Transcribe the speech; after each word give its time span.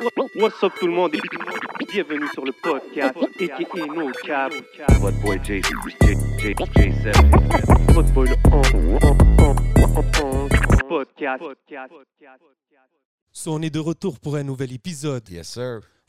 What's 0.00 0.62
up 0.64 0.72
tout 0.80 0.86
le 0.88 0.92
monde? 0.92 1.14
Et 1.14 1.20
bienvenue 1.92 2.26
sur 2.34 2.44
le 2.44 2.52
podcast 2.52 3.16
aka 3.16 3.86
No 3.86 4.10
Cap. 4.24 4.52
What 5.00 5.12
boy 5.22 5.38
J, 5.44 5.62
J, 5.62 5.70
J, 6.38 6.54
J7. 6.54 7.92
Votre 7.92 8.12
boy 8.12 8.28
le 8.28 8.36
podcast. 10.88 11.44
So, 13.30 13.52
on 13.52 13.62
est 13.62 13.70
de 13.70 13.78
retour 13.78 14.18
pour 14.18 14.34
un 14.36 14.42
nouvel 14.42 14.72
épisode. 14.72 15.28
Yes, 15.28 15.48
sir. 15.48 15.80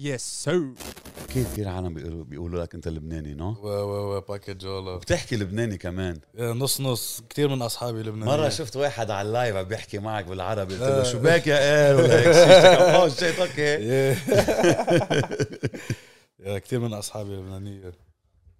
Yes, 0.00 0.22
sir. 0.44 0.74
كيف 1.28 1.52
كثير 1.52 1.68
عالم 1.68 1.94
بيقولوا 1.94 2.24
بيقولوا 2.24 2.62
لك 2.62 2.74
أنت 2.74 2.88
لبناني 2.88 3.34
نو؟ 3.34 3.56
و 3.62 3.68
و 3.68 4.16
و 4.16 4.20
باكج 4.20 4.66
والله 4.66 4.96
بتحكي 4.96 5.36
لبناني 5.36 5.78
كمان. 5.78 6.20
نص 6.38 6.80
نص. 6.80 7.22
كثير 7.30 7.48
من 7.48 7.62
أصحابي 7.62 8.02
لبنانيين. 8.02 8.38
مرة 8.38 8.48
شفت 8.48 8.76
واحد 8.76 9.10
على 9.10 9.28
اللايف 9.28 9.56
عم 9.56 9.64
بيحكي 9.64 9.98
معك 9.98 10.24
بالعربي. 10.24 10.74
قلت 10.74 10.82
له 10.82 11.02
شو 11.02 11.18
باك 11.18 11.46
يا 11.46 11.56
قال 11.86 11.96
ولا 11.96 12.20
هيك 12.20 13.12
شيء 13.12 13.42
أوكي 13.42 13.76
يا 16.46 16.58
كثير 16.58 16.80
من 16.80 16.92
أصحابي 16.92 17.30
لبنانية. 17.30 17.92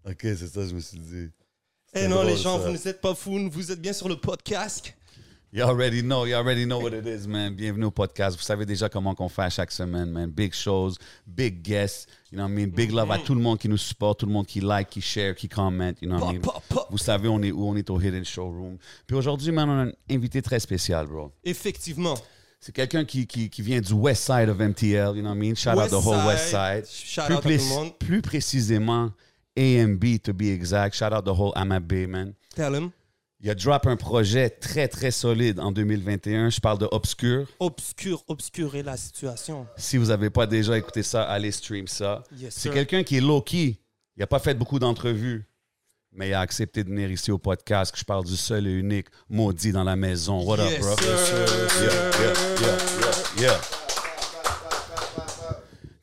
أوكي 0.06 0.36
c'est 0.36 0.48
ça 0.54 0.66
je 0.68 0.74
me 0.74 0.80
suis 0.80 0.98
dit 0.98 1.30
Eh 1.94 2.06
non, 2.06 2.22
les 2.22 2.36
gens, 2.36 2.56
vous 2.58 2.70
n'êtes 2.70 3.00
pas 3.00 3.14
fous, 3.14 3.50
vous 3.50 3.72
êtes 3.72 3.80
bien 3.80 3.92
sur 3.92 4.08
le 4.08 4.16
podcast. 4.28 4.84
You 5.52 5.64
already 5.64 6.00
know, 6.02 6.26
you 6.26 6.36
already 6.36 6.64
know 6.64 6.78
what 6.78 6.92
it 6.92 7.08
is, 7.08 7.26
man. 7.26 7.56
Bienvenue 7.56 7.86
au 7.86 7.90
podcast. 7.90 8.36
Vous 8.36 8.42
savez 8.44 8.64
déjà 8.64 8.88
comment 8.88 9.16
qu'on 9.16 9.28
fait 9.28 9.42
à 9.42 9.50
chaque 9.50 9.72
semaine, 9.72 10.08
man. 10.08 10.30
Big 10.30 10.54
shows, 10.54 10.92
big 11.26 11.60
guests, 11.60 12.08
you 12.30 12.36
know 12.36 12.44
what 12.44 12.50
I 12.50 12.54
mean? 12.54 12.68
Big 12.68 12.92
love 12.92 13.10
à 13.10 13.18
tout 13.18 13.34
le 13.34 13.40
monde 13.40 13.58
qui 13.58 13.68
nous 13.68 13.76
supporte, 13.76 14.20
tout 14.20 14.26
le 14.26 14.32
monde 14.32 14.46
qui 14.46 14.60
like, 14.60 14.88
qui 14.90 15.00
share, 15.00 15.34
qui 15.34 15.48
commente, 15.48 16.00
you 16.00 16.08
know 16.08 16.20
what 16.20 16.30
I 16.30 16.34
mean? 16.34 16.40
Pop, 16.40 16.62
pop, 16.68 16.78
pop. 16.82 16.86
Vous 16.92 16.98
savez, 16.98 17.26
on 17.26 17.42
est 17.42 17.50
où? 17.50 17.68
On 17.68 17.74
est 17.74 17.90
au 17.90 18.00
Hidden 18.00 18.24
Showroom. 18.24 18.78
Puis 19.08 19.16
aujourd'hui, 19.16 19.50
man, 19.50 19.68
on 19.68 19.72
a 19.72 19.84
un 19.86 19.92
invité 20.08 20.40
très 20.40 20.60
spécial, 20.60 21.08
bro. 21.08 21.32
Effectivement. 21.42 22.16
C'est 22.60 22.70
quelqu'un 22.70 23.04
qui, 23.04 23.26
qui, 23.26 23.50
qui 23.50 23.62
vient 23.62 23.80
du 23.80 23.92
west 23.92 24.22
side 24.22 24.48
of 24.50 24.60
MTL, 24.60 25.16
you 25.16 25.20
know 25.20 25.30
what 25.30 25.34
I 25.34 25.38
mean? 25.38 25.56
Shout 25.56 25.70
out 25.70 25.88
the 25.90 25.94
whole 25.94 26.14
side. 26.14 26.26
west 26.26 26.50
side. 26.50 26.86
Shout 26.86 27.22
plus, 27.26 27.34
out 27.34 27.42
tout 27.42 27.48
le 27.48 27.74
monde. 27.74 27.98
plus 27.98 28.22
précisément, 28.22 29.10
AMB 29.58 30.22
to 30.22 30.32
be 30.32 30.42
exact. 30.42 30.94
Shout 30.94 31.12
out 31.12 31.24
the 31.24 31.36
whole 31.36 31.52
Amabé, 31.56 32.06
man. 32.06 32.34
Tell 32.54 32.72
him. 32.72 32.92
Il 33.42 33.48
a 33.48 33.54
drop 33.54 33.86
un 33.86 33.96
projet 33.96 34.50
très, 34.50 34.86
très 34.86 35.10
solide 35.10 35.60
en 35.60 35.72
2021. 35.72 36.50
Je 36.50 36.60
parle 36.60 36.76
de 36.78 36.86
Obscure. 36.92 37.46
Obscur, 37.58 38.22
obscurer 38.28 38.82
la 38.82 38.98
situation. 38.98 39.66
Si 39.78 39.96
vous 39.96 40.06
n'avez 40.06 40.28
pas 40.28 40.46
déjà 40.46 40.76
écouté 40.76 41.02
ça, 41.02 41.22
allez 41.22 41.50
stream 41.50 41.86
ça. 41.88 42.22
Yes, 42.36 42.54
C'est 42.54 42.68
quelqu'un 42.70 43.02
qui 43.02 43.16
est 43.16 43.20
low-key. 43.22 43.78
Il 44.16 44.20
n'a 44.20 44.26
pas 44.26 44.40
fait 44.40 44.52
beaucoup 44.52 44.78
d'entrevues, 44.78 45.46
mais 46.12 46.28
il 46.28 46.34
a 46.34 46.40
accepté 46.40 46.84
de 46.84 46.90
venir 46.90 47.10
ici 47.10 47.30
au 47.30 47.38
podcast. 47.38 47.92
que 47.92 47.98
Je 47.98 48.04
parle 48.04 48.26
du 48.26 48.36
seul 48.36 48.66
et 48.66 48.72
unique 48.72 49.06
maudit 49.30 49.72
dans 49.72 49.84
la 49.84 49.96
maison. 49.96 50.42
What 50.44 50.58
Yes, 50.58 50.74
up, 50.74 50.80
bro? 50.82 50.96
sir. 50.98 51.46
Yeah, 51.82 51.92
yeah, 52.20 52.34
yeah, 52.60 52.76
yeah, 53.40 53.42
yeah. 53.42 53.60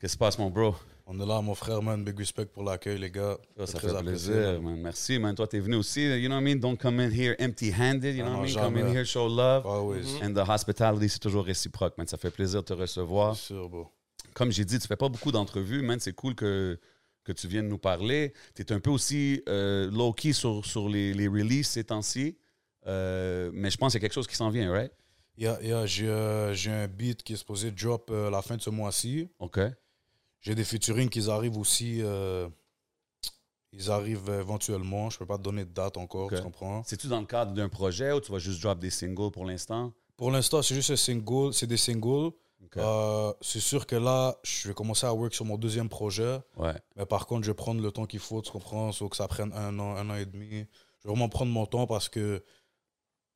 qui 0.00 0.08
se 0.12 0.18
passe, 0.18 0.38
mon 0.38 0.50
bro? 0.50 0.74
On 1.10 1.18
est 1.18 1.26
là, 1.26 1.40
mon 1.40 1.54
frère, 1.54 1.82
man. 1.82 2.04
Big 2.04 2.18
respect 2.18 2.44
pour 2.44 2.62
l'accueil, 2.62 2.98
les 2.98 3.10
gars. 3.10 3.38
Ça, 3.64 3.80
fait 3.80 3.88
plaisir, 4.02 4.34
man. 4.34 4.62
man. 4.62 4.80
Merci, 4.82 5.18
man. 5.18 5.34
Toi, 5.34 5.46
t'es 5.46 5.58
venu 5.58 5.76
aussi. 5.76 6.02
You 6.02 6.28
know 6.28 6.34
what 6.34 6.42
I 6.42 6.44
mean? 6.44 6.56
Don't 6.56 6.76
come 6.76 7.00
in 7.00 7.10
here 7.10 7.34
empty-handed. 7.38 8.14
You 8.14 8.24
know 8.24 8.32
Ah 8.34 8.40
what 8.40 8.48
I 8.48 8.54
mean? 8.54 8.62
Come 8.62 8.76
in 8.76 8.92
here, 8.92 9.06
show 9.06 9.26
love. 9.26 9.64
Always. 9.64 10.20
And 10.22 10.34
the 10.34 10.46
hospitality, 10.46 11.08
c'est 11.08 11.18
toujours 11.18 11.46
réciproque, 11.46 11.96
man. 11.96 12.06
Ça 12.06 12.18
fait 12.18 12.30
plaisir 12.30 12.60
de 12.60 12.66
te 12.66 12.74
recevoir. 12.74 13.34
C'est 13.36 13.46
sûr, 13.54 13.68
bro. 13.70 13.88
comme 14.34 14.52
j'ai 14.52 14.64
dit, 14.64 14.78
tu 14.78 14.86
fais 14.86 14.96
pas 14.96 15.08
beaucoup 15.08 15.32
d'entrevues, 15.32 15.82
man. 15.82 15.98
C'est 15.98 16.12
cool 16.12 16.34
que, 16.34 16.78
que 17.24 17.32
tu 17.32 17.48
viennes 17.48 17.68
nous 17.68 17.78
parler. 17.78 18.34
Tu 18.54 18.62
es 18.62 18.72
un 18.72 18.80
peu 18.80 18.90
aussi 18.90 19.42
euh, 19.48 19.90
low-key 19.90 20.32
sur, 20.32 20.64
sur 20.64 20.88
les, 20.88 21.14
les 21.14 21.26
releases 21.26 21.68
ces 21.68 21.84
temps-ci. 21.84 22.36
Euh, 22.86 23.50
mais 23.52 23.70
je 23.70 23.76
pense 23.76 23.92
qu'il 23.92 24.00
y 24.00 24.04
a 24.04 24.06
quelque 24.06 24.14
chose 24.14 24.26
qui 24.26 24.36
s'en 24.36 24.50
vient, 24.50 24.70
right? 24.70 24.92
Yeah, 25.36 25.58
yeah, 25.62 25.86
j'ai 25.86 26.08
euh, 26.08 26.54
un 26.66 26.88
beat 26.88 27.22
qui 27.22 27.32
est 27.34 27.36
supposé 27.36 27.70
drop 27.70 28.10
euh, 28.10 28.28
la 28.30 28.42
fin 28.42 28.56
de 28.56 28.62
ce 28.62 28.70
mois-ci. 28.70 29.28
OK. 29.38 29.60
J'ai 30.48 30.54
des 30.54 30.64
featuring 30.64 31.10
qui 31.10 31.28
arrivent 31.28 31.58
aussi. 31.58 32.00
euh, 32.00 32.48
ils 33.70 33.90
arrivent 33.90 34.30
éventuellement. 34.30 35.10
Je 35.10 35.18
peux 35.18 35.26
pas 35.26 35.36
te 35.36 35.42
donner 35.42 35.66
de 35.66 35.70
date 35.70 35.98
encore, 35.98 36.30
tu 36.30 36.40
comprends? 36.40 36.82
C'est-tu 36.86 37.06
dans 37.06 37.20
le 37.20 37.26
cadre 37.26 37.52
d'un 37.52 37.68
projet 37.68 38.12
ou 38.12 38.20
tu 38.22 38.32
vas 38.32 38.38
juste 38.38 38.62
drop 38.62 38.78
des 38.78 38.88
singles 38.88 39.30
pour 39.30 39.44
l'instant? 39.44 39.92
Pour 40.16 40.30
l'instant, 40.30 40.62
c'est 40.62 40.74
juste 40.74 40.90
un 40.90 40.96
single. 40.96 41.52
C'est 41.52 41.66
des 41.66 41.76
singles. 41.76 42.30
Euh, 42.78 43.34
c'est 43.42 43.60
sûr 43.60 43.86
que 43.86 43.96
là, 43.96 44.38
je 44.42 44.68
vais 44.68 44.74
commencer 44.74 45.04
à 45.04 45.12
work 45.12 45.34
sur 45.34 45.44
mon 45.44 45.58
deuxième 45.58 45.90
projet. 45.90 46.38
Ouais. 46.56 46.72
Mais 46.96 47.04
par 47.04 47.26
contre, 47.26 47.44
je 47.44 47.50
vais 47.50 47.54
prendre 47.54 47.82
le 47.82 47.92
temps 47.92 48.06
qu'il 48.06 48.18
faut, 48.18 48.40
tu 48.40 48.50
comprends? 48.50 48.90
Faut 48.92 49.10
que 49.10 49.16
ça 49.16 49.28
prenne 49.28 49.52
un 49.52 49.78
an, 49.78 49.96
un 49.96 50.08
an 50.08 50.14
et 50.14 50.24
demi. 50.24 50.48
Je 50.50 50.54
vais 50.56 51.10
vraiment 51.10 51.28
prendre 51.28 51.52
mon 51.52 51.66
temps 51.66 51.86
parce 51.86 52.08
que 52.08 52.42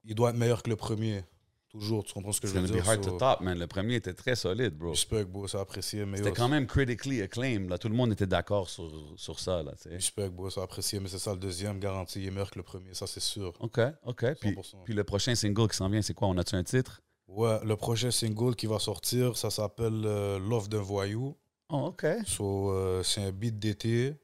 il 0.04 0.14
doit 0.14 0.30
être 0.30 0.36
meilleur 0.36 0.62
que 0.62 0.70
le 0.70 0.76
premier. 0.76 1.24
Toujours, 1.72 2.04
tu 2.04 2.12
comprends 2.12 2.32
ce 2.32 2.40
que 2.40 2.46
It's 2.46 2.54
je 2.54 2.60
veux 2.60 2.66
gonna 2.66 2.78
be 2.80 2.82
dire? 2.82 2.90
hard 2.92 3.02
So, 3.04 3.10
to 3.12 3.16
top, 3.18 3.40
man. 3.40 3.58
Le 3.58 3.66
premier 3.66 3.94
était 3.94 4.12
très 4.12 4.36
solide, 4.36 4.74
bro. 4.76 4.90
Respect, 4.90 5.24
bro, 5.24 5.48
c'est 5.48 5.58
apprécié. 5.58 6.04
Mais 6.04 6.18
C'était 6.18 6.28
yo, 6.28 6.34
quand 6.34 6.48
même 6.48 6.66
critically 6.66 7.22
acclaimed. 7.22 7.70
Là. 7.70 7.78
Tout 7.78 7.88
le 7.88 7.94
monde 7.94 8.12
était 8.12 8.26
d'accord 8.26 8.68
sur, 8.68 8.92
sur 9.16 9.40
ça. 9.40 9.62
Là, 9.62 9.72
tu 9.72 9.84
sais. 9.84 9.88
Respect, 9.94 10.28
bro, 10.28 10.50
c'est 10.50 10.60
apprécié. 10.60 11.00
Mais 11.00 11.08
c'est 11.08 11.18
ça, 11.18 11.32
le 11.32 11.38
deuxième, 11.38 11.78
garanti, 11.80 12.20
il 12.20 12.26
est 12.26 12.30
meilleur 12.30 12.50
que 12.50 12.58
le 12.58 12.62
premier, 12.62 12.92
ça 12.92 13.06
c'est 13.06 13.20
sûr. 13.20 13.54
OK, 13.60 13.80
OK. 14.04 14.26
Puis, 14.40 14.50
100%. 14.50 14.84
puis 14.84 14.92
le 14.94 15.02
prochain 15.04 15.34
single 15.34 15.68
qui 15.68 15.76
s'en 15.78 15.88
vient, 15.88 16.02
c'est 16.02 16.14
quoi? 16.14 16.28
On 16.28 16.36
a-tu 16.36 16.54
un 16.56 16.62
titre? 16.64 17.00
Ouais, 17.26 17.58
le 17.64 17.76
projet 17.76 18.10
single 18.10 18.54
qui 18.54 18.66
va 18.66 18.78
sortir, 18.78 19.38
ça 19.38 19.48
s'appelle 19.48 20.02
euh, 20.04 20.38
Love 20.38 20.68
d'un 20.68 20.82
voyou. 20.82 21.34
Oh, 21.70 21.86
OK. 21.86 22.04
So, 22.26 22.70
euh, 22.72 23.02
c'est 23.02 23.22
un 23.22 23.32
beat 23.32 23.58
d'été. 23.58 24.14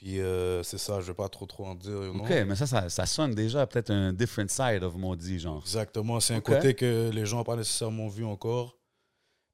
Puis 0.00 0.18
euh, 0.18 0.62
c'est 0.62 0.78
ça, 0.78 1.02
je 1.02 1.08
vais 1.08 1.14
pas 1.14 1.28
trop 1.28 1.44
trop 1.44 1.66
en 1.66 1.74
dire. 1.74 1.92
you 1.92 2.14
know? 2.14 2.24
OK, 2.24 2.30
mais 2.46 2.56
ça, 2.56 2.66
ça, 2.66 2.88
ça 2.88 3.04
sonne 3.04 3.34
déjà 3.34 3.66
peut-être 3.66 3.90
un 3.90 4.14
different 4.14 4.48
side 4.48 4.82
of 4.82 4.96
maudit, 4.96 5.40
genre. 5.40 5.60
Exactement, 5.60 6.20
c'est 6.20 6.32
un 6.34 6.40
côté 6.40 6.72
que 6.72 7.10
les 7.12 7.26
gens 7.26 7.36
n'ont 7.36 7.44
pas 7.44 7.56
nécessairement 7.56 8.08
vu 8.08 8.24
encore. 8.24 8.78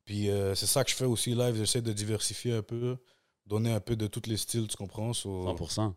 Puis 0.05 0.31
euh, 0.31 0.55
c'est 0.55 0.67
ça 0.67 0.85
que 0.85 0.91
je 0.91 0.95
fais 0.95 1.05
aussi 1.05 1.35
live, 1.35 1.57
j'essaie 1.57 1.83
de 1.83 1.93
diversifier 1.93 2.53
un 2.53 2.63
peu, 2.63 2.97
donner 3.45 3.73
un 3.73 3.81
peu 3.81 3.97
de 3.97 4.07
tous 4.07 4.29
les 4.29 4.37
styles, 4.37 4.69
tu 4.69 4.77
comprends? 4.77 5.13
So, 5.13 5.45
100%. 5.53 5.93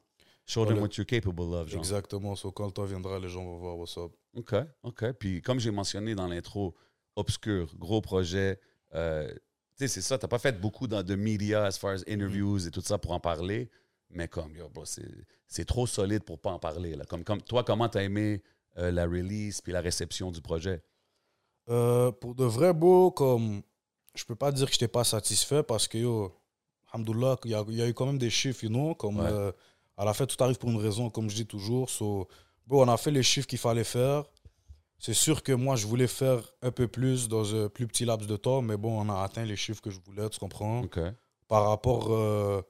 Show 0.47 0.65
them 0.65 0.79
what 0.79 0.89
you're 0.97 1.05
capable 1.05 1.53
of, 1.53 1.69
genre. 1.69 1.77
Exactement, 1.77 2.35
so, 2.35 2.51
quand 2.51 2.65
le 2.65 2.71
temps 2.71 2.85
viendra, 2.85 3.19
les 3.19 3.29
gens 3.29 3.43
vont 3.43 3.57
voir 3.59 3.77
what's 3.77 3.95
up. 3.99 4.11
OK, 4.35 4.55
OK. 4.81 5.11
Puis 5.19 5.43
comme 5.43 5.59
j'ai 5.59 5.69
mentionné 5.69 6.15
dans 6.15 6.27
l'intro, 6.27 6.75
Obscure, 7.15 7.75
gros 7.77 8.01
projet. 8.01 8.59
euh, 8.95 9.27
tu 9.31 9.35
sais, 9.75 9.88
c'est 9.88 10.01
ça, 10.01 10.17
t'as 10.17 10.27
pas 10.27 10.39
fait 10.39 10.59
beaucoup 10.59 10.88
dans, 10.88 11.03
de 11.03 11.15
media 11.15 11.65
as 11.65 11.77
far 11.77 11.91
as 11.91 12.03
interviews 12.07 12.65
et 12.65 12.71
tout 12.71 12.81
ça 12.81 12.97
pour 12.97 13.11
en 13.11 13.19
parler, 13.19 13.69
mais 14.11 14.27
comme, 14.27 14.55
yo, 14.55 14.69
bro, 14.69 14.83
c'est 14.85 15.65
trop 15.65 15.87
solide 15.87 16.23
pour 16.23 16.39
pas 16.39 16.51
en 16.51 16.59
parler. 16.59 16.95
Là. 16.95 17.05
Comme, 17.05 17.23
comme, 17.23 17.41
toi, 17.41 17.63
comment 17.63 17.89
t'as 17.89 18.03
aimé 18.03 18.41
euh, 18.77 18.91
la 18.91 19.05
release 19.05 19.61
puis 19.61 19.71
la 19.73 19.81
réception 19.81 20.31
du 20.31 20.41
projet? 20.41 20.81
Euh, 21.69 22.11
pour 22.11 22.33
de 22.35 22.45
vrais 22.45 22.73
beaux, 22.73 23.11
comme 23.11 23.61
je 24.15 24.23
peux 24.25 24.35
pas 24.35 24.51
dire 24.51 24.65
que 24.67 24.71
je 24.71 24.77
n'étais 24.77 24.87
pas 24.87 25.03
satisfait 25.03 25.61
parce 25.63 25.87
que, 25.87 25.97
yo, 25.99 26.35
alhamdoulilah, 26.91 27.37
il 27.45 27.51
y, 27.51 27.55
a- 27.55 27.65
il 27.67 27.75
y 27.75 27.81
a 27.81 27.87
eu 27.87 27.93
quand 27.93 28.07
même 28.07 28.17
des 28.17 28.29
chiffres, 28.31 28.63
you 28.63 28.69
know, 28.69 28.95
comme 28.95 29.19
Ouais. 29.19 29.29
euh, 29.31 29.51
à 29.97 30.05
la 30.05 30.13
fin, 30.13 30.25
tout 30.25 30.41
arrive 30.43 30.57
pour 30.57 30.69
une 30.69 30.77
raison, 30.81 31.09
comme 31.09 31.29
je 31.29 31.35
dis 31.35 31.45
toujours. 31.45 31.89
So, 31.89 32.27
bro, 32.65 32.83
on 32.83 32.87
a 32.87 32.97
fait 32.97 33.11
les 33.11 33.21
chiffres 33.23 33.47
qu'il 33.47 33.59
fallait 33.59 33.83
faire. 33.83 34.23
C'est 34.97 35.13
sûr 35.13 35.43
que 35.43 35.51
moi, 35.53 35.75
je 35.75 35.85
voulais 35.87 36.07
faire 36.07 36.41
un 36.61 36.71
peu 36.71 36.87
plus 36.87 37.27
dans 37.29 37.55
un 37.55 37.69
plus 37.69 37.87
petit 37.87 38.03
laps 38.05 38.27
de 38.27 38.35
temps, 38.35 38.61
mais 38.61 38.75
bon, 38.77 38.99
on 38.99 39.09
a 39.09 39.21
atteint 39.23 39.45
les 39.45 39.55
chiffres 39.55 39.81
que 39.81 39.89
je 39.91 39.99
voulais, 40.05 40.27
tu 40.29 40.39
comprends? 40.39 40.83
Par 41.47 41.67
rapport 41.69 42.07
euh, 42.11 42.62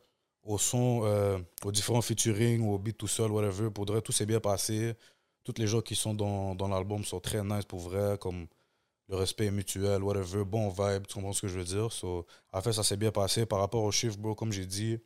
au 0.50 0.58
son, 0.58 1.02
euh, 1.06 1.38
aux 1.64 1.72
différents 1.72 2.02
featuring, 2.02 2.68
au 2.68 2.80
beat 2.80 2.98
tout 2.98 3.08
seul, 3.08 3.32
whatever, 3.32 3.70
pour 3.70 3.86
vrai, 3.86 4.02
tout 4.02 4.12
s'est 4.12 4.26
bien 4.26 4.40
passé. 4.40 4.96
Toutes 5.44 5.60
les 5.60 5.68
gens 5.68 5.82
qui 5.82 5.96
sont 5.96 6.16
dans, 6.16 6.56
dans 6.56 6.68
l'album 6.68 7.06
sont 7.06 7.20
très 7.20 7.44
nice 7.44 7.66
pour 7.66 7.80
vrai, 7.80 8.18
comme 8.20 8.48
le 9.10 9.16
respect 9.18 9.46
est 9.48 9.52
mutuel, 9.52 10.04
whatever, 10.04 10.46
bon 10.46 10.70
vibe, 10.70 11.08
tu 11.08 11.16
comprends 11.16 11.34
ce 11.34 11.42
que 11.42 11.48
je 11.50 11.60
veux 11.60 11.66
dire? 11.66 11.90
En 12.52 12.62
fait, 12.62 12.74
ça 12.74 12.84
s'est 12.84 12.98
bien 12.98 13.12
passé. 13.12 13.46
Par 13.46 13.60
rapport 13.60 13.84
aux 13.84 13.92
chiffres, 13.92 14.18
bro, 14.18 14.36
comme 14.36 14.52
j'ai 14.52 14.66
dit, 14.66 15.00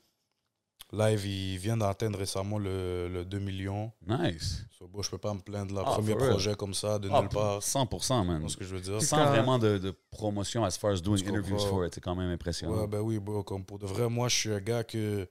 Live, 0.93 1.25
il 1.25 1.57
vient 1.57 1.75
d'atteindre 1.75 2.19
récemment 2.19 2.59
le, 2.59 3.09
le 3.09 3.25
2 3.25 3.39
millions. 3.39 3.91
Nice. 4.05 4.63
So, 4.77 4.87
bro, 4.87 5.01
je 5.01 5.09
peux 5.09 5.17
pas 5.17 5.33
me 5.33 5.39
plaindre. 5.39 5.73
Là, 5.73 5.81
Ah, 5.85 5.91
premier 5.93 6.13
real? 6.13 6.29
projet 6.29 6.55
comme 6.55 6.75
ça, 6.75 6.99
de 6.99 7.09
Ah, 7.11 7.19
nulle 7.19 7.29
part. 7.29 7.63
100%, 7.63 8.21
Tu 8.21 8.27
man. 8.27 8.47
ce 8.47 8.55
que 8.57 8.63
je 8.63 8.75
veux 8.75 8.81
dire? 8.81 9.01
Sans 9.01 9.25
vraiment 9.25 9.57
de, 9.57 9.79
de 9.79 9.91
promotion 10.11 10.63
as 10.63 10.77
far 10.77 10.91
as 10.91 11.01
doing 11.01 11.17
interviews 11.27 11.57
for 11.57 11.83
it, 11.85 11.95
c'est 11.95 12.01
quand 12.01 12.13
même 12.15 12.29
impressionnant. 12.29 12.81
Ouais, 12.81 12.87
ben 12.87 12.99
oui, 12.99 13.17
bro. 13.17 13.41
Comme 13.43 13.65
pour 13.65 13.79
de 13.79 13.87
vrai, 13.87 14.07
moi, 14.07 14.27
je 14.29 14.35
suis 14.35 14.53
un 14.53 14.59
gars 14.59 14.83
que. 14.83 15.27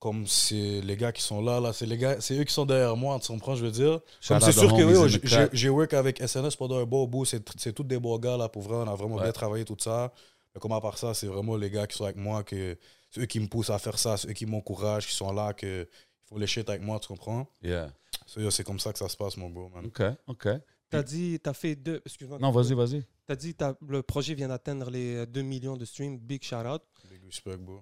Comme 0.00 0.26
c'est 0.26 0.80
les 0.80 0.96
gars 0.96 1.12
qui 1.12 1.20
sont 1.22 1.42
là, 1.42 1.60
là, 1.60 1.74
c'est 1.74 1.84
les 1.84 1.98
gars, 1.98 2.20
c'est 2.22 2.34
eux 2.38 2.44
qui 2.44 2.54
sont 2.54 2.64
derrière 2.64 2.96
moi, 2.96 3.18
tu 3.20 3.28
comprends, 3.28 3.54
je 3.54 3.62
veux 3.66 3.70
dire? 3.70 4.00
C'est 4.22 4.36
the 4.38 4.50
sûr 4.50 4.74
que 4.74 4.82
oui, 4.82 5.18
j'ai- 5.52 5.68
work 5.68 5.92
avec 5.92 6.20
SNS 6.22 6.56
pendant 6.56 6.78
un 6.78 6.84
bon 6.86 7.06
bout, 7.06 7.26
c'est 7.26 7.46
c'est 7.58 7.74
tous 7.74 7.84
des 7.84 7.98
beaux 7.98 8.18
gars, 8.18 8.38
là, 8.38 8.48
pour 8.48 8.62
vrai, 8.62 8.76
on 8.76 8.88
a 8.90 8.94
vraiment 8.94 9.16
Ouais. 9.16 9.24
bien 9.24 9.32
travaillé 9.32 9.64
tout 9.66 9.76
ça. 9.78 10.10
Mais 10.54 10.60
comme 10.60 10.72
à 10.72 10.80
part 10.80 10.96
ça, 10.96 11.12
c'est 11.12 11.26
vraiment 11.26 11.54
les 11.56 11.70
gars 11.70 11.86
qui 11.86 11.98
sont 11.98 12.04
avec 12.04 12.16
moi, 12.16 12.42
que 12.42 12.78
c'est 13.10 13.20
eux 13.20 13.26
qui 13.26 13.40
me 13.40 13.46
poussent 13.48 13.70
à 13.70 13.78
faire 13.78 13.98
ça, 13.98 14.16
c'est 14.16 14.28
eux 14.28 14.32
qui 14.32 14.46
m'encouragent, 14.46 15.06
qui 15.06 15.14
sont 15.14 15.32
là, 15.32 15.52
que 15.52 15.82
il 15.90 16.28
faut 16.28 16.38
les 16.38 16.46
shit 16.46 16.68
avec 16.68 16.82
moi, 16.82 16.98
tu 17.00 17.08
comprends? 17.08 17.46
Yeah. 17.62 17.92
So, 18.26 18.40
yo, 18.40 18.50
c'est 18.50 18.64
comme 18.64 18.78
ça 18.78 18.92
que 18.92 18.98
ça 18.98 19.08
se 19.08 19.16
passe, 19.16 19.36
mon 19.36 19.50
bro, 19.50 19.68
man. 19.68 19.86
OK, 19.86 20.02
OK. 20.28 20.48
T'as 20.88 21.02
dit, 21.02 21.38
t'as 21.40 21.52
fait 21.52 21.76
deux. 21.76 22.00
Excuse-moi. 22.04 22.38
Non, 22.40 22.50
vas-y, 22.50 22.74
vas-y. 22.74 23.04
T'as 23.26 23.36
dit, 23.36 23.54
t'as- 23.54 23.76
le 23.86 24.02
projet 24.02 24.34
vient 24.34 24.48
d'atteindre 24.48 24.90
les 24.90 25.24
2 25.26 25.42
millions 25.42 25.76
de 25.76 25.84
streams. 25.84 26.18
Big 26.18 26.42
shout 26.42 26.66
out. 26.66 26.82
Big 27.08 27.24
respect, 27.24 27.56
bro. 27.56 27.80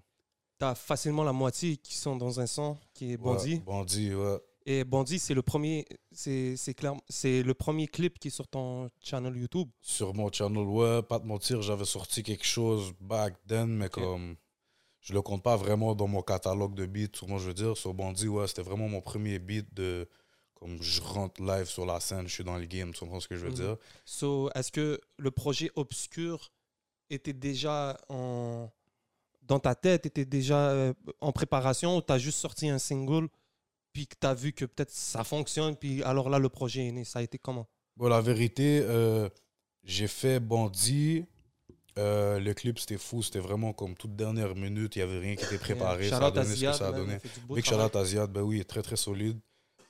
T'as 0.58 0.74
facilement 0.74 1.24
la 1.24 1.32
moitié 1.32 1.76
qui 1.76 1.94
sont 1.94 2.16
dans 2.16 2.38
un 2.40 2.46
son 2.46 2.76
qui 2.92 3.12
est 3.12 3.16
Bondy. 3.16 3.54
Ouais, 3.54 3.58
Bandit, 3.60 4.14
ouais. 4.14 4.38
Et 4.66 4.84
Bondy, 4.84 5.18
c'est 5.18 5.32
le 5.32 5.40
premier, 5.40 5.86
c'est 6.12 6.56
c'est 6.56 6.74
clair, 6.74 6.94
c'est 7.08 7.42
le 7.42 7.54
premier 7.54 7.86
clip 7.86 8.18
qui 8.18 8.28
est 8.28 8.30
sur 8.30 8.46
ton 8.48 8.90
channel 9.00 9.34
YouTube. 9.36 9.68
Sur 9.80 10.12
mon 10.14 10.30
channel, 10.30 10.64
ouais, 10.66 11.02
pas 11.02 11.18
te 11.20 11.24
mentir, 11.26 11.62
j'avais 11.62 11.86
sorti 11.86 12.22
quelque 12.22 12.44
chose 12.44 12.92
back 13.00 13.34
then, 13.46 13.68
mais 13.68 13.88
comme 13.88 14.36
je 15.00 15.12
le 15.14 15.22
compte 15.22 15.42
pas 15.42 15.56
vraiment 15.56 15.94
dans 15.94 16.06
mon 16.08 16.22
catalogue 16.22 16.74
de 16.74 16.86
beats, 16.86 17.14
sûrement 17.16 17.38
je 17.38 17.48
veux 17.48 17.54
dire. 17.54 17.76
Sur 17.76 17.94
Bandit, 17.94 18.28
ouais, 18.28 18.46
c'était 18.46 18.62
vraiment 18.62 18.88
mon 18.88 19.00
premier 19.00 19.38
beat 19.38 19.72
de 19.74 20.08
comme 20.54 20.82
je 20.82 21.00
rentre 21.00 21.40
live 21.40 21.66
sur 21.66 21.86
la 21.86 22.00
scène, 22.00 22.26
je 22.26 22.32
suis 22.34 22.42
dans 22.44 22.56
le 22.58 22.66
game, 22.66 22.92
tu 22.92 22.98
comprends 23.00 23.20
ce 23.20 23.28
que 23.28 23.36
je 23.36 23.44
veux 23.44 23.50
Mhm. 23.50 23.54
dire? 23.56 23.76
So, 24.04 24.50
est-ce 24.56 24.72
que 24.72 25.00
le 25.16 25.30
projet 25.30 25.70
Obscur 25.76 26.50
était 27.10 27.32
déjà 27.32 27.96
en 28.08 28.68
dans 29.42 29.60
ta 29.60 29.74
tête, 29.74 30.04
était 30.04 30.26
déjà 30.26 30.70
euh, 30.70 30.92
en 31.22 31.32
préparation 31.32 31.96
ou 31.96 32.02
t'as 32.02 32.18
juste 32.18 32.38
sorti 32.38 32.68
un 32.68 32.78
single 32.78 33.28
puis 33.94 34.06
que 34.06 34.14
t'as 34.20 34.34
vu 34.34 34.52
que 34.52 34.66
peut-être 34.66 34.90
ça 34.90 35.24
fonctionne 35.24 35.74
puis 35.74 36.02
alors 36.02 36.28
là 36.28 36.38
le 36.38 36.48
projet 36.50 36.86
est 36.88 36.92
né. 36.92 37.04
Ça 37.04 37.20
a 37.20 37.22
été 37.22 37.38
comment? 37.38 37.66
Bon, 37.96 38.08
la 38.08 38.20
vérité, 38.20 38.80
euh, 38.82 39.28
j'ai 39.84 40.06
fait 40.08 40.38
Bandit. 40.40 41.24
Euh, 41.98 42.38
le 42.38 42.54
clip, 42.54 42.78
c'était 42.78 42.96
fou. 42.98 43.22
C'était 43.22 43.38
vraiment 43.40 43.72
comme 43.72 43.94
toute 43.94 44.14
dernière 44.16 44.54
minute. 44.54 44.96
Il 44.96 44.98
n'y 45.00 45.02
avait 45.02 45.18
rien 45.18 45.36
qui 45.36 45.44
était 45.44 45.58
préparé. 45.58 46.08
Ça 46.08 46.18
a 46.18 46.30
donné 46.30 46.54
ce 46.54 46.64
que 46.64 46.72
ça 46.72 46.88
a 46.88 46.92
donné. 46.92 47.18
Big 47.50 47.64
shout 47.64 47.72
travail. 47.72 47.86
out 47.86 47.96
à 47.96 48.04
Ziad, 48.04 48.30
ben 48.30 48.42
oui, 48.42 48.64
très 48.64 48.82
très 48.82 48.96
solide. 48.96 49.38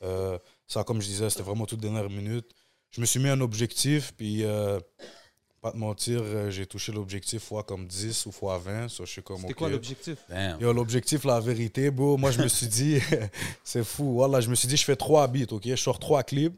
Euh, 0.03 0.39
ça, 0.67 0.85
comme 0.85 1.01
je 1.01 1.07
disais, 1.07 1.29
c'était 1.31 1.43
vraiment 1.43 1.67
toute 1.67 1.81
dernière 1.81 2.09
minute. 2.09 2.47
Je 2.91 3.01
me 3.01 3.07
suis 3.07 3.21
mis 3.21 3.29
un 3.29 3.41
objectif, 3.41 4.13
puis 4.17 4.45
euh, 4.45 4.81
pas 5.61 5.73
te 5.73 5.77
mentir, 5.77 6.51
j'ai 6.51 6.67
touché 6.67 6.93
l'objectif 6.93 7.43
fois 7.43 7.63
comme 7.65 7.87
10 7.87 8.27
ou 8.27 8.33
fois 8.33 8.59
20. 8.59 8.89
So, 8.89 9.05
je 9.05 9.11
suis 9.11 9.23
comme, 9.23 9.39
C'était 9.39 9.53
ok. 9.53 9.59
quoi 9.59 9.69
l'objectif? 9.69 10.19
L'objectif, 10.61 11.25
la 11.25 11.41
vérité, 11.41 11.91
bro, 11.91 12.17
moi 12.17 12.31
je 12.31 12.41
me 12.41 12.49
suis 12.49 12.69
dit, 12.69 12.99
c'est 13.65 13.85
fou. 13.85 14.15
Voilà, 14.15 14.41
je 14.41 14.49
me 14.49 14.55
suis 14.55 14.69
dit, 14.69 14.77
je 14.77 14.85
fais 14.85 14.97
trois 14.97 15.27
beats, 15.29 15.53
ok? 15.53 15.65
Je 15.67 15.77
sors 15.77 15.99
trois 15.99 16.23
clips. 16.23 16.55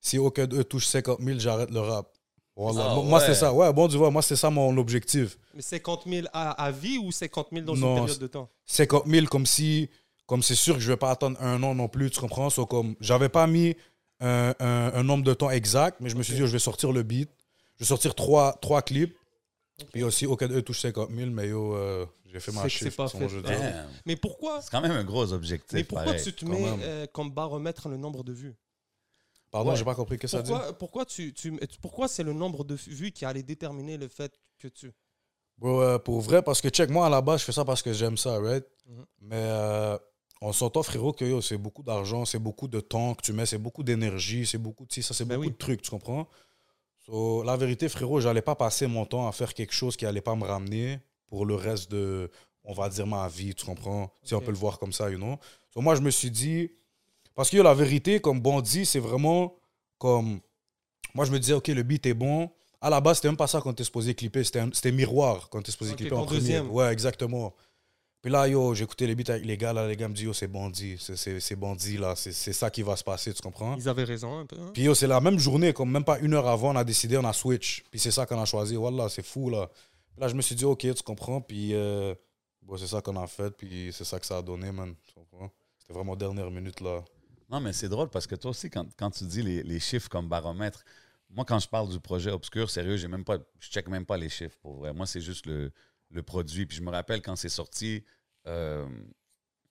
Si 0.00 0.18
aucun 0.18 0.46
d'eux 0.46 0.62
touche 0.62 0.86
50 0.86 1.20
000, 1.20 1.38
j'arrête 1.40 1.70
le 1.70 1.80
rap. 1.80 2.15
Voilà. 2.56 2.88
Ah, 2.90 2.94
Moi, 2.94 3.18
ouais. 3.20 3.26
c'est 3.26 3.34
ça. 3.34 3.52
Ouais, 3.52 3.70
bon, 3.72 3.86
tu 3.86 3.96
vois, 3.96 4.10
moi, 4.10 4.22
c'est 4.22 4.34
ça 4.36 4.48
mon 4.50 4.76
objectif. 4.78 5.38
Mais 5.54 5.60
50 5.62 6.04
000 6.06 6.26
à, 6.32 6.50
à 6.64 6.70
vie 6.70 6.96
ou 6.98 7.12
50 7.12 7.48
000 7.52 7.64
dans 7.66 7.76
Non, 7.76 7.96
une 7.98 8.02
période 8.04 8.18
de 8.18 8.26
temps? 8.26 8.48
50 8.64 9.06
000 9.06 9.26
comme 9.26 9.44
si, 9.46 9.90
comme 10.26 10.42
c'est 10.42 10.54
sûr 10.54 10.74
que 10.74 10.80
je 10.80 10.90
vais 10.90 10.96
pas 10.96 11.10
attendre 11.10 11.36
un 11.42 11.62
an 11.62 11.74
non 11.74 11.88
plus, 11.88 12.10
tu 12.10 12.18
comprends? 12.18 12.48
So, 12.50 12.64
comme, 12.64 12.96
j'avais 13.00 13.28
pas 13.28 13.46
mis 13.46 13.76
un, 14.20 14.54
un- 14.58 14.92
un 14.94 15.02
nombre 15.02 15.22
de 15.24 15.34
temps 15.34 15.50
exact, 15.50 15.98
mais 16.00 16.08
je 16.08 16.16
me 16.16 16.22
suis 16.22 16.32
dit, 16.32 16.40
yo, 16.40 16.46
je 16.46 16.52
vais 16.52 16.58
sortir 16.58 16.92
le 16.92 17.02
beat. 17.02 17.28
Je 17.76 17.84
vais 17.84 17.88
sortir 17.88 18.14
trois, 18.14 18.54
trois 18.62 18.80
clips. 18.80 19.14
Puis 19.92 20.02
aussi, 20.02 20.24
aucun 20.24 20.48
d'eux 20.48 20.62
touche 20.62 20.80
50 20.80 21.10
000, 21.14 21.30
mais 21.30 21.48
yo, 21.48 21.74
euh, 21.74 22.06
j'ai 22.32 22.40
fait 22.40 22.52
ma 22.52 22.66
chiffre. 22.66 22.96
pas 22.96 23.08
fait. 23.08 23.28
je 23.28 23.36
veux 23.36 23.42
dire. 23.42 23.58
Damn. 23.60 23.86
Mais 24.06 24.16
pourquoi 24.16 24.62
C'est 24.62 24.70
quand 24.70 24.80
même 24.80 24.92
un 24.92 25.04
gros 25.04 25.30
objectif. 25.34 25.74
Mais 25.74 25.84
pourquoi 25.84 26.06
pareil. 26.06 26.22
tu 26.24 26.32
te 26.32 26.46
mets 26.46 26.64
euh, 26.82 27.06
comme 27.12 27.30
baromètre 27.30 27.90
le 27.90 27.98
nombre 27.98 28.24
de 28.24 28.32
vues? 28.32 28.54
Pardon, 29.50 29.70
Ouais. 29.70 29.76
j'ai 29.76 29.84
pas 29.84 29.94
compris 29.94 30.18
que 30.18 30.26
ça 30.26 30.42
dit. 30.42 30.52
Pourquoi, 30.78 31.04
tu, 31.06 31.32
tu- 31.32 31.58
pourquoi 31.80 32.08
c'est 32.08 32.22
le 32.24 32.32
nombre 32.32 32.64
de 32.64 32.74
vues 32.74 33.12
qui 33.12 33.24
allait 33.24 33.42
déterminer 33.42 33.96
le 33.96 34.08
fait 34.08 34.32
que 34.58 34.68
tu. 34.68 34.92
Bro, 35.58 35.80
euh, 35.82 35.98
pour 35.98 36.20
vrai, 36.20 36.42
parce 36.42 36.60
que 36.60 36.68
check, 36.68 36.90
moi 36.90 37.06
à 37.06 37.10
la 37.10 37.22
base, 37.22 37.40
je 37.40 37.44
fais 37.46 37.52
ça 37.52 37.64
parce 37.64 37.80
que 37.82 37.92
j'aime 37.92 38.16
ça, 38.18 38.38
right? 38.38 38.64
Mhm. 38.86 39.06
Mais 39.20 39.36
euh, 39.36 39.96
on 40.42 40.52
s'entend, 40.52 40.82
frérot, 40.82 41.12
que 41.12 41.40
c'est 41.40 41.56
beaucoup 41.56 41.82
d'argent, 41.82 42.24
c'est 42.26 42.38
beaucoup 42.38 42.68
de 42.68 42.80
temps 42.80 43.14
que 43.14 43.22
tu 43.22 43.32
mets, 43.32 43.46
c'est 43.46 43.56
beaucoup 43.58 43.82
d'énergie, 43.82 44.44
c'est 44.46 44.58
beaucoup 44.58 44.84
de 44.84 44.92
ça, 44.92 45.14
c'est 45.14 45.24
Ben 45.24 45.36
beaucoup 45.36 45.46
oui. 45.48 45.52
de 45.52 45.56
trucs, 45.56 45.80
tu 45.82 45.90
comprends? 45.90 46.28
So, 47.06 47.42
la 47.44 47.56
vérité, 47.56 47.88
frérot, 47.88 48.20
j'allais 48.20 48.42
pas 48.42 48.54
passer 48.56 48.86
mon 48.86 49.06
temps 49.06 49.28
à 49.28 49.32
faire 49.32 49.54
quelque 49.54 49.72
chose 49.72 49.96
qui 49.96 50.04
allait 50.06 50.20
pas 50.20 50.34
me 50.34 50.44
ramener 50.44 50.98
pour 51.28 51.46
le 51.46 51.54
reste 51.54 51.90
de, 51.90 52.30
on 52.64 52.74
va 52.74 52.88
dire, 52.88 53.06
ma 53.06 53.26
vie, 53.28 53.54
tu 53.54 53.64
comprends? 53.64 54.12
Si 54.24 54.34
on 54.34 54.40
peut 54.40 54.50
le 54.50 54.56
voir 54.58 54.78
comme 54.78 54.92
ça, 54.92 55.08
you 55.10 55.16
know? 55.16 55.38
So, 55.72 55.80
moi, 55.80 55.94
je 55.94 56.00
me 56.02 56.10
suis 56.10 56.30
dit, 56.30 56.70
parce 57.36 57.50
que 57.50 57.58
la 57.58 57.74
vérité, 57.74 58.18
comme 58.20 58.40
Bondy, 58.40 58.84
c'est 58.84 58.98
vraiment 58.98 59.54
comme. 59.98 60.40
Moi, 61.14 61.24
je 61.24 61.30
me 61.30 61.38
disais, 61.38 61.52
OK, 61.54 61.68
le 61.68 61.82
beat 61.84 62.04
est 62.06 62.14
bon. 62.14 62.50
À 62.80 62.90
la 62.90 63.00
base, 63.00 63.16
c'était 63.18 63.28
même 63.28 63.36
pas 63.36 63.46
ça 63.46 63.60
quand 63.62 63.72
t'es 63.72 63.84
supposé 63.84 64.14
clipper. 64.14 64.42
C'était 64.44 64.92
miroir 64.92 65.48
quand 65.48 65.62
t'es 65.62 65.70
supposé 65.70 65.92
Ok, 65.92 65.98
clipper 65.98 66.14
en 66.16 66.24
premier. 66.24 66.40
deuxième. 66.40 66.70
Ouais, 66.70 66.92
exactement. 66.92 67.54
Puis 68.22 68.30
là, 68.32 68.48
yo, 68.48 68.74
j'écoutais 68.74 69.06
les 69.06 69.14
beats 69.14 69.32
avec 69.32 69.44
les 69.46 69.56
gars. 69.56 69.72
Là, 69.72 69.86
les 69.86 69.96
gars 69.96 70.08
me 70.08 70.14
disent, 70.14 70.24
yo, 70.24 70.32
c'est 70.32 70.46
bandit. 70.48 70.96
C'est- 70.98 71.56
bandit, 71.56 71.96
là. 71.96 72.14
C'est 72.16 72.32
c'est 72.32 72.52
ça 72.52 72.70
qui 72.70 72.82
va 72.82 72.96
se 72.96 73.04
passer, 73.04 73.32
tu 73.32 73.40
comprends? 73.40 73.76
Ils 73.76 73.88
avaient 73.88 74.04
raison 74.04 74.40
un 74.40 74.46
peu. 74.46 74.56
hein. 74.58 74.70
Puis 74.74 74.82
yo, 74.82 74.94
c'est 74.94 75.06
la 75.06 75.20
même 75.20 75.38
journée, 75.38 75.72
comme 75.72 75.90
même 75.90 76.04
pas 76.04 76.18
une 76.18 76.34
heure 76.34 76.48
avant, 76.48 76.72
on 76.72 76.76
a 76.76 76.84
décidé, 76.84 77.16
on 77.16 77.24
a 77.24 77.32
switch. 77.32 77.84
Puis 77.90 78.00
c'est 78.00 78.10
ça 78.10 78.26
qu'on 78.26 78.40
a 78.40 78.44
choisi. 78.44 78.74
Voilà, 78.74 79.08
c'est 79.08 79.24
fou, 79.24 79.48
là. 79.48 79.70
Puis 80.12 80.20
là, 80.20 80.28
je 80.28 80.34
me 80.34 80.42
suis 80.42 80.54
dit, 80.54 80.64
OK, 80.64 80.80
tu 80.80 81.02
comprends? 81.02 81.40
Puis 81.40 81.70
euh, 81.74 82.14
bon, 82.62 82.76
c'est 82.76 82.86
ça 82.88 83.00
qu'on 83.00 83.16
a 83.16 83.26
fait. 83.26 83.50
Puis 83.56 83.90
c'est 83.92 84.04
ça 84.04 84.18
que 84.18 84.26
ça 84.26 84.38
a 84.38 84.42
donné, 84.42 84.72
man. 84.72 84.94
Tu 85.06 85.14
comprends? 85.14 85.50
C'était 85.78 85.92
vraiment 85.94 86.16
dernière 86.16 86.50
minute, 86.50 86.80
là. 86.80 87.02
Non, 87.48 87.60
mais 87.60 87.72
c'est 87.72 87.88
drôle 87.88 88.08
parce 88.08 88.26
que 88.26 88.34
toi 88.34 88.50
aussi, 88.50 88.70
quand, 88.70 88.86
quand 88.96 89.10
tu 89.10 89.24
dis 89.24 89.42
les, 89.42 89.62
les 89.62 89.80
chiffres 89.80 90.08
comme 90.08 90.28
baromètre, 90.28 90.84
moi, 91.30 91.44
quand 91.44 91.58
je 91.58 91.68
parle 91.68 91.88
du 91.88 92.00
projet 92.00 92.30
Obscur, 92.30 92.70
sérieux, 92.70 92.96
j'ai 92.96 93.08
même 93.08 93.24
pas, 93.24 93.38
je 93.58 93.68
check 93.68 93.88
même 93.88 94.06
pas 94.06 94.16
les 94.16 94.28
chiffres 94.28 94.56
pour 94.60 94.76
vrai. 94.76 94.92
Moi, 94.92 95.06
c'est 95.06 95.20
juste 95.20 95.46
le, 95.46 95.72
le 96.10 96.22
produit. 96.22 96.66
Puis 96.66 96.76
je 96.76 96.82
me 96.82 96.90
rappelle 96.90 97.20
quand 97.20 97.36
c'est 97.36 97.48
sorti, 97.48 98.04
euh, 98.46 98.86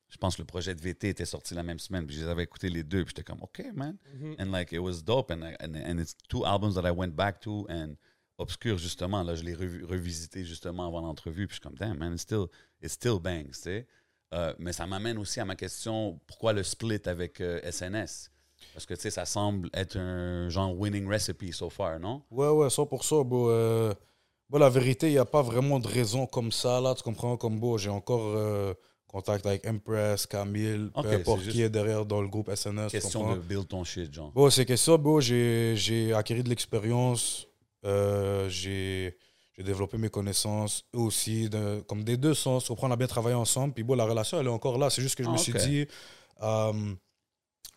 je 0.09 0.17
pense 0.17 0.35
que 0.35 0.41
le 0.41 0.45
projet 0.45 0.75
de 0.75 0.81
VT 0.81 1.09
était 1.09 1.25
sorti 1.25 1.53
la 1.53 1.63
même 1.63 1.79
semaine. 1.79 2.05
Puis 2.05 2.15
je 2.17 2.21
les 2.21 2.27
avais 2.27 2.43
écoutés 2.43 2.69
les 2.69 2.83
deux. 2.83 3.03
Puis 3.03 3.13
j'étais 3.15 3.23
comme, 3.23 3.41
OK, 3.41 3.63
man. 3.73 3.97
Mhm. 4.13 4.35
And 4.39 4.51
like, 4.51 4.71
it 4.71 4.79
was 4.79 5.01
dope. 5.01 5.31
And, 5.31 5.43
and, 5.61 5.75
and 5.75 5.99
it's 5.99 6.15
two 6.27 6.45
albums 6.45 6.75
that 6.75 6.85
I 6.85 6.91
went 6.91 7.15
back 7.15 7.39
to. 7.41 7.65
And 7.69 7.95
Obscur, 8.37 8.77
justement, 8.77 9.23
là, 9.23 9.35
je 9.35 9.43
l'ai 9.43 9.53
revisité 9.53 10.43
justement 10.43 10.87
avant 10.87 11.01
l'entrevue. 11.01 11.47
Puis 11.47 11.55
je 11.55 11.61
suis 11.61 11.69
comme, 11.69 11.77
damn, 11.77 11.97
man, 11.97 12.13
it's 12.13 12.23
still, 12.23 12.47
it 12.81 12.89
still 12.89 13.17
bangs, 13.19 13.51
tu 13.51 13.61
sais. 13.61 13.87
Euh, 14.35 14.53
mais 14.59 14.73
ça 14.73 14.85
m'amène 14.85 15.17
aussi 15.17 15.39
à 15.39 15.45
ma 15.45 15.55
question, 15.55 16.19
pourquoi 16.27 16.51
le 16.53 16.63
split 16.63 17.01
avec 17.05 17.39
euh, 17.39 17.59
SNS? 17.63 18.31
Parce 18.73 18.85
que, 18.85 18.93
tu 18.93 19.01
sais, 19.01 19.09
ça 19.09 19.25
semble 19.25 19.69
être 19.73 19.97
un 19.97 20.49
genre 20.49 20.77
winning 20.77 21.07
recipe 21.07 21.53
so 21.53 21.69
far, 21.69 21.99
non? 21.99 22.21
Ouais, 22.29 22.49
ouais, 22.49 22.67
100%, 22.67 23.23
bro. 23.23 23.49
Euh, 23.49 23.93
bon, 24.49 24.57
la 24.57 24.69
vérité, 24.69 25.07
il 25.07 25.13
n'y 25.13 25.17
a 25.17 25.25
pas 25.25 25.41
vraiment 25.41 25.79
de 25.79 25.87
raison 25.87 26.25
comme 26.25 26.51
ça, 26.51 26.81
là, 26.81 26.93
tu 26.93 27.03
comprends? 27.03 27.37
Comme, 27.37 27.59
bon, 27.59 27.77
j'ai 27.77 27.89
encore 27.89 28.35
euh, 28.35 28.73
contact 29.07 29.45
avec 29.45 29.65
Empress, 29.65 30.25
Camille, 30.25 30.89
Ok, 30.93 31.03
peu 31.03 31.13
importe 31.13 31.47
qui 31.47 31.61
est 31.61 31.69
derrière 31.69 32.05
dans 32.05 32.21
le 32.21 32.27
groupe 32.27 32.49
SNS, 32.49 32.91
Question 32.91 33.33
de 33.33 33.39
build 33.39 33.67
ton 33.69 33.85
shit, 33.85 34.13
genre. 34.13 34.31
Bon, 34.33 34.49
c'est 34.49 34.65
que 34.65 34.75
ça, 34.75 34.97
bro, 34.97 35.21
j'ai 35.21 35.75
j'ai 35.77 36.13
acquis 36.13 36.43
de 36.43 36.49
l'expérience, 36.49 37.47
euh, 37.85 38.49
j'ai 38.49 39.15
j'ai 39.57 39.63
développé 39.63 39.97
mes 39.97 40.09
connaissances, 40.09 40.83
eux 40.95 40.99
aussi, 40.99 41.49
de- 41.49 41.81
comme 41.87 42.03
des 42.03 42.17
deux 42.17 42.33
sens, 42.33 42.67
comprends? 42.67 42.87
On 42.89 42.91
a 42.91 42.95
bien 42.97 43.07
travaillé 43.07 43.35
ensemble, 43.35 43.73
puis 43.73 43.83
bon, 43.83 43.95
la 43.95 44.03
relation, 44.05 44.39
elle 44.39 44.47
est 44.47 44.49
encore 44.49 44.77
là. 44.77 44.89
C'est 44.89 45.01
juste 45.01 45.15
que 45.15 45.23
je 45.23 45.29
Ah, 45.29 45.33
me 45.33 45.37
suis 45.37 45.53
ok. 45.53 45.59
dit, 45.61 45.87
euh, 46.41 46.93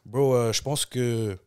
bro, 0.04 0.35
euh, 0.35 0.52
je 0.52 0.62
pense 0.62 0.87
que 0.87 1.38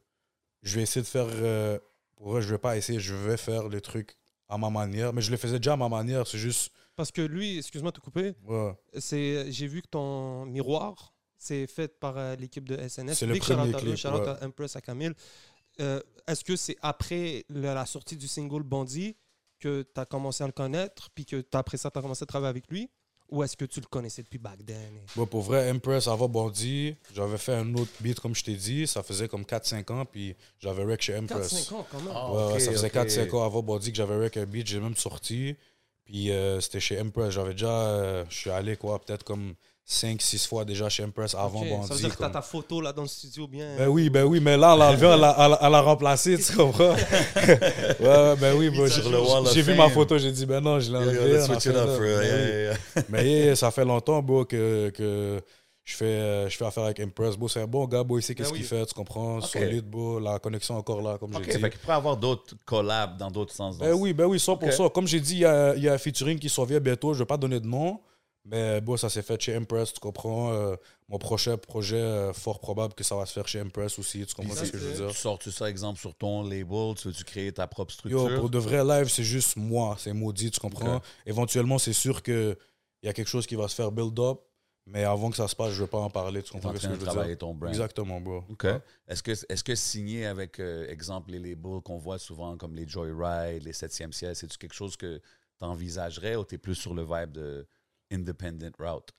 je 0.62 0.76
vais 0.76 0.84
essayer 0.84 1.02
de 1.02 1.08
faire. 1.08 1.28
euh, 1.30 1.78
pour 2.16 2.30
vrai, 2.32 2.42
je 2.42 2.50
vais 2.50 2.58
pas 2.60 2.78
essayer, 2.78 3.00
je 3.00 3.14
vais 3.16 3.36
faire 3.38 3.68
les 3.68 3.82
trucs 3.82 4.16
à 4.48 4.58
ma 4.58 4.70
manière. 4.70 5.12
Mais 5.12 5.22
je 5.22 5.32
le 5.32 5.38
faisais 5.38 5.58
déjà 5.58 5.74
à 5.74 5.78
ma 5.78 5.90
manière, 5.90 6.26
c'est 6.28 6.38
juste. 6.38 6.72
Parce 6.96 7.12
que 7.12 7.22
lui, 7.22 7.58
excuse-moi 7.58 7.92
de 7.92 7.98
te 7.98 8.02
couper, 8.02 8.34
ouais. 8.46 8.74
c'est, 9.00 9.52
j'ai 9.52 9.66
vu 9.68 9.82
que 9.82 9.88
ton 9.88 10.46
miroir, 10.46 11.14
c'est 11.38 11.66
fait 11.68 11.88
par 12.00 12.18
euh, 12.18 12.36
l'équipe 12.36 12.68
de 12.68 12.76
SNS. 12.78 13.16
C'est 13.18 13.26
le 13.26 13.36
premier 13.40 13.62
à 13.62 13.66
eux, 13.66 13.72
clip, 13.72 13.96
shout-out 13.96 14.22
ouais. 14.22 14.28
à 14.30 14.46
Empress, 14.46 14.76
à 14.76 14.82
Camille. 14.82 15.14
Euh, 15.80 16.00
est-ce 16.28 16.44
que 16.44 16.56
c'est 16.56 16.76
après 16.82 17.44
la, 17.50 17.74
la 17.74 17.86
sortie 17.86 18.16
du 18.18 18.28
single 18.28 18.62
Bandit 18.64 19.16
que 19.62 19.84
tu 19.84 20.00
as 20.02 20.06
commencé 20.06 20.44
à 20.44 20.48
le 20.48 20.52
connaître, 20.54 21.10
puis 21.16 21.26
que 21.26 21.40
t'as- 21.40 21.60
après 21.60 21.78
ça, 21.78 21.90
tu 21.90 21.98
as 21.98 22.02
commencé 22.02 22.24
à 22.24 22.26
travailler 22.26 22.50
avec 22.50 22.68
lui 22.70 22.90
Ou 23.34 23.44
est-ce 23.44 23.56
que 23.56 23.64
tu 23.64 23.80
le 23.80 23.86
connaissais 23.86 24.22
depuis 24.24 24.40
back 24.40 24.66
then? 24.66 24.76
Et- 24.76 25.02
Bon, 25.16 25.26
pour 25.26 25.42
vrai, 25.42 25.72
Empress, 25.72 26.10
avant 26.10 26.28
Bandit, 26.28 26.98
j'avais 27.14 27.38
fait 27.38 27.54
un 27.54 27.74
autre 27.76 27.92
beat, 28.02 28.20
comme 28.20 28.36
je 28.36 28.44
t'ai 28.44 28.56
dit. 28.56 28.86
Ça 28.88 29.04
faisait 29.04 29.30
comme 29.30 29.46
4-5 29.46 29.90
ans, 29.90 30.04
puis 30.04 30.36
j'avais 30.60 30.84
rec 30.84 31.02
chez 31.02 31.18
Empress. 31.18 31.54
4-5 31.54 31.72
ans 31.76 31.88
quand 31.90 32.00
même. 32.02 32.12
Ah, 32.14 32.30
Ouais, 32.30 32.38
ouais, 32.48 32.54
ok, 32.56 32.60
ça 32.60 32.72
faisait 32.74 32.88
ok. 32.88 32.94
4-5 32.94 33.34
ans 33.34 33.46
avant 33.46 33.64
Body 33.64 33.92
que 33.92 33.96
j'avais 33.96 34.18
rec 34.18 34.36
un 34.36 34.46
beat, 34.46 34.68
j'ai 34.68 34.82
même 34.82 34.98
sorti. 34.98 35.56
Puis 36.04 36.30
euh, 36.30 36.60
c'était 36.60 36.82
chez 36.82 37.00
Empress. 37.00 37.30
J'avais 37.34 37.54
déjà. 37.54 37.70
euh, 37.72 38.26
je 38.28 38.36
suis 38.36 38.50
allé 38.50 38.76
quoi, 38.76 39.00
peut-être 39.00 39.24
comme 39.24 39.54
5-6 39.88 40.48
fois 40.48 40.64
déjà 40.64 40.88
chez 40.90 41.04
Empress 41.04 41.36
avant 41.36 41.62
Ok, 41.62 41.70
Bandit. 41.70 41.88
Ça 41.88 41.94
veut 41.96 42.00
dire 42.00 42.10
que 42.12 42.16
tu 42.18 42.22
as 42.24 42.26
comme- 42.28 42.34
ta 42.34 42.42
photo 42.42 42.80
là 42.82 42.94
dans 42.94 43.02
le 43.02 43.08
studio 43.08 43.48
bien. 43.48 43.76
Ben 43.78 43.88
oui, 43.90 44.10
ben 44.10 44.24
oui, 44.24 44.40
mais 44.40 44.56
là, 44.56 44.74
on 44.74 44.78
l'a 44.78 44.90
enlevé, 44.90 45.08
on 45.08 45.18
l'a- 45.18 45.82
remplacé, 45.82 46.38
tu 46.38 46.56
comprends? 46.56 46.94
ouais, 48.00 48.36
ben 48.40 48.56
oui, 48.58 48.70
moi, 48.70 48.90
Sur 48.90 49.04
j'ai 49.54 49.62
vu 49.62 49.74
ma 49.76 49.90
photo, 49.90 50.18
j'ai 50.18 50.32
dit, 50.32 50.46
ben 50.46 50.62
non, 50.62 50.80
je 50.80 50.92
l'ai 50.92 50.98
enlevé. 50.98 52.72
Mais 53.10 53.30
yeah, 53.30 53.56
ça 53.56 53.72
fait 53.72 53.86
longtemps, 53.86 54.22
bro, 54.22 54.46
que, 54.46 54.90
que 54.92 55.42
Je 55.84 55.96
fais, 55.96 56.06
euh, 56.06 56.48
je 56.50 56.56
fais 56.56 56.66
affaire 56.66 56.84
avec 56.84 57.00
Impress, 57.00 57.36
bro. 57.36 57.48
C'est 57.50 57.60
un 57.62 57.68
bon 57.68 57.86
gars, 57.86 58.04
bro. 58.04 58.20
Il 58.20 58.22
sait 58.22 58.36
qu'est-ce 58.36 58.50
Ben 58.50 58.56
qu'il 58.56 58.64
oui. 58.64 58.68
fait, 58.70 58.86
tu 58.86 58.94
comprends? 58.94 59.42
Solide, 59.42 59.90
bro. 59.90 60.20
La 60.20 60.38
connexion 60.40 60.78
encore 60.78 61.02
là, 61.02 61.18
comme 61.18 61.36
Ok, 61.36 61.42
j'ai 61.46 61.54
dit. 61.56 61.60
fait 61.60 61.70
qu'il 61.72 61.80
pourrait 61.80 61.96
avoir 61.96 62.16
d'autres 62.16 62.54
collabs 62.66 63.18
dans 63.18 63.32
d'autres 63.32 63.54
sens. 63.54 63.78
Ben 63.80 63.92
oui, 63.94 64.14
ben 64.14 64.26
oui, 64.26 64.38
100%. 64.38 64.90
Comme 64.92 65.08
j'ai 65.08 65.20
dit, 65.20 65.34
il 65.34 65.40
y 65.40 65.46
a, 65.46 65.76
il 65.76 65.84
y 65.84 65.90
a 65.90 65.94
un 65.94 65.98
featuring 65.98 66.38
qui 66.40 66.50
s'en 66.50 66.64
vient 66.66 66.80
bientôt. 66.80 67.14
Je 67.14 67.20
vais 67.20 67.26
pas 67.26 67.36
donner 67.38 67.60
de 67.60 67.68
nom. 67.68 68.00
Mais 68.44 68.82
bon, 68.82 68.98
ça 68.98 69.10
s'est 69.10 69.22
fait 69.22 69.40
chez 69.40 69.56
Impress, 69.56 69.94
tu 69.94 70.00
comprends? 70.00 70.52
Euh, 70.52 70.76
mon 71.08 71.20
prochain 71.20 71.58
projet, 71.58 71.98
euh, 71.98 72.34
fort 72.34 72.60
probable 72.60 72.94
que 72.96 73.04
ça 73.04 73.16
va 73.16 73.26
se 73.26 73.34
faire 73.34 73.48
chez 73.48 73.60
Impress 73.60 74.00
aussi. 74.00 74.26
Tu 74.26 74.34
comprends 74.34 74.56
ce 74.56 74.72
que 74.72 74.78
je 74.78 74.84
veux 74.84 74.96
dire? 74.96 75.12
Tu 75.12 75.18
sors-tu 75.18 75.52
ça, 75.52 75.70
exemple, 75.70 76.00
sur 76.00 76.16
ton 76.16 76.42
label? 76.42 76.96
Tu 76.96 77.08
veux-tu 77.10 77.24
créer 77.24 77.52
ta 77.52 77.68
propre 77.68 77.94
structure? 77.94 78.30
Yo, 78.30 78.40
pour 78.40 78.50
de 78.50 78.58
vrais 78.58 78.84
live, 78.84 79.10
c'est 79.10 79.24
juste 79.24 79.58
moi, 79.58 79.96
c'est 80.00 80.14
maudit, 80.14 80.50
tu 80.50 80.60
comprends? 80.60 81.02
Éventuellement, 81.26 81.78
c'est 81.78 81.94
sûr 81.94 82.24
qu'il 82.24 82.58
y 83.04 83.08
a 83.08 83.14
quelque 83.14 83.30
chose 83.30 83.46
qui 83.46 83.56
va 83.56 83.68
se 83.68 83.76
faire 83.76 83.92
build 83.92 84.20
up, 84.20 84.40
mais 84.88 85.04
avant 85.04 85.30
que 85.30 85.38
ça 85.38 85.48
se 85.48 85.56
passe, 85.56 85.70
je 85.70 85.76
ne 85.76 85.82
veux 85.82 85.88
pas 85.88 86.00
en 86.00 86.10
parler, 86.10 86.42
tu 86.42 86.52
comprends 86.52 86.74
ce 86.76 86.88
que 86.88 86.94
je 86.94 87.00
veux 87.00 87.06
travailler 87.06 87.30
dire? 87.30 87.38
ton 87.38 87.54
brand. 87.54 87.70
Exactement, 87.70 88.20
bro. 88.20 88.44
OK. 88.50 88.66
Est-ce 89.08 89.22
que, 89.22 89.32
est 89.32 89.64
que 89.64 89.76
signer 89.76 90.26
avec, 90.26 90.60
euh, 90.60 90.90
exemple, 90.90 91.32
les 91.32 91.40
labels 91.40 91.82
qu'on 91.84 92.00
voit 92.00 92.18
souvent 92.18 92.58
comme 92.58 92.76
les 92.76 92.88
Joyride, 92.88 93.64
les 93.64 93.74
7e 93.74 94.12
ciel, 94.12 94.36
c'est-tu 94.36 94.58
quelque 94.58 94.74
chose 94.74 94.98
que 94.98 95.18
tu 95.18 95.66
envisagerais 95.66 96.36
ou 96.36 96.44
tu 96.44 96.56
es 96.56 96.58
plus 96.58 96.74
sur 96.74 96.96
le 96.96 97.04
vibe 97.04 97.32
de 97.32 97.68
independent 98.12 98.72
route? 98.80 99.12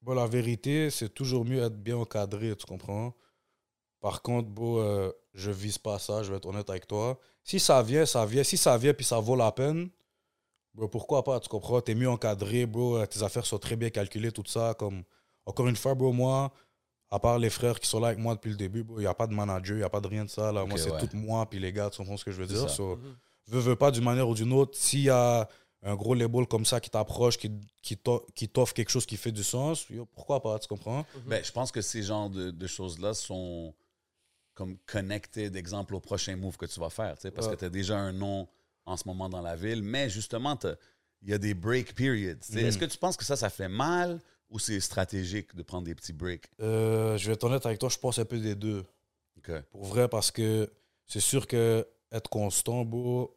Bon, 0.00 0.14
la 0.14 0.26
vérité, 0.26 0.90
c'est 0.90 1.08
toujours 1.08 1.44
mieux 1.44 1.62
être 1.62 1.76
bien 1.76 1.96
encadré, 1.96 2.54
tu 2.56 2.66
comprends? 2.66 3.14
Par 4.00 4.20
contre, 4.22 4.48
bro, 4.48 4.80
euh, 4.80 5.12
je 5.32 5.50
vise 5.52 5.78
pas 5.78 5.98
ça, 6.00 6.22
je 6.24 6.30
vais 6.30 6.36
être 6.38 6.46
honnête 6.46 6.68
avec 6.68 6.86
toi. 6.88 7.18
Si 7.44 7.60
ça 7.60 7.82
vient, 7.82 8.04
ça 8.04 8.26
vient. 8.26 8.42
Si 8.42 8.56
ça 8.56 8.76
vient 8.76 8.92
puis 8.94 9.04
ça 9.04 9.20
vaut 9.20 9.36
la 9.36 9.52
peine, 9.52 9.88
bro, 10.74 10.88
pourquoi 10.88 11.22
pas, 11.22 11.38
tu 11.38 11.48
comprends? 11.48 11.80
T'es 11.80 11.94
mieux 11.94 12.08
encadré, 12.10 12.66
bro, 12.66 12.96
euh, 12.96 13.06
tes 13.06 13.22
affaires 13.22 13.46
sont 13.46 13.58
très 13.58 13.76
bien 13.76 13.90
calculées, 13.90 14.32
tout 14.32 14.42
ça. 14.46 14.74
Comme... 14.74 15.04
Encore 15.46 15.68
une 15.68 15.76
fois, 15.76 15.94
bro, 15.94 16.12
moi, 16.12 16.52
à 17.10 17.20
part 17.20 17.38
les 17.38 17.50
frères 17.50 17.78
qui 17.78 17.88
sont 17.88 18.00
là 18.00 18.08
avec 18.08 18.18
moi 18.18 18.34
depuis 18.34 18.50
le 18.50 18.56
début, 18.56 18.84
il 18.96 19.00
n'y 19.00 19.06
a 19.06 19.14
pas 19.14 19.26
de 19.28 19.34
manager, 19.34 19.76
il 19.76 19.80
n'y 19.80 19.84
a 19.84 19.90
pas 19.90 20.00
de 20.00 20.08
rien 20.08 20.24
de 20.24 20.30
ça. 20.30 20.50
Là. 20.50 20.64
moi, 20.64 20.78
c'est 20.78 20.90
ouais. 20.90 20.98
tout 20.98 21.14
moi 21.16 21.48
puis 21.48 21.60
les 21.60 21.72
gars, 21.72 21.90
tu 21.90 21.98
comprends 21.98 22.16
ce 22.16 22.24
que 22.24 22.32
je 22.32 22.40
veux 22.40 22.46
dire? 22.46 22.68
So, 22.70 22.96
Mhm. 22.96 23.16
veux, 23.48 23.60
veux 23.60 23.76
pas 23.76 23.90
d'une 23.92 24.04
manière 24.04 24.28
ou 24.28 24.34
d'une 24.34 24.52
autre, 24.52 24.76
s'il 24.76 25.02
y 25.02 25.10
a 25.10 25.48
un 25.82 25.94
gros 25.96 26.14
label 26.14 26.46
comme 26.46 26.64
ça 26.64 26.80
qui 26.80 26.90
t'approche, 26.90 27.36
qui, 27.38 27.50
qui 27.82 27.96
t'o- 27.96 28.24
qui 28.34 28.48
t'offre 28.48 28.72
quelque 28.74 28.90
chose 28.90 29.04
qui 29.06 29.16
fait 29.16 29.32
du 29.32 29.42
sens, 29.42 29.88
yo, 29.90 30.06
pourquoi 30.06 30.40
pas, 30.40 30.58
tu 30.58 30.68
comprends? 30.68 31.04
Ben, 31.26 31.42
je 31.44 31.50
pense 31.52 31.72
que 31.72 31.80
ces 31.80 32.02
genres 32.02 32.30
de, 32.30 32.50
de 32.50 32.66
choses-là 32.66 33.14
sont 33.14 33.74
comme 34.54 34.76
connected, 34.86 35.56
exemple, 35.56 35.94
au 35.94 36.00
prochain 36.00 36.36
move 36.36 36.56
que 36.56 36.66
tu 36.66 36.78
vas 36.78 36.90
faire, 36.90 37.16
tu 37.16 37.22
sais, 37.22 37.30
parce 37.30 37.46
Ouais. 37.48 37.54
que 37.54 37.58
tu 37.60 37.64
as 37.64 37.70
déjà 37.70 37.98
un 37.98 38.12
nom 38.12 38.46
en 38.84 38.96
ce 38.96 39.08
moment 39.08 39.28
dans 39.28 39.40
la 39.40 39.56
ville, 39.56 39.82
mais 39.82 40.08
justement, 40.10 40.58
il 41.22 41.30
y 41.30 41.32
a 41.32 41.38
des 41.38 41.54
break 41.54 41.94
periods. 41.94 42.36
Mhm. 42.50 42.58
Est-ce 42.58 42.78
que 42.78 42.84
tu 42.84 42.98
penses 42.98 43.16
que 43.16 43.24
ça, 43.24 43.34
ça 43.36 43.48
fait 43.50 43.68
mal 43.68 44.20
ou 44.50 44.58
c'est 44.58 44.78
stratégique 44.80 45.54
de 45.56 45.62
prendre 45.62 45.84
des 45.84 45.94
petits 45.94 46.12
breaks? 46.12 46.44
Euh, 46.60 47.16
je 47.16 47.26
vais 47.26 47.32
être 47.34 47.44
honnête 47.44 47.64
avec 47.64 47.78
toi, 47.78 47.88
je 47.88 47.98
pense 47.98 48.18
un 48.18 48.24
peu 48.24 48.38
des 48.38 48.54
deux. 48.54 48.84
Pour 49.70 49.84
vrai, 49.84 50.06
parce 50.08 50.30
que 50.30 50.70
c'est 51.06 51.20
sûr 51.20 51.46
que 51.48 51.86
être 52.12 52.28
constant, 52.28 52.84
bro, 52.84 53.36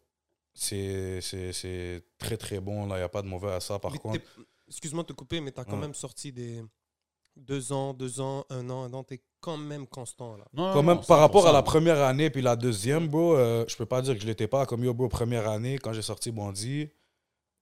c'est 0.55 1.19
c'est- 1.21 1.53
c'est 1.53 2.01
très 2.17 2.37
très 2.37 2.59
bon. 2.59 2.83
Il 2.85 2.95
n'y 2.95 3.01
a 3.01 3.09
pas 3.09 3.21
de 3.21 3.27
mauvais 3.27 3.51
à 3.51 3.59
ça. 3.59 3.77
Par 3.77 3.91
Mais 3.91 3.99
contre, 3.99 4.19
Excuse-moi 4.67 5.03
de 5.03 5.09
te 5.09 5.13
couper, 5.13 5.41
mais 5.41 5.51
tu 5.51 5.59
as 5.59 5.63
quand 5.65 5.73
Ouais. 5.73 5.77
même 5.81 5.93
sorti 5.93 6.31
des 6.31 6.63
deux 7.35 7.71
ans, 7.71 7.93
deux 7.93 8.19
ans, 8.19 8.45
un 8.49 8.67
an, 8.71 8.83
un 8.85 8.93
an. 8.93 9.03
Tu 9.03 9.13
es 9.15 9.21
quand 9.39 9.57
même 9.57 9.85
constant 9.85 10.37
là. 10.37 10.45
Non, 10.53 10.73
quand 10.73 10.81
non, 10.81 10.95
même, 10.95 11.05
par 11.05 11.19
rapport 11.19 11.47
à 11.47 11.51
la 11.51 11.59
100%. 11.59 11.63
première 11.63 12.01
année 12.01 12.31
puis 12.31 12.41
la 12.41 12.55
deuxième, 12.55 13.07
bro, 13.07 13.35
euh, 13.35 13.63
je 13.67 13.75
peux 13.75 13.85
pas 13.85 14.01
dire 14.01 14.15
que 14.15 14.21
je 14.21 14.25
l'étais 14.25 14.47
pas. 14.47 14.65
Comme 14.65 14.83
yo, 14.83 14.91
bro, 14.95 15.07
première 15.07 15.47
année, 15.47 15.77
quand 15.77 15.93
j'ai 15.93 16.01
sorti 16.01 16.31
Bandit, 16.31 16.89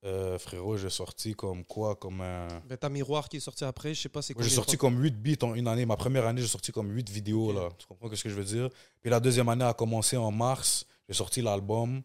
euh, 0.05 0.37
frérot, 0.39 0.77
j'ai 0.77 0.89
sorti 0.89 1.33
comme 1.33 1.65
quoi 1.65 1.95
Comme 1.95 2.21
un. 2.21 2.47
Ben, 2.69 2.77
t'as 2.77 2.87
Miroir 2.87 3.27
qui 3.27 3.35
est 3.37 3.41
sorti 3.41 3.65
après, 3.65 3.93
je 3.93 4.01
sais 4.01 4.07
pas 4.09 4.21
c'est 4.21 4.33
quoi. 4.33 4.43
J'ai 4.43 4.49
sorti 4.49 4.77
comme 4.77 4.97
8 5.01 5.21
beats 5.21 5.45
en 5.45 5.55
une 5.55 5.67
année. 5.67 5.85
Ma 5.85 5.97
première 5.97 6.25
année, 6.25 6.41
j'ai 6.41 6.47
sorti 6.47 6.71
comme 6.71 6.89
8 6.89 7.09
vidéos. 7.09 7.51
Là. 7.51 7.67
Tu 7.77 7.85
comprends 7.85 8.09
ce 8.15 8.23
que 8.23 8.29
je 8.29 8.35
veux 8.35 8.45
dire? 8.45 8.69
Puis 9.01 9.09
la 9.11 9.19
deuxième 9.19 9.49
année 9.49 9.65
a 9.65 9.73
commencé 9.73 10.15
en 10.15 10.31
mars. 10.31 10.85
J'ai 11.09 11.15
sorti 11.15 11.41
l'album. 11.41 12.01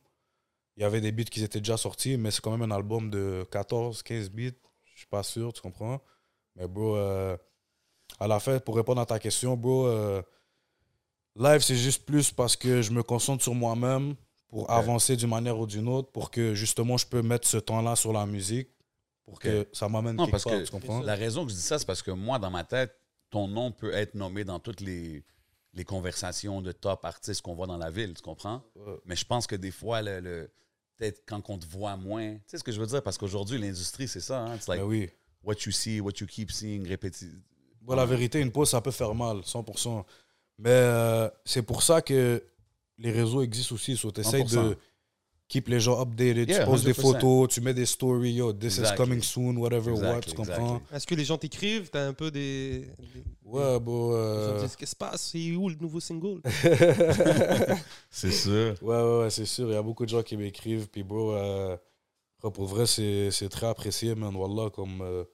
Il 0.78 0.82
y 0.82 0.84
avait 0.84 1.00
des 1.00 1.10
beats 1.10 1.24
qui 1.24 1.42
étaient 1.42 1.58
déjà 1.58 1.76
sortis, 1.76 2.16
mais 2.16 2.30
c'est 2.30 2.40
quand 2.40 2.56
même 2.56 2.70
un 2.70 2.74
album 2.74 3.10
de 3.10 3.44
14, 3.50 4.00
15 4.04 4.30
beats. 4.30 4.52
Je 4.94 4.98
suis 5.00 5.08
pas 5.08 5.24
sûr, 5.24 5.52
tu 5.52 5.60
comprends? 5.60 6.00
Mais 6.54 6.68
bro, 6.68 6.96
euh, 6.96 7.36
à 8.20 8.28
la 8.28 8.40
fin, 8.40 8.60
pour 8.60 8.76
répondre 8.76 9.00
à 9.00 9.06
ta 9.06 9.18
question, 9.18 9.56
bro, 9.56 9.86
euh, 9.88 10.22
live, 11.36 11.60
c'est 11.62 11.76
juste 11.76 12.04
plus 12.06 12.30
parce 12.30 12.54
que 12.56 12.80
je 12.80 12.92
me 12.92 13.02
concentre 13.02 13.42
sur 13.42 13.54
moi-même 13.54 14.14
pour 14.48 14.70
avancer 14.70 15.16
d'une 15.16 15.28
manière 15.30 15.58
ou 15.58 15.66
d'une 15.66 15.88
autre, 15.88 16.12
pour 16.12 16.30
que 16.30 16.54
justement 16.54 16.96
je 16.96 17.06
peux 17.06 17.22
mettre 17.22 17.46
ce 17.46 17.58
temps-là 17.58 17.96
sur 17.96 18.12
la 18.12 18.24
musique, 18.24 18.70
pour 19.24 19.40
que 19.40 19.68
ça 19.72 19.88
m'amène 19.88 20.16
quelque 20.16 20.30
parce 20.30 20.44
part, 20.44 20.52
que 20.54 20.64
tu 20.64 20.70
comprends? 20.70 21.00
La 21.00 21.16
raison 21.16 21.44
que 21.44 21.50
je 21.50 21.56
dis 21.56 21.60
ça, 21.62 21.78
c'est 21.78 21.86
parce 21.86 22.02
que 22.02 22.12
moi, 22.12 22.38
dans 22.38 22.50
ma 22.50 22.64
tête, 22.64 22.96
ton 23.30 23.48
nom 23.48 23.72
peut 23.72 23.92
être 23.92 24.14
nommé 24.14 24.44
dans 24.44 24.60
toutes 24.60 24.80
les, 24.80 25.24
les 25.74 25.84
conversations 25.84 26.62
de 26.62 26.72
top 26.72 27.04
artistes 27.04 27.42
qu'on 27.42 27.54
voit 27.54 27.66
dans 27.66 27.76
la 27.76 27.90
ville, 27.90 28.14
tu 28.14 28.22
comprends? 28.22 28.62
Ouais. 28.76 28.96
Mais 29.04 29.16
je 29.16 29.24
pense 29.26 29.46
que 29.48 29.56
des 29.56 29.70
fois, 29.72 30.00
le, 30.02 30.20
le- 30.20 30.50
peut-être 30.98 31.22
quand 31.26 31.48
on 31.48 31.58
te 31.58 31.66
voit 31.66 31.96
moins, 31.96 32.34
tu 32.34 32.40
sais 32.48 32.58
ce 32.58 32.64
que 32.64 32.72
je 32.72 32.80
veux 32.80 32.86
dire? 32.86 33.02
Parce 33.02 33.16
qu'aujourd'hui, 33.16 33.58
l'industrie, 33.58 34.08
c'est 34.08 34.20
ça. 34.20 34.40
Hein? 34.40 34.56
It's 34.56 34.68
like 34.68 34.80
Ben 34.80 34.86
oui. 34.86 35.08
what 35.42 35.54
you 35.64 35.72
see, 35.72 36.00
what 36.00 36.12
you 36.20 36.26
keep 36.26 36.50
seeing, 36.50 36.86
répéti. 36.86 37.30
Bon, 37.80 37.94
la 37.94 38.04
vérité, 38.04 38.40
une 38.40 38.50
pause, 38.52 38.70
ça 38.70 38.80
peut 38.80 38.90
faire 38.90 39.14
mal, 39.14 39.38
100%. 39.38 40.04
Mais 40.58 40.70
euh, 40.70 41.30
c'est 41.44 41.62
pour 41.62 41.82
ça 41.82 42.02
que 42.02 42.42
les 42.98 43.12
réseaux 43.12 43.42
existent 43.42 43.76
aussi. 43.76 43.94
Tu 43.96 44.20
essaies 44.20 44.42
100%. 44.42 44.54
de 44.68 44.76
keep 45.48 45.68
les 45.68 45.80
gens 45.80 45.98
updated. 46.00 46.48
Yeah, 46.48 46.60
tu 46.60 46.64
poses 46.70 46.84
des 46.84 46.92
100%. 46.92 47.00
photos, 47.00 47.48
tu 47.48 47.60
mets 47.62 47.72
des 47.74 47.86
stories, 47.86 48.34
yo, 48.34 48.52
this 48.52 48.76
is 48.78 48.82
coming 48.96 49.22
soon, 49.22 49.56
whatever, 49.56 49.90
Exactly, 49.92 50.14
what, 50.14 50.20
tu 50.20 50.34
comprends? 50.34 50.76
exactly. 50.76 50.96
Est-ce 50.96 51.06
que 51.06 51.14
les 51.14 51.24
gens 51.24 51.38
t'écrivent? 51.38 51.88
T'as 51.90 52.06
un 52.06 52.12
peu 52.12 52.30
des. 52.30 52.80
des- 52.80 53.24
Ouais, 53.44 53.80
bon. 53.80 54.10
euh, 54.12 54.60
Qu'est-ce 54.60 54.76
qui 54.76 54.86
se 54.86 54.94
passe? 54.94 55.30
C'est 55.32 55.52
où 55.56 55.68
le 55.70 55.76
nouveau 55.80 56.00
single? 56.00 56.42
C'est 58.10 58.30
sûr. 58.32 58.74
Ouais, 58.82 58.96
ouais, 58.96 59.18
ouais, 59.20 59.30
c'est 59.30 59.46
sûr. 59.46 59.68
Il 59.68 59.72
y 59.74 59.76
a 59.76 59.82
beaucoup 59.82 60.04
de 60.04 60.10
gens 60.10 60.22
qui 60.22 60.36
m'écrivent. 60.36 60.88
Puis, 60.88 61.02
bro, 61.02 61.32
euh, 61.32 61.76
pour 62.40 62.66
vrai, 62.66 62.86
c'est 62.86 63.30
c'est 63.30 63.48
très 63.48 63.66
apprécié, 63.66 64.14
man. 64.14 64.34
Wallah, 64.36 64.70
comme. 64.70 65.00
euh, 65.02 65.24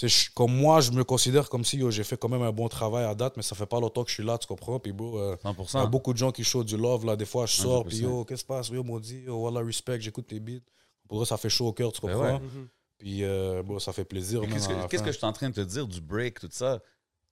je- 0.00 0.30
comme 0.34 0.54
moi, 0.56 0.80
je 0.80 0.90
me 0.90 1.04
considère 1.04 1.48
comme 1.48 1.64
si 1.64 1.78
yo, 1.78 1.90
j'ai 1.90 2.04
fait 2.04 2.16
quand 2.16 2.28
même 2.28 2.42
un 2.42 2.52
bon 2.52 2.68
travail 2.68 3.04
à 3.04 3.14
date, 3.14 3.36
mais 3.36 3.42
ça 3.42 3.54
fait 3.54 3.66
pas 3.66 3.80
longtemps 3.80 4.02
que 4.04 4.10
je 4.10 4.14
suis 4.14 4.24
là, 4.24 4.38
tu 4.38 4.46
comprends? 4.46 4.78
Puis, 4.80 4.92
bro, 4.92 5.18
euh, 5.18 5.36
il 5.42 5.46
y 5.46 5.48
a 5.48 5.52
100%. 5.52 5.86
beaucoup 5.88 6.12
de 6.12 6.18
gens 6.18 6.32
qui 6.32 6.44
show 6.44 6.64
du 6.64 6.76
love, 6.76 7.04
là. 7.06 7.16
Des 7.16 7.26
fois, 7.26 7.46
je 7.46 7.52
sors, 7.54 7.84
puis 7.84 7.96
100%. 7.98 8.02
yo, 8.02 8.24
qu'est-ce 8.24 8.42
qui 8.42 8.46
se 8.46 8.46
passe? 8.46 8.68
Yo, 8.68 8.82
maudit, 8.82 9.22
yo, 9.22 9.36
Wallah, 9.36 9.60
respect, 9.64 10.00
j'écoute 10.00 10.26
tes 10.26 10.40
beats. 10.40 10.60
Pour 11.08 11.18
vrai, 11.18 11.26
ça 11.26 11.36
fait 11.36 11.50
chaud 11.50 11.66
au 11.68 11.72
cœur, 11.72 11.92
tu 11.92 12.00
Ben 12.00 12.12
comprends? 12.12 12.34
ouais. 12.34 12.40
Mhm. 12.40 12.68
Puis, 12.98 13.24
euh, 13.24 13.62
bon, 13.62 13.78
ça 13.78 13.92
fait 13.92 14.04
plaisir, 14.04 14.40
Qu'est-ce 14.42 14.68
que, 14.68 14.88
fin. 14.98 15.04
que 15.04 15.12
je 15.12 15.16
suis 15.18 15.26
en 15.26 15.32
train 15.32 15.50
de 15.50 15.54
te 15.54 15.60
dire 15.60 15.86
du 15.86 16.00
break, 16.00 16.40
tout 16.40 16.48
ça? 16.50 16.80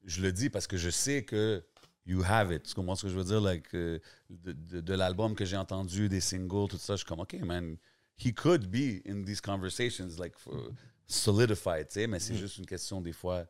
Je 0.04 0.20
le 0.22 0.32
dis 0.32 0.50
parce 0.50 0.66
que 0.66 0.76
je 0.76 0.90
sais 0.90 1.24
que 1.24 1.62
you 2.06 2.22
have 2.26 2.52
it. 2.52 2.64
Tu 2.64 2.74
comprends 2.74 2.96
ce 2.96 3.02
que 3.02 3.08
je 3.08 3.16
veux 3.16 3.24
dire? 3.24 3.40
Like, 3.40 3.74
euh, 3.74 3.98
de 4.30 4.52
de, 4.52 4.80
de 4.80 4.94
l'album 4.94 5.34
que 5.34 5.44
j'ai 5.44 5.56
entendu, 5.56 6.08
des 6.08 6.20
singles, 6.20 6.68
tout 6.68 6.78
ça, 6.78 6.94
je 6.94 6.98
suis 6.98 7.06
comme, 7.06 7.20
OK, 7.20 7.34
man, 7.40 7.76
he 8.18 8.34
could 8.34 8.66
be 8.68 9.00
in 9.08 9.22
these 9.24 9.40
conversations, 9.40 10.18
like, 10.18 10.36
for- 10.36 10.70
solidified, 11.12 11.88
tu 11.88 11.94
sais, 11.94 12.06
mais 12.06 12.18
Mm. 12.18 12.20
c'est 12.20 12.34
juste 12.36 12.58
une 12.58 12.66
question, 12.66 13.00
des 13.00 13.12
fois, 13.12 13.44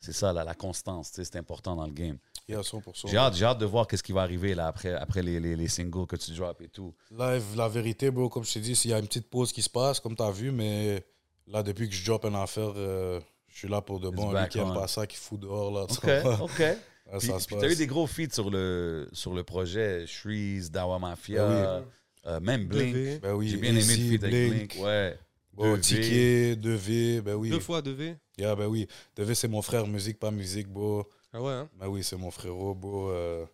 c'est 0.00 0.12
ça, 0.12 0.32
la 0.32 0.54
constance, 0.54 1.10
tu 1.10 1.16
sais, 1.16 1.24
c'est 1.24 1.38
important 1.38 1.74
dans 1.76 1.86
le 1.86 1.92
game. 1.92 2.18
Yeah, 2.46 2.60
100%. 2.62 3.08
J'ai 3.08 3.16
hâte, 3.16 3.40
hâte 3.40 3.58
de 3.58 3.64
voir 3.64 3.86
qu'est-ce 3.86 4.02
qui 4.02 4.12
va 4.12 4.20
arriver, 4.22 4.54
là, 4.54 4.66
après, 4.66 4.92
après 4.92 5.22
les, 5.22 5.40
les, 5.40 5.56
les 5.56 5.68
singles 5.68 6.06
que 6.06 6.16
tu 6.16 6.30
drops 6.32 6.60
et 6.60 6.68
tout. 6.68 6.94
Live, 7.10 7.42
la 7.56 7.68
vérité, 7.68 8.10
bro, 8.10 8.28
comme 8.28 8.44
je 8.44 8.52
t'ai 8.52 8.60
dit, 8.60 8.76
s'il 8.76 8.90
y 8.90 8.94
a 8.94 8.98
une 8.98 9.06
petite 9.06 9.30
pause 9.30 9.50
qui 9.52 9.62
se 9.62 9.70
passe, 9.70 10.00
comme 10.00 10.14
tu 10.14 10.22
as 10.22 10.30
vu, 10.30 10.50
mais 10.50 11.02
là, 11.46 11.62
depuis 11.62 11.88
que 11.88 11.94
je 11.94 12.04
drop 12.04 12.24
une 12.26 12.34
affaire, 12.34 12.74
euh, 12.76 13.18
je 13.48 13.56
suis 13.58 13.68
là 13.68 13.80
pour 13.80 13.98
de 13.98 14.10
bon. 14.10 14.32
Lui 14.32 14.48
qui 14.48 14.58
aime 14.58 14.74
pas 14.74 14.88
ça, 14.88 15.06
qui 15.06 15.16
fout 15.16 15.40
dehors, 15.40 15.70
là. 15.72 15.86
tu 15.88 15.96
OK? 15.96 16.40
OK. 16.42 16.62
Puis, 17.18 17.28
puis 17.46 17.56
t'as 17.60 17.68
eu 17.70 17.76
des 17.76 17.86
gros 17.86 18.06
feats 18.06 18.32
sur 18.32 18.48
le, 18.50 19.08
sur 19.12 19.34
le 19.34 19.44
projet, 19.44 20.06
Shreeze, 20.06 20.70
Dawa 20.70 20.98
Mafia, 20.98 21.46
Ben 21.46 21.84
euh, 22.26 22.40
même 22.40 22.66
Blink. 22.66 22.94
Deux 22.94 23.02
V. 23.02 23.18
Ben 23.20 23.34
oui, 23.34 23.48
J'ai 23.50 23.58
bien 23.58 23.70
aimé 23.72 23.80
le 23.80 23.84
feat 24.10 24.24
avec 24.24 24.50
Blink, 24.50 24.70
Blink. 24.72 24.84
Ouais. 24.84 25.18
Bon, 25.54 25.76
2V. 25.76 25.80
Ticket, 25.80 26.56
2V, 26.56 27.20
ben 27.20 27.34
oui. 27.34 27.50
Deux 27.50 27.60
fois 27.60 27.80
2V. 27.80 28.16
Yeah, 28.38 28.54
ben 28.56 28.66
oui. 28.66 28.86
2V, 29.16 29.34
c'est 29.34 29.48
mon 29.48 29.62
frère, 29.62 29.86
musique, 29.86 30.18
pas 30.18 30.30
musique, 30.30 30.68
bro. 30.68 31.04
Ah 31.32 31.40
ouais, 31.42 31.52
hein 31.52 31.68
Ben 31.78 31.88
oui, 31.88 32.02
c'est 32.04 32.16
mon 32.16 32.30
frérot, 32.30 32.74
bro. 32.74 33.10
euh, 33.10 33.44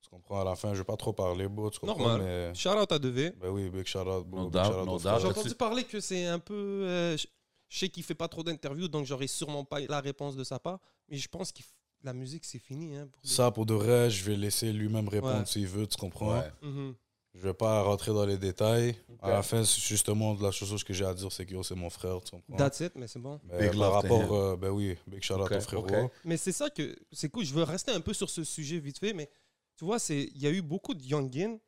tu 0.00 0.08
comprends, 0.10 0.40
à 0.40 0.44
la 0.44 0.56
fin, 0.56 0.72
je 0.74 0.78
vais 0.78 0.84
pas 0.84 0.96
trop 0.96 1.12
parler, 1.12 1.48
bro, 1.48 1.70
tu 1.70 1.78
comprends, 1.80 1.98
Normal. 1.98 2.22
mais... 2.22 2.54
Shout 2.54 2.70
out 2.70 2.90
à 2.92 2.98
2V. 2.98 3.34
Ben 3.38 3.48
oui, 3.50 3.68
big 3.70 3.86
shout 3.86 3.98
out, 4.00 4.26
bro. 4.26 4.40
No 4.40 4.44
big 4.50 4.52
doubt, 4.52 4.64
shout 4.64 4.70
out 4.80 4.86
no 4.86 4.92
au 4.92 4.98
doubt. 4.98 5.00
frère. 5.00 5.20
J'ai 5.20 5.26
entendu 5.26 5.54
parler 5.54 5.84
que 5.84 6.00
c'est 6.00 6.26
un 6.26 6.38
peu. 6.38 6.54
euh, 6.86 7.16
je 7.16 7.78
sais 7.78 7.88
qu'il 7.88 8.02
fait 8.02 8.14
pas 8.14 8.28
trop 8.28 8.42
d'interviews, 8.42 8.88
donc 8.88 9.06
j'aurai 9.06 9.26
sûrement 9.26 9.64
pas 9.64 9.80
la 9.80 10.00
réponse 10.00 10.36
de 10.36 10.44
sa 10.44 10.58
part. 10.58 10.78
Mais 11.08 11.16
je 11.16 11.28
pense 11.28 11.52
que 11.52 11.62
la 12.04 12.12
musique, 12.12 12.44
c'est 12.44 12.58
fini. 12.58 12.96
Hein, 12.96 13.08
pour. 13.10 13.20
Ça, 13.24 13.50
pour 13.50 13.64
de 13.64 13.74
vrai, 13.74 14.10
je 14.10 14.24
vais 14.24 14.36
laisser 14.36 14.72
lui-même 14.72 15.08
répondre 15.08 15.38
Ouais. 15.38 15.46
s'il 15.46 15.66
veut, 15.68 15.86
tu 15.86 15.96
comprends? 15.96 16.38
Ouais. 16.38 16.50
Mhm. 16.62 16.94
Je 17.34 17.40
vais 17.40 17.54
pas 17.54 17.82
rentrer 17.82 18.12
dans 18.12 18.26
les 18.26 18.36
détails. 18.36 18.94
À 19.22 19.30
la 19.30 19.42
fin, 19.42 19.62
justement, 19.62 20.34
la 20.34 20.50
chose 20.50 20.84
que 20.84 20.92
j'ai 20.92 21.04
à 21.04 21.14
dire, 21.14 21.32
c'est 21.32 21.46
que 21.46 21.62
c'est 21.62 21.74
mon 21.74 21.88
frère, 21.88 22.20
tu 22.22 22.32
comprends? 22.32 22.56
That's 22.56 22.80
it, 22.80 22.92
mais 22.94 23.08
c'est 23.08 23.18
bon. 23.20 23.40
Mais 23.44 23.70
Big 23.70 23.78
par 23.78 23.90
love 23.90 24.02
to 24.02 24.14
rapport, 24.14 24.34
euh, 24.36 24.56
ben 24.56 24.68
oui, 24.70 24.96
big 25.06 25.22
shout 25.22 25.34
out 25.34 25.42
Ok, 25.42 25.52
au 25.52 25.60
frérot. 25.60 25.86
ok. 26.04 26.10
Mais 26.24 26.36
c'est 26.36 26.52
ça 26.52 26.68
que. 26.68 26.94
C'est 27.10 27.30
cool. 27.30 27.44
Je 27.44 27.54
veux 27.54 27.62
rester 27.62 27.90
un 27.92 28.00
peu 28.00 28.12
sur 28.12 28.28
ce 28.28 28.44
sujet 28.44 28.78
vite 28.80 28.98
fait, 28.98 29.14
mais 29.14 29.30
tu 29.76 29.84
vois, 29.86 29.98
c'est 29.98 30.24
il 30.34 30.38
y 30.42 30.46
a 30.46 30.50
eu 30.50 30.60
beaucoup 30.60 30.92
de 30.94 31.02
youngins 31.02 31.58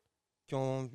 qui 0.47 0.53
ont. 0.53 0.91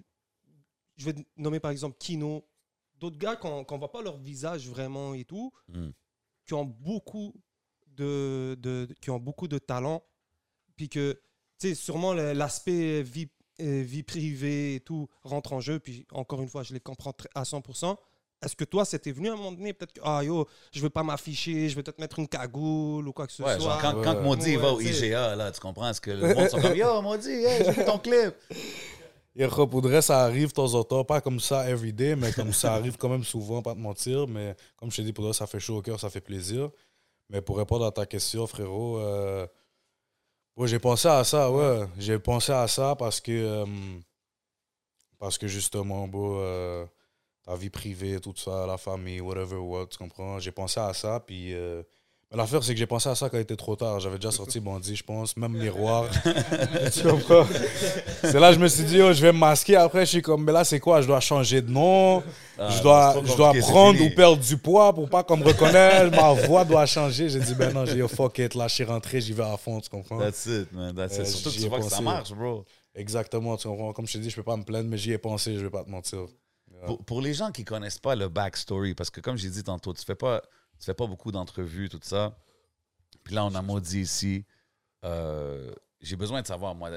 Je 0.96 1.04
vais 1.10 1.14
nommer 1.36 1.58
par 1.58 1.72
exemple 1.72 1.96
Kino, 1.98 2.46
d'autres 2.94 3.18
gars 3.18 3.34
qu'on 3.36 3.64
qu'on 3.64 3.78
voit 3.78 3.90
pas 3.90 4.02
leur 4.02 4.18
visage 4.18 4.68
vraiment 4.68 5.14
et 5.14 5.24
tout, 5.24 5.50
Mm. 5.68 5.88
qui 6.46 6.54
ont 6.54 6.64
beaucoup 6.64 7.34
de, 7.88 8.54
de- 8.60 8.88
qui 9.00 9.10
ont 9.10 9.18
beaucoup 9.18 9.48
de 9.48 9.58
talent, 9.58 10.04
puis 10.76 10.88
que, 10.88 11.20
tu 11.58 11.68
sais, 11.70 11.74
sûrement 11.74 12.12
l'aspect 12.14 13.02
vie, 13.02 13.28
vie 13.60 14.02
privée 14.02 14.74
et 14.76 14.80
tout 14.80 15.08
rentre 15.22 15.52
en 15.52 15.60
jeu, 15.60 15.78
puis 15.78 16.06
encore 16.12 16.40
une 16.42 16.48
fois, 16.48 16.62
je 16.62 16.72
les 16.74 16.80
comprends 16.80 17.12
à 17.34 17.42
100%. 17.44 17.96
Est-ce 18.42 18.56
que 18.56 18.64
toi, 18.64 18.86
c'était 18.86 19.12
venu 19.12 19.28
à 19.28 19.34
un 19.34 19.36
moment 19.36 19.52
donné, 19.52 19.74
peut-être 19.74 19.92
que, 19.92 20.00
ah 20.02 20.24
yo, 20.24 20.46
je 20.72 20.80
veux 20.80 20.88
pas 20.88 21.02
m'afficher, 21.02 21.68
je 21.68 21.76
vais 21.76 21.82
peut-être 21.82 21.98
mettre 21.98 22.18
une 22.18 22.26
cagoule 22.28 23.06
ou 23.06 23.12
quoi 23.12 23.26
que 23.26 23.32
ce 23.34 23.42
Ouais, 23.42 23.58
soit? 23.58 23.64
genre 23.72 23.80
quand, 23.82 23.94
Ouais. 23.98 24.04
quand 24.04 24.22
Maudit 24.22 24.56
va 24.56 24.72
au. 24.72 24.80
IGA, 24.80 25.36
là, 25.36 25.52
tu 25.52 25.60
comprends? 25.60 25.90
Est-ce 25.90 26.00
que 26.00 26.10
le 26.10 26.34
monde 26.34 26.48
sont 26.48 26.58
comme 26.60 26.74
Yo, 26.74 27.02
Maudit, 27.02 27.28
hey, 27.28 27.64
j'ai 27.66 27.72
vu 27.72 27.84
ton 27.84 27.98
clip. 27.98 28.34
Et 29.36 29.44
repoudrer, 29.44 30.02
ça 30.02 30.22
arrive 30.24 30.48
de 30.48 30.52
temps 30.54 30.74
en 30.74 30.82
temps, 30.84 31.04
pas 31.04 31.20
comme 31.20 31.38
ça 31.38 31.68
everyday, 31.70 32.16
mais 32.16 32.32
comme 32.32 32.52
ça 32.52 32.74
arrive 32.74 32.96
quand 32.96 33.08
même 33.10 33.24
souvent, 33.24 33.62
pas 33.62 33.74
te 33.74 33.78
mentir. 33.78 34.26
Mais 34.26 34.56
comme 34.76 34.90
je 34.90 34.96
t'ai 34.96 35.02
dit, 35.02 35.12
pour 35.12 35.24
toi, 35.24 35.34
ça 35.34 35.46
fait 35.46 35.60
chaud 35.60 35.76
au 35.76 35.82
cœur, 35.82 36.00
ça 36.00 36.08
fait 36.10 36.20
plaisir. 36.20 36.70
Mais 37.28 37.40
pour 37.42 37.58
répondre 37.58 37.84
à 37.84 37.92
ta 37.92 38.06
question, 38.06 38.46
frérot, 38.46 38.98
euh, 38.98 39.46
j'ai 40.64 40.78
pensé 40.78 41.08
à 41.08 41.24
ça, 41.24 41.50
ouais. 41.50 41.86
J'ai 41.98 42.18
pensé 42.18 42.52
à 42.52 42.68
ça 42.68 42.94
parce 42.96 43.20
que, 43.20 43.32
euh, 43.32 43.66
parce 45.18 45.38
que 45.38 45.48
justement, 45.48 46.06
bro, 46.08 46.36
euh, 46.40 46.86
ta 47.44 47.56
vie 47.56 47.70
privée, 47.70 48.20
tout 48.20 48.34
ça, 48.36 48.66
la 48.66 48.78
famille, 48.78 49.20
whatever, 49.20 49.56
what, 49.56 49.86
tu 49.86 49.98
comprends? 49.98 50.38
J'ai 50.38 50.52
pensé 50.52 50.80
à 50.80 50.92
ça, 50.94 51.20
puis. 51.20 51.54
Euh, 52.32 52.36
l'affaire, 52.36 52.62
c'est 52.62 52.72
que 52.74 52.78
j'ai 52.78 52.86
pensé 52.86 53.08
à 53.08 53.14
ça 53.14 53.28
quand 53.28 53.36
il 53.36 53.40
était 53.40 53.56
trop 53.56 53.76
tard. 53.76 53.98
J'avais 54.00 54.16
déjà 54.16 54.30
sorti 54.30 54.60
Bandit, 54.60 54.94
je 54.96 55.02
pense, 55.02 55.36
même 55.36 55.52
Miroir. 55.52 56.06
tu 56.92 57.02
comprends? 57.08 57.46
C'est 58.22 58.38
là 58.38 58.50
que 58.50 58.54
je 58.56 58.60
me 58.60 58.68
suis 58.68 58.84
dit, 58.84 59.00
oh, 59.02 59.12
je 59.12 59.20
vais 59.20 59.32
me 59.32 59.38
masquer. 59.38 59.76
Après, 59.76 60.00
je 60.06 60.10
suis 60.10 60.22
comme, 60.22 60.44
mais 60.44 60.52
là, 60.52 60.64
c'est 60.64 60.80
quoi? 60.80 61.00
Je 61.02 61.06
dois 61.06 61.20
changer 61.20 61.60
de 61.62 61.70
nom. 61.70 62.22
Ah, 62.58 62.70
je 62.70 62.82
dois, 62.82 63.22
je 63.24 63.34
dois 63.36 63.52
prendre 63.54 64.00
ou 64.00 64.10
perdre 64.10 64.38
du 64.42 64.56
poids 64.56 64.92
pour 64.94 65.08
pas 65.08 65.22
qu'on 65.24 65.36
me 65.38 65.44
reconnaisse. 65.44 66.10
Ma 66.12 66.32
voix 66.32 66.64
doit 66.64 66.86
changer. 66.86 67.28
J'ai 67.28 67.40
dit, 67.40 67.54
ben 67.54 67.72
non, 67.72 67.84
j'ai 67.86 67.94
dit, 67.94 68.02
oh, 68.02 68.08
fuck 68.08 68.38
it. 68.38 68.54
Là, 68.54 68.68
je 68.68 68.74
suis 68.74 68.84
rentré, 68.84 69.20
j'y 69.20 69.32
vais 69.32 69.42
à 69.44 69.56
fond, 69.56 69.80
tu 69.80 69.90
comprends? 69.90 70.18
That's 70.18 70.46
it, 70.46 70.72
man. 70.72 70.94
That's 70.94 71.18
Euh, 71.18 71.22
it. 71.22 71.26
Surtout 71.28 71.50
que 71.50 71.60
tu 71.62 71.68
vois 71.68 71.78
que 71.78 71.84
ça 71.84 71.90
pensé. 71.90 72.02
marche, 72.02 72.32
bro. 72.32 72.64
Exactement, 72.94 73.56
tu 73.56 73.66
comprends? 73.68 73.92
Comme 73.92 74.06
je 74.06 74.12
t'ai 74.14 74.18
dit, 74.20 74.30
je 74.30 74.36
peux 74.36 74.42
pas 74.42 74.56
me 74.56 74.64
plaindre, 74.64 74.88
mais 74.88 74.98
j'y 74.98 75.12
ai 75.12 75.18
pensé, 75.18 75.54
je 75.56 75.60
vais 75.64 75.70
pas 75.70 75.84
te 75.84 75.90
mentir. 75.90 76.26
Pour, 76.86 77.04
pour 77.04 77.20
les 77.20 77.34
gens 77.34 77.50
qui 77.50 77.64
connaissent 77.64 77.98
pas 77.98 78.14
le 78.16 78.28
backstory, 78.28 78.94
parce 78.94 79.10
que 79.10 79.20
comme 79.20 79.36
j'ai 79.36 79.50
dit 79.50 79.62
tantôt, 79.62 79.92
tu 79.92 80.02
fais 80.04 80.14
pas, 80.14 80.42
tu 80.80 80.86
fais 80.86 80.94
pas 80.94 81.06
beaucoup 81.06 81.30
d'entrevues, 81.30 81.88
tout 81.88 82.00
ça. 82.02 82.36
Puis 83.22 83.34
là, 83.34 83.44
on 83.44 83.54
a 83.54 83.62
maudit 83.62 84.00
ici. 84.00 84.44
Euh, 85.04 85.72
j'ai 86.00 86.16
besoin 86.16 86.42
de 86.42 86.46
savoir, 86.46 86.74
moi, 86.74 86.90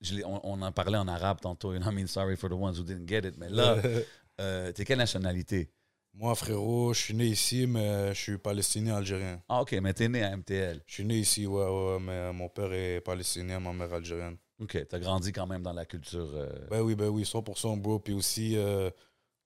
je 0.00 0.16
on, 0.24 0.40
on 0.44 0.62
en 0.62 0.72
parlait 0.72 0.98
en 0.98 1.08
arabe 1.08 1.40
tantôt. 1.40 1.72
You 1.72 1.80
know, 1.80 1.90
I 1.90 1.94
mean, 1.94 2.06
sorry 2.06 2.36
for 2.36 2.50
the 2.50 2.54
ones 2.54 2.78
who 2.78 2.84
didn't 2.84 3.08
get 3.08 3.26
it. 3.26 3.36
Mais 3.38 3.48
là, 3.48 3.76
euh, 4.40 4.72
t'es 4.72 4.84
quelle 4.84 4.98
nationalité? 4.98 5.70
Moi, 6.14 6.34
frérot, 6.34 6.94
je 6.94 7.00
suis 7.00 7.14
né 7.14 7.26
ici, 7.26 7.66
mais 7.68 8.12
je 8.12 8.20
suis 8.20 8.38
palestinien 8.38 8.96
algérien. 8.96 9.40
Ah, 9.48 9.60
ok, 9.62 9.72
mais 9.80 9.92
t'es 9.94 10.08
né 10.08 10.22
à 10.24 10.36
MTL. 10.36 10.82
Je 10.86 10.94
suis 10.94 11.04
né 11.04 11.16
ici, 11.16 11.46
ouais, 11.46 11.64
ouais, 11.64 11.92
ouais, 11.94 12.00
mais 12.00 12.32
mon 12.32 12.48
père 12.48 12.72
est 12.72 13.00
palestinien, 13.00 13.60
ma 13.60 13.72
mère 13.72 13.92
algérienne. 13.92 14.36
Ok, 14.60 14.84
t'as 14.88 14.98
grandi 14.98 15.30
quand 15.32 15.46
même 15.46 15.62
dans 15.62 15.72
la 15.72 15.84
culture. 15.84 16.28
euh, 16.34 16.48
Ben 16.70 16.80
oui, 16.80 16.96
ben 16.96 17.08
oui, 17.08 17.22
100% 17.24 17.76
bro. 17.80 18.00
Puis 18.00 18.14
aussi, 18.14 18.56
euh, 18.56 18.90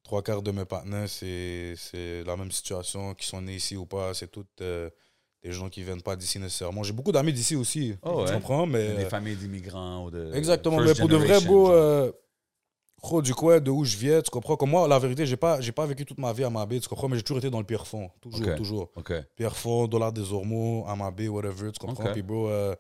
trois 0.03 0.23
quarts 0.23 0.43
de 0.43 0.51
mes 0.51 0.65
partenaires, 0.65 1.09
c'est 1.09 1.75
la 2.27 2.37
même 2.37 2.51
situation, 2.51 3.15
qu'ils 3.15 3.27
sont 3.27 3.41
nés 3.43 3.57
ici 3.57 3.77
ou 3.77 3.87
pas. 3.87 4.15
C'est 4.15 4.31
toutes 4.31 4.61
euh, 4.61 4.91
des 5.43 5.53
gens 5.53 5.69
qui 5.69 5.83
viennent 5.83 6.03
pas 6.03 6.17
d'ici 6.17 6.39
nécessairement. 6.39 6.83
J'ai 6.83 6.93
beaucoup 6.93 7.13
d'amis 7.13 7.33
d'ici 7.33 7.57
aussi, 7.57 7.95
Oh, 8.03 8.19
tu 8.19 8.25
ouais. 8.25 8.33
comprends? 8.33 8.67
Mais, 8.67 8.95
des 8.95 9.05
euh, 9.05 9.09
familles 9.09 9.37
d'immigrants 9.37 10.05
ou 10.05 10.11
de. 10.11 10.33
exactement, 10.35 10.81
mais 10.81 10.95
pour 10.95 11.09
de 11.09 11.17
vrai, 11.17 11.41
genre. 11.41 11.71
euh, 11.71 12.11
gros, 13.03 13.23
du 13.23 13.35
coin 13.35 13.61
de 13.61 13.71
où 13.71 13.85
je 13.85 13.97
viens, 13.97 14.23
tu 14.23 14.31
comprends? 14.31 14.57
Comme 14.57 14.71
moi, 14.71 14.87
la 14.87 14.99
vérité, 14.99 15.27
j'ai 15.27 15.37
pas, 15.37 15.59
pas 15.75 15.87
vécu 15.87 16.05
toute 16.05 16.19
ma 16.19 16.33
vie 16.33 16.45
à 16.45 16.51
Mabé, 16.51 16.79
tu 16.81 16.89
comprends? 16.89 17.09
Mais 17.09 17.17
j'ai 17.17 17.23
toujours 17.23 17.39
été 17.39 17.51
dans 17.51 17.59
le 17.59 17.65
Pierrefonds, 17.67 18.11
toujours, 18.21 18.55
toujours. 18.57 18.91
Ok. 18.97 19.13
Pierrefonds, 19.37 19.89
Dollar 19.89 20.13
des 20.13 20.33
Ormeaux, 20.33 20.85
Amabé, 20.87 21.29
whatever, 21.29 21.73
tu 21.73 21.79
comprends? 21.85 22.05
Ok. 22.07 22.13
Puis, 22.13 22.23
bro, 22.23 22.49
euh, 22.49 22.75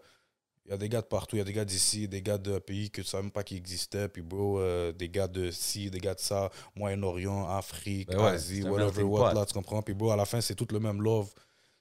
il 0.64 0.70
y 0.70 0.74
a 0.74 0.76
des 0.76 0.88
gars 0.88 1.00
de 1.00 1.06
partout. 1.06 1.36
Il 1.36 1.40
y 1.40 1.42
a 1.42 1.44
des 1.44 1.52
gars 1.52 1.64
d'ici, 1.64 2.06
des 2.08 2.22
gars 2.22 2.38
de 2.38 2.58
pays 2.58 2.90
que 2.90 3.00
tu 3.02 3.06
savais 3.08 3.22
même 3.24 3.32
pas 3.32 3.42
qu'ils 3.42 3.56
existaient. 3.56 4.08
Puis, 4.08 4.22
bro, 4.22 4.60
euh, 4.60 4.92
des 4.92 5.08
gars 5.08 5.26
de 5.28 5.50
ci, 5.50 5.90
des 5.90 5.98
gars 5.98 6.14
de 6.14 6.20
ça, 6.20 6.50
Moyen-Orient, 6.76 7.48
Afrique, 7.48 8.08
Ben 8.08 8.18
ouais, 8.18 8.30
Asie, 8.30 8.62
whatever, 8.62 9.02
what, 9.02 9.34
là, 9.34 9.44
tu 9.44 9.54
comprends? 9.54 9.82
Puis, 9.82 9.94
bro, 9.94 10.10
à 10.12 10.16
la 10.16 10.24
fin, 10.24 10.40
c'est 10.40 10.54
tout 10.54 10.68
le 10.70 10.78
même 10.80 11.02
love. 11.02 11.32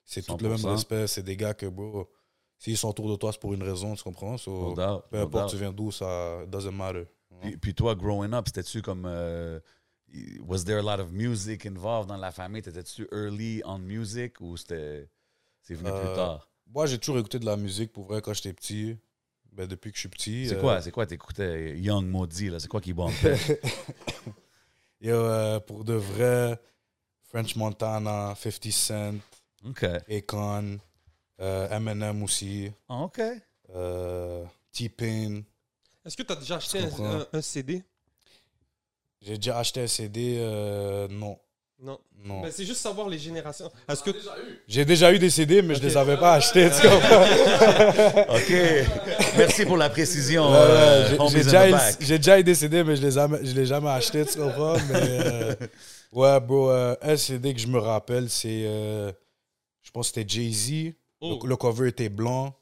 C'est 0.03 0.23
tout 0.25 0.37
le 0.41 0.49
même 0.49 0.57
100%. 0.57 0.71
respect. 0.71 1.07
C'est 1.07 1.21
des 1.23 1.37
gars 1.37 1.53
que, 1.53 1.67
bro, 1.67 2.09
s'ils 2.57 2.77
sont 2.77 2.89
autour 2.89 3.09
de 3.09 3.15
toi, 3.15 3.31
c'est 3.31 3.39
pour 3.39 3.53
une 3.53 3.63
raison, 3.63 3.93
tu 3.95 4.03
comprends? 4.03 4.37
So, 4.37 4.51
No 4.69 4.75
doubt, 4.75 5.03
peu 5.09 5.17
no 5.17 5.23
importe 5.25 5.43
doubt. 5.45 5.51
tu 5.51 5.57
viens 5.57 5.71
d'où, 5.71 5.91
ça 5.91 6.45
doesn't 6.47 6.71
matter. 6.71 7.05
Puis, 7.39 7.57
puis 7.57 7.73
toi, 7.75 7.95
growing 7.95 8.33
up, 8.33 8.45
c'était-tu 8.47 8.81
comme. 8.81 9.05
euh, 9.05 9.59
was 10.41 10.63
there 10.65 10.79
a 10.79 10.81
lot 10.81 10.99
of 11.01 11.11
music 11.11 11.65
involved 11.65 12.07
dans 12.09 12.17
la 12.17 12.31
famille? 12.31 12.61
T'étais-tu 12.61 13.07
early 13.11 13.61
on 13.65 13.77
music 13.79 14.41
ou 14.41 14.57
c'était. 14.57 15.07
C'est 15.61 15.75
venu 15.75 15.89
plus 15.91 15.99
Euh, 16.09 16.15
tard? 16.15 16.50
Moi, 16.73 16.85
j'ai 16.85 16.97
toujours 16.97 17.17
écouté 17.19 17.37
de 17.39 17.45
la 17.45 17.57
musique 17.57 17.91
pour 17.91 18.05
vrai 18.05 18.21
quand 18.21 18.33
j'étais 18.33 18.53
petit. 18.53 18.97
Ben, 19.51 19.67
depuis 19.67 19.91
que 19.91 19.97
je 19.97 20.01
suis 20.01 20.09
petit. 20.09 20.47
C'est 20.47 20.55
euh, 20.55 20.61
quoi? 20.61 20.81
C'est 20.81 20.91
quoi 20.91 21.05
t'écoutais? 21.05 21.77
Young 21.77 22.05
Maudit, 22.07 22.49
là? 22.49 22.59
C'est 22.59 22.69
quoi 22.69 22.79
qui 22.79 22.93
bombait? 22.93 23.37
Yo, 25.01 25.15
euh, 25.15 25.59
pour 25.59 25.83
de 25.83 25.93
vrai, 25.93 26.57
French 27.23 27.55
Montana, 27.55 28.33
50 28.37 28.71
Cent, 28.71 29.15
OK. 29.65 29.85
Akon, 30.09 30.77
euh, 31.41 31.69
Eminem 31.75 32.23
aussi, 32.23 32.71
Ah, 32.87 33.01
OK. 33.01 33.19
euh, 33.75 34.45
T-Pain. 34.71 35.41
Est-ce 36.05 36.15
que 36.15 36.23
tu 36.23 36.31
as 36.31 36.35
déjà 36.37 36.55
acheté 36.57 36.79
un, 36.79 36.83
comprends? 36.89 37.15
un- 37.19 37.27
un 37.33 37.41
CD 37.41 37.83
J'ai 39.21 39.35
déjà 39.37 39.57
acheté 39.59 39.81
un 39.81 39.87
CD, 39.87 40.37
euh, 40.39 41.07
non. 41.09 41.37
Non. 41.81 41.97
Non. 42.23 42.41
Ben, 42.41 42.51
c'est 42.51 42.65
juste 42.65 42.79
savoir 42.81 43.09
les 43.09 43.17
générations. 43.17 43.71
Est-ce 43.89 44.03
que 44.03 44.11
J'ai 44.67 44.85
déjà 44.85 45.11
eu 45.11 45.17
des 45.17 45.31
CD, 45.31 45.63
mais 45.63 45.73
je 45.73 45.79
Ok. 45.79 45.85
les 45.85 45.97
avais 45.97 46.17
pas 46.17 46.33
achetés, 46.35 46.69
tu 46.69 46.87
comprends? 46.87 47.23
OK. 48.35 48.53
Merci 49.37 49.65
pour 49.65 49.77
la 49.77 49.89
précision. 49.89 50.53
Euh, 50.53 51.09
j'ai- 51.31 51.43
déjà, 51.43 51.67
eu- 51.69 52.05
déjà 52.07 52.41
des 52.43 52.53
CD, 52.55 52.83
mais 52.83 52.95
je 52.95 53.01
les, 53.01 53.17
am- 53.17 53.39
je 53.41 53.51
les 53.55 53.61
ai 53.61 53.65
jamais 53.65 53.89
achetés, 53.89 54.23
tu 54.27 54.37
comprends? 54.37 54.75
Mais, 54.91 54.93
euh, 54.93 55.55
ouais, 56.11 56.39
bro, 56.39 56.69
euh, 56.69 56.95
un 57.01 57.17
CD 57.17 57.53
que 57.55 57.59
je 57.59 57.67
me 57.67 57.79
rappelle, 57.79 58.29
c'est, 58.29 58.63
euh, 58.67 59.11
je 59.81 59.89
pense 59.89 60.11
que 60.11 60.19
c'était 60.19 60.29
Jay-Z. 60.29 60.93
Oh. 61.19 61.39
Le, 61.43 61.49
le 61.49 61.55
cover 61.55 61.87
était 61.89 62.09
blanc. 62.09 62.53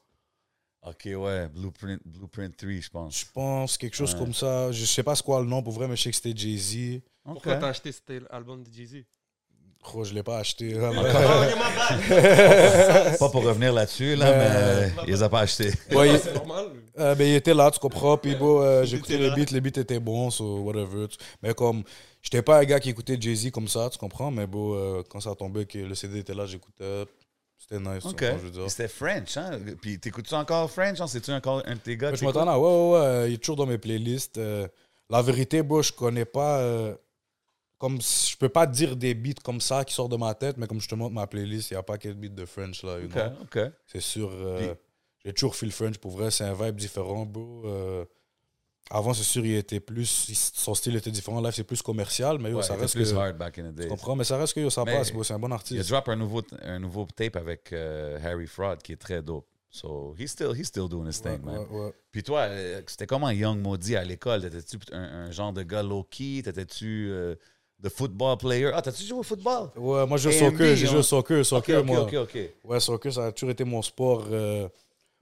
OK, 0.88 1.10
ouais. 1.14 1.48
Blueprint, 1.54 2.00
Blueprint 2.06 2.56
3, 2.56 2.70
je 2.80 2.90
pense. 2.90 3.20
Je 3.20 3.26
pense 3.34 3.78
quelque 3.78 3.96
chose 3.98 4.14
Ouais. 4.14 4.20
comme 4.20 4.34
ça. 4.34 4.72
Je 4.72 4.86
sais 4.86 5.04
pas 5.04 5.14
c'est 5.16 5.24
quoi 5.26 5.42
le 5.42 5.46
nom 5.46 5.62
pour 5.62 5.74
vrai, 5.74 5.90
mais 5.90 5.98
je 5.98 6.04
sais 6.04 6.10
que 6.12 6.16
c'était 6.16 6.34
Jay-Z. 6.36 7.02
Pourquoi 7.34 7.56
t'as 7.56 7.70
acheté 7.70 7.92
cet 7.92 8.12
album 8.30 8.63
de 8.63 8.72
Jay-Z? 8.72 9.04
Oh, 9.94 10.04
je 10.04 10.13
l'ai 10.13 10.24
pas 10.24 10.39
acheté. 10.39 10.74
Ma 10.74 10.92
bad. 10.92 11.04
Pas 13.20 13.30
pour 13.30 13.44
revenir 13.44 13.72
là-dessus, 13.74 14.15
là, 14.15 14.32
Mais- 14.32 14.88
mais 14.88 14.92
il 15.08 15.13
les 15.13 15.24
a 15.24 15.30
pas 15.30 15.42
achetés. 15.42 15.72
Ouais, 15.92 16.10
il, 16.13 16.20
C'est 16.20 16.34
normal. 16.34 16.65
euh, 17.00 17.15
ben, 17.15 17.26
il 17.26 17.36
était 17.36 17.54
là, 17.54 17.72
tu 17.72 17.80
comprends. 17.80 18.18
Puis 18.18 18.36
bon, 18.36 18.62
euh, 18.62 18.84
j'écoutais 18.84 19.13
était 19.13 19.24
les 19.24 19.30
là. 19.30 19.36
beats, 19.36 19.52
les 19.52 19.62
beats 19.62 19.82
étaient 19.82 20.00
bons, 20.00 20.32
so 20.32 20.60
whatever. 20.60 21.08
tu- 21.08 21.18
Mais 21.42 21.54
comme, 21.54 21.84
j'étais 22.22 22.42
pas 22.42 22.60
un 22.60 22.65
gars 22.65 22.80
qui 22.82 22.89
écoutait 22.89 23.18
Jay-Z 23.20 23.52
comme 23.52 23.70
ça, 23.70 23.89
tu 23.89 23.98
comprends. 23.98 24.32
Mais 24.32 24.48
bon, 24.48 24.76
euh, 24.76 25.02
quand 25.10 25.22
ça 25.22 25.34
tombait 25.34 25.65
que 25.65 25.78
le 25.80 25.96
CD 25.96 26.20
était 26.20 26.34
là, 26.36 26.46
j'écoutais. 26.46 27.06
C'était 27.58 27.80
nice, 27.80 28.04
tu 28.04 28.10
OK. 28.10 28.20
comprends, 28.20 28.38
je 28.39 28.44
veux 28.46 28.52
dire. 28.52 28.62
Puis 28.63 28.70
C'était 28.72 28.88
French, 28.89 29.38
hein? 29.38 29.60
Puis 29.82 29.98
t'écoutes-tu 30.00 30.34
encore 30.34 30.70
French? 30.70 31.00
Hein? 31.00 31.08
C'est-tu 31.08 31.32
encore 31.32 31.63
un 31.65 31.76
de 31.76 31.80
tes 31.80 31.96
gars? 31.96 32.12
Mais 32.12 32.18
je 32.18 32.22
t'écoutes? 32.22 32.36
m'entends, 32.36 32.58
ouais, 32.58 33.00
ouais, 33.00 33.08
ouais, 33.22 33.32
il 33.32 33.36
est 33.36 33.38
toujours 33.38 33.56
dans 33.58 33.65
mes 33.65 33.78
playlists. 33.78 34.38
Euh, 34.38 34.68
la 35.10 35.22
vérité, 35.22 35.62
bro, 35.62 35.82
je 35.82 35.94
connais 35.94 36.26
pas. 36.26 36.60
Comme 37.80 38.00
je 38.02 38.38
peux 38.38 38.50
pas 38.50 38.68
dire 38.68 38.96
des 38.96 39.13
beats 39.15 39.42
comme 39.44 39.62
ça 39.62 39.84
qui 39.86 39.94
sortent 39.96 40.12
de 40.12 40.18
ma 40.18 40.36
tête, 40.36 40.58
mais 40.58 40.68
comme 40.68 40.80
je 40.82 40.88
te 40.88 40.94
montre 40.96 41.15
ma 41.15 41.26
playlist, 41.26 41.72
il 41.72 41.74
n'y 41.74 41.78
a 41.80 41.84
pas 41.84 41.98
quel 41.98 42.13
beat 42.13 42.36
de 42.36 42.46
French 42.46 42.84
là. 42.84 43.00
you. 43.00 43.10
C'est 43.88 44.02
sûr. 44.02 44.30
euh, 44.32 44.76
J'ai 45.26 45.34
toujours 45.34 45.56
fait 45.56 45.65
le 45.65 45.72
French 45.72 45.98
pour 45.98 46.12
vrai, 46.12 46.30
c'est 46.30 46.44
un 46.44 46.54
vibe 46.54 46.76
différent, 46.76 47.26
bro. 47.26 47.63
Euh, 47.65 48.06
avant, 48.92 49.13
c'est 49.13 49.24
sûr, 49.24 49.46
il 49.46 49.56
était 49.56 49.80
plus. 49.80 50.28
il- 50.30 50.36
Son 50.36 50.74
style 50.74 50.96
était 50.96 51.12
différent. 51.12 51.42
Là, 51.42 51.52
c'est 51.52 51.63
plus 51.63 51.82
commercial, 51.82 52.39
mais 52.39 52.50
yo, 52.52 52.58
Ouais, 52.58 52.63
ça 52.63 52.76
reste 52.76 52.96
plus 52.96 53.12
que. 53.12 53.18
hard 53.18 53.38
back 53.38 53.60
in 53.60 53.63
the 53.72 53.76
Tu 53.76 53.82
days. 53.82 53.88
comprends, 53.88 54.15
mais 54.15 54.24
ça 54.24 54.38
reste 54.38 54.54
que 54.54 54.60
yo, 54.62 54.70
ça 54.70 54.84
Mais- 54.86 54.98
passe, 54.98 55.12
bro. 55.12 55.24
C'est 55.24 55.34
un 55.34 55.39
bon 55.39 55.48
Il 55.48 55.52
a 55.52 55.56
artiste. 55.56 55.89
drop 55.89 56.08
un 56.10 56.15
nouveau, 56.15 56.42
un 56.63 56.80
nouveau 56.80 57.06
tape 57.15 57.36
avec 57.36 57.72
euh, 57.74 58.18
Harry 58.24 58.48
Fraud 58.48 58.78
qui 58.84 58.94
est 58.94 58.98
très 58.98 59.22
dope. 59.22 59.46
So, 59.72 60.15
he's 60.18 60.32
still, 60.32 60.56
he's 60.58 60.65
still 60.68 60.89
doing 60.89 61.08
his 61.08 61.22
Ouais, 61.24 61.36
thing, 61.38 61.46
man. 61.46 61.65
ouais. 61.70 61.94
Puis 62.12 62.24
toi, 62.24 62.48
c'était 62.88 63.06
comment 63.06 63.30
Young 63.30 63.60
Maudit 63.62 63.96
à 63.96 64.04
l'école? 64.04 64.42
T'étais-tu 64.42 64.80
un, 64.92 65.04
un 65.28 65.32
genre 65.32 65.54
de 65.54 65.62
gars 65.62 65.84
low-key? 65.84 66.42
T'étais-tu 66.44 67.12
de 67.80 67.89
football 67.89 68.38
player? 68.38 68.72
Ah, 68.74 68.82
t'as-tu 68.82 69.04
joué 69.04 69.20
au 69.20 69.24
football? 69.24 69.70
Ouais, 69.76 70.06
moi, 70.06 70.18
je 70.18 70.30
joue 70.30 70.36
au 70.36 70.50
soccer, 70.50 70.76
j'ai 70.76 70.86
joué 70.86 70.96
hein. 70.96 71.00
au 71.00 71.04
soccer, 71.04 71.46
soccer, 71.46 71.84
moi. 71.86 72.08
Ouais, 72.63 72.80
soccer, 72.80 73.13
ça 73.13 73.28
a 73.28 73.32
toujours 73.32 73.52
été 73.52 73.63
mon 73.63 73.82
sport. 73.82 74.26
euh, 74.32 74.68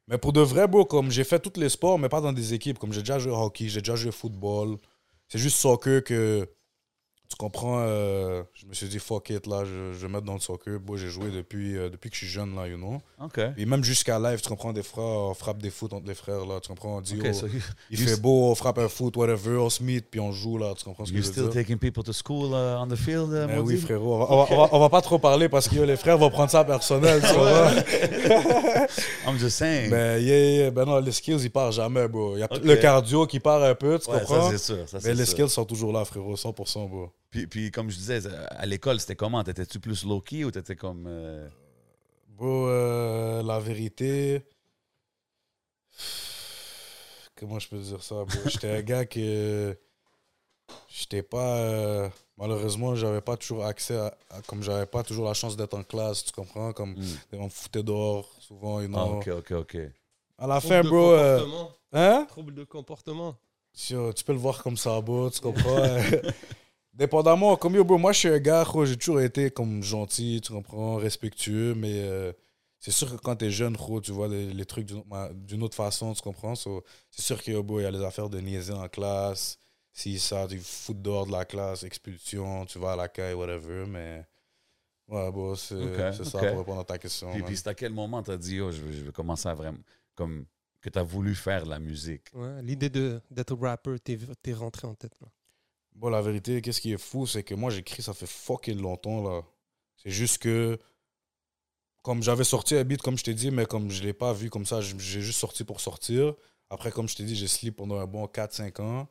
Mais 0.08 0.18
pour 0.18 0.34
de 0.34 0.42
vrai, 0.42 0.68
bro, 0.68 0.86
comme 0.86 1.12
j'ai 1.12 1.24
fait 1.24 1.40
tous 1.40 1.60
les 1.60 1.70
sports, 1.70 2.00
mais 2.00 2.10
pas 2.10 2.22
dans 2.22 2.34
des 2.34 2.54
équipes. 2.54 2.80
Comme 2.80 2.94
j'ai 2.94 3.02
déjà 3.02 3.20
joué 3.20 3.32
au 3.32 3.38
hockey, 3.38 3.68
j'ai 3.68 3.82
déjà 3.82 3.96
joué 3.96 4.10
au 4.10 4.14
football. 4.14 4.78
C'est 5.28 5.40
juste 5.40 5.58
soccer 5.58 6.04
que 6.04 6.48
tu 7.30 7.36
comprends, 7.36 7.80
euh, 7.82 8.44
je 8.54 8.66
me 8.66 8.74
suis 8.74 8.88
dit, 8.88 9.00
fuck 9.00 9.30
it, 9.32 9.48
là, 9.48 9.64
je, 9.66 9.92
je 9.94 9.98
vais 10.06 10.08
mettre 10.08 10.24
dans 10.26 10.34
le 10.36 10.40
soccer. 10.40 10.80
Bon, 10.80 10.96
j'ai 10.96 11.10
joué 11.10 11.30
depuis, 11.30 11.76
euh, 11.78 11.90
depuis 11.90 12.10
que 12.10 12.16
je 12.16 12.20
suis 12.26 12.28
jeune, 12.32 12.56
là, 12.56 12.68
you 12.68 12.78
know. 12.78 13.02
OK. 13.22 13.40
Et 13.58 13.66
même 13.66 13.84
jusqu'à 13.84 14.18
live, 14.18 14.40
tu 14.42 14.48
comprends, 14.48 14.72
des 14.72 14.82
fois, 14.84 15.30
on 15.30 15.34
frappe 15.34 15.62
des 15.62 15.70
foot 15.70 15.92
entre 15.94 16.08
les 16.08 16.14
frères, 16.16 16.46
là, 16.46 16.60
tu 16.62 16.70
comprends, 16.70 16.98
on 16.98 17.02
dit, 17.02 17.20
OK, 17.20 17.28
oh, 17.30 17.34
so 17.34 17.48
you, 17.48 17.60
il 17.92 18.00
you 18.00 18.08
fait 18.08 18.22
beau, 18.22 18.50
on 18.50 18.56
frappe 18.56 18.78
un 18.80 18.88
foot, 18.88 19.18
whatever, 19.18 19.58
on 19.58 19.70
se 19.70 19.84
meet, 19.84 20.06
puis 20.10 20.20
on 20.22 20.32
joue, 20.32 20.58
là, 20.58 20.74
tu 20.78 20.86
comprends 20.86 21.06
ce 21.06 21.12
que 21.12 21.18
je 21.18 21.24
veux 21.24 21.32
still 21.32 21.44
dire? 21.50 21.54
taking 21.54 21.78
people 21.78 22.02
to 22.04 22.14
school 22.14 22.52
uh, 22.54 22.78
on 22.82 22.88
the 22.88 22.96
field, 22.96 23.30
uh, 23.34 23.46
Ben 23.48 23.60
oui, 23.60 23.78
frérot, 23.78 24.16
on 24.16 24.20
va, 24.20 24.26
on 24.30 24.38
va- 24.38 24.48
on 24.52 24.58
va- 24.58 24.70
on 24.72 24.80
va 24.80 24.90
pas 24.90 25.02
trop 25.02 25.20
parler 25.20 25.50
parce 25.50 25.68
que 25.68 25.76
yo, 25.76 25.84
les 25.86 25.98
frères 25.98 26.18
vont 26.18 26.30
prendre 26.30 26.50
ça 26.50 26.64
personnel, 26.64 27.22
tu 27.22 27.34
vois. 27.38 27.72
I'm 29.28 29.38
just 29.38 29.58
saying. 29.58 29.90
Ben, 29.92 30.22
yeah, 30.22 30.38
yeah, 30.64 30.72
ben 30.72 30.86
non, 30.86 31.00
les 31.00 31.12
skills, 31.12 31.42
ils 31.44 31.50
partent 31.52 31.74
jamais, 31.74 32.08
bro. 32.08 32.36
Il 32.38 32.40
y 32.40 32.44
a 32.44 32.50
le 32.64 32.76
cardio 32.78 33.26
qui 33.28 33.40
part 33.40 33.62
un 33.64 33.76
peu, 33.76 34.00
tu 34.00 34.10
Ouais, 34.10 34.20
comprends? 34.20 34.50
ça, 34.52 34.58
sûr. 34.58 34.88
Ça, 34.88 35.00
Mais 35.04 35.14
les 35.14 35.26
sûr. 35.26 35.34
skills 35.34 35.50
sont 35.50 35.66
toujours 35.66 35.92
là, 35.92 36.06
frérot, 36.06 36.36
100%, 36.36 36.88
bro. 36.90 37.10
Puis, 37.30 37.48
puis 37.48 37.72
comme 37.72 37.90
je 37.90 37.98
disais, 37.98 38.22
à 38.50 38.66
l'école, 38.66 39.00
c'était 39.00 39.16
comment? 39.16 39.44
T'étais-tu 39.44 39.80
plus 39.80 40.04
low-key 40.06 40.44
ou 40.46 40.52
t'étais 40.52 40.76
comme... 40.76 41.06
euh, 41.08 41.48
Bro, 42.30 42.68
euh, 42.68 43.44
la 43.44 43.60
vérité. 43.60 44.44
Comment 47.36 47.60
je 47.60 47.68
peux 47.70 47.80
dire 47.80 48.02
ça, 48.04 48.16
bro? 48.16 48.28
J'étais 48.46 48.70
un 48.70 48.82
gars 48.82 49.06
que. 49.06 49.78
J'étais 50.90 51.24
pas. 51.24 51.58
euh, 51.58 52.10
Malheureusement, 52.38 52.96
j'avais 52.96 53.22
pas 53.22 53.38
toujours 53.38 53.66
accès 53.66 53.98
à. 53.98 54.16
à- 54.30 54.42
comme 54.44 54.62
j'avais 54.64 54.86
pas 54.86 55.04
toujours 55.04 55.26
la 55.26 55.34
chance 55.34 55.56
d'être 55.58 55.74
en 55.74 55.84
classe, 55.84 56.26
tu 56.26 56.32
comprends? 56.32 56.74
Comme 56.74 56.92
hmm. 56.94 57.18
on 57.34 57.46
me 57.46 57.50
foutait 57.50 57.84
dehors, 57.84 58.30
souvent, 58.40 58.82
you 58.82 58.88
know. 58.88 58.98
Ah, 59.00 59.06
OK, 59.06 59.28
OK, 59.30 59.52
OK. 59.52 59.78
À 60.38 60.46
la 60.48 60.60
Trouble 60.60 60.76
fin, 60.76 60.84
de 60.84 60.90
bro. 60.90 61.12
euh, 61.14 61.40
comportement. 61.40 61.72
hein? 61.94 62.26
Trouble 62.30 62.54
de 62.54 62.64
comportement. 62.64 63.36
Yo, 63.90 64.14
tu 64.14 64.24
peux 64.24 64.34
le 64.34 64.40
voir 64.40 64.62
comme 64.64 64.78
ça, 64.78 65.00
bro, 65.02 65.30
tu 65.30 65.40
comprends? 65.40 65.78
Dépendamment, 66.98 67.56
comme 67.58 67.76
yo, 67.76 67.84
bro, 67.84 68.00
moi, 68.00 68.12
je 68.12 68.18
suis 68.20 68.28
un 68.28 68.40
gars, 68.40 68.66
j'ai 68.86 68.98
toujours 68.98 69.22
été 69.22 69.52
comme 69.52 69.84
gentil, 69.84 70.42
tu 70.44 70.52
comprends, 70.52 70.96
respectueux, 70.96 71.76
mais 71.76 72.02
euh, 72.02 72.34
c'est 72.80 72.90
sûr 72.90 73.16
que 73.16 73.22
quand 73.22 73.36
t'es 73.36 73.52
jeune, 73.52 73.74
gros, 73.74 74.02
tu 74.02 74.12
vois 74.12 74.28
les, 74.28 74.52
les 74.52 74.66
trucs 74.66 74.88
d'une 74.88 75.62
autre, 75.62 75.76
façon, 75.76 76.14
tu 76.16 76.24
comprends? 76.24 76.56
So, 76.56 76.84
c'est 77.12 77.22
sûr 77.22 77.44
que, 77.44 77.52
yo, 77.52 77.62
bro, 77.62 77.80
il 77.80 77.84
y 77.84 77.86
a 77.86 77.92
les 77.92 78.04
affaires 78.04 78.30
de 78.30 78.40
niaiser 78.40 78.74
en 78.74 78.88
classe, 78.90 79.60
si 79.94 80.18
ça, 80.18 80.48
tu 80.48 80.58
fous 80.58 80.96
dehors 80.96 81.28
de 81.28 81.32
la 81.34 81.46
classe, 81.46 81.84
expulsion, 81.84 82.66
tu 82.66 82.80
vas 82.80 82.94
à 82.94 82.96
la 82.96 83.08
caille, 83.08 83.36
whatever, 83.36 83.86
mais 83.86 84.26
ouais, 85.08 85.32
bro, 85.32 85.56
c'est 85.56 86.24
ça 86.24 86.40
pour 86.40 86.58
répondre 86.58 86.80
à 86.80 86.84
ta 86.84 86.98
question. 86.98 87.32
Puis, 87.32 87.44
puis 87.44 87.58
c'est 87.58 87.68
à 87.68 87.76
quel 87.76 87.94
moment 87.94 88.24
t'as 88.24 88.38
dit, 88.38 88.60
oh, 88.60 88.72
je 88.72 88.82
veux, 88.82 88.92
je 88.92 89.04
veux 89.06 89.12
commencer 89.12 89.48
à 89.48 89.54
vraiment... 89.54 89.78
Comme 90.16 90.48
que 90.82 90.90
t'as 90.90 91.04
voulu 91.04 91.36
faire 91.36 91.64
de 91.66 91.70
la 91.70 91.78
musique? 91.78 92.24
Ouais, 92.34 92.60
L'idée 92.64 92.90
de- 92.90 93.22
d'être 93.30 93.56
rapper, 93.56 94.00
t'es 94.00 94.18
t'es 94.42 94.54
rentré 94.54 94.88
en 94.88 94.96
tête. 94.96 95.14
là. 95.22 95.28
Bon, 95.98 96.10
la 96.10 96.22
vérité, 96.22 96.62
qu'est-ce 96.62 96.80
qui 96.80 96.94
est 96.94 96.98
fou, 97.00 97.26
c'est 97.26 97.42
que 97.44 97.56
moi, 97.56 97.72
j'écris, 97.72 98.04
ça 98.04 98.14
fait 98.14 98.28
fucking 98.28 98.80
longtemps, 98.80 99.24
là. 99.24 99.42
C'est 99.96 100.12
juste 100.12 100.38
que, 100.38 100.78
comme 102.04 102.22
j'avais 102.22 102.44
sorti 102.44 102.76
un 102.76 102.84
beat, 102.84 103.02
comme 103.02 103.18
je 103.18 103.24
t'ai 103.24 103.34
dit, 103.34 103.50
mais 103.50 103.66
comme 103.66 103.90
je 103.90 104.04
l'ai 104.04 104.14
pas 104.14 104.32
vu 104.32 104.50
comme 104.52 104.66
ça, 104.66 104.80
j'ai 104.80 105.22
juste 105.22 105.40
sorti 105.40 105.64
pour 105.64 105.82
sortir. 105.82 106.36
Après, 106.70 106.92
comme 106.92 107.10
je 107.10 107.16
t'ai 107.16 107.24
dit, 107.24 107.36
j'ai 107.36 107.48
slip 107.48 107.76
pendant 107.78 107.98
un 107.98 108.06
bon 108.06 108.26
4-5 108.26 108.80
ans. 108.82 109.08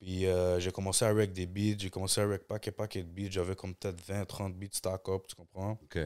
Puis 0.00 0.26
euh, 0.26 0.58
j'ai 0.58 0.70
commencé 0.72 1.04
à 1.04 1.12
rec 1.12 1.32
des 1.32 1.46
beats, 1.46 1.76
j'ai 1.78 1.90
commencé 1.90 2.20
à 2.20 2.26
rec 2.26 2.46
paquet 2.46 2.72
paquet 2.72 3.02
de 3.02 3.08
beats. 3.08 3.30
J'avais 3.30 3.54
comme 3.54 3.74
peut-être 3.74 4.02
20-30 4.06 4.54
beats 4.54 4.68
stack 4.72 5.08
up, 5.08 5.26
tu 5.28 5.34
comprends? 5.34 5.72
OK. 5.82 5.98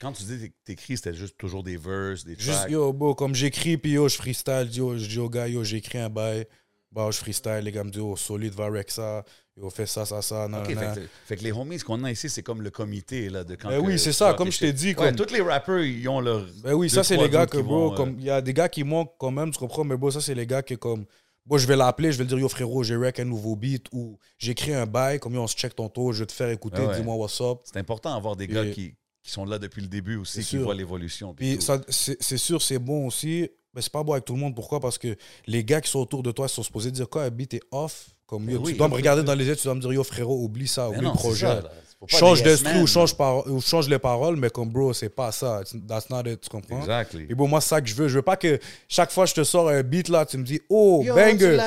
Quand 0.00 0.12
tu 0.12 0.22
dis 0.24 0.50
que 0.50 0.54
t'écris, 0.64 0.96
c'était 0.96 1.14
juste 1.14 1.36
toujours 1.38 1.62
des 1.62 1.76
verses, 1.76 2.24
des 2.24 2.34
Juste, 2.36 2.50
tracks? 2.50 2.70
yo, 2.70 2.92
bro, 2.92 3.14
comme 3.14 3.34
j'écris, 3.34 3.78
puis 3.78 3.92
yo, 3.92 4.08
je 4.08 4.16
freestyle, 4.16 4.68
yo, 4.72 4.96
je 4.96 5.06
dis 5.08 5.18
au 5.18 5.28
gars, 5.28 5.46
yo, 5.48 5.62
j'écris 5.64 5.98
un 5.98 6.10
bail. 6.10 6.46
Bah, 6.94 7.08
je 7.10 7.18
freestyle, 7.18 7.60
les 7.64 7.72
gars 7.72 7.82
me 7.82 7.90
disent, 7.90 8.00
oh, 8.02 8.14
solide, 8.14 8.54
va 8.54 8.68
rec 8.70 8.88
ça. 8.88 9.24
Yo, 9.56 9.68
fais 9.68 9.86
ça, 9.86 10.04
ça, 10.06 10.22
ça, 10.22 10.46
non, 10.48 10.62
OK, 10.62 10.70
non, 10.70 10.80
fait 10.80 11.00
que, 11.00 11.06
fait 11.26 11.36
que 11.36 11.42
les 11.42 11.50
homies, 11.52 11.78
ce 11.78 11.84
qu'on 11.84 12.02
a 12.04 12.10
ici, 12.10 12.28
c'est 12.28 12.42
comme 12.42 12.62
le 12.62 12.70
comité 12.70 13.28
là, 13.28 13.42
de 13.42 13.56
quand 13.56 13.68
Ben 13.68 13.80
oui, 13.80 13.98
c'est 13.98 14.12
ça, 14.12 14.34
comme 14.34 14.50
je 14.50 14.58
t'ai 14.60 14.72
dit, 14.72 14.88
Ouais, 14.88 14.94
comme- 14.94 15.16
tous 15.16 15.32
les 15.32 15.40
rappers, 15.40 15.80
ils 15.80 16.08
ont 16.08 16.20
leur... 16.20 16.44
Ben 16.62 16.72
oui, 16.74 16.86
deux, 16.88 16.94
ça, 16.94 17.02
c'est 17.04 17.16
les 17.16 17.28
gars 17.28 17.46
que, 17.46 17.58
bro, 17.58 17.88
vont, 17.88 17.92
euh, 17.92 17.96
comme, 17.96 18.16
il 18.18 18.24
y 18.24 18.30
a 18.30 18.40
des 18.40 18.52
gars 18.52 18.68
qui 18.68 18.84
manquent 18.84 19.14
quand 19.18 19.30
même, 19.32 19.50
tu 19.50 19.58
comprends, 19.58 19.82
mais 19.84 19.96
bon, 19.96 20.10
ça, 20.10 20.20
c'est 20.20 20.34
les 20.36 20.46
gars 20.46 20.62
qui, 20.62 20.76
comme, 20.76 21.04
bon, 21.46 21.58
je 21.58 21.66
vais 21.66 21.76
l'appeler, 21.76 22.12
je 22.12 22.18
vais 22.18 22.24
dire, 22.24 22.38
yo, 22.38 22.48
frérot, 22.48 22.82
j'ai 22.84 22.96
rec 22.96 23.18
un 23.18 23.24
nouveau 23.24 23.54
beat, 23.56 23.86
ou 23.92 24.18
j'écris 24.38 24.74
un 24.74 24.86
bail, 24.86 25.18
comme, 25.18 25.34
yo, 25.34 25.42
on 25.42 25.46
se 25.48 25.56
check 25.56 25.74
tour, 25.74 26.12
je 26.12 26.20
vais 26.20 26.26
te 26.26 26.32
faire 26.32 26.50
écouter, 26.50 26.78
Ah 26.80 26.88
ouais. 26.88 26.96
dis-moi 26.96 27.14
what's 27.16 27.40
up. 27.40 27.58
C'est 27.64 27.78
important 27.78 28.12
d'avoir 28.14 28.34
des 28.36 28.46
gars 28.48 28.66
qui, 28.70 28.94
qui 29.22 29.30
sont 29.30 29.44
là 29.44 29.58
depuis 29.58 29.82
le 29.82 29.88
début 29.88 30.16
aussi, 30.16 30.38
qui 30.40 30.44
sûr. 30.44 30.62
voient 30.62 30.74
l'évolution. 30.74 31.32
puis 31.34 31.54
Puis, 31.56 31.62
ça, 31.64 31.80
c'est 31.88 32.38
sûr, 32.38 32.60
c'est 32.60 32.78
bon 32.78 33.06
aussi, 33.06 33.48
mais 33.74 33.82
c'est 33.82 33.92
pas 33.92 34.02
bon 34.02 34.12
avec 34.12 34.24
tout 34.24 34.34
le 34.34 34.40
monde. 34.40 34.54
Pourquoi? 34.54 34.80
Parce 34.80 34.98
que 34.98 35.16
les 35.46 35.64
gars 35.64 35.80
qui 35.80 35.90
sont 35.90 36.00
autour 36.00 36.22
de 36.22 36.30
toi, 36.32 36.46
ils 36.46 36.52
sont 36.52 36.62
supposés 36.62 36.90
dire, 36.90 37.06
un 37.14 37.30
beat 37.30 37.54
est 37.54 37.62
off, 37.70 38.08
comme, 38.26 38.48
yo, 38.48 38.58
Ben 38.58 38.64
oui. 38.66 38.72
tu 38.72 38.78
dois 38.78 38.88
me 38.88 38.94
regarder 38.94 39.22
dans 39.22 39.34
les 39.34 39.44
yeux, 39.46 39.56
tu 39.56 39.64
dois 39.64 39.74
me 39.74 39.80
dire, 39.80 39.92
yo, 39.92 40.04
frérot, 40.04 40.42
oublie 40.42 40.68
ça, 40.68 40.88
Mais 40.90 40.96
oublie 40.96 41.06
non, 41.06 41.12
le 41.12 41.18
projet. 41.18 41.46
ça, 41.46 41.62
change 42.06 42.42
des 42.42 42.50
yes 42.50 42.62
d'instru 42.62 42.82
ou 42.82 42.86
change, 42.86 43.16
par, 43.16 43.46
ou 43.46 43.60
change 43.60 43.88
les 43.88 43.98
paroles, 43.98 44.36
mais 44.36 44.50
comme, 44.50 44.68
bro, 44.68 44.92
c'est 44.92 45.08
pas 45.08 45.32
ça. 45.32 45.62
That's 45.88 46.10
not 46.10 46.22
it, 46.26 46.40
tu 46.40 46.48
comprends? 46.50 46.80
Exactly. 46.80 47.26
Et 47.28 47.34
bon, 47.34 47.48
moi, 47.48 47.60
c'est 47.60 47.68
ça 47.70 47.80
que 47.80 47.86
je 47.88 47.94
veux. 47.94 48.08
Je 48.08 48.16
veux 48.16 48.22
pas 48.22 48.36
que 48.36 48.58
chaque 48.88 49.10
fois 49.10 49.24
que 49.24 49.30
je 49.30 49.34
te 49.36 49.44
sors 49.44 49.68
un 49.68 49.82
beat, 49.82 50.08
là, 50.08 50.26
tu 50.26 50.36
me 50.38 50.44
dis, 50.44 50.60
oh, 50.68 51.02
Yo, 51.04 51.14
banger. 51.14 51.58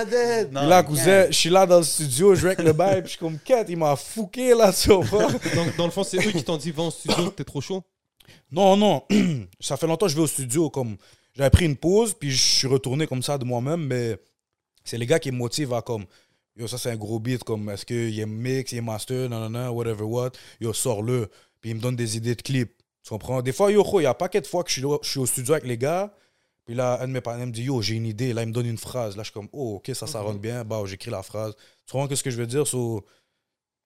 Non, 0.52 0.68
là, 0.68 0.84
cousin, 0.84 1.26
je 1.30 1.36
suis 1.36 1.50
là 1.50 1.66
dans 1.66 1.78
le 1.78 1.84
studio, 1.84 2.36
je 2.36 2.48
rec 2.48 2.60
le 2.60 2.74
bail, 2.74 3.02
puis 3.02 3.06
je 3.06 3.10
suis 3.12 3.20
comme, 3.20 3.40
quête, 3.40 3.68
il 3.70 3.78
m'a 3.78 3.96
fouqué, 3.96 4.54
là, 4.54 4.72
tu 4.72 4.90
vois. 4.90 5.32
Donc, 5.56 5.76
dans 5.78 5.86
le 5.86 5.92
fond, 5.92 6.04
c'est 6.04 6.18
eux 6.18 6.32
qui 6.32 6.44
t'ont 6.44 6.58
dit, 6.58 6.72
va 6.72 6.84
en 6.84 6.92
studio, 6.92 7.30
t'es 7.30 7.44
trop 7.44 7.62
chaud? 7.62 7.84
Non, 8.52 8.78
non, 8.78 9.04
ça 9.60 9.76
fait 9.76 9.88
longtemps 9.88 10.06
que 10.06 10.12
je 10.12 10.16
vais 10.16 10.22
au 10.24 10.28
studio, 10.28 10.70
comme, 10.70 10.98
j'avais 11.38 11.50
pris 11.50 11.66
une 11.66 11.78
pause, 11.78 12.14
puis 12.14 12.32
je 12.32 12.42
suis 12.42 12.68
retourné 12.68 13.08
comme 13.08 13.24
ça 13.24 13.38
de 13.38 13.46
moi-même, 13.46 13.86
mais 13.86 14.18
c'est 14.84 14.98
les 14.98 15.06
gars 15.06 15.20
qui 15.20 15.32
me 15.32 15.38
motivent 15.38 15.74
à, 15.74 15.82
comme, 15.82 16.06
yo, 16.56 16.68
ça, 16.68 16.78
c'est 16.78 16.90
un 16.92 16.96
gros 16.98 17.20
beat, 17.20 17.44
comme, 17.44 17.70
est-ce 17.70 17.86
qu'il 17.86 18.20
est 18.20 18.26
mix, 18.26 18.72
il 18.72 18.80
est 18.80 18.82
master, 18.82 19.30
non, 19.30 19.70
whatever 19.70 20.04
what, 20.04 20.32
yo, 20.60 20.74
sors-le, 20.74 21.30
puis 21.62 21.70
ils 21.70 21.76
me 21.76 21.82
donnent 21.82 21.96
des 21.96 22.18
idées 22.18 22.36
de 22.36 22.42
clips, 22.42 22.76
tu 23.04 23.10
comprends? 23.10 23.42
Des 23.42 23.54
fois, 23.54 23.72
yo, 23.72 23.84
il 24.00 24.04
y 24.04 24.06
a 24.06 24.12
un 24.12 24.14
paquet 24.14 24.42
de 24.42 24.48
fois 24.48 24.64
que 24.64 24.70
je 24.70 24.74
suis, 24.74 24.82
là- 24.82 24.98
je 25.02 25.10
suis 25.10 25.20
au 25.20 25.26
studio 25.26 25.54
avec 25.54 25.66
les 25.66 25.78
gars, 25.78 26.14
puis 26.66 26.76
là, 26.76 27.00
un 27.02 27.08
de 27.08 27.14
mes 27.14 27.22
partenaires 27.22 27.48
me 27.48 27.54
dit, 27.54 27.64
yo, 27.64 27.82
j'ai 27.82 27.96
une 27.96 28.08
idée, 28.08 28.34
là, 28.34 28.44
il 28.44 28.50
me 28.50 28.54
donne 28.54 28.66
une 28.66 28.78
phrase, 28.78 29.16
là, 29.16 29.24
je 29.24 29.28
suis 29.28 29.34
comme, 29.34 29.50
oh, 29.54 29.76
ok, 29.76 29.96
ça, 29.96 30.08
ça 30.08 30.22
rentre 30.22 30.40
bien, 30.40 30.66
bah, 30.66 30.82
j'écris 30.86 31.12
la 31.12 31.24
phrase, 31.24 31.56
tu 31.86 31.94
comprends 31.94 32.14
ce 32.14 32.24
que 32.24 32.30
je 32.32 32.38
veux 32.38 32.48
dire? 32.48 32.68
So, 32.68 33.06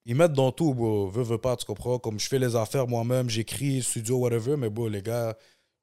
ils 0.04 0.16
mettent 0.16 0.32
dans 0.32 0.50
tout, 0.50 0.74
bro. 0.74 1.08
Veux, 1.08 1.22
veux 1.22 1.38
pas, 1.38 1.56
tu 1.56 1.64
comprends? 1.64 1.98
Comme 1.98 2.18
je 2.18 2.28
fais 2.28 2.38
les 2.38 2.56
affaires 2.56 2.88
moi-même, 2.88 3.30
j'écris, 3.30 3.82
studio, 3.82 4.16
whatever, 4.18 4.56
mais 4.56 4.68
bon, 4.68 4.88
les 4.88 5.02
gars, 5.02 5.36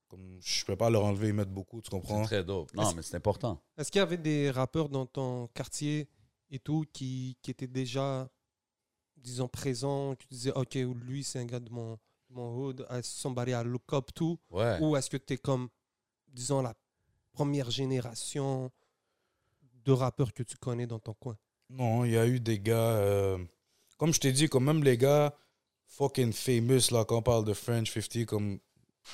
comme 0.10 0.40
je 0.44 0.66
peux 0.66 0.76
pas 0.76 0.90
leur 0.90 1.06
enlever, 1.06 1.28
ils 1.30 1.34
mettent 1.34 1.54
beaucoup, 1.54 1.82
tu 1.82 1.86
C'est 1.86 1.92
comprends? 1.92 2.24
très 2.26 2.44
dope. 2.44 2.74
Non, 2.74 2.84
Est-ce- 2.84 2.96
mais 2.96 3.02
c'est 3.04 3.16
important. 3.16 3.62
Est-ce 3.78 3.92
qu'il 3.92 4.00
y 4.00 4.02
avait 4.02 4.18
des 4.18 4.50
rappeurs 4.52 4.90
dans 4.90 5.06
ton 5.06 5.48
quartier 5.54 6.10
et 6.50 6.60
tout 6.60 6.84
qui, 6.92 7.38
qui 7.42 7.52
étaient 7.52 7.68
déjà, 7.68 8.28
disons, 9.16 9.48
présents, 9.48 10.16
qui 10.16 10.28
disaient, 10.30 10.52
OK, 10.56 10.74
lui, 10.76 11.24
c'est 11.24 11.40
un 11.40 11.46
gars 11.46 11.60
de 11.60 11.70
mon, 11.70 11.94
de 11.94 12.34
mon 12.36 12.56
hood, 12.58 12.86
uh, 12.92 13.00
somebody 13.04 13.52
I 13.52 13.64
look 13.64 13.84
up 13.94 14.12
to, 14.16 14.38
Ouais. 14.50 14.80
ou 14.82 14.96
est-ce 14.98 15.10
que 15.10 15.18
tu 15.18 15.34
es 15.34 15.38
comme, 15.38 15.70
disons, 16.28 16.62
la 16.62 16.74
première 17.32 17.70
génération 17.70 18.72
de 19.86 19.92
rappeurs 19.92 20.34
que 20.34 20.44
tu 20.44 20.58
connais 20.58 20.88
dans 20.88 21.00
ton 21.00 21.14
coin? 21.14 21.38
Non, 21.70 22.04
il 22.04 22.12
y 22.12 22.18
a 22.18 22.26
eu 22.28 22.40
des 22.40 22.60
gars, 22.60 22.76
euh, 22.98 23.38
comme 23.98 24.14
je 24.14 24.20
t'ai 24.20 24.32
dit, 24.32 24.50
comme 24.50 24.66
même 24.66 24.84
les 24.84 24.98
gars 24.98 25.36
fucking 25.86 26.34
famous, 26.34 26.92
là, 26.92 27.06
quand 27.06 27.18
on 27.18 27.22
parle 27.22 27.46
de 27.46 27.54
French 27.54 27.92
50, 27.94 28.26
comme 28.26 28.60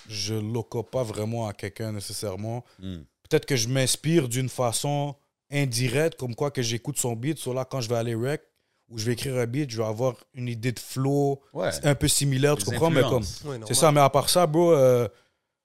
je 0.07 0.35
up 0.35 0.89
pas 0.91 1.03
vraiment 1.03 1.47
à 1.47 1.53
quelqu'un 1.53 1.91
nécessairement. 1.91 2.63
Hmm. 2.79 2.99
Peut-être 3.29 3.45
que 3.45 3.55
je 3.55 3.67
m'inspire 3.67 4.27
d'une 4.27 4.49
façon 4.49 5.15
indirecte, 5.51 6.19
comme 6.19 6.35
quoi 6.35 6.51
que 6.51 6.61
j'écoute 6.61 6.97
son 6.97 7.15
beat, 7.15 7.37
soit 7.37 7.53
là, 7.53 7.65
quand 7.65 7.81
je 7.81 7.89
vais 7.89 7.95
aller 7.95 8.15
rec, 8.15 8.41
ou 8.89 8.97
je 8.97 9.05
vais 9.05 9.13
écrire 9.13 9.35
un 9.37 9.45
beat, 9.45 9.69
je 9.71 9.77
vais 9.77 9.87
avoir 9.87 10.15
une 10.33 10.47
idée 10.47 10.71
de 10.71 10.79
flow 10.79 11.41
Ouais. 11.53 11.69
un 11.83 11.95
peu 11.95 12.07
similaire, 12.07 12.55
tu 12.55 12.65
Les 12.65 12.71
comprends? 12.71 12.89
Mais 12.91 13.01
comme, 13.01 13.23
C'est 13.23 13.73
ça, 13.73 13.91
mais 13.91 14.01
à 14.01 14.09
part 14.09 14.29
ça, 14.29 14.45
bro, 14.45 14.71
euh, 14.73 15.07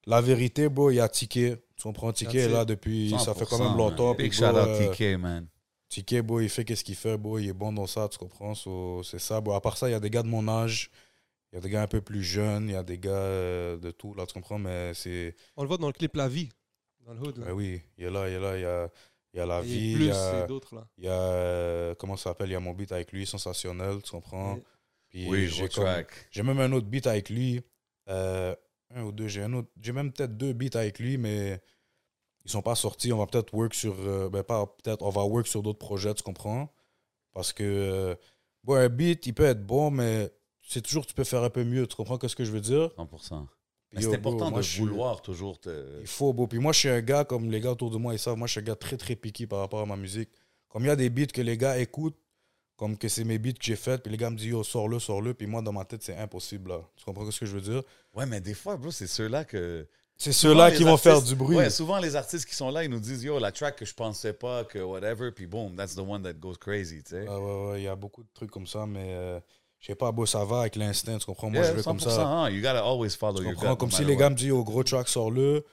la 0.06 0.20
vérité, 0.20 0.68
bro, 0.68 0.90
il 0.90 0.96
y 0.96 1.00
a 1.00 1.08
Ticket. 1.08 1.62
Tu 1.76 1.82
comprends? 1.82 2.12
Ticket 2.12 2.48
là 2.48 2.64
depuis. 2.64 3.14
Ça 3.24 3.34
fait 3.34 3.46
quand 3.46 3.58
100%, 3.58 3.68
même 3.68 3.76
longtemps. 3.76 4.14
Big 4.14 4.32
bro, 4.32 4.46
shout 4.46 4.54
out 4.56 4.68
euh, 4.68 4.92
TK, 4.92 5.18
man. 5.18 5.46
Ticket, 5.88 6.22
bro, 6.22 6.40
il 6.40 6.48
fait 6.48 6.64
qu'est-ce 6.64 6.84
qu'il 6.84 6.94
fait, 6.94 7.16
bro. 7.16 7.38
Il 7.38 7.48
est 7.48 7.52
bon 7.54 7.72
dans 7.72 7.86
ça, 7.86 8.08
tu 8.08 8.18
comprends? 8.18 8.54
So, 8.54 9.02
c'est 9.02 9.18
ça, 9.18 9.40
bro. 9.40 9.54
À 9.54 9.60
part 9.60 9.76
ça, 9.76 9.88
il 9.88 9.92
y 9.92 9.94
a 9.94 10.00
des 10.00 10.10
gars 10.10 10.22
de 10.22 10.28
mon 10.28 10.46
âge. 10.48 10.90
Il 11.52 11.56
y 11.56 11.58
a 11.58 11.60
des 11.60 11.70
gars 11.70 11.82
un 11.82 11.86
peu 11.88 12.00
plus 12.00 12.22
jeunes. 12.22 12.68
Il 12.68 12.72
y 12.72 12.76
a 12.76 12.82
des 12.82 12.98
gars 12.98 13.10
euh, 13.10 13.76
de 13.76 13.90
tout, 13.90 14.14
là, 14.14 14.24
tu 14.26 14.34
comprends? 14.34 14.58
Mais 14.58 14.94
c'est. 14.94 15.34
On 15.56 15.62
le 15.62 15.68
voit 15.68 15.78
dans 15.78 15.88
le 15.88 15.92
clip 15.92 16.14
La 16.16 16.28
Vie, 16.28 16.48
dans 17.04 17.12
le 17.14 17.20
hood. 17.20 17.38
là. 17.38 17.46
Ben 17.46 17.52
oui, 17.52 17.82
il 17.98 18.04
est 18.04 18.10
là, 18.10 18.28
il 18.28 18.34
est 18.34 18.40
là. 18.40 18.56
Il 18.56 18.62
y 18.62 18.64
a, 18.64 18.90
il 19.32 19.36
y 19.38 19.40
a 19.40 19.46
la 19.46 19.60
Et 19.60 19.64
vie. 19.64 19.94
plus 19.94 20.04
il 20.04 20.08
y 20.08 20.10
a, 20.12 20.46
d'autres, 20.46 20.74
là. 20.76 20.86
il 20.98 21.04
y 21.04 21.08
a, 21.08 21.12
euh, 21.12 21.94
comment 21.96 22.16
ça 22.16 22.30
s'appelle? 22.30 22.48
Il 22.50 22.52
y 22.52 22.56
a 22.56 22.60
mon 22.60 22.72
beat 22.72 22.92
avec 22.92 23.12
lui, 23.12 23.26
sensationnel, 23.26 24.02
tu 24.02 24.10
comprends? 24.10 24.56
Et- 24.56 24.62
Puis 25.08 25.28
Oui, 25.28 25.48
j'ai 25.48 25.68
comme-. 25.68 26.04
J'ai 26.30 26.42
même 26.44 26.60
un 26.60 26.70
autre 26.72 26.86
beat 26.86 27.06
avec 27.08 27.30
lui. 27.30 27.60
Euh, 28.08 28.54
un 28.94 29.02
ou 29.02 29.12
deux. 29.12 29.26
J'ai 29.28 29.42
un 29.42 29.52
autre. 29.54 29.68
J'ai 29.80 29.92
même 29.92 30.12
peut-être 30.12 30.36
deux 30.36 30.52
beats 30.52 30.78
avec 30.78 30.98
lui, 31.00 31.16
mais 31.18 31.60
ils 32.44 32.50
sont 32.50 32.62
pas 32.62 32.74
sortis. 32.76 33.12
On 33.12 33.18
va 33.18 33.26
peut-être 33.26 33.52
work 33.54 33.74
sur. 33.74 33.94
euh, 34.00 34.28
ben 34.30 34.42
pas 34.44 34.66
peut-être. 34.66 35.02
On 35.02 35.10
va 35.10 35.22
work 35.24 35.46
sur 35.48 35.62
d'autres 35.62 35.78
projets, 35.80 36.14
tu 36.14 36.22
comprends? 36.22 36.72
Parce 37.32 37.52
que. 37.52 37.64
euh, 37.64 38.14
bon, 38.62 38.74
un 38.74 38.88
beat, 38.88 39.26
il 39.26 39.34
peut 39.34 39.44
être 39.44 39.64
bon, 39.66 39.90
mais 39.90 40.30
c'est 40.72 40.82
toujours 40.82 41.04
tu 41.04 41.14
peux 41.14 41.24
faire 41.24 41.42
un 41.42 41.50
peu 41.50 41.64
mieux. 41.64 41.86
Tu 41.86 41.96
comprends 41.96 42.18
ce 42.26 42.36
que 42.36 42.44
je 42.44 42.52
veux 42.52 42.60
dire? 42.60 42.90
100%. 42.96 43.46
Mais 43.92 44.00
c'est 44.02 44.06
yo, 44.06 44.14
important 44.14 44.50
moi, 44.50 44.60
de 44.60 44.64
suis- 44.64 44.78
vouloir 44.78 45.20
toujours 45.20 45.58
te. 45.58 46.00
Il 46.00 46.06
faut, 46.06 46.32
beau. 46.32 46.46
Puis 46.46 46.60
moi, 46.60 46.72
je 46.72 46.78
suis 46.78 46.88
un 46.88 47.00
gars, 47.00 47.24
comme 47.24 47.50
les 47.50 47.60
gars 47.60 47.72
autour 47.72 47.90
de 47.90 47.96
moi, 47.96 48.12
ils 48.14 48.20
savent, 48.20 48.36
moi, 48.36 48.46
je 48.46 48.52
suis 48.52 48.60
un 48.60 48.64
gars 48.64 48.76
très, 48.76 48.96
très 48.96 49.16
piqué 49.16 49.48
par 49.48 49.58
rapport 49.58 49.80
à 49.80 49.86
ma 49.86 49.96
musique. 49.96 50.30
Comme 50.68 50.84
il 50.84 50.86
y 50.86 50.90
a 50.90 50.96
des 50.96 51.10
beats 51.10 51.26
que 51.26 51.40
les 51.40 51.56
gars 51.56 51.76
écoutent, 51.76 52.16
comme 52.76 52.96
que 52.96 53.08
c'est 53.08 53.24
mes 53.24 53.38
beats 53.38 53.52
que 53.54 53.64
j'ai 53.64 53.74
fait, 53.74 54.00
puis 54.00 54.12
les 54.12 54.16
gars 54.16 54.30
me 54.30 54.36
disent 54.36 54.46
yo, 54.46 54.62
sors-le, 54.62 55.00
sors-le, 55.00 55.34
puis 55.34 55.48
moi 55.48 55.60
dans 55.60 55.72
ma 55.72 55.84
tête 55.84 56.04
c'est 56.04 56.16
impossible 56.16 56.70
là. 56.70 56.80
Tu 56.96 57.04
comprends 57.04 57.28
ce 57.28 57.40
que 57.40 57.46
je 57.46 57.52
veux 57.56 57.60
dire? 57.60 57.82
Ouais, 58.14 58.26
mais 58.26 58.40
des 58.40 58.54
fois, 58.54 58.76
bro, 58.76 58.92
c'est 58.92 59.08
ceux-là 59.08 59.44
que. 59.44 59.88
C'est 60.16 60.32
ceux-là 60.32 60.70
qui 60.70 60.84
vont 60.84 60.96
faire 60.98 61.20
du 61.20 61.34
bruit. 61.34 61.56
Ouais, 61.56 61.70
souvent 61.70 61.98
les 61.98 62.14
artistes 62.14 62.46
qui 62.46 62.54
sont 62.54 62.70
là, 62.70 62.84
ils 62.84 62.90
nous 62.90 63.00
disent 63.00 63.24
yo, 63.24 63.38
la 63.40 63.50
track 63.50 63.74
que 63.76 63.84
je 63.84 63.94
pensais 63.94 64.34
pas, 64.34 64.64
que 64.64 64.78
whatever, 64.78 65.32
puis 65.32 65.46
boom, 65.46 65.74
that's 65.74 65.96
the 65.96 66.00
one 66.00 66.22
that 66.22 66.34
goes 66.34 66.56
crazy, 66.60 67.02
tu 67.02 67.10
sais. 67.10 67.28
Ouais, 67.28 67.36
ouais, 67.36 67.70
ouais, 67.70 67.80
il 67.80 67.84
y 67.84 67.88
a 67.88 67.96
beaucoup 67.96 68.22
de 68.22 68.28
trucs 68.32 68.50
comme 68.50 68.66
ça, 68.68 68.86
mais 68.86 69.14
euh, 69.14 69.40
je 69.80 69.86
sais 69.86 69.94
pas, 69.94 70.12
bon, 70.12 70.26
ça 70.26 70.44
va 70.44 70.60
avec 70.60 70.76
l'instinct, 70.76 71.18
tu 71.18 71.26
comprends? 71.26 71.50
Moi, 71.50 71.62
Yeah, 71.62 71.70
je 71.72 71.76
vais 71.78 71.82
comme 71.82 71.98
100%, 71.98 72.00
ça. 72.10 72.26
hein, 72.26 72.50
You 72.50 72.60
gotta 72.60 72.84
always 72.84 73.10
follow 73.16 73.38
Tu 73.38 73.44
your 73.44 73.54
comprends? 73.54 73.72
gut, 73.72 73.78
Comme 73.78 73.88
no 73.90 73.96
si 73.96 74.04
les 74.04 74.16
gars 74.16 74.30
me 74.30 74.34
disent 74.36 74.52
au 74.52 74.62
gros 74.64 74.82
track, 74.84 75.08
sors-le. 75.08 75.64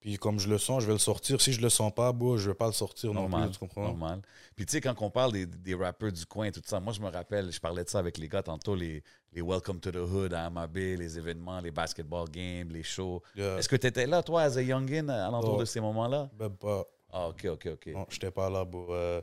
Puis 0.00 0.16
comme 0.16 0.38
je 0.38 0.48
le 0.48 0.58
sens, 0.58 0.82
je 0.82 0.86
vais 0.86 0.92
le 0.92 0.98
sortir. 1.00 1.40
Si 1.40 1.52
je 1.52 1.60
le 1.60 1.68
sens 1.70 1.92
pas, 1.92 2.12
bon, 2.12 2.36
je 2.36 2.50
vais 2.50 2.54
pas 2.54 2.66
le 2.68 2.72
sortir 2.72 3.12
non 3.12 3.22
Normal, 3.22 3.48
plus, 3.48 3.52
tu 3.54 3.58
comprends? 3.58 3.82
normal. 3.82 4.22
Puis 4.54 4.64
tu 4.64 4.72
sais, 4.72 4.80
quand 4.80 4.94
on 5.00 5.10
parle 5.10 5.32
des, 5.32 5.44
des 5.46 5.74
rappeurs 5.74 6.12
du 6.12 6.24
coin, 6.24 6.52
tout 6.52 6.62
ça, 6.64 6.78
moi 6.78 6.92
je 6.92 7.00
me 7.00 7.08
rappelle, 7.10 7.50
je 7.50 7.58
parlais 7.58 7.82
de 7.82 7.88
ça 7.88 7.98
avec 7.98 8.16
les 8.16 8.28
gars 8.28 8.42
tantôt, 8.44 8.76
les, 8.76 9.02
les 9.32 9.42
Welcome 9.42 9.80
to 9.80 9.90
the 9.90 9.96
Hood 9.96 10.34
à 10.34 10.48
MAB, 10.50 10.76
les 10.76 11.18
événements, 11.18 11.58
les 11.60 11.72
basketball 11.72 12.28
games, 12.30 12.68
les 12.70 12.84
shows. 12.84 13.20
Yeah. 13.34 13.58
Est-ce 13.58 13.68
que 13.68 13.74
tu 13.74 13.88
étais 13.88 14.06
là, 14.06 14.22
toi, 14.22 14.42
as 14.42 14.56
a 14.56 14.62
youngin, 14.62 15.08
à 15.08 15.30
l'entour 15.32 15.54
Oh. 15.56 15.60
de 15.60 15.64
ces 15.64 15.80
moments-là? 15.80 16.30
Même 16.38 16.56
pas. 16.56 16.84
Ah, 17.12 17.26
ok, 17.28 17.46
ok, 17.54 17.68
ok. 17.72 17.86
Non, 17.94 18.06
j'étais 18.08 18.30
pas 18.30 18.48
là, 18.50 18.64
bon. 18.64 18.86
euh, 18.90 19.20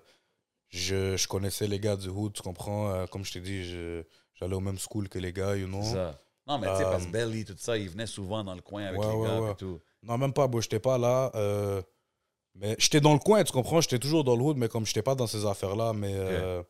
je, 0.78 1.18
je 1.18 1.28
connaissais 1.28 1.68
les 1.68 1.80
gars 1.80 1.96
du 1.96 2.10
hood, 2.10 2.34
tu 2.34 2.42
comprends? 2.42 2.90
Euh, 2.92 3.06
Comme 3.08 3.24
je 3.26 3.34
t'ai 3.34 3.42
dit, 3.42 3.64
j'allais 4.36 4.56
au 4.56 4.60
même 4.60 4.78
school 4.80 5.10
que 5.10 5.20
les 5.20 5.34
gars, 5.34 5.56
you 5.56 5.68
know? 5.68 5.82
C'est 5.84 5.94
ça. 5.94 6.22
Non, 6.48 6.60
mais 6.60 6.68
tu 6.70 6.76
sais, 6.78 6.84
parce 6.84 7.06
que 7.06 7.10
Euh, 7.10 7.12
Belly, 7.12 7.44
tout 7.46 7.56
ça, 7.58 7.78
il 7.78 7.90
venait 7.90 8.06
souvent 8.06 8.44
dans 8.44 8.54
le 8.54 8.62
coin 8.62 8.84
avec 8.86 9.00
ouais, 9.00 9.08
les 9.08 9.14
ouais, 9.14 9.26
gars 9.26 9.40
ouais. 9.42 9.52
et 9.52 9.56
tout. 9.56 9.82
Non, 10.04 10.18
même 10.18 10.34
pas, 10.34 10.48
bon, 10.48 10.62
j'étais 10.62 10.80
pas 10.80 10.98
là. 10.98 11.32
euh, 11.36 11.82
mais 12.54 12.76
j'étais 12.80 13.02
dans 13.02 13.14
le 13.14 13.20
coin, 13.20 13.44
tu 13.44 13.52
comprends? 13.52 13.82
J'étais 13.82 14.00
toujours 14.00 14.24
dans 14.24 14.36
le 14.36 14.42
hood, 14.44 14.58
mais 14.58 14.70
comme 14.70 14.86
j'étais 14.86 15.02
pas 15.02 15.16
dans 15.16 15.28
ces 15.28 15.46
affaires-là, 15.46 15.94
mais 15.94 16.14
euh, 16.14 16.62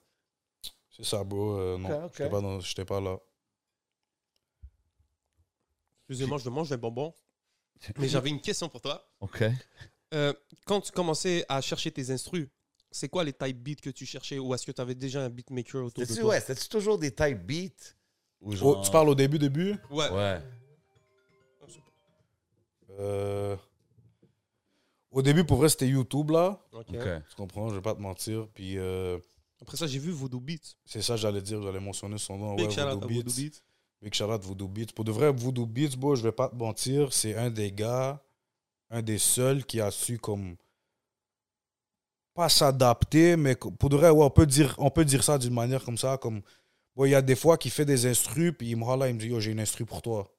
c'est 0.89 1.04
ça, 1.06 1.24
bro. 1.24 1.58
euh, 1.58 1.78
non, 1.78 1.89
Ok, 1.89 1.96
ok. 2.06 2.12
j'étais 2.18 2.30
pas, 2.30 2.41
dans- 2.41 2.60
pas 2.88 3.02
là. 3.02 3.18
Excusez-moi, 6.08 6.38
je 6.38 6.50
mange 6.50 6.70
des 6.70 6.78
bonbons. 6.78 7.13
Mais 7.98 8.08
j'avais 8.08 8.30
une 8.30 8.41
question 8.41 8.70
pour 8.70 8.82
toi. 8.82 9.06
Ok. 9.20 9.44
Euh, 10.13 10.34
quand 10.65 10.82
tu 10.82 10.91
commençais 10.91 11.46
à 11.50 11.60
chercher 11.62 11.91
tes 11.91 12.10
instrus, 12.12 12.48
c'est 12.95 13.10
quoi 13.10 13.25
les 13.25 13.34
type 13.34 13.62
beats 13.62 13.81
que 13.81 13.89
tu 13.89 14.05
cherchais 14.05 14.39
ou 14.39 14.53
est-ce 14.55 14.65
que 14.65 14.71
tu 14.71 14.79
avais 14.81 14.95
déjà 14.95 15.21
un 15.21 15.29
beatmaker 15.29 15.84
autour 15.84 16.05
de 16.05 16.13
toi? 16.15 16.23
ouais, 16.29 16.39
c'était-tu 16.39 16.69
toujours 16.69 16.97
des 16.97 17.12
type 17.13 17.45
beats? 17.45 17.93
Ou 18.41 18.51
Oh, 18.51 18.55
genre... 18.55 18.81
tu 18.81 18.91
parles 18.91 19.10
au 19.10 19.15
début, 19.15 19.38
début? 19.38 19.75
Ouais. 19.89 20.10
Ouais. 20.12 20.41
Euh, 22.97 23.58
Au 25.12 25.21
début, 25.21 25.43
pour 25.43 25.58
vrai, 25.58 25.67
c'était 25.67 25.89
YouTube, 25.89 26.29
là. 26.31 26.62
Ok. 26.71 26.86
Ok. 26.89 27.08
Tu 27.29 27.36
comprends 27.36 27.67
Je 27.69 27.75
vais 27.75 27.81
pas 27.81 27.95
te 27.95 27.99
mentir. 27.99 28.47
Puis 28.53 28.77
euh, 28.77 29.17
Après 29.62 29.75
ça, 29.75 29.88
j'ai 29.88 29.99
vu 29.99 30.12
Voodoo 30.12 30.39
Beats. 30.39 30.75
c'est 30.86 31.01
ça, 31.01 31.17
j'allais 31.17 31.41
dire, 31.41 31.62
j'allais 31.62 31.81
mentionner 31.81 32.17
son 32.17 32.38
nom. 32.38 32.55
Big 32.55 32.69
ouais, 32.69 32.75
Voodoo 32.75 33.08
Beats. 33.08 33.15
Voodoo 33.15 33.34
Beats. 33.34 33.62
Big 34.01 34.15
Voodoo 34.41 34.67
Beats. 34.69 34.93
Pour 34.95 35.03
de 35.03 35.12
vrai, 35.12 35.34
Voodoo 35.34 35.65
Beats, 35.65 35.97
bro, 35.97 36.15
je 36.15 36.23
vais 36.23 36.31
pas 36.31 36.47
te 36.47 36.55
mentir, 36.55 37.12
c'est 37.12 37.36
un 37.36 37.49
des 37.49 37.73
gars, 37.73 38.23
un 38.89 39.01
des 39.01 39.17
seuls 39.17 39.65
qui 39.65 39.81
a 39.81 39.91
su 39.91 40.17
comme 40.17 40.55
pas 42.36 42.50
s'adapter, 42.50 43.36
mais 43.38 43.56
pour 43.56 43.89
de 43.89 43.95
vrai, 43.95 44.10
ouais, 44.10 44.24
on 44.24 44.30
peut 44.30 44.45
dire, 44.45 44.76
on 44.78 44.89
peut 44.91 45.06
dire 45.06 45.24
ça 45.24 45.38
d'une 45.38 45.54
manière 45.54 45.84
comme 45.84 45.98
ça, 45.98 46.17
comme 46.17 46.41
bon, 46.95 47.06
il 47.06 47.12
y 47.12 47.15
a 47.15 47.21
des 47.21 47.36
fois 47.36 47.58
qu'il 47.58 47.71
fait 47.71 47.86
des 47.86 48.06
instrus, 48.06 48.54
puis 48.58 48.69
il 48.71 48.76
me 48.78 48.84
rend 48.84 48.98
là, 48.98 49.08
il 49.08 49.15
me 49.15 49.19
dit 49.19 49.28
yo, 49.28 49.39
j'ai 49.39 49.52
une 49.52 49.60
instru 49.60 49.86
pour 49.86 50.02
toi. 50.02 50.32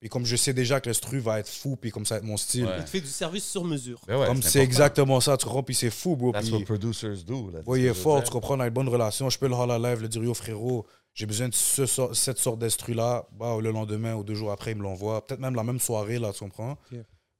Puis 0.00 0.10
comme 0.10 0.26
je 0.26 0.36
sais 0.36 0.52
déjà 0.52 0.78
que 0.80 0.88
l'instru 0.90 1.20
va 1.20 1.38
être 1.40 1.48
fou, 1.48 1.76
puis 1.76 1.90
comme 1.90 2.04
ça 2.04 2.16
va 2.16 2.18
être 2.18 2.24
mon 2.26 2.36
style. 2.36 2.66
Ouais. 2.66 2.72
Il 2.78 2.84
te 2.84 2.90
fait 2.90 3.00
du 3.00 3.06
service 3.08 3.48
sur 3.48 3.64
mesure. 3.64 3.98
Ben 4.06 4.18
ouais, 4.18 4.26
Comme 4.26 4.42
c'est 4.42 4.60
exactement 4.60 5.20
ça, 5.20 5.36
tu 5.38 5.46
comprends, 5.46 5.62
puis 5.62 5.74
c'est 5.74 5.88
fou, 5.90 6.16
bro. 6.16 6.32
That's 6.32 6.44
puis- 6.46 6.54
what 6.58 6.64
producers 6.64 7.24
do. 7.26 7.50
là, 7.50 7.60
Ouais, 7.64 7.78
tu 7.78 7.84
il 7.84 7.88
est 7.88 7.94
fort, 7.94 8.22
tu 8.22 8.30
comprends, 8.30 8.56
on 8.56 8.60
a 8.60 8.66
une 8.66 8.74
bonne 8.74 8.88
relation. 8.88 9.30
Je 9.30 9.38
peux 9.38 9.48
le 9.48 9.54
rendre 9.54 9.72
à 9.72 9.78
live, 9.78 10.02
le 10.02 10.08
dire 10.08 10.22
yo 10.22 10.34
frérot, 10.34 10.84
j'ai 11.14 11.24
besoin 11.24 11.48
de 11.48 11.54
ce 11.54 11.86
sort- 11.86 12.14
cette 12.14 12.38
sorte 12.38 12.58
d'instru-là. 12.58 13.26
Bah, 13.38 13.56
le 13.58 13.70
lendemain 13.70 14.14
ou 14.16 14.22
deux 14.22 14.34
jours 14.34 14.52
après, 14.52 14.72
il 14.72 14.76
me 14.76 14.82
l'envoie. 14.82 15.24
Peut-être 15.24 15.40
même 15.40 15.54
la 15.54 15.64
même 15.64 15.80
soirée, 15.80 16.18
là, 16.18 16.30
tu 16.32 16.40
comprends. 16.40 16.76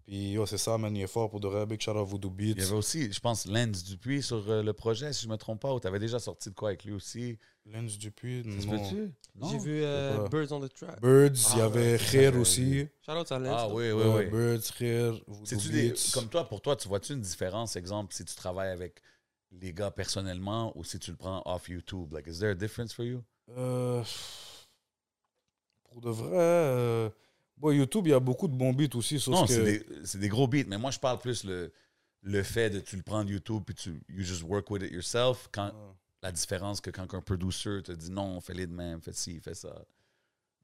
Puis 0.07 0.31
yo, 0.33 0.47
c'est 0.47 0.57
ça, 0.59 0.79
man, 0.79 0.95
il 0.95 1.03
est 1.03 1.07
fort 1.09 1.29
pour 1.29 1.41
de 1.41 1.49
vrai. 1.49 1.67
Big 1.67 1.81
shout 1.81 1.91
out 1.91 2.07
Voodoo 2.07 2.31
Beats. 2.31 2.53
Il 2.57 2.59
y 2.61 2.63
avait 2.63 2.73
aussi, 2.75 3.13
je 3.13 3.19
pense, 3.19 3.45
Lens 3.47 3.83
Dupuis 3.83 4.23
sur 4.23 4.49
euh, 4.49 4.63
le 4.63 4.73
projet, 4.73 5.13
si 5.13 5.25
je 5.25 5.29
me 5.29 5.37
trompe 5.37 5.61
pas, 5.61 5.75
ou 5.75 5.81
tu 5.81 5.89
avais 5.89 5.99
déjà 5.99 6.21
sorti 6.21 6.49
de 6.51 6.55
quoi 6.55 6.69
avec 6.69 6.85
lui 6.85 6.93
aussi? 6.93 7.39
Lens 7.65 7.99
Dupuis, 7.99 8.45
Ça 8.45 8.61
se 8.63 8.67
non. 8.69 8.79
peut-tu? 8.79 9.13
Non? 9.35 9.49
J'ai 9.51 9.59
vu 9.59 9.83
euh. 9.83 10.29
Birds 10.29 10.53
on 10.53 10.61
the 10.61 10.73
Track. 10.73 11.01
Birds, 11.01 11.33
il 11.55 11.59
y 11.59 11.61
Ah, 11.61 11.65
avait 11.65 11.99
ouais, 11.99 12.29
ouais, 12.29 12.37
aussi. 12.37 12.87
Shout 13.05 13.13
out 13.19 13.33
à 13.33 13.39
Lens. 13.41 13.53
Ah 13.59 13.69
oui, 13.69 13.91
oui, 13.91 14.05
Ouais, 14.05 14.15
oui. 14.17 14.31
Birds, 14.31 14.73
Kher, 14.79 15.21
Voodoo 15.27 15.45
C'est-tu 15.45 15.69
des, 15.71 15.91
Beats. 15.91 16.11
comme 16.15 16.29
toi, 16.29 16.49
pour 16.49 16.61
toi, 16.63 16.77
tu 16.77 16.87
vois-tu 16.87 17.13
une 17.13 17.21
différence, 17.21 17.75
exemple, 17.75 18.15
si 18.15 18.25
tu 18.25 18.35
travailles 18.37 18.71
avec 18.71 19.03
les 19.51 19.73
gars 19.73 19.91
personnellement 19.91 20.73
ou 20.79 20.85
si 20.85 21.01
tu 21.01 21.11
le 21.11 21.17
prends 21.17 21.43
off 21.47 21.69
YouTube? 21.69 22.13
Like, 22.13 22.29
is 22.29 22.39
there 22.39 22.51
a 22.51 22.55
difference 22.55 22.93
for 22.93 23.05
you? 23.05 23.25
Euh, 23.51 24.05
pour 25.91 26.01
de 26.01 26.11
vrai, 26.11 26.31
euh, 26.33 27.11
bon, 27.57 27.71
YouTube, 27.71 28.07
il 28.07 28.11
y 28.11 28.15
a 28.15 28.21
beaucoup 28.21 28.49
de 28.49 28.55
bons 28.55 28.73
beats 28.73 28.97
aussi. 28.97 29.21
Sauf 29.21 29.35
non, 29.35 29.47
que... 29.47 29.53
c'est 29.53 29.65
des, 29.65 29.87
c'est 30.05 30.19
des 30.19 30.29
gros 30.29 30.47
beats, 30.47 30.67
mais 30.67 30.79
moi, 30.79 30.91
je 30.91 30.99
parle 30.99 31.19
plus 31.19 31.45
le, 31.45 31.73
le 32.23 32.43
fait 32.43 32.71
de 32.71 32.81
tu 32.81 32.97
le 32.97 33.03
prends 33.03 33.25
de 33.25 33.31
YouTube 33.31 33.63
puis 33.65 33.75
tu 33.75 33.91
you 34.09 34.25
just 34.25 34.43
work 34.43 34.71
with 34.71 34.83
it 34.83 34.93
yourself. 34.93 35.49
Quand, 35.53 35.73
la 36.23 36.33
différence 36.33 36.81
que 36.81 36.91
quand 36.91 37.13
un 37.15 37.21
producer 37.21 37.83
te 37.85 37.93
dit 37.93 38.11
non, 38.11 38.41
fais-les 38.41 38.67
de 38.67 38.75
même, 38.75 39.01
fais 39.01 39.13
ci, 39.13 39.41
fais 39.41 39.55
ça. 39.55 39.85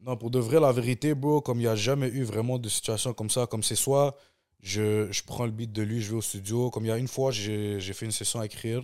Non, 0.00 0.16
pour 0.16 0.30
de 0.30 0.40
vrai, 0.40 0.58
la 0.58 0.72
vérité, 0.72 1.14
bro, 1.14 1.40
comme 1.40 1.58
il 1.58 1.62
n'y 1.62 1.68
a 1.68 1.76
jamais 1.76 2.08
eu 2.08 2.24
vraiment 2.24 2.58
de 2.58 2.68
situation 2.68 3.14
comme 3.14 3.30
ça, 3.30 3.46
comme 3.46 3.62
c'est 3.62 3.76
soit 3.76 4.16
je, 4.60 5.10
je 5.12 5.22
prends 5.22 5.44
le 5.44 5.52
beat 5.52 5.72
de 5.72 5.82
lui, 5.82 6.00
je 6.00 6.10
vais 6.10 6.16
au 6.16 6.22
studio. 6.22 6.70
Comme 6.70 6.84
il 6.84 6.88
y 6.88 6.92
a 6.92 6.98
une 6.98 7.08
fois, 7.08 7.30
j'ai 7.30 7.78
j'ai 7.80 7.92
fait 7.92 8.06
une 8.06 8.12
session 8.12 8.40
à 8.40 8.46
écrire. 8.46 8.82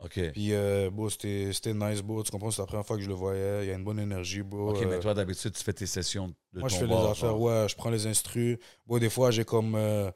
OK. 0.00 0.32
Puis, 0.32 0.52
euh, 0.52 0.90
bro, 0.90 1.08
c'était 1.08 1.50
nice, 1.74 2.02
bro. 2.02 2.22
Tu 2.22 2.30
comprends, 2.30 2.50
c'est 2.50 2.60
la 2.62 2.66
première 2.66 2.84
fois 2.86 2.96
que 2.96 3.02
je 3.02 3.08
le 3.08 3.14
voyais. 3.14 3.64
Il 3.64 3.68
y 3.68 3.70
a 3.70 3.74
une 3.74 3.84
bonne 3.84 3.98
énergie, 4.00 4.42
bro. 4.42 4.70
OK, 4.70 4.82
Euh, 4.82 4.88
mais 4.88 5.00
toi, 5.00 5.14
d'habitude, 5.14 5.52
tu 5.52 5.62
fais 5.62 5.72
tes 5.72 5.86
sessions 5.86 6.28
de 6.52 6.60
moi, 6.60 6.68
ton 6.68 6.74
je 6.74 6.80
fais 6.80 6.86
bord, 6.86 7.04
les 7.04 7.10
affaires, 7.10 7.30
genre. 7.30 7.40
ouais, 7.40 7.66
je 7.68 7.74
prends 7.76 7.90
les 7.90 8.06
instrus. 8.06 8.58
Bon, 8.86 8.98
des 8.98 9.10
fois, 9.10 9.30
j'ai 9.30 9.44
comme. 9.44 9.74
euh, 9.76 10.10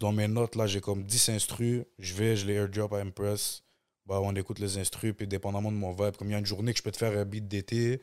dans 0.00 0.12
mes 0.12 0.26
notes, 0.28 0.56
là, 0.56 0.66
j'ai 0.66 0.80
comme 0.80 1.04
10 1.04 1.28
instrus. 1.28 1.84
Je 1.98 2.14
vais, 2.14 2.36
je 2.36 2.46
les 2.46 2.54
airdrop 2.54 2.92
à 2.94 2.98
Impress. 3.00 3.62
Bah, 4.06 4.20
on 4.22 4.34
écoute 4.34 4.58
les 4.58 4.76
instrus, 4.78 5.14
puis 5.16 5.26
dépendamment 5.26 5.70
de 5.72 5.76
mon 5.76 5.92
vibe, 5.92 6.16
comme 6.16 6.28
il 6.28 6.32
y 6.32 6.34
a 6.34 6.38
une 6.38 6.46
journée 6.46 6.72
que 6.72 6.78
je 6.78 6.82
peux 6.82 6.90
te 6.90 6.96
faire 6.96 7.16
un 7.16 7.24
beat 7.24 7.46
d'été, 7.48 8.02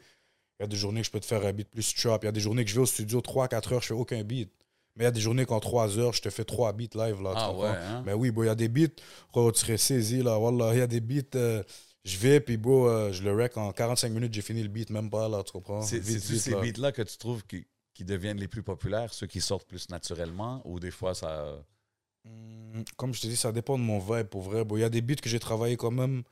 il 0.60 0.62
y 0.62 0.64
a 0.64 0.68
des 0.68 0.76
journées 0.76 1.02
que 1.02 1.06
je 1.08 1.12
peux 1.12 1.20
te 1.20 1.26
faire 1.28 1.46
un 1.46 1.54
beat 1.54 1.70
plus 1.70 1.94
trap, 1.94 2.24
il 2.24 2.26
y 2.26 2.30
a 2.30 2.32
des 2.32 2.40
journées 2.40 2.64
que 2.64 2.70
je 2.72 2.76
vais 2.76 2.82
au 2.82 2.86
studio 2.88 3.20
3-4 3.22 3.74
heures, 3.74 3.82
je 3.82 3.88
fais 3.88 3.94
aucun 3.94 4.24
beat. 4.24 4.52
Mais 4.96 5.04
il 5.04 5.06
y 5.06 5.08
a 5.08 5.12
des 5.12 5.22
journées 5.22 5.46
qu'en 5.46 5.60
3 5.60 6.00
heures, 6.00 6.14
je 6.14 6.22
te 6.22 6.30
fais 6.30 6.44
3 6.44 6.74
beats 6.74 6.96
live, 6.96 7.22
là. 7.22 7.34
Ah 7.36 7.54
ouais, 7.54 7.68
hein? 7.68 8.04
Mais 8.06 8.14
oui, 8.14 8.32
il 8.36 8.46
y 8.46 8.50
a 8.50 8.56
des 8.56 8.68
beats, 8.68 9.02
oh, 9.34 9.52
tu 9.52 9.60
serais 9.62 9.78
saisi, 9.78 10.22
là, 10.22 10.38
voilà. 10.38 10.74
Il 10.74 10.80
y 10.80 10.82
a 10.82 10.88
des 10.88 11.00
beats, 11.00 11.36
euh, 11.36 11.64
je 12.04 12.18
vais, 12.18 12.42
puis 12.42 12.60
euh, 12.66 13.12
je 13.14 13.24
le 13.24 13.34
rec 13.34 13.56
en 13.58 13.72
45 13.72 14.12
minutes, 14.12 14.34
j'ai 14.34 14.42
fini 14.42 14.62
le 14.62 14.70
beat, 14.70 14.90
même 14.90 15.10
pas, 15.10 15.30
là, 15.30 15.44
tu 15.44 15.52
comprends? 15.54 15.82
C'est 15.82 16.02
ces 16.04 16.52
là. 16.52 16.60
beats-là 16.62 16.92
que 16.92 17.04
tu 17.04 17.18
trouves 17.18 17.46
qui, 17.46 17.66
qui 17.94 18.04
deviennent 18.04 18.40
les 18.40 18.48
plus 18.50 18.64
populaires, 18.64 19.14
ceux 19.14 19.28
qui 19.28 19.40
sortent 19.40 19.68
plus 19.68 19.90
naturellement, 19.90 20.62
ou 20.66 20.80
des 20.80 20.92
fois, 20.92 21.14
ça... 21.16 21.56
Hmm, 22.26 22.82
Comme 22.98 23.14
je 23.14 23.22
te 23.22 23.28
dis, 23.28 23.38
ça 23.38 23.52
dépend 23.52 23.78
de 23.78 23.84
mon 23.84 24.00
vibe 24.00 24.28
pour 24.28 24.42
vrai. 24.42 24.64
Il 24.72 24.80
y 24.80 24.84
a 24.84 24.90
des 24.90 25.02
beats 25.02 25.16
que 25.16 25.30
j'ai 25.30 25.40
travaillé 25.40 25.78
quand 25.78 25.92
même. 25.92 26.24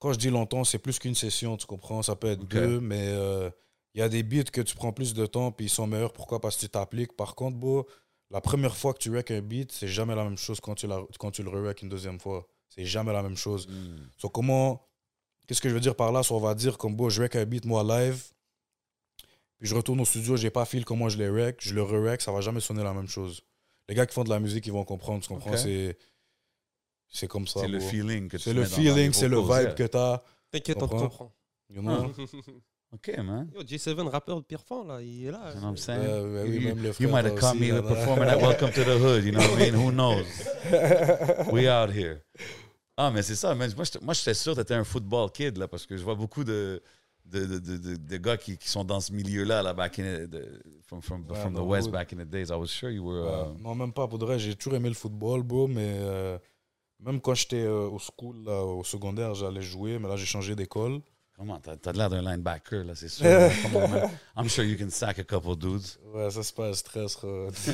Quand 0.00 0.12
je 0.12 0.18
dis 0.18 0.30
longtemps, 0.30 0.64
c'est 0.64 0.78
plus 0.78 0.98
qu'une 0.98 1.14
session, 1.14 1.56
tu 1.56 1.66
comprends? 1.66 2.02
Ça 2.02 2.16
peut 2.16 2.26
être 2.32 2.44
deux, 2.44 2.80
mais 2.80 3.06
euh, 3.08 3.50
il 3.94 3.98
y 4.00 4.02
a 4.02 4.08
des 4.08 4.22
beats 4.22 4.44
que 4.44 4.60
tu 4.60 4.74
prends 4.74 4.92
plus 4.92 5.14
de 5.14 5.26
temps 5.26 5.52
puis 5.52 5.66
ils 5.66 5.70
sont 5.70 5.86
meilleurs. 5.86 6.12
Pourquoi? 6.12 6.40
Parce 6.40 6.56
que 6.56 6.60
tu 6.62 6.68
t'appliques. 6.68 7.14
Par 7.16 7.34
contre, 7.34 7.56
bon, 7.58 7.84
la 8.30 8.40
première 8.40 8.76
fois 8.76 8.94
que 8.94 8.98
tu 8.98 9.14
rec 9.14 9.30
un 9.30 9.40
beat, 9.42 9.70
c'est 9.72 9.88
jamais 9.88 10.14
la 10.14 10.24
même 10.24 10.38
chose 10.38 10.60
quand 10.60 10.74
tu, 10.74 10.86
la, 10.86 11.00
quand 11.18 11.30
tu 11.30 11.42
le 11.42 11.50
re 11.50 11.74
une 11.82 11.88
deuxième 11.88 12.18
fois. 12.20 12.46
C'est 12.68 12.84
jamais 12.86 13.12
la 13.12 13.22
même 13.22 13.36
chose. 13.36 13.68
So, 14.16 14.28
comment. 14.30 14.86
Qu'est-ce 15.46 15.60
que 15.60 15.68
je 15.68 15.74
veux 15.74 15.80
dire 15.80 15.94
par 15.96 16.10
là? 16.12 16.22
So, 16.22 16.36
on 16.36 16.40
va 16.40 16.54
dire 16.54 16.78
comme 16.78 16.94
bon, 16.96 17.10
je 17.10 17.20
rec 17.22 17.36
un 17.36 17.44
beat 17.44 17.66
moi 17.66 17.82
live, 17.84 18.22
puis 19.58 19.68
je 19.68 19.74
retourne 19.74 20.00
au 20.00 20.04
studio, 20.06 20.36
j'ai 20.36 20.50
pas 20.50 20.64
fil 20.64 20.84
comment 20.84 21.08
je 21.10 21.18
les 21.18 21.28
rec, 21.28 21.58
je 21.60 21.74
le 21.74 21.82
re-rec, 21.82 22.20
ça 22.22 22.32
va 22.32 22.40
jamais 22.40 22.60
sonner 22.60 22.82
la 22.82 22.94
même 22.94 23.08
chose. 23.08 23.42
Les 23.88 23.94
gars 23.94 24.06
qui 24.06 24.14
font 24.14 24.24
de 24.24 24.30
la 24.30 24.40
musique, 24.40 24.66
ils 24.66 24.72
vont 24.72 24.84
comprendre, 24.84 25.22
tu 25.22 25.28
comprends? 25.28 25.50
Ok. 25.52 25.58
C'est. 25.58 25.98
C'est 27.14 27.28
comme 27.28 27.46
ça. 27.46 27.60
C'est 27.60 27.68
le 27.68 27.76
bro. 27.78 27.88
feeling 27.88 28.28
que 28.28 28.38
tu 28.38 28.44
C'est 28.44 28.54
le 28.54 28.62
mets 28.62 28.66
dans- 28.68 28.70
dans 28.70 28.82
feeling, 28.82 29.12
c'est 29.12 29.28
le 29.28 29.38
vibe 29.40 29.50
yeah. 29.50 29.74
que 29.74 29.82
t'as. 29.82 30.22
T'inquiète, 30.50 30.82
on 30.82 30.86
te 30.86 30.92
Comprends? 30.92 31.08
comprend. 31.08 31.32
You 31.68 31.82
know? 31.82 32.12
OK, 32.94 33.16
man. 33.24 33.48
Yo, 33.54 33.62
J7, 33.62 34.06
rappeur 34.08 34.36
de 34.40 34.44
Pierrefonds, 34.44 34.84
là, 34.84 35.00
il 35.00 35.26
est 35.26 35.30
là. 35.30 35.50
You 35.54 35.60
know 35.60 35.62
what 35.62 35.70
I'm 35.70 35.76
saying? 35.78 36.00
Ouais, 36.00 36.42
oui, 36.42 36.54
you, 36.56 36.60
même 36.68 36.78
le 36.82 36.88
you 36.88 36.92
frère 36.92 37.08
might 37.10 37.24
have 37.24 37.34
caught 37.40 37.54
aussi, 37.54 37.60
me 37.60 37.72
là, 37.72 37.82
performing 37.82 38.28
at 38.28 38.36
Welcome 38.36 38.70
to 38.72 38.84
the 38.84 39.00
Hood, 39.00 39.24
you 39.24 39.32
know 39.32 39.40
what 39.40 39.58
I 39.60 39.70
mean? 39.70 39.74
Who 39.74 39.90
knows? 39.92 40.26
We 41.52 41.68
out 41.68 41.90
here. 41.90 42.20
Ah, 42.96 43.10
mais 43.10 43.22
c'est 43.22 43.34
ça, 43.34 43.54
man. 43.54 43.70
Moi, 43.74 43.84
j'étais- 43.84 44.04
moi, 44.04 44.12
j'étais 44.12 44.34
sûr 44.34 44.54
que 44.54 44.60
t'étais 44.60 44.74
un 44.74 44.84
football 44.84 45.30
kid, 45.32 45.56
là, 45.56 45.66
parce 45.68 45.86
que 45.86 45.96
je 45.96 46.04
vois 46.04 46.14
beaucoup 46.14 46.44
de, 46.44 46.82
de, 47.24 47.46
de, 47.46 47.58
de, 47.58 47.76
de- 47.78 47.96
de 47.96 48.16
gars 48.18 48.36
qui, 48.36 48.58
qui 48.58 48.68
sont 48.68 48.84
dans 48.84 49.00
ce 49.00 49.10
milieu-là, 49.12 49.62
là, 49.62 49.72
back 49.72 49.98
in 49.98 50.02
the, 50.26 50.30
the- 50.30 50.62
from, 50.86 51.00
from, 51.00 51.24
Ouais, 51.30 51.36
from 51.36 51.54
the 51.54 51.60
West 51.60 51.90
back 51.90 52.12
in 52.12 52.16
the 52.18 52.28
days. 52.28 52.50
I 52.50 52.56
was 52.56 52.66
sure 52.68 52.90
you 52.90 53.02
were... 53.06 53.22
Ouais, 53.24 53.54
uh, 53.58 53.62
non, 53.62 53.74
même 53.74 53.94
pas. 53.94 54.06
Pour 54.06 54.18
de 54.18 54.26
vrai, 54.26 54.38
j'ai 54.38 54.54
toujours 54.54 54.74
aimé 54.74 54.90
le 54.90 54.94
football, 54.94 55.42
bro, 55.42 55.66
mais 55.66 55.94
euh, 56.00 56.38
même 57.00 57.22
quand 57.22 57.34
j'étais 57.34 57.62
euh, 57.62 57.88
au 57.88 57.98
school, 57.98 58.44
là, 58.44 58.62
au 58.62 58.84
secondaire, 58.84 59.34
j'allais 59.34 59.62
jouer, 59.62 59.98
mais 59.98 60.08
là, 60.08 60.16
j'ai 60.16 60.26
changé 60.26 60.54
d'école. 60.54 61.00
Comment? 61.42 61.58
T'as 61.58 61.74
t'as 61.76 61.90
l'air 61.92 62.08
d'un 62.08 62.22
linebacker, 62.22 62.84
là, 62.84 62.94
c'est 62.94 63.08
sûr. 63.08 63.24
Man. 63.24 64.08
I'm 64.36 64.48
sure 64.48 64.64
you 64.64 64.76
can 64.78 64.90
sack 64.90 65.18
a 65.18 65.24
couple 65.24 65.56
dudes. 65.56 65.82
Ouais, 66.14 66.30
ça, 66.30 66.40
c'est 66.44 66.54
pas 66.54 66.68
un 66.68 66.72
stress. 66.72 67.16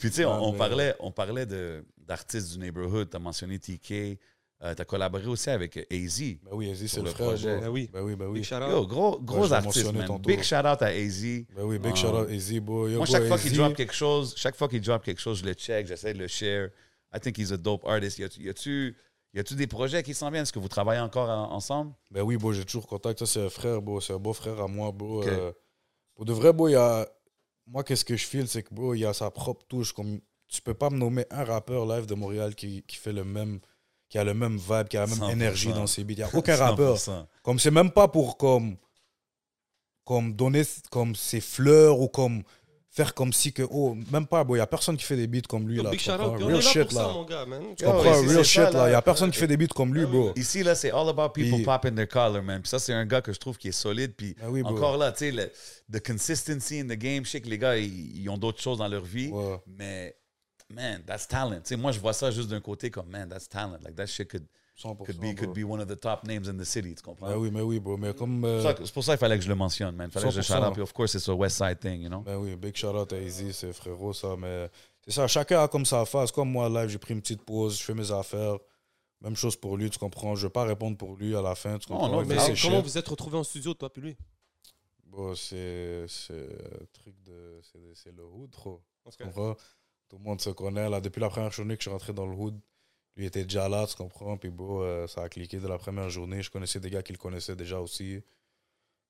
Puis 0.00 0.10
tu 0.10 0.16
sais, 0.16 0.24
on, 0.26 0.48
on 0.48 0.52
parlait, 0.52 0.94
on 1.00 1.10
parlait 1.10 1.46
de- 1.46 1.82
d'artistes 2.06 2.52
du 2.52 2.58
neighborhood. 2.58 3.08
Tu 3.10 3.16
as 3.16 3.20
mentionné 3.20 3.58
TK. 3.58 4.18
Euh, 4.62 4.74
tu 4.74 4.82
as 4.82 4.84
collaboré 4.84 5.24
aussi 5.28 5.48
avec 5.48 5.78
AZ. 5.90 6.20
Ben 6.42 6.50
oui, 6.52 6.76
Sur 6.76 6.88
c'est 6.88 6.96
le, 6.98 7.04
le 7.04 7.10
frère. 7.12 7.26
projet. 7.28 7.58
Ben 7.60 7.68
oui. 7.70 7.88
Ben 7.90 8.02
oui, 8.02 8.14
ben 8.16 8.26
oui. 8.26 8.40
Big 8.40 8.44
shout 8.44 8.56
out. 8.56 8.70
Yo, 8.70 8.86
gros, 8.86 9.18
gros 9.18 9.50
artiste, 9.50 9.90
man. 9.94 10.06
tantôt. 10.06 10.28
Big 10.28 10.42
shout 10.42 10.56
out 10.56 10.82
à 10.82 10.88
AZ. 10.88 11.22
Ben 11.56 11.62
oui, 11.62 11.78
big 11.78 11.92
Ah. 11.94 11.96
shout 11.96 12.08
out 12.08 12.28
Easy, 12.30 12.60
bro. 12.60 12.86
Yo, 12.86 12.98
Moi, 12.98 13.06
chaque 13.06 13.24
fois 13.26 13.38
qu'il 13.38 13.52
AZ, 13.52 13.56
drop 13.56 13.74
quelque 13.74 13.94
chose, 13.94 14.34
chaque 14.36 14.56
fois 14.56 14.68
qu'il 14.68 14.82
drop 14.82 15.02
quelque 15.02 15.20
chose, 15.22 15.38
je 15.38 15.46
le 15.46 15.54
check, 15.54 15.86
j'essaie 15.86 16.12
de 16.12 16.18
le 16.18 16.28
share. 16.28 16.68
I 17.14 17.18
think 17.18 17.38
he's 17.38 17.50
a 17.50 17.56
dope 17.56 17.82
artist. 17.86 18.18
Y 18.18 18.50
a-tu, 18.50 18.94
y 19.34 19.38
a-tu, 19.40 19.54
des 19.54 19.66
projets 19.66 20.02
qui 20.02 20.14
s'en 20.14 20.30
viennent? 20.30 20.42
Est-ce 20.42 20.52
que 20.52 20.58
vous 20.58 20.68
travaillez 20.68 21.00
encore 21.00 21.28
en- 21.30 21.52
ensemble? 21.52 21.92
Ben 22.10 22.22
oui, 22.22 22.36
bro, 22.36 22.52
j'ai 22.52 22.64
toujours 22.64 22.86
contact. 22.86 23.18
Ça, 23.20 23.26
c'est 23.26 23.44
un 23.44 23.50
frère, 23.50 23.80
bro. 23.82 24.00
C'est 24.00 24.12
un 24.12 24.18
beau 24.18 24.32
frère 24.32 24.60
à 24.60 24.66
moi, 24.68 24.90
bro. 24.92 25.20
Ok. 25.22 25.28
Euh, 25.28 25.52
pour 26.14 26.24
de 26.24 26.32
vrai, 26.32 26.52
bro, 26.52 26.68
il 26.68 26.72
y 26.72 26.76
a. 26.76 27.06
Moi, 27.66 27.84
qu'est-ce 27.84 28.04
que 28.04 28.16
je 28.16 28.26
feel, 28.26 28.48
c'est 28.48 28.62
que, 28.64 28.74
bro, 28.74 28.94
il 28.94 29.00
y 29.00 29.04
a 29.06 29.12
sa 29.12 29.30
propre 29.30 29.64
touche. 29.68 29.92
Comme... 29.92 30.20
Tu 30.48 30.60
peux 30.62 30.74
pas 30.74 30.90
me 30.90 30.98
nommer 30.98 31.24
un 31.30 31.44
rappeur 31.44 31.86
live 31.86 32.06
de 32.06 32.14
Montréal 32.16 32.54
qui, 32.56 32.82
qui 32.82 32.96
fait 32.96 33.12
le 33.12 33.22
même. 33.24 33.60
qui 34.08 34.18
a 34.18 34.24
le 34.24 34.34
même 34.34 34.56
vibe, 34.56 34.88
qui 34.88 34.96
a 34.96 35.02
la 35.02 35.06
même 35.06 35.18
100%. 35.20 35.30
énergie 35.32 35.72
dans 35.72 35.86
ses 35.86 36.02
beats. 36.02 36.14
Il 36.14 36.16
n'y 36.18 36.22
a 36.24 36.34
aucun 36.34 36.56
rappeur. 36.56 36.96
100%. 36.96 37.26
Comme 37.44 37.58
c'est 37.60 37.70
même 37.70 37.92
pas 37.92 38.08
pour 38.08 38.36
comme. 38.36 38.76
comme 40.04 40.32
donner 40.34 40.62
comme 40.90 41.14
ses 41.14 41.40
fleurs 41.40 42.00
ou 42.00 42.08
comme 42.08 42.42
faire 42.90 43.14
comme 43.14 43.32
si 43.32 43.52
que. 43.52 43.62
Oh, 43.70 43.96
même 44.10 44.26
pas, 44.26 44.42
bro. 44.44 44.56
Il 44.56 44.58
n'y 44.58 44.62
a 44.62 44.66
personne 44.66 44.96
qui 44.96 45.04
fait 45.04 45.16
des 45.16 45.26
beats 45.26 45.46
comme 45.48 45.68
lui, 45.68 45.76
Yo, 45.76 45.82
là. 45.84 45.90
Big 45.90 46.00
shout 46.00 46.12
out. 46.12 46.20
On 46.20 46.32
Real 46.32 46.52
là 46.52 46.60
shit, 46.60 46.82
pour 46.82 46.92
ça, 46.92 47.02
là. 47.02 47.12
mon 47.12 47.24
gars, 47.24 47.46
man. 47.46 47.62
Tu 47.76 47.84
Yo, 47.84 47.92
comprends? 47.92 48.22
Real 48.22 48.44
shit, 48.44 48.62
ça, 48.62 48.70
là. 48.70 48.88
Il 48.88 48.92
là. 48.92 48.98
a 48.98 49.02
personne 49.02 49.30
qui 49.30 49.38
fait 49.38 49.46
des 49.46 49.56
beats 49.56 49.68
comme 49.74 49.94
lui, 49.94 50.04
bro. 50.04 50.32
Ici, 50.36 50.62
là, 50.62 50.74
c'est 50.74 50.90
all 50.90 51.08
about 51.08 51.30
people 51.30 51.62
popping 51.62 51.94
their 51.94 52.08
collar, 52.08 52.42
man. 52.42 52.60
Puis 52.60 52.68
ça, 52.68 52.78
c'est 52.78 52.92
un 52.92 53.06
gars 53.06 53.22
que 53.22 53.32
je 53.32 53.38
trouve 53.38 53.56
qui 53.56 53.68
est 53.68 53.72
solide. 53.72 54.14
Puis 54.16 54.34
Ben 54.40 54.48
oui, 54.48 54.62
encore 54.62 54.96
là, 54.96 55.12
tu 55.12 55.18
sais, 55.18 55.30
le 55.30 55.50
the 55.92 56.04
consistency 56.04 56.80
in 56.80 56.84
the 56.86 56.98
game. 56.98 57.24
Je 57.24 57.30
sais 57.30 57.40
que 57.40 57.48
les 57.48 57.58
gars, 57.58 57.76
ils, 57.76 58.22
ils 58.22 58.28
ont 58.28 58.38
d'autres 58.38 58.60
choses 58.60 58.78
dans 58.78 58.88
leur 58.88 59.04
vie. 59.04 59.28
Ouais. 59.28 59.60
Mais, 59.66 60.16
man, 60.68 61.02
that's 61.06 61.28
talent. 61.28 61.56
Tu 61.56 61.60
sais, 61.64 61.76
moi, 61.76 61.92
je 61.92 62.00
vois 62.00 62.12
ça 62.12 62.30
juste 62.30 62.48
d'un 62.48 62.60
côté 62.60 62.90
comme, 62.90 63.08
man, 63.08 63.28
that's 63.28 63.48
talent. 63.48 63.78
Like, 63.84 63.96
that 63.96 64.06
shit 64.06 64.28
could, 64.28 64.46
100%. 64.80 65.04
could, 65.04 65.18
be, 65.20 65.34
could 65.36 65.52
be 65.52 65.64
one 65.64 65.80
of 65.80 65.86
the 65.88 65.98
top 66.00 66.24
names 66.26 66.48
in 66.48 66.56
the 66.56 66.64
city. 66.64 66.94
Tu 66.94 67.02
comprends? 67.02 67.28
Ben 67.28 67.36
oui, 67.36 67.50
mais 67.52 67.60
oui, 67.60 67.78
bro. 67.80 67.96
Mais 67.96 68.14
comme. 68.14 68.44
euh, 68.44 68.60
C'est 68.60 68.62
pour 68.62 68.70
ça 68.70 68.74
que- 68.74 68.84
C'est 68.86 68.94
pour 68.94 69.04
ça 69.04 69.12
qu'il 69.12 69.18
fallait 69.20 69.36
que 69.38 69.44
je 69.44 69.48
le 69.48 69.54
mentionne, 69.54 69.94
man. 69.96 70.08
Il 70.08 70.12
fallait 70.12 70.26
que 70.28 70.32
je 70.34 70.40
100%. 70.40 70.44
shout 70.60 70.66
out. 70.68 70.72
Puis, 70.72 70.82
of 70.82 70.92
course, 70.92 71.14
it's 71.14 71.28
a 71.28 71.34
West 71.34 71.56
Side 71.58 71.78
thing, 71.80 72.00
you 72.02 72.08
know? 72.08 72.20
Ben 72.20 72.36
oui, 72.36 72.56
big 72.56 72.74
shout 72.76 72.88
out 72.96 73.12
à 73.12 73.18
Easy, 73.20 73.52
c'est 73.52 73.72
frérot 73.72 74.12
ça. 74.12 74.34
Mais 74.38 74.68
c'est 75.04 75.12
ça, 75.12 75.26
chacun 75.28 75.62
a 75.62 75.68
comme 75.68 75.84
sa 75.84 76.04
phase. 76.04 76.30
Comme 76.32 76.50
moi, 76.50 76.68
live, 76.68 76.88
j'ai 76.88 76.98
pris 76.98 77.14
une 77.14 77.20
petite 77.20 77.42
pause, 77.42 77.78
je 77.78 77.84
fais 77.84 77.94
mes 77.94 78.10
affaires. 78.10 78.56
Même 79.22 79.36
chose 79.36 79.54
pour 79.56 79.76
lui, 79.76 79.90
tu 79.90 79.98
comprends. 79.98 80.34
Je 80.34 80.46
vais 80.46 80.50
pas 80.52 80.64
répondre 80.64 80.96
pour 80.96 81.14
lui 81.16 81.36
à 81.36 81.42
la 81.42 81.54
fin, 81.54 81.78
tu 81.78 81.92
Non, 81.92 81.98
comprends. 81.98 82.12
non, 82.16 82.22
Il 82.22 82.28
Mais 82.28 82.36
comment 82.36 82.54
shit. 82.54 82.84
vous 82.84 82.96
êtes 82.98 83.08
retrouvés 83.08 83.36
en 83.38 83.44
studio, 83.44 83.74
toi 83.74 83.92
puis 83.92 84.00
lui? 84.02 84.16
Bon, 85.04 85.34
c'est 85.34 86.04
c'est 86.08 86.32
un 86.34 86.84
truc 86.92 87.14
de. 87.24 87.60
c'est- 87.62 87.78
C'est 87.94 88.16
le 88.16 88.24
hood, 88.24 88.50
trop. 88.50 88.80
Comprends? 89.22 89.56
Tout 90.08 90.16
le 90.18 90.22
monde 90.24 90.40
se 90.40 90.50
connaît. 90.50 90.88
Là, 90.88 91.00
depuis 91.00 91.20
la 91.20 91.28
première 91.28 91.50
journée 91.52 91.76
que 91.76 91.82
je 91.82 91.88
suis 91.88 91.90
rentré 91.90 92.12
dans 92.12 92.26
le 92.26 92.34
hood, 92.34 92.58
lui 93.20 93.26
était 93.26 93.44
déjà 93.44 93.68
là, 93.68 93.86
tu 93.86 93.94
comprends? 93.94 94.36
Puis 94.36 94.50
bon, 94.50 94.82
euh, 94.82 95.06
ça 95.06 95.22
a 95.22 95.28
cliqué 95.28 95.58
de 95.58 95.68
la 95.68 95.78
première 95.78 96.08
journée. 96.08 96.42
Je 96.42 96.50
connaissais 96.50 96.80
des 96.80 96.90
gars 96.90 97.02
qui 97.02 97.12
le 97.12 97.18
connaissaient 97.18 97.54
déjà 97.54 97.78
aussi. 97.78 98.22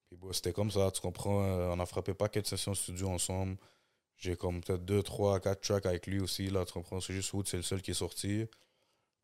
Puis 0.09 0.17
bon, 0.17 0.33
c'était 0.33 0.53
comme 0.53 0.71
ça, 0.71 0.91
tu 0.91 1.01
comprends? 1.01 1.45
Euh, 1.45 1.71
on 1.73 1.79
a 1.79 1.87
frappé 1.87 2.13
pas 2.13 2.29
de 2.29 2.45
sessions 2.45 2.75
studio 2.75 3.09
ensemble. 3.09 3.57
J'ai 4.17 4.37
comme 4.37 4.61
peut-être 4.61 4.85
2, 4.85 5.03
3, 5.03 5.41
4 5.41 5.61
tracks 5.61 5.87
avec 5.87 6.07
lui 6.07 6.21
aussi, 6.21 6.51
là, 6.51 6.65
tu 6.65 6.73
comprends? 6.73 7.01
C'est 7.01 7.15
juste 7.15 7.33
Hood, 7.33 7.47
c'est 7.47 7.57
le 7.57 7.63
seul 7.63 7.81
qui 7.81 7.93
est 7.93 7.95
sorti. 7.95 8.47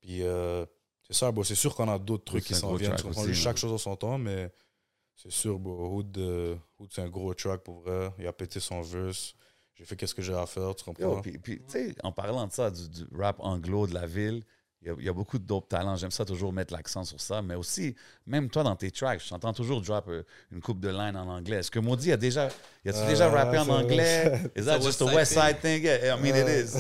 Puis 0.01 0.23
euh, 0.23 0.65
c'est 1.03 1.15
ça, 1.15 1.33
c'est 1.43 1.55
sûr 1.55 1.75
qu'on 1.75 1.89
a 1.89 1.99
d'autres 1.99 2.25
trucs 2.25 2.45
qui 2.45 2.55
s'en 2.55 2.75
viennent. 2.75 2.95
Tu 2.95 3.03
comprends, 3.03 3.23
aussi, 3.23 3.35
chaque 3.35 3.57
chose 3.57 3.73
en 3.73 3.79
son 3.79 3.97
temps, 3.97 4.19
mais 4.19 4.51
c'est 5.17 5.33
sûr, 5.33 5.59
bon, 5.59 5.97
Hood, 5.97 6.17
euh, 6.19 6.57
Hood, 6.79 6.91
c'est 6.93 7.03
un 7.03 7.09
gros 7.09 7.35
track 7.35 7.63
pour 7.63 7.81
vrai. 7.81 8.11
Il 8.19 8.27
a 8.27 8.33
pété 8.33 8.61
son 8.61 8.81
verse. 8.83 9.35
J'ai 9.75 9.85
fait 9.85 9.97
qu'est-ce 9.97 10.15
que 10.15 10.23
j'ai 10.23 10.33
à 10.33 10.47
faire, 10.47 10.75
tu 10.75 10.85
comprends? 10.85 11.17
Yo, 11.17 11.21
puis, 11.21 11.39
puis, 11.39 11.59
tu 11.59 11.65
sais, 11.69 11.95
en 12.03 12.13
parlant 12.13 12.47
de 12.47 12.53
ça, 12.53 12.71
du, 12.71 12.89
du 12.89 13.05
rap 13.13 13.37
anglo 13.41 13.87
de 13.87 13.93
la 13.93 14.07
ville, 14.07 14.43
il 14.87 14.91
y 14.91 14.93
a, 14.93 14.97
il 15.01 15.05
y 15.05 15.09
a 15.09 15.13
beaucoup 15.13 15.39
d'autres 15.39 15.67
talents. 15.67 15.97
J'aime 15.97 16.13
ça 16.13 16.25
toujours 16.25 16.53
mettre 16.53 16.73
l'accent 16.73 17.03
sur 17.05 17.21
ça. 17.21 17.43
Mais 17.43 17.57
aussi, 17.57 17.95
même 18.27 18.49
toi, 18.49 18.63
dans 18.63 18.77
tes 18.77 18.91
tracks, 18.93 19.21
je 19.23 19.29
t'entends 19.29 19.53
toujours 19.53 19.81
drop 19.83 20.05
euh, 20.09 20.23
une 20.53 20.61
coupe 20.61 20.79
de 20.81 20.89
line 20.89 21.17
en 21.17 21.29
anglais. 21.29 21.57
Est-ce 21.57 21.71
que 21.73 21.81
Maudit 21.81 22.13
a 22.13 22.17
déjà, 22.17 22.49
y 22.85 22.89
a-tu 22.91 22.99
Euh, 23.01 23.09
déjà 23.09 23.29
rappé 23.29 23.59
en 23.59 23.69
anglais? 23.69 24.33
Is 24.57 24.65
that 24.67 24.81
just 24.81 25.03
a 25.03 25.07
West 25.07 25.33
Side 25.33 25.61
thing? 25.61 25.83
Yeah, 25.83 26.17
I 26.17 26.21
mean, 26.23 26.37
it 26.37 26.49
is. 26.49 26.77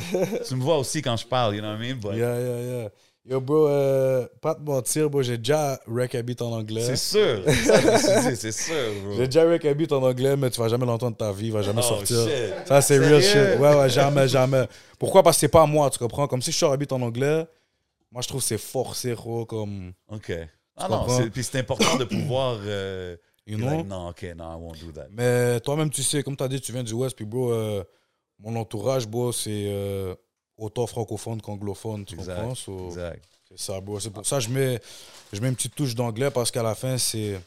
tu 0.49 0.55
me 0.55 0.62
vois 0.62 0.79
aussi 0.79 1.03
quand 1.03 1.16
je 1.16 1.27
parle, 1.27 1.57
you 1.57 1.61
know 1.61 1.71
what 1.73 1.83
I 1.85 1.88
mean? 1.92 1.99
But 2.01 2.14
Yeah, 2.14 2.38
yeah, 2.40 2.61
yeah. 2.83 2.88
Yo, 3.29 3.40
bro, 3.40 3.66
euh, 3.66 4.25
pas 4.40 4.55
te 4.55 4.61
mentir, 4.61 5.11
bro, 5.11 5.21
j'ai 5.21 5.37
déjà 5.37 5.81
Rec 5.88 6.14
Habit 6.14 6.37
en 6.42 6.53
anglais. 6.53 6.83
c'est 6.85 6.95
sûr. 6.95 7.42
C'est 7.45 7.55
ça, 7.55 7.83
que 7.83 7.87
je 7.88 7.90
me 7.90 7.99
suis 7.99 8.31
dit, 8.31 8.37
c'est 8.37 8.53
sûr, 8.53 8.75
bro. 9.05 9.16
J'ai 9.16 9.27
déjà 9.27 9.42
Rec 9.51 9.64
Habit 9.64 9.88
en 9.92 10.01
anglais, 10.05 10.37
mais 10.37 10.49
tu 10.49 10.61
vas 10.61 10.69
jamais 10.69 10.87
l'entendre 10.87 11.14
de 11.14 11.19
ta 11.19 11.33
vie, 11.33 11.47
il 11.47 11.53
va 11.53 11.61
jamais 11.62 11.81
Oh, 11.83 11.88
sortir. 11.88 12.19
shit. 12.23 12.69
Ça, 12.69 12.81
c'est 12.81 12.99
real 12.99 13.21
shit. 13.21 13.59
Ouais, 13.59 13.75
ouais, 13.75 13.90
jamais, 13.90 14.29
jamais. 14.29 14.69
Pourquoi? 14.97 15.25
Parce 15.25 15.38
que 15.38 15.40
c'est 15.40 15.49
pas 15.49 15.62
à 15.62 15.66
moi, 15.66 15.90
tu 15.90 15.99
comprends? 15.99 16.29
Comme 16.29 16.40
si 16.40 16.53
je 16.53 16.57
sors 16.57 16.73
Habit 16.73 16.87
en 16.92 17.03
anglais, 17.03 17.45
moi, 18.11 18.23
je 18.23 18.29
trouve 18.29 18.40
que 18.40 18.47
c'est 18.47 18.59
forcé, 18.59 19.12
gros, 19.14 19.45
comme. 19.47 19.92
OK. 20.09 20.33
Ah 20.77 20.88
non, 20.88 21.09
c'est- 21.09 21.31
puis 21.31 21.42
c'est 21.42 21.59
important 21.59 21.97
de 21.97 22.05
pouvoir... 22.05 22.59
euh, 22.62 23.16
You 23.47 23.57
be 23.57 23.61
know? 23.61 23.71
like, 23.77 23.87
non, 23.87 24.09
OK, 24.09 24.23
non, 24.37 24.53
I 24.53 24.57
won't 24.61 24.79
do 24.81 24.90
that. 24.92 25.07
Mais 25.11 25.61
toi-même, 25.61 25.88
tu 25.88 26.03
sais, 26.03 26.23
comme 26.23 26.37
tu 26.37 26.42
as 26.42 26.49
dit, 26.49 26.61
tu 26.61 26.73
viens 26.73 26.83
du 26.83 26.92
West, 26.95 27.14
puis 27.16 27.25
bro, 27.25 27.53
euh, 27.53 27.85
mon 28.40 28.57
entourage, 28.57 29.07
bro, 29.07 29.31
c'est 29.33 29.66
euh, 29.69 30.14
autant 30.59 30.87
francophone 30.87 31.40
qu'anglophone, 31.40 32.05
tu 32.05 32.14
Exact, 32.16 32.35
comprends? 32.35 32.55
So, 32.57 32.87
Exact. 32.88 33.23
c'est 33.49 33.59
ça, 33.59 33.81
bro. 33.81 34.01
C'est 34.01 34.11
pour 34.11 34.27
ça 34.27 34.38
que 34.38 34.42
je 34.42 34.51
mets, 34.51 34.81
je 35.33 35.40
mets 35.40 35.49
une 35.49 35.55
petite 35.55 35.75
touche 35.77 35.95
d'anglais 35.95 36.31
parce 36.33 36.51
qu'à 36.51 36.62
la 36.64 36.75
fin, 36.75 36.99
c'est. 36.99 37.40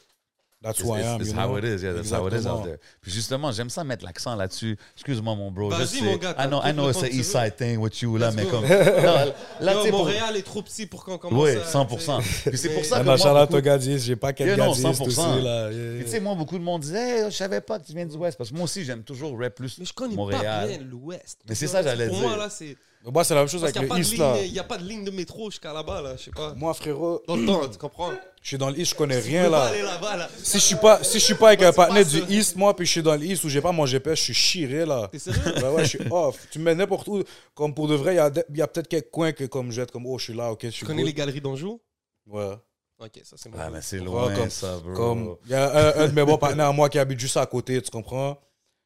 That's 0.62 0.78
It's, 0.78 0.86
who 0.86 0.94
I 0.94 0.98
it's- 0.98 1.14
am, 1.14 1.20
it's 1.22 1.30
you 1.30 1.36
how 1.38 1.46
know? 1.48 1.56
it 1.56 1.64
is, 1.64 1.82
yeah, 1.82 1.94
that's 1.94 2.12
how 2.12 2.26
it 2.28 2.34
is 2.34 2.46
out 2.46 2.64
there. 2.64 2.76
Puis 3.00 3.10
justement, 3.10 3.50
j'aime 3.50 3.70
ça 3.70 3.82
mettre 3.82 4.04
l'accent 4.04 4.36
là-dessus. 4.36 4.76
Excuse-moi, 4.94 5.34
mon 5.34 5.50
bro. 5.50 5.70
Vas-y, 5.70 5.80
je 5.80 5.86
sais. 5.86 6.02
mon 6.04 6.16
gars, 6.18 6.34
I 6.38 6.46
know, 6.48 6.60
I 6.62 6.72
know 6.74 6.90
it's 6.90 7.00
le 7.00 7.06
a 7.06 7.08
temps 7.08 7.14
que 7.14 7.20
East. 7.20 7.32
Side 7.32 7.56
thing 7.56 7.78
with 7.78 7.98
you, 8.02 8.18
là, 8.18 8.26
Let's 8.26 8.36
mais 8.36 8.44
go. 8.44 8.50
comme. 8.50 8.64
Non, 8.68 9.32
là, 9.60 9.72
pour. 9.88 9.98
Montréal 10.00 10.36
est 10.36 10.42
trop 10.42 10.60
petit 10.60 10.84
pour 10.84 11.02
qu'on 11.02 11.16
commence 11.16 11.42
Oui, 11.42 11.52
à- 11.56 11.64
100%. 11.64 12.20
Puis 12.50 12.58
c'est 12.58 12.68
pour 12.74 12.84
ça 12.84 12.96
Ah 12.98 13.00
que 13.00 13.06
non, 13.06 13.16
Charlotte 13.16 13.48
beaucoup- 13.50 13.58
au 13.58 13.62
Gadis, 13.64 14.00
j'ai 14.00 14.16
pas 14.16 14.34
quel 14.34 14.48
Yeah, 14.48 14.56
non, 14.58 14.72
Gadis 14.72 14.82
100%. 14.82 15.06
aussi, 15.06 15.42
là. 15.42 15.70
Yeah, 15.72 16.04
tu 16.04 16.10
sais, 16.10 16.20
moi, 16.20 16.34
beaucoup 16.34 16.58
de 16.58 16.62
monde 16.64 16.82
disait, 16.82 17.20
hey, 17.20 17.24
je 17.30 17.36
savais 17.36 17.62
pas 17.62 17.78
que 17.78 17.86
tu 17.86 17.94
viens 17.94 18.04
du 18.04 18.16
Ouest. 18.16 18.36
Parce 18.36 18.50
que 18.50 18.54
moi 18.54 18.64
aussi, 18.64 18.84
j'aime 18.84 19.02
toujours 19.02 19.38
rap 19.40 19.54
plus 19.54 19.78
Mais 19.78 19.86
je 19.86 19.94
connais 19.94 20.14
pas 20.14 20.20
Montréal. 20.20 20.68
bien 20.68 20.78
l'Ouest. 20.90 21.38
Mais 21.48 21.54
c'est 21.54 21.68
ça, 21.68 21.82
j'allais 21.82 22.08
Pour 22.08 22.18
dire. 22.18 22.28
moi, 22.28 22.36
là, 22.36 22.50
c'est. 22.50 22.76
Moi, 23.02 23.24
c'est 23.24 23.34
la 23.34 23.40
même 23.40 23.48
chose 23.48 23.62
Parce 23.62 23.74
avec 23.74 23.90
n'y 23.90 23.96
le 23.96 24.02
East, 24.02 24.18
là. 24.18 24.36
il 24.42 24.52
y 24.52 24.58
a 24.58 24.64
pas 24.64 24.76
de 24.76 24.84
ligne 24.84 25.04
de 25.04 25.10
métro 25.10 25.50
jusqu'à 25.50 25.72
là-bas, 25.72 26.02
là. 26.02 26.16
Je 26.16 26.24
sais 26.24 26.30
pas. 26.30 26.52
Moi, 26.54 26.74
frérot, 26.74 27.22
Dans 27.26 27.36
le 27.36 27.46
temps, 27.46 27.66
tu 27.66 27.78
comprends? 27.78 28.10
Je 28.42 28.48
suis 28.48 28.58
dans 28.58 28.68
le 28.68 28.78
East, 28.78 28.90
je 28.92 28.94
connais 28.94 29.18
rien, 29.18 29.44
pas 29.44 29.50
là. 29.50 29.62
aller 29.64 29.80
là-bas, 29.82 30.16
là. 30.18 30.28
Si 30.42 30.58
je 30.58 30.62
suis 30.64 30.76
pas, 30.76 31.02
si 31.02 31.18
je 31.18 31.24
suis 31.24 31.34
pas 31.34 31.48
avec 31.48 31.62
un 31.62 31.72
partenaire 31.72 32.04
du. 32.04 32.22
East, 32.28 32.56
moi, 32.56 32.76
puis 32.76 32.84
je 32.84 32.90
suis 32.92 33.02
dans 33.02 33.16
le 33.16 33.24
East 33.24 33.42
où 33.44 33.48
j'ai 33.48 33.62
pas 33.62 33.72
mon 33.72 33.86
GPS, 33.86 34.18
je 34.18 34.24
suis 34.24 34.34
chiré, 34.34 34.84
là. 34.84 35.08
T'es 35.10 35.18
sérieux? 35.18 35.40
Ouais, 35.72 35.82
je 35.84 35.88
suis 35.88 36.00
off. 36.10 36.46
Tu 36.50 36.58
me 36.58 36.64
mets 36.64 36.74
n'importe 36.74 37.08
où. 37.08 37.22
Comme 37.54 37.74
pour 37.74 37.88
de 37.88 37.94
vrai, 37.94 38.12
il 38.14 38.16
y 38.16 38.18
a, 38.20 38.64
a 38.64 38.66
peut-être 38.66 38.88
quelques 38.88 39.10
coins 39.10 39.32
que 39.32 39.44
comme 39.44 39.70
je 39.70 39.76
vais 39.76 39.82
être 39.84 39.92
comme, 39.92 40.04
oh, 40.06 40.18
je 40.18 40.24
suis 40.24 40.34
là, 40.34 40.50
ok, 40.52 40.60
je 40.64 40.68
suis 40.68 40.80
Tu 40.80 40.84
connais 40.84 40.98
good. 41.02 41.06
les 41.08 41.14
galeries 41.14 41.40
d'Anjou? 41.40 41.80
Ouais. 42.26 42.52
Ok, 43.02 43.12
ça 43.24 43.36
c'est 43.38 43.48
bon. 43.48 43.56
Ah, 43.58 43.70
mais 43.72 43.80
c'est 43.80 43.98
loin, 43.98 44.34
comme- 44.34 44.50
ça, 44.50 44.76
bro. 44.78 44.92
Comme, 44.92 45.36
il 45.46 45.52
y 45.52 45.54
a 45.54 45.96
un, 45.98 46.04
un 46.04 46.08
de 46.08 46.12
mes 46.12 46.22
bons 46.22 46.36
partenaires 46.36 46.66
à 46.68 46.72
moi 46.72 46.90
qui 46.90 46.98
habite 46.98 47.18
juste 47.18 47.38
à 47.38 47.46
côté, 47.46 47.80
tu 47.80 47.90
comprends? 47.90 48.38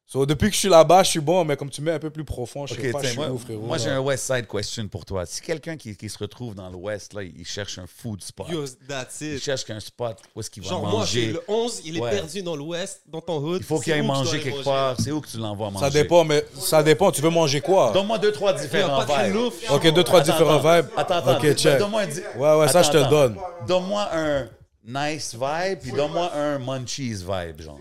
So, 0.07 0.23
depuis 0.23 0.49
que 0.49 0.53
je 0.53 0.59
suis 0.59 0.69
là-bas, 0.69 1.01
je 1.01 1.09
suis 1.09 1.19
bon, 1.19 1.43
mais 1.43 1.57
comme 1.57 1.71
tu 1.71 1.81
mets 1.81 1.93
un 1.93 1.97
peu 1.99 2.11
plus 2.11 2.23
profond, 2.23 2.67
je 2.67 2.75
Ok, 2.75 2.79
sais 2.79 2.91
pas, 2.91 3.01
je 3.01 3.07
suis 3.07 3.17
moi, 3.17 3.27
où, 3.31 3.39
frérot. 3.39 3.65
moi 3.65 3.79
j'ai 3.79 3.89
un 3.89 3.99
West 3.99 4.31
Side 4.31 4.45
question 4.47 4.87
pour 4.87 5.03
toi. 5.03 5.25
Si 5.25 5.41
quelqu'un 5.41 5.77
qui, 5.77 5.97
qui 5.97 6.09
se 6.09 6.17
retrouve 6.19 6.53
dans 6.53 6.69
l'Ouest, 6.69 7.15
là, 7.15 7.23
il 7.23 7.43
cherche 7.43 7.79
un 7.79 7.87
food 7.87 8.21
spot. 8.21 8.47
Yo, 8.51 8.65
that's 8.87 9.19
Il 9.21 9.39
cherche 9.41 9.67
un 9.71 9.79
spot 9.79 10.17
où 10.35 10.39
est-ce 10.41 10.51
qu'il 10.51 10.61
va 10.61 10.69
Genre, 10.69 10.81
moi, 10.81 10.91
manger. 10.91 11.31
le 11.31 11.41
11, 11.47 11.81
il 11.85 11.97
est 11.97 12.01
Ouais. 12.01 12.11
perdu 12.11 12.43
dans 12.43 12.55
l'Ouest, 12.55 13.01
dans 13.07 13.19
ton 13.21 13.39
hood. 13.39 13.61
Il 13.61 13.65
faut 13.65 13.79
qu'il 13.79 13.93
aille 13.93 14.03
manger 14.05 14.39
quelque 14.39 14.57
manger? 14.57 14.63
part. 14.63 14.95
C'est 15.01 15.11
où 15.11 15.19
que 15.21 15.27
tu 15.27 15.37
l'envoies 15.37 15.71
manger? 15.71 15.85
Ça 15.85 15.89
dépend, 15.89 16.23
mais 16.23 16.45
ça 16.53 16.83
dépend. 16.83 17.11
Tu 17.11 17.21
veux 17.23 17.31
manger 17.31 17.61
quoi? 17.61 17.89
Donne-moi 17.91 18.19
deux, 18.19 18.31
trois 18.31 18.53
différents 18.53 19.03
pas 19.03 19.23
de 19.23 19.27
vibes. 19.29 19.33
louf. 19.35 19.71
Ok, 19.71 19.91
deux, 19.91 20.03
trois 20.03 20.19
Attends, 20.21 20.31
différents 20.33 20.59
attends. 20.59 20.81
vibes. 20.83 20.89
Attends, 20.97 21.15
attends. 21.15 21.37
Ok, 21.37 21.53
check. 21.55 21.79
Donne-moi 21.79 22.01
un 22.01 22.07
di- 22.07 22.21
Ouais, 22.37 22.55
ouais, 22.57 22.67
ça, 22.67 22.83
je 22.83 22.91
te 22.91 22.97
le 22.97 23.05
donne. 23.09 23.37
Donne-moi 23.67 24.07
un 24.13 24.47
nice 24.85 25.33
vibe, 25.33 25.79
puis 25.81 25.91
donne-moi 25.93 26.31
un 26.31 26.59
munchies 26.59 27.15
vibe, 27.15 27.61
genre. 27.61 27.79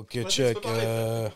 Ok, 0.00 0.16
Vas-y, 0.16 0.24
check. 0.30 0.58
euh, 0.66 1.28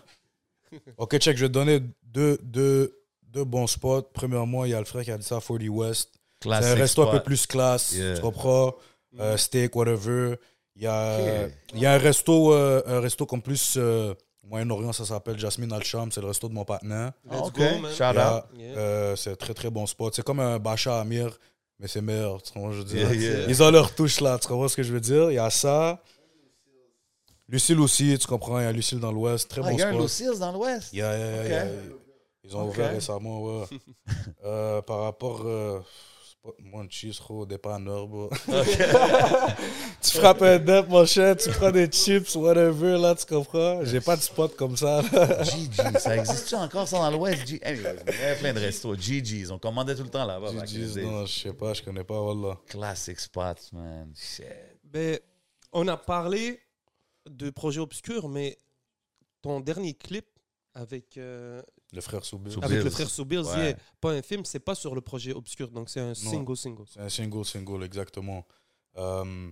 Ok, 0.96 1.18
check. 1.18 1.37
Je 1.37 1.42
vais 1.44 1.48
te 1.48 1.53
donner 1.55 1.81
deux, 2.03 2.38
deux, 2.42 2.98
deux 3.29 3.44
bons 3.44 3.66
spots. 3.66 4.03
Premièrement, 4.12 4.64
il 4.64 4.70
y 4.72 4.74
a 4.74 4.79
le 4.79 4.85
frère 4.85 5.05
qui 5.05 5.11
a 5.11 5.18
dit 5.18 5.24
ça, 5.27 5.40
40 5.40 5.62
West. 5.68 6.11
C'est 6.42 6.48
Classic 6.48 6.70
un 6.70 6.74
resto 6.74 7.03
un 7.03 7.07
spot. 7.07 7.18
peu 7.18 7.22
plus 7.24 7.46
classe. 7.46 7.92
Yeah. 7.92 8.14
Tu 8.16 8.20
comprends? 8.22 8.74
Euh, 9.20 9.37
steak, 9.37 9.77
whatever. 9.77 10.37
Il 10.77 10.83
y 10.83 10.87
a, 10.87 11.44
Ok. 11.46 11.53
il 11.74 11.81
y 11.81 11.87
a 11.87 11.92
un 11.94 11.98
resto, 11.98 12.53
euh, 12.53 12.83
un 12.87 13.00
resto 13.00 13.24
comme 13.27 13.40
plus 13.42 13.74
euh, 13.77 14.12
Moyen-Orient, 14.42 14.92
ça 14.92 15.05
s'appelle 15.05 15.38
Jasmine 15.38 15.72
Al-Sham. 15.72 16.11
C'est 16.11 16.20
le 16.20 16.27
resto 16.27 16.48
de 16.48 16.55
mon 16.55 16.64
partenaire. 16.64 17.12
Ah, 17.31 17.37
Let's 17.37 17.46
ok. 17.48 17.57
go, 17.57 17.79
man. 17.81 17.92
Shout 17.92 18.05
Il 18.12 18.16
y 18.16 18.18
out. 18.18 18.44
Yeah. 18.59 18.77
euh, 18.79 19.16
c'est 19.16 19.31
un 19.31 19.37
très 19.37 19.55
très 19.55 19.70
bon 19.70 19.87
spot. 19.87 20.14
C'est 20.14 20.24
comme 20.24 20.40
un 20.40 20.59
Bacha 20.59 21.00
Amir, 21.00 21.38
mais 21.79 21.87
c'est 21.87 22.03
meilleur. 22.03 22.42
Tu 22.42 22.53
comprends 22.53 22.72
ce 22.72 22.79
que 22.83 22.88
je 22.88 22.94
veux 22.94 22.98
dire? 23.09 23.14
Yeah, 23.14 23.37
yeah. 23.38 23.46
Ils 23.48 23.62
ont 23.62 23.70
leur 23.70 23.94
touche 23.94 24.20
là. 24.20 24.38
Tu 24.38 24.48
comprends 24.48 24.68
ce 24.68 24.77
que 24.77 24.83
je 24.83 24.92
veux 24.92 25.00
dire? 25.00 25.31
Il 25.31 25.35
y 25.35 25.38
a 25.38 25.48
ça. 25.50 26.03
Lucille 27.48 27.78
aussi, 27.80 28.16
tu 28.18 28.26
comprends? 28.26 28.59
Il 28.61 28.64
y 28.64 28.66
a 28.66 28.72
Lucille 28.72 29.00
dans 29.00 29.12
l'Ouest. 29.12 29.48
Très 29.50 29.61
Ah, 29.62 29.64
bon 29.64 29.70
il 29.76 29.78
y 29.78 29.83
a 29.83 29.88
un 29.88 29.92
spot. 29.92 30.02
Lucille's 30.02 30.38
dans 30.38 30.52
l'Ouest? 30.52 30.92
Yeah, 30.92 31.16
yeah, 31.16 31.28
yeah, 31.28 31.42
Ok. 31.42 31.48
yeah. 31.48 31.66
Ils 32.46 32.57
ont 32.57 32.68
ouvert 32.68 32.90
récemment, 32.90 33.42
ouais. 33.42 33.66
Euh, 34.44 34.83
par 34.83 35.00
rapport. 35.00 35.42
euh, 35.46 35.80
cheese, 36.90 37.18
gros, 37.20 37.46
dépanneur, 37.46 38.07
bro. 38.09 38.28
tu 40.02 40.19
frappes 40.19 40.42
un 40.42 40.58
dep, 40.58 40.88
mon 40.88 41.06
cher, 41.06 41.37
tu 41.37 41.48
prends 41.50 41.71
des 41.71 41.87
chips, 41.87 42.35
whatever, 42.35 42.98
là, 42.98 43.14
tu 43.14 43.25
comprends? 43.27 43.83
J'ai 43.85 44.00
pas 44.00 44.16
de 44.16 44.21
spot 44.23 44.54
comme 44.56 44.77
ça. 44.77 45.00
GG, 45.02 45.71
ça 45.98 46.16
existe-tu 46.16 46.54
encore 46.56 46.87
ça 46.87 46.98
dans 46.98 47.10
l'Ouest? 47.10 47.46
G- 47.46 47.60
Anyways, 47.64 47.96
il 48.08 48.12
y 48.14 48.23
avait 48.25 48.37
plein 48.38 48.52
de 48.52 48.60
restos. 48.60 48.94
GG's, 48.94 49.50
on 49.50 49.58
commandait 49.58 49.94
tout 49.94 50.02
le 50.02 50.10
temps 50.10 50.27
là-bas. 50.27 50.50
GG's, 50.66 50.96
non, 50.98 51.25
je 51.27 51.33
sais 51.40 51.52
pas, 51.54 51.73
je 51.73 51.83
connais 51.83 52.04
pas, 52.04 52.21
voilà. 52.21 52.58
Classic 52.69 53.19
spots, 53.19 53.73
man. 53.73 54.12
Shit. 54.14 54.44
Ben, 54.85 55.19
on 55.73 55.88
a 55.88 55.96
parlé 55.96 56.60
de 57.29 57.50
projets 57.50 57.81
obscurs, 57.81 58.29
mais 58.29 58.58
ton 59.42 59.60
dernier 59.60 59.94
clip 59.94 60.27
avec, 60.75 61.16
euh, 61.18 61.62
Le 61.92 62.00
frère 62.00 62.25
Soubir. 62.25 62.52
Soubir. 62.52 62.68
avec 62.68 62.83
le 62.85 62.90
frère 62.90 63.08
Ouais. 63.56 63.77
pas 64.00 64.10
un 64.12 64.22
film, 64.22 64.44
c'est 64.44 64.58
pas 64.60 64.75
sur 64.75 64.94
le 64.94 65.00
projet 65.00 65.33
obscur, 65.33 65.70
donc 65.70 65.88
c'est 65.88 66.00
un 66.00 66.14
single 66.14 66.56
single. 66.56 66.85
C'est 66.88 67.00
un 67.00 67.08
single, 67.08 67.44
single, 67.44 67.83
exactement. 67.85 68.44
Euh, 68.96 69.50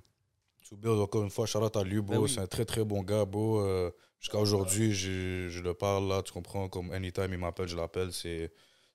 Soubir, 0.63 0.93
encore 0.93 1.23
une 1.23 1.31
fois, 1.31 1.47
Charlotte 1.47 1.77
à 1.77 1.83
lui, 1.85 2.01
bro. 2.01 2.15
Ben 2.15 2.19
oui. 2.23 2.31
C'est 2.31 2.41
un 2.41 2.47
très, 2.47 2.65
très 2.65 2.85
bon 2.85 3.03
gars, 3.03 3.25
bro. 3.25 3.61
Euh, 3.61 3.91
Jusqu'à 4.21 4.39
aujourd'hui, 4.39 4.93
je, 4.93 5.49
je 5.49 5.61
le 5.63 5.75
parle 5.75 6.07
là, 6.07 6.23
tu 6.23 6.31
comprends? 6.33 6.69
Comme 6.69 6.93
anytime 6.93 7.27
il 7.33 7.39
m'appelle, 7.39 7.67
je 7.67 7.75
l'appelle. 7.77 8.13
C'est 8.13 8.53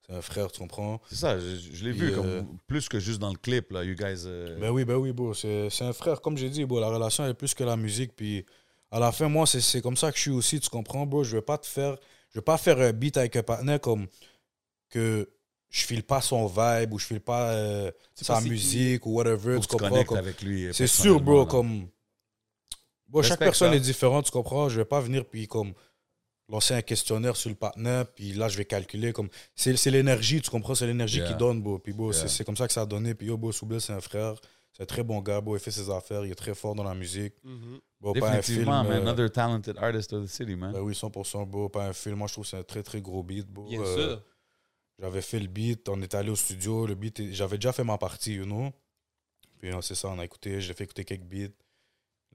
c'est 0.07 0.13
un 0.15 0.21
frère, 0.21 0.49
tu 0.49 0.59
comprends? 0.59 1.01
C'est 1.09 1.15
ça, 1.17 1.37
je, 1.37 1.57
je 1.57 1.83
l'ai 1.83 1.91
vu 1.91 2.13
euh, 2.13 2.15
comme 2.41 2.57
plus 2.65 2.87
que 2.87 2.97
juste 2.97 3.19
dans 3.19 3.29
le 3.29 3.35
clip, 3.37 3.71
là. 3.73 3.83
You 3.83 3.93
guys. 3.95 4.23
euh, 4.25 4.57
Ben 4.57 4.69
oui, 4.71 4.85
ben 4.85 4.95
oui, 4.95 5.11
bro. 5.11 5.33
C'est 5.33 5.69
c'est 5.69 5.83
un 5.83 5.91
frère, 5.91 6.21
comme 6.21 6.37
j'ai 6.37 6.49
dit, 6.49 6.63
bro. 6.63 6.79
La 6.79 6.87
relation 6.87 7.25
est 7.25 7.33
plus 7.33 7.53
que 7.53 7.65
la 7.65 7.75
musique. 7.75 8.15
Puis 8.15 8.45
à 8.91 8.99
la 8.99 9.11
fin, 9.11 9.27
moi, 9.29 9.45
c'est- 9.45 9.81
comme 9.81 9.97
ça 9.97 10.11
que 10.11 10.17
je 10.17 10.21
suis 10.23 10.31
aussi, 10.31 10.59
tu 10.59 10.69
comprends, 10.69 11.05
bro? 11.05 11.23
Je 11.23 11.35
vais 11.37 11.41
pas 11.41 11.57
te 11.57 11.65
faire. 11.67 11.97
Je 12.29 12.39
vais 12.39 12.43
pas 12.43 12.57
faire 12.57 12.79
un 12.79 12.91
beat 12.93 13.17
avec 13.17 13.35
un 13.35 13.43
partenaire 13.43 13.81
comme 13.81 14.07
que 14.89 15.29
je 15.69 15.85
file 15.85 16.03
pas 16.03 16.21
son 16.21 16.47
vibe 16.47 16.93
ou 16.93 16.99
je 16.99 17.05
file 17.05 17.19
pas 17.19 17.51
euh, 17.51 17.91
sa 18.15 18.35
pas 18.35 18.41
musique 18.41 19.05
ou 19.05 19.11
whatever, 19.15 19.59
tu 19.59 19.67
comprends? 19.67 20.03
comme- 20.05 20.17
avec 20.17 20.41
lui. 20.41 20.65
euh, 20.67 20.73
C'est 20.73 20.87
sûr, 20.87 21.19
bro, 21.19 21.39
là. 21.39 21.45
comme. 21.45 21.87
Bon, 23.07 23.21
chaque 23.21 23.39
personne 23.39 23.71
ça. 23.71 23.75
est 23.77 23.79
différente, 23.81 24.25
tu 24.25 24.31
comprends? 24.31 24.67
Je 24.69 24.77
vais 24.77 24.85
pas 24.85 24.99
venir 24.99 25.25
puis 25.25 25.47
comme 25.47 25.73
lancer 26.49 26.73
un 26.73 26.81
questionnaire 26.81 27.35
sur 27.35 27.49
le 27.49 27.55
partenaire, 27.55 28.05
puis 28.13 28.33
là, 28.33 28.47
je 28.49 28.57
vais 28.57 28.65
calculer 28.65 29.11
comme. 29.13 29.29
C'est 29.55 29.73
l'énergie, 29.91 30.41
tu 30.41 30.49
comprends? 30.49 30.75
C'est 30.75 30.87
l'énergie 30.87 31.19
Yeah. 31.19 31.27
qui 31.29 31.35
donne, 31.35 31.61
bro. 31.61 31.79
Puis, 31.79 31.93
bro, 31.93 32.11
c'est- 32.13 32.19
Yeah. 32.21 32.27
c'est 32.29 32.43
comme 32.45 32.57
ça 32.57 32.67
que 32.67 32.73
ça 32.73 32.81
a 32.81 32.85
donné. 32.85 33.13
Puis, 33.15 33.27
yo, 33.27 33.37
bro, 33.37 33.51
Soubel, 33.51 33.81
c'est 33.81 33.93
un 33.93 34.01
frère. 34.01 34.35
C'est 34.77 34.83
un 34.83 34.85
très 34.85 35.03
bon 35.03 35.21
gars, 35.21 35.41
bro. 35.41 35.57
Il 35.57 35.59
fait 35.59 35.71
ses 35.71 35.89
affaires, 35.89 36.23
il 36.23 36.31
est 36.31 36.35
très 36.35 36.53
fort 36.53 36.75
dans 36.75 36.83
la 36.83 36.93
musique. 36.93 37.33
Bon, 37.99 38.13
pas 38.13 38.29
un 38.33 38.41
film. 38.43 38.65
Man. 38.65 38.85
euh, 38.85 39.01
Another 39.01 39.31
talented 39.31 39.75
artist 39.79 40.13
of 40.13 40.25
the 40.25 40.27
city, 40.29 40.55
man. 40.55 40.71
ben 40.71 40.81
oui, 40.81 40.93
100%, 40.93 41.47
bro. 41.49 41.67
Pas 41.67 41.87
un 41.87 41.93
film. 41.93 42.17
Moi, 42.17 42.27
je 42.27 42.33
trouve 42.33 42.43
que 42.43 42.51
c'est 42.51 42.57
un 42.57 42.63
très, 42.63 42.83
très 42.83 43.01
gros 43.01 43.23
beat, 43.23 43.47
bro. 43.47 43.67
Bien 43.67 43.81
Euh, 43.81 43.95
sûr. 43.95 44.23
J'avais 44.99 45.21
fait 45.21 45.39
le 45.39 45.47
beat, 45.47 45.89
on 45.89 45.99
est 46.01 46.13
allé 46.13 46.29
au 46.29 46.35
studio, 46.35 46.85
le 46.85 46.93
beat, 46.95 47.19
est- 47.19 47.33
j'avais 47.33 47.57
déjà 47.57 47.71
fait 47.73 47.83
ma 47.83 47.97
partie, 47.97 48.35
you 48.35 48.45
know. 48.45 48.71
Puis 49.59 49.71
non, 49.71 49.81
c'est 49.81 49.95
ça, 49.95 50.09
on 50.09 50.19
a 50.19 50.25
écouté, 50.25 50.61
j'ai 50.61 50.73
fait 50.75 50.83
écouter 50.83 51.03
quelques 51.05 51.23
beats. 51.25 51.53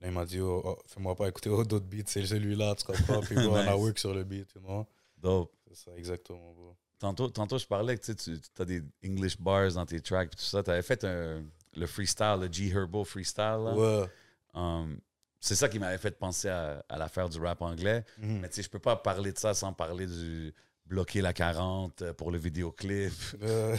Là, 0.01 0.07
il 0.07 0.11
m'a 0.11 0.25
dit, 0.25 0.39
oh, 0.41 0.61
oh, 0.65 0.77
fais-moi 0.85 1.15
pas 1.15 1.29
écouter 1.29 1.49
oh, 1.49 1.63
d'autres 1.63 1.85
beats, 1.85 2.03
c'est 2.07 2.25
celui-là, 2.25 2.75
tu 2.75 2.85
comprends. 2.85 3.21
Puis 3.21 3.35
bon, 3.35 3.51
on 3.53 3.55
a 3.55 3.75
work 3.75 3.97
sur 3.99 4.13
le 4.13 4.23
beat, 4.25 4.47
you 4.55 4.61
know. 4.61 4.85
Dope. 5.17 5.53
C'est 5.69 5.75
ça, 5.75 5.91
exactement, 5.97 6.53
bro. 6.53 6.75
Tantôt, 6.99 7.29
tantôt, 7.29 7.57
je 7.57 7.65
parlais 7.65 7.97
que 7.97 8.05
tu 8.11 8.13
sais, 8.17 8.39
tu 8.55 8.61
as 8.61 8.65
des 8.65 8.81
English 9.05 9.37
bars 9.39 9.71
dans 9.73 9.85
tes 9.85 9.99
tracks 10.01 10.31
et 10.33 10.35
tout 10.35 10.43
ça. 10.43 10.61
Tu 10.63 10.71
avais 10.71 10.81
fait 10.81 11.03
un- 11.05 11.43
le 11.75 11.85
freestyle, 11.87 12.37
le 12.41 12.51
G 12.51 12.69
Herbo 12.69 13.03
freestyle. 13.03 13.59
là. 13.65 13.73
Ouais. 13.75 14.05
Um, 14.53 14.99
c'est 15.39 15.55
ça 15.55 15.67
qui 15.67 15.77
m'avait 15.79 15.97
fait 15.97 16.17
penser 16.17 16.47
à, 16.47 16.83
à 16.87 16.97
l'affaire 16.97 17.27
du 17.27 17.39
rap 17.39 17.61
anglais. 17.61 18.05
Mhm. 18.17 18.39
Mais 18.41 18.49
tu 18.49 18.55
sais, 18.55 18.63
je 18.63 18.69
peux 18.69 18.79
pas 18.79 18.95
parler 18.95 19.31
de 19.33 19.37
ça 19.37 19.53
sans 19.53 19.73
parler 19.73 20.07
du 20.07 20.53
bloquer 20.85 21.21
la 21.21 21.33
40 21.33 22.01
euh, 22.01 22.13
pour 22.13 22.29
le 22.31 22.37
vidéoclip. 22.37 23.13
Euh, 23.41 23.75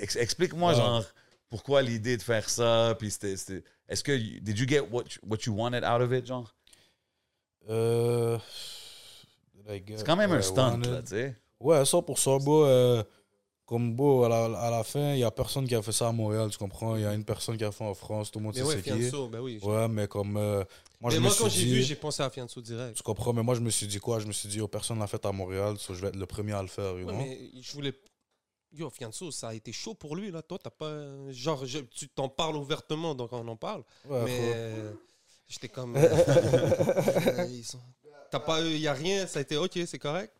Explique-moi, 0.00 0.74
genre, 0.74 1.04
pourquoi 1.48 1.80
l'idée 1.82 2.16
de 2.16 2.22
faire 2.22 2.48
ça? 2.50 2.94
Puis 2.98 3.10
c'était. 3.10 3.62
Est-ce 3.88 4.02
que. 4.04 4.12
Did 4.40 4.58
you 4.58 4.66
get 4.68 4.80
what 4.90 5.04
you, 5.04 5.20
what 5.26 5.38
you 5.46 5.54
wanted 5.54 5.84
out 5.84 6.00
of 6.02 6.12
it, 6.12 6.26
genre? 6.26 6.54
euh, 7.70 8.38
C'est 9.66 10.04
quand 10.06 10.16
même 10.16 10.32
un 10.32 10.42
stunt, 10.42 10.72
wanted? 10.72 10.90
là, 10.92 11.02
tu 11.02 11.08
sais. 11.08 11.34
Ouais, 11.60 11.82
100%, 11.82 12.42
bro. 12.44 12.64
euh, 12.64 13.02
comme 13.68 13.92
beau, 13.94 14.24
à 14.24 14.30
la, 14.30 14.44
à 14.60 14.70
la 14.70 14.82
fin, 14.82 15.12
il 15.12 15.18
y 15.18 15.24
a 15.24 15.30
personne 15.30 15.68
qui 15.68 15.74
a 15.74 15.82
fait 15.82 15.92
ça 15.92 16.08
à 16.08 16.12
Montréal, 16.12 16.48
tu 16.50 16.56
comprends? 16.56 16.96
Il 16.96 17.02
y 17.02 17.04
a 17.04 17.12
une 17.12 17.24
personne 17.24 17.54
qui 17.58 17.64
a 17.64 17.70
fait 17.70 17.84
en 17.84 17.92
France, 17.92 18.30
tout 18.30 18.38
le 18.38 18.46
monde 18.46 18.54
Mais 18.54 18.62
sait 18.62 18.66
ouais, 18.66 18.76
c'est 18.76 18.82
qui. 18.82 18.98
Fianso, 19.02 19.28
ben 19.28 19.40
oui. 19.40 19.58
Ouais, 19.62 19.86
mais 19.88 20.08
comme. 20.08 20.38
euh, 20.38 20.64
moi, 21.02 21.10
Mais 21.10 21.16
je 21.16 21.20
moi, 21.20 21.30
me 21.30 21.38
quand 21.38 21.48
j'ai 21.50 21.64
vu, 21.66 21.82
j'ai 21.82 21.94
pensé 21.94 22.22
à 22.22 22.30
Fianso 22.30 22.62
direct. 22.62 22.96
Tu 22.96 23.02
comprends, 23.02 23.34
mais 23.34 23.42
moi 23.42 23.54
je 23.54 23.60
me 23.60 23.68
suis 23.68 23.86
dit 23.86 23.98
quoi? 23.98 24.20
Je 24.20 24.26
me 24.26 24.32
suis 24.32 24.48
dit, 24.48 24.62
oh, 24.62 24.68
personne 24.68 24.98
l'a 24.98 25.06
fait 25.06 25.22
à 25.26 25.32
Montréal, 25.32 25.76
so 25.76 25.92
je 25.92 26.00
vais 26.00 26.08
être 26.08 26.16
le 26.16 26.24
premier 26.24 26.54
à 26.54 26.62
le 26.62 26.68
faire, 26.68 26.94
Ouais, 26.94 27.12
mais 27.12 27.38
je 27.60 27.72
voulais. 27.72 27.92
Yo, 28.72 28.88
Fianso, 28.88 29.30
ça 29.30 29.48
a 29.48 29.54
été 29.54 29.70
chaud 29.70 29.94
pour 29.94 30.16
lui, 30.16 30.30
là. 30.30 30.40
Toi, 30.40 30.58
t'as 30.62 30.70
pas. 30.70 30.94
Genre, 31.30 31.66
je- 31.66 31.78
tu 31.80 32.08
t'en 32.08 32.30
parles 32.30 32.56
ouvertement, 32.56 33.14
donc 33.14 33.32
on 33.34 33.46
en 33.48 33.56
parle. 33.56 33.82
Ouais, 34.08 34.24
mais 34.24 34.54
j'étais 35.46 35.68
comme. 35.68 35.94
euh, 35.96 37.52
T'as 38.30 38.40
pas. 38.40 38.62
Il 38.62 38.78
y 38.78 38.88
a 38.88 38.94
rien, 38.94 39.26
ça 39.26 39.40
a 39.40 39.42
été 39.42 39.58
ok, 39.58 39.78
c'est 39.86 39.98
correct? 39.98 40.32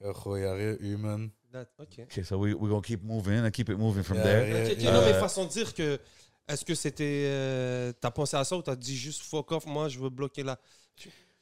Yeah, 0.00 0.14
faut 0.14 0.36
y 0.36 0.44
aller, 0.44 0.76
human. 0.80 1.30
That- 1.56 1.68
ok. 1.78 2.00
OK, 2.04 2.24
so 2.24 2.36
we, 2.38 2.52
we're 2.54 2.68
gonna 2.68 2.82
keep 2.82 3.02
moving 3.02 3.38
and 3.44 3.50
keep 3.50 3.68
it 3.68 3.78
moving 3.78 4.02
from 4.02 4.18
Yeah, 4.18 4.24
there. 4.24 4.48
yeah, 4.48 4.64
Ok, 4.66 4.72
ok, 4.72 4.82
yeah. 4.82 4.92
Non, 4.92 5.00
mais 5.00 5.12
Euh, 5.14 5.20
façon 5.20 5.44
de 5.44 5.50
dire 5.50 5.72
que. 5.74 5.98
Est-ce 6.48 6.64
que 6.64 6.74
c'était. 6.74 7.24
euh, 7.26 7.92
t'as 8.00 8.10
pensé 8.10 8.36
à 8.36 8.44
ça 8.44 8.56
ou 8.56 8.62
t'as 8.62 8.76
dit 8.76 8.96
juste 8.96 9.22
fuck 9.22 9.50
off, 9.52 9.66
moi, 9.66 9.88
je 9.88 9.98
veux 9.98 10.10
bloquer 10.10 10.42
là? 10.44 10.58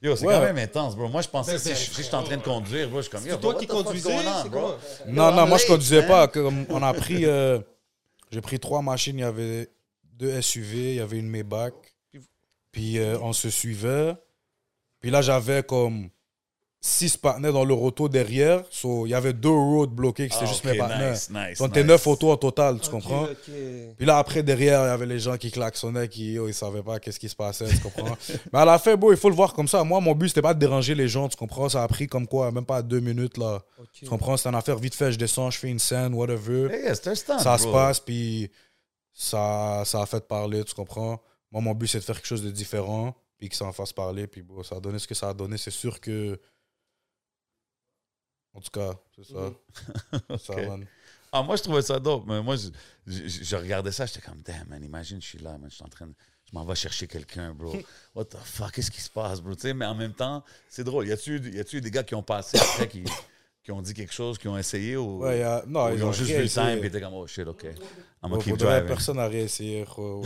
Yo, 0.01 0.17
c'est 0.17 0.27
Ouais. 0.27 0.35
quand 0.35 0.41
même 0.41 0.59
intense, 0.59 0.97
bro. 0.97 1.09
Moi, 1.09 1.21
je 1.23 1.29
pensais, 1.29 1.53
Ben, 1.53 1.59
si, 1.59 1.69
ben, 1.69 1.77
je- 1.77 2.03
j'étais 2.03 2.15
en 2.15 2.23
train 2.23 2.37
de 2.37 2.43
conduire, 2.43 2.89
bro, 2.89 2.99
je 2.99 3.03
suis 3.03 3.11
comme, 3.11 3.21
C'est 3.23 3.41
toi 3.41 3.55
qui 3.55 3.67
conduisais? 3.67 4.09
going 4.11 4.23
on, 4.27 4.43
c'est 4.43 4.49
bro? 4.51 4.61
quoi? 4.61 4.79
Non, 5.07 5.33
non, 5.33 5.47
moi 5.47 5.59
je 5.59 5.67
conduisais 5.67 6.01
man. 6.01 6.09
pas. 6.09 6.29
Comme 6.29 6.65
on 6.71 6.83
a 6.83 6.93
pris. 6.95 7.25
euh, 7.27 7.61
J'ai 8.31 8.41
pris 8.41 8.59
trois 8.59 8.83
machines, 8.83 9.17
il 9.19 9.21
y 9.21 9.25
avait 9.25 9.69
deux 10.15 10.41
SUV, 10.41 10.91
il 10.93 10.95
y 10.97 11.01
avait 11.01 11.19
une 11.19 11.29
Maybach. 11.29 11.73
Puis 12.73 12.99
euh, 12.99 13.19
on 13.21 13.33
se 13.33 13.51
suivait. 13.51 14.15
Puis 15.01 15.11
là, 15.11 15.23
j'avais 15.23 15.63
comme 15.63 16.09
six 16.87 17.17
partenaires 17.17 17.55
dans 17.55 17.65
le 17.65 17.73
auto 17.73 18.11
derrière. 18.11 18.63
So, 18.69 19.07
il 19.07 19.11
y 19.11 19.15
avait 19.15 19.33
deux 19.33 19.49
roads 19.49 19.87
bloqués, 19.87 20.29
qui 20.29 20.35
c'était 20.35 20.45
Ah, 20.47 20.53
juste 20.53 20.65
mes 20.67 20.77
partenaires. 20.77 21.13
nice, 21.13 21.31
nice, 21.31 21.59
Donc, 21.59 21.73
t'es 21.73 21.81
nice. 21.81 21.89
neuf 21.89 22.07
autos 22.07 22.31
en 22.31 22.37
total, 22.37 22.79
tu 22.79 22.91
comprends? 22.91 23.27
Puis 23.97 24.05
là, 24.05 24.19
après, 24.19 24.43
derrière, 24.43 24.83
il 24.83 24.89
y 24.89 24.91
avait 24.91 25.07
les 25.07 25.19
gens 25.19 25.39
qui 25.39 25.51
klaxonnaient, 25.51 26.09
qui 26.09 26.39
oh, 26.39 26.47
ils 26.47 26.53
savaient 26.53 26.83
pas 26.83 27.01
qu'est-ce 27.01 27.19
qui 27.19 27.31
se 27.31 27.35
passait, 27.37 27.67
tu 27.69 27.79
comprends? 27.79 28.15
Mais 28.53 28.59
à 28.59 28.67
la 28.67 28.79
fin, 28.79 28.97
bon, 28.97 29.11
il 29.13 29.17
faut 29.17 29.31
le 29.31 29.35
voir 29.35 29.55
comme 29.55 29.67
ça. 29.67 29.83
Moi, 29.83 29.99
mon 30.01 30.15
but, 30.15 30.29
c'était 30.29 30.43
pas 30.43 30.53
de 30.53 30.59
déranger 30.59 30.95
les 30.95 31.09
gens, 31.09 31.27
tu 31.27 31.39
comprends? 31.39 31.71
Ça 31.71 31.83
a 31.83 31.89
pris 31.89 32.07
comme 32.07 32.27
quoi, 32.27 32.53
même 32.53 32.67
pas 32.67 32.83
deux 32.83 33.01
minutes, 33.01 33.39
là. 33.39 33.63
Tu 33.95 34.05
comprends? 34.05 34.37
C'est 34.37 34.51
une 34.51 34.55
affaire 34.55 34.77
vite 34.77 34.95
fait, 34.95 35.11
je 35.11 35.19
descends, 35.19 35.51
je 35.51 35.59
fais 35.59 35.71
une 35.71 35.79
scène, 35.79 36.13
whatever. 36.13 36.69
Hey, 36.71 36.95
ça 36.95 37.15
se 37.15 37.67
passe, 37.67 37.99
puis 38.01 38.51
ça, 39.15 39.85
ça 39.87 40.03
a 40.03 40.07
fait 40.07 40.27
parler, 40.29 40.63
tu 40.65 40.75
comprends? 40.75 41.19
Moi, 41.51 41.63
mon 41.63 41.73
but, 41.73 41.87
c'est 41.87 41.99
de 42.01 42.05
faire 42.05 42.17
quelque 42.17 42.27
chose 42.27 42.43
de 42.43 42.51
différent, 42.51 43.15
puis 43.39 43.49
que 43.49 43.57
ça 43.57 43.65
en 43.65 43.73
fasse 43.73 43.95
parler, 43.95 44.27
puis 44.27 44.43
bon, 44.43 44.63
ça 44.63 44.77
a 44.77 44.81
donné 44.81 44.99
ce 44.99 45.07
que 45.09 45.15
ça 45.15 45.31
a 45.31 45.33
donné. 45.35 45.57
C'est 45.57 45.71
sûr 45.71 45.99
que. 45.99 46.39
En 48.55 48.61
tout 48.61 48.71
cas, 48.71 48.93
c'est 49.17 49.25
ça. 49.33 49.51
Mhm. 50.31 50.39
ça 50.39 50.57
man. 50.57 50.87
Ah, 51.37 51.43
moi, 51.43 51.57
je 51.57 51.65
trouvais 51.65 51.83
ça 51.83 51.99
dope. 51.99 52.23
Mais 52.29 52.41
moi, 52.41 52.55
je, 52.55 52.69
je, 53.09 53.43
je 53.43 53.57
regardais 53.57 53.91
ça, 53.91 54.07
j'étais 54.07 54.21
comme, 54.21 54.41
damn, 54.43 54.69
man, 54.69 54.85
imagine, 54.85 55.21
je 55.21 55.27
suis 55.27 55.39
là, 55.41 55.59
man, 55.59 55.69
je 55.69 55.75
suis 55.75 55.85
en 55.85 55.89
train 55.89 56.07
de. 56.07 56.15
Je 56.45 56.53
m'en 56.53 56.65
vais 56.65 56.77
chercher 56.77 57.09
quelqu'un, 57.09 57.53
bro. 57.53 57.77
What 58.15 58.27
the 58.27 58.37
fuck, 58.37 58.71
qu'est-ce 58.71 58.93
qui 58.93 59.01
se 59.01 59.11
passe, 59.11 59.41
bro? 59.41 59.53
Mais 59.75 59.85
en 59.85 59.97
même 59.97 60.15
temps, 60.15 60.45
c'est 60.69 60.85
drôle. 60.85 61.09
Y 61.09 61.13
a-tu 61.13 61.81
des 61.81 61.91
gars 61.91 62.05
qui 62.05 62.15
ont 62.15 62.23
passé 62.23 62.57
après, 62.57 62.87
qui, 62.87 63.03
qui 63.65 63.73
ont 63.73 63.81
dit 63.81 63.95
quelque 63.95 64.13
chose, 64.13 64.37
qui 64.37 64.47
ont 64.47 64.59
essayé 64.59 64.97
ou, 64.97 65.23
Ouais, 65.23 65.39
y 65.39 65.43
a- 65.43 65.65
non, 65.67 65.87
ou 65.87 65.95
ils 65.95 66.05
ont 66.05 66.13
juste 66.13 66.31
vu 66.31 66.43
le 66.43 66.49
time 66.49 66.81
et 66.83 66.87
étaient 66.87 67.01
comme, 67.01 67.15
oh 67.15 67.27
shit, 67.27 67.47
ok. 67.47 67.65
I'm 68.23 68.31
gonna 68.31 68.43
keep 68.43 68.51
faudrait 68.53 68.69
driving. 68.81 68.89
personne 68.89 69.17
n'a 69.17 69.27
réessayé. 69.27 69.85
gros. 69.85 70.23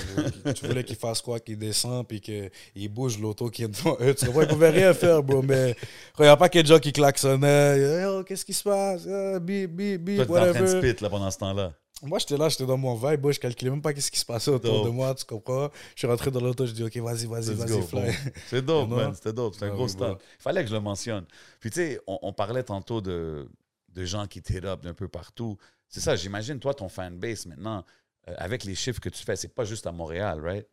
tu 0.55 0.66
voulais 0.66 0.84
qu'il 0.84 0.97
fasse 0.97 1.20
quoi? 1.20 1.39
Qu'il 1.41 1.59
descende 1.59 2.07
puis 2.07 2.20
qu'il 2.20 2.89
bouge 2.89 3.18
l'auto 3.18 3.49
qui 3.51 3.64
est 3.64 3.68
devant 3.68 3.97
eux. 4.01 4.14
Tu 4.14 4.26
comprends? 4.26 4.43
Ils 4.43 4.49
pouvaient 4.49 4.70
rien 4.70 4.95
faire, 4.95 5.22
bro. 5.22 5.43
Mais 5.43 5.74
il 6.18 6.22
n'y 6.22 6.28
a 6.28 6.36
pas 6.36 6.49
que 6.49 6.64
gens 6.64 6.78
qui 6.78 6.93
klaxonnaient. 6.93 8.03
Yo, 8.03 8.22
qu'est-ce 8.24 8.45
qui 8.45 8.55
se 8.55 8.62
passe? 8.62 9.03
Toi, 9.05 9.41
t'es 9.41 10.20
en 10.20 10.53
train 10.53 10.61
de 10.61 10.66
spit 10.66 11.03
là, 11.03 11.11
pendant 11.11 11.30
ce 11.30 11.39
temps-là. 11.39 11.72
Moi, 12.03 12.19
j'étais 12.21 12.37
là, 12.37 12.49
j'étais 12.49 12.65
dans 12.67 12.77
mon 12.79 12.95
vibe. 12.95 13.31
Je 13.31 13.41
calculais 13.41 13.71
même 13.71 13.83
pas 13.83 13.93
qu'est-ce 13.93 14.11
qui 14.11 14.21
se 14.21 14.25
passait 14.25 14.51
autour 14.53 14.85
de 14.85 14.91
moi. 14.91 15.15
Tu 15.15 15.25
comprends? 15.25 15.69
Je 15.95 16.01
suis 16.01 16.07
rentré 16.07 16.31
dans 16.31 16.41
l'auto. 16.41 16.65
Je 16.65 16.73
dis, 16.73 16.85
OK, 16.85 16.97
vas-y, 16.99 17.27
vas-y, 17.27 17.55
vas-y, 17.55 17.83
fly. 17.83 18.13
C'est 18.47 18.63
dope, 18.63 18.89
man. 18.89 19.15
C'était 19.15 19.33
dope. 19.33 19.55
C'était 19.55 19.67
un 19.67 19.71
Ah 19.71 19.75
gros 19.75 19.87
bro. 19.87 20.07
Il 20.11 20.43
fallait 20.43 20.63
que 20.63 20.69
je 20.71 20.75
le 20.75 20.81
mentionne. 20.81 21.25
Puis, 21.61 21.71
tu 21.71 21.77
sais, 21.81 22.01
on, 22.07 22.19
on 22.23 22.33
parlait 22.33 22.63
tantôt 22.63 23.01
de, 23.01 23.49
de 23.89 24.05
gens 24.05 24.27
qui 24.27 24.41
up 24.65 24.83
d'un 24.83 24.95
peu 24.95 25.09
partout. 25.09 25.57
C'est 25.89 26.01
ça, 26.01 26.15
j'imagine, 26.17 26.61
toi, 26.61 26.75
ton 26.75 26.89
fanbase 26.89 27.47
maintenant, 27.47 27.85
euh, 28.29 28.35
avec 28.37 28.65
les 28.65 28.75
chiffres 28.75 29.01
que 29.01 29.09
tu 29.09 29.25
fais, 29.25 29.37
c'est 29.37 29.55
pas 29.55 29.65
juste 29.65 29.87
à 29.87 29.93
Montréal, 29.93 30.41
right? 30.45 30.67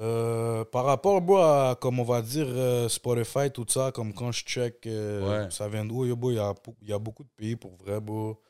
Euh, 0.00 0.64
par 0.64 0.86
rapport 0.86 1.20
moi, 1.20 1.70
à, 1.70 1.74
comme 1.74 2.00
on 2.00 2.04
va 2.04 2.22
dire, 2.22 2.46
euh, 2.48 2.88
Spotify, 2.88 3.50
tout 3.52 3.66
ça, 3.68 3.92
comme 3.92 4.14
quand 4.14 4.32
je 4.32 4.42
check, 4.44 4.76
Ouais. 4.86 5.50
ça 5.50 5.68
vient 5.68 5.84
d'où 5.84 6.06
yo, 6.06 6.16
bro, 6.16 6.30
Il 6.30 6.36
y, 6.36 6.38
a, 6.38 6.54
il 6.80 6.88
y 6.88 6.92
a 6.94 6.98
beaucoup 6.98 7.24
de 7.24 7.28
pays 7.36 7.56
pour 7.56 7.76
vrai, 7.76 8.00
bro. 8.00 8.40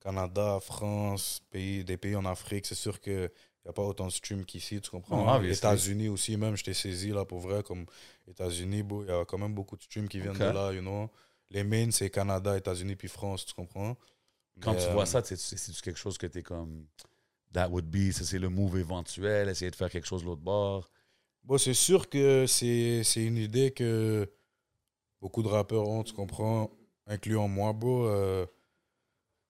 Canada, 0.00 0.58
France, 0.60 1.42
pays, 1.50 1.84
des 1.84 1.96
pays 1.96 2.16
en 2.16 2.24
Afrique. 2.24 2.66
C'est 2.66 2.74
sûr 2.74 3.00
qu'il 3.00 3.30
n'y 3.64 3.68
a 3.70 3.72
pas 3.72 3.82
autant 3.82 4.06
de 4.06 4.12
streams 4.12 4.44
qu'ici, 4.44 4.80
tu 4.80 4.90
comprends? 4.90 5.26
Non, 5.26 5.34
obviously. 5.36 5.66
États-Unis 5.66 6.08
aussi, 6.08 6.36
même, 6.36 6.56
je 6.56 6.64
t'ai 6.64 6.74
saisi 6.74 7.10
là 7.10 7.24
pour 7.24 7.40
vrai, 7.40 7.62
comme 7.62 7.86
États-Unis, 8.28 8.84
il 9.02 9.06
y 9.08 9.10
a 9.12 9.24
quand 9.24 9.38
même 9.38 9.54
beaucoup 9.54 9.76
de 9.76 9.82
streams 9.82 10.08
qui 10.08 10.20
viennent 10.20 10.40
de 10.40 10.48
là, 10.48 10.72
you 10.72 10.80
know? 10.82 11.10
Les 11.50 11.64
mains, 11.64 11.90
c'est 11.90 12.10
Canada, 12.10 12.56
États-Unis, 12.56 12.96
puis 12.96 13.08
France, 13.08 13.46
tu 13.46 13.54
comprends? 13.54 13.96
Quand 14.60 14.74
Mais, 14.74 14.76
tu 14.76 14.90
euh, 14.90 14.92
vois 14.92 15.06
ça, 15.06 15.22
c'est 15.24 15.80
quelque 15.82 15.98
chose 15.98 16.18
que 16.18 16.26
tu 16.26 16.38
es 16.38 16.42
comme. 16.42 16.86
that 17.52 17.68
would 17.70 17.90
be, 17.90 18.12
ça 18.12 18.24
c'est 18.24 18.38
le 18.38 18.48
move 18.48 18.78
éventuel, 18.78 19.48
essayer 19.48 19.70
de 19.70 19.76
faire 19.76 19.90
quelque 19.90 20.06
chose 20.06 20.22
de 20.22 20.26
l'autre 20.26 20.42
bord? 20.42 20.90
Bon, 21.44 21.58
c'est 21.58 21.74
sûr 21.74 22.08
que 22.08 22.46
c'est 22.46 23.02
c'est 23.04 23.24
une 23.24 23.38
idée 23.38 23.70
que 23.72 24.30
beaucoup 25.20 25.42
de 25.42 25.48
rappeurs 25.48 25.88
ont, 25.88 26.02
tu 26.04 26.14
comprends, 26.14 26.70
incluant 27.06 27.48
moi, 27.48 27.72
bro. 27.72 28.06
euh, 28.06 28.46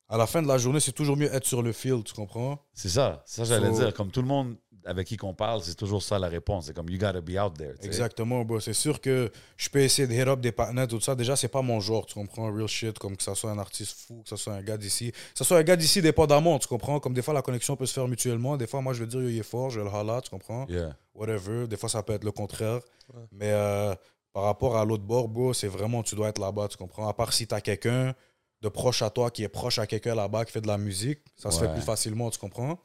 à 0.09 0.16
la 0.16 0.26
fin 0.26 0.42
de 0.42 0.48
la 0.48 0.59
journée, 0.59 0.80
c'est 0.80 0.92
toujours 0.92 1.16
mieux 1.16 1.32
être 1.34 1.46
sur 1.46 1.62
le 1.62 1.72
field, 1.72 2.04
tu 2.04 2.14
comprends? 2.14 2.59
C'est 2.72 2.88
ça, 2.88 3.22
ça 3.26 3.44
j'allais 3.44 3.68
So- 3.72 3.78
dire. 3.80 3.94
Comme 3.94 4.11
tout 4.11 4.22
le 4.22 4.28
monde 4.28 4.56
avec 4.84 5.06
qui 5.09 5.18
qu'on 5.18 5.34
parle, 5.34 5.61
c'est 5.62 5.74
toujours 5.74 6.02
ça 6.02 6.18
la 6.18 6.28
réponse. 6.28 6.66
C'est 6.66 6.72
comme, 6.74 6.88
you 6.88 6.96
gotta 6.98 7.20
be 7.20 7.32
out 7.38 7.52
there. 7.59 7.74
Exactement, 7.82 8.42
bro. 8.44 8.59
C'est 8.59 8.72
sûr 8.72 9.02
que 9.02 9.30
je 9.59 9.68
peux 9.68 9.80
essayer 9.80 10.09
de 10.09 10.14
hit 10.14 10.26
up 10.26 10.40
des 10.40 10.52
partenaires, 10.52 10.88
tout 10.88 11.00
ça. 11.00 11.14
Déjà, 11.14 11.36
c'est 11.36 11.48
pas 11.48 11.61
mon 11.61 11.78
genre, 11.80 12.06
tu 12.06 12.14
comprends? 12.14 12.50
Real 12.50 12.66
shit, 12.68 12.98
comme 12.98 13.14
que 13.14 13.22
ça 13.22 13.34
soit 13.34 13.50
un 13.50 13.59
artiste 13.59 13.98
fou, 14.06 14.22
que 14.22 14.28
ça 14.30 14.38
soit 14.38 14.54
un 14.54 14.62
gars 14.62 14.78
d'ici. 14.78 15.11
Que 15.12 15.18
ça 15.34 15.44
soit 15.44 15.59
un 15.59 15.62
gars 15.62 15.76
d'ici, 15.76 16.00
dépendamment, 16.00 16.59
tu 16.59 16.68
comprends? 16.68 17.00
Comme 17.00 17.12
des 17.12 17.20
fois, 17.20 17.34
la 17.34 17.42
connexion 17.42 17.76
peut 17.76 17.84
se 17.84 17.92
faire 17.92 18.09
mutuellement. 18.09 18.56
Des 18.56 18.66
fois, 18.66 18.80
moi, 18.80 18.94
je 18.94 19.00
veux 19.00 19.06
dire, 19.06 19.20
yo, 19.20 19.28
il 19.28 19.38
est 19.38 19.42
fort, 19.42 19.68
je 19.68 19.80
vais 19.80 19.90
le 19.90 19.94
holla, 19.94 20.22
tu 20.22 20.30
comprends? 20.30 20.64
Yeah. 20.68 20.96
whatever. 21.14 21.66
Des 21.66 21.76
fois, 21.76 21.90
ça 21.90 22.02
peut 22.02 22.14
être 22.14 22.24
le 22.24 22.32
contraire. 22.32 22.80
Ouais. 23.12 23.22
Mais 23.32 23.50
euh, 23.52 23.94
par 24.32 24.44
rapport 24.44 24.76
à 24.78 24.84
l'autre 24.86 25.02
bord, 25.04 25.28
bro, 25.28 25.52
c'est 25.52 25.68
vraiment, 25.68 26.02
tu 26.02 26.14
dois 26.14 26.28
être 26.28 26.38
là-bas, 26.38 26.68
tu 26.68 26.78
comprends? 26.78 27.09
À 27.09 27.12
part 27.12 27.32
si 27.34 27.46
tu 27.46 27.54
as 27.54 27.61
quelqu'un 27.61 28.14
de 28.62 28.68
proche 28.68 29.02
à 29.02 29.11
toi 29.11 29.30
qui 29.30 29.42
est 29.44 29.48
proche 29.48 29.78
à 29.78 29.86
quelqu'un 29.86 30.14
là-bas 30.14 30.44
qui 30.44 30.52
fait 30.52 30.61
de 30.61 30.66
la 30.66 30.78
musique, 30.78 31.20
ça 31.36 31.50
se 31.50 31.61
Ouais. 31.61 31.66
fait 31.66 31.72
plus 31.72 31.82
facilement, 31.82 32.30
tu 32.30 32.38
comprends? 32.38 32.78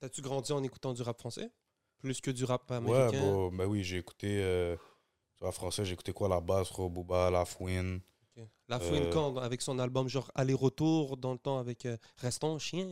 T'as-tu 0.00 0.22
grandi 0.22 0.52
en 0.52 0.62
écoutant 0.62 0.92
du 0.94 1.02
rap 1.02 1.18
français? 1.18 1.50
Plus 1.98 2.20
que 2.20 2.30
du 2.30 2.44
rap 2.44 2.70
Ouais, 2.70 2.76
américain? 2.76 3.18
bro, 3.18 3.50
ben 3.50 3.66
oui, 3.66 3.82
j'ai 3.82 3.98
écouté, 3.98 4.38
euh, 4.42 4.76
tu 5.36 5.42
vois, 5.44 5.52
français, 5.52 5.84
j'ai 5.84 5.92
écouté 5.94 6.12
quoi, 6.12 6.28
la 6.28 6.40
base, 6.40 6.68
Booba, 6.72 7.30
La 7.30 7.44
Fouine. 7.44 8.00
La 8.68 8.78
Fouine 8.78 9.02
Euh, 9.02 9.12
quand 9.12 9.36
avec 9.38 9.62
son 9.62 9.78
album 9.78 10.08
genre 10.08 10.30
Aller-retour 10.34 11.16
dans 11.16 11.32
le 11.32 11.38
temps 11.38 11.58
avec 11.58 11.86
euh, 11.86 11.96
Restons 12.18 12.58
chien. 12.58 12.86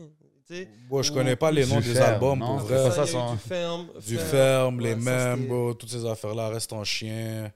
Tu 0.47 0.55
sais? 0.55 0.69
Bon, 0.89 1.01
je 1.01 1.11
connais 1.11 1.35
pas 1.35 1.51
les 1.51 1.63
du 1.65 1.69
noms 1.69 1.79
des 1.79 1.93
ferme, 1.93 2.13
albums, 2.15 2.39
non? 2.39 2.57
pour 2.57 2.57
vrai. 2.67 2.91
ça, 2.91 3.05
il 3.05 3.13
y 3.13 3.15
a 3.15 3.19
eu 3.19 3.23
son- 3.27 3.33
du 3.35 3.39
ferme. 3.39 3.87
Du 4.07 4.17
ferme, 4.17 4.79
les 4.81 4.93
Ouais, 4.95 4.99
ça, 4.99 5.35
mêmes, 5.35 5.47
bro, 5.47 5.73
toutes 5.73 5.89
ces 5.89 6.05
affaires-là, 6.05 6.49
reste 6.49 6.73
en 6.73 6.83
chien. 6.83 7.51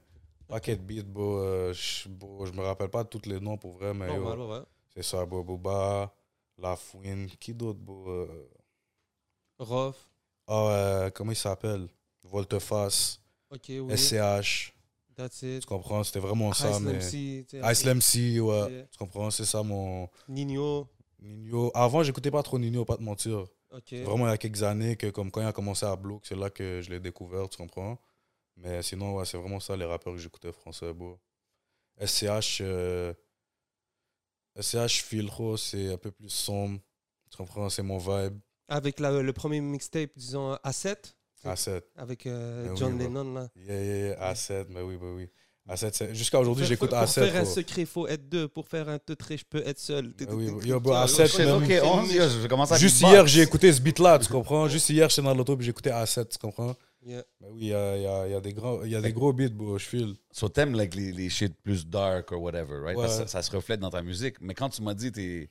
Paquet 0.48 0.76
de 0.76 0.82
beats, 0.82 1.02
bro, 1.02 1.38
euh, 1.38 1.72
je 1.74 2.08
me 2.52 2.62
rappelle 2.62 2.88
pas 2.90 3.04
de 3.04 3.08
tous 3.08 3.28
les 3.28 3.40
noms 3.40 3.56
pour 3.56 3.72
vrai, 3.72 3.92
mais 3.94 4.06
Normal, 4.06 4.40
ouais. 4.40 4.62
C'est 4.94 5.02
ça, 5.02 5.24
bro, 5.26 5.42
Booba, 5.42 6.12
La 6.58 6.76
Fouine, 6.76 7.28
qui 7.40 7.54
d'autre, 7.54 7.78
bro? 7.80 8.08
euh, 8.08 8.48
Rof. 9.58 9.96
Ah, 10.46 10.54
euh, 10.70 11.10
comment 11.10 11.32
il 11.32 11.36
s'appelle? 11.36 11.88
Volteface, 12.24 13.20
Ok, 13.50 13.66
oui. 13.68 13.96
SCH. 13.96 14.72
That's 15.14 15.42
it. 15.42 15.60
Tu 15.60 15.66
comprends? 15.66 16.02
C'était 16.04 16.20
vraiment 16.20 16.52
ça, 16.52 16.70
Ice 16.70 16.80
mais. 16.80 16.92
MC, 16.94 17.46
Ice 17.52 17.84
MC, 17.84 18.40
ouais. 18.40 18.70
Yeah. 18.72 18.86
Tu 18.86 18.98
comprends? 18.98 19.30
C'est 19.30 19.44
ça 19.44 19.62
mon. 19.62 20.08
Nino. 20.28 20.88
Nino. 21.20 21.70
Avant, 21.74 22.02
j'écoutais 22.02 22.30
pas 22.30 22.42
trop 22.42 22.58
Nino, 22.58 22.84
pas 22.84 22.96
te 22.96 23.02
mentir. 23.02 23.44
Ok. 23.70 23.92
Vraiment, 23.92 24.26
il 24.26 24.30
y 24.30 24.32
a 24.32 24.38
quelques 24.38 24.62
années, 24.62 24.96
que 24.96 25.08
comme 25.10 25.30
quand 25.30 25.40
il 25.42 25.46
a 25.46 25.52
commencé 25.52 25.84
à 25.86 25.94
Block, 25.96 26.24
c'est 26.26 26.36
là 26.36 26.48
que 26.50 26.80
je 26.80 26.90
l'ai 26.90 27.00
découvert, 27.00 27.48
tu 27.48 27.58
comprends? 27.58 27.98
Mais 28.56 28.82
sinon, 28.82 29.16
ouais, 29.16 29.24
c'est 29.26 29.36
vraiment 29.38 29.60
ça 29.60 29.76
les 29.76 29.84
rappeurs 29.84 30.12
que 30.14 30.18
j'écoutais 30.18 30.52
français, 30.52 30.92
bro. 30.92 31.18
SCH. 32.00 32.60
euh, 32.62 33.12
SCH 34.60 35.02
Filro, 35.02 35.56
c'est 35.56 35.92
un 35.92 35.96
peu 35.96 36.10
plus 36.10 36.28
sombre. 36.28 36.78
Tu 37.30 37.36
comprends? 37.36 37.68
C'est 37.70 37.82
mon 37.82 37.98
vibe. 37.98 38.38
Avec 38.68 39.00
la- 39.00 39.22
le 39.22 39.32
premier 39.32 39.60
mixtape, 39.60 40.10
disons 40.16 40.54
A7, 40.64 40.96
A7. 41.44 41.82
avec 41.96 42.26
euh, 42.26 42.64
Ben 42.64 42.70
oui, 42.72 42.76
John. 42.78 42.98
Lennon. 42.98 43.34
Là. 43.34 43.48
Yeah, 43.56 43.82
yeah, 43.82 44.06
yeah, 44.08 44.32
A7, 44.32 44.66
mais 44.70 44.82
oui, 44.82 44.96
bah 44.96 45.06
oui. 45.14 45.28
A7, 45.68 45.92
c'est- 45.94 46.14
jusqu'à 46.14 46.40
aujourd'hui, 46.40 46.64
j'écoute 46.66 46.90
pour, 46.90 46.98
A7. 46.98 47.04
Pour 47.22 47.32
faire 47.32 47.42
un 47.42 47.44
secret, 47.44 47.82
il 47.82 47.86
faut 47.86 48.06
être 48.08 48.28
deux. 48.28 48.48
Pour 48.48 48.66
faire 48.68 48.88
un 48.88 48.98
teutré, 48.98 49.36
je 49.36 49.44
peux 49.48 49.62
être 49.66 49.78
seul. 49.78 50.06
Oui, 50.30 50.50
T'es- 50.60 50.68
yo, 50.68 50.80
bro, 50.80 50.92
t'es- 50.92 50.98
à 50.98 51.02
t'es- 51.06 51.12
sept, 51.28 51.36
t'es- 51.36 51.44
même. 51.44 51.62
Ok, 51.62 51.66
t'es- 51.68 51.80
11, 51.80 52.08
t'es- 52.08 52.14
yo, 52.16 52.22
je 52.42 52.46
commence 52.48 52.72
à 52.72 52.78
Juste 52.78 52.96
beatbox. 52.96 53.12
hier, 53.12 53.26
j'ai 53.26 53.42
écouté 53.42 53.72
ce 53.72 53.80
beat-là, 53.80 54.18
tu 54.18 54.28
comprends? 54.28 54.68
Juste 54.68 54.88
hier, 54.90 55.08
j'étais 55.08 55.22
dans 55.22 55.34
l'auto 55.34 55.56
puis 55.56 55.64
j'ai 55.64 55.70
écouté 55.70 55.90
A7, 55.90 56.28
tu 56.28 56.38
comprends? 56.38 56.74
Yeah. 57.04 57.24
Mais 57.40 57.48
oui, 57.50 57.60
il 57.62 57.66
y 57.68 57.74
a, 57.74 57.96
il 57.96 58.02
y 58.02 58.06
a- 58.06 58.28
y 58.28 58.34
a 58.34 58.40
des 58.40 58.54
il 58.84 58.90
y 58.90 58.94
a 58.96 59.00
des 59.00 59.12
gros 59.12 59.32
beats, 59.32 59.48
bro, 59.50 59.76
je 59.78 59.84
file. 59.86 60.14
So 60.30 60.48
t'aimes 60.48 60.74
like, 60.76 60.94
les, 60.94 61.10
les 61.12 61.28
shit 61.30 61.54
plus 61.62 61.86
dark 61.86 62.30
or 62.32 62.40
whatever, 62.40 62.80
right? 62.80 62.96
Parce 62.96 63.16
que 63.16 63.22
Ouais. 63.22 63.26
ça, 63.28 63.42
ça 63.42 63.42
se 63.42 63.50
reflète 63.56 63.80
dans 63.80 63.90
ta 63.90 64.02
musique. 64.02 64.36
Mais 64.40 64.54
quand 64.54 64.68
tu 64.70 64.82
m'as 64.82 64.94
dit 64.94 65.10
tes, 65.10 65.50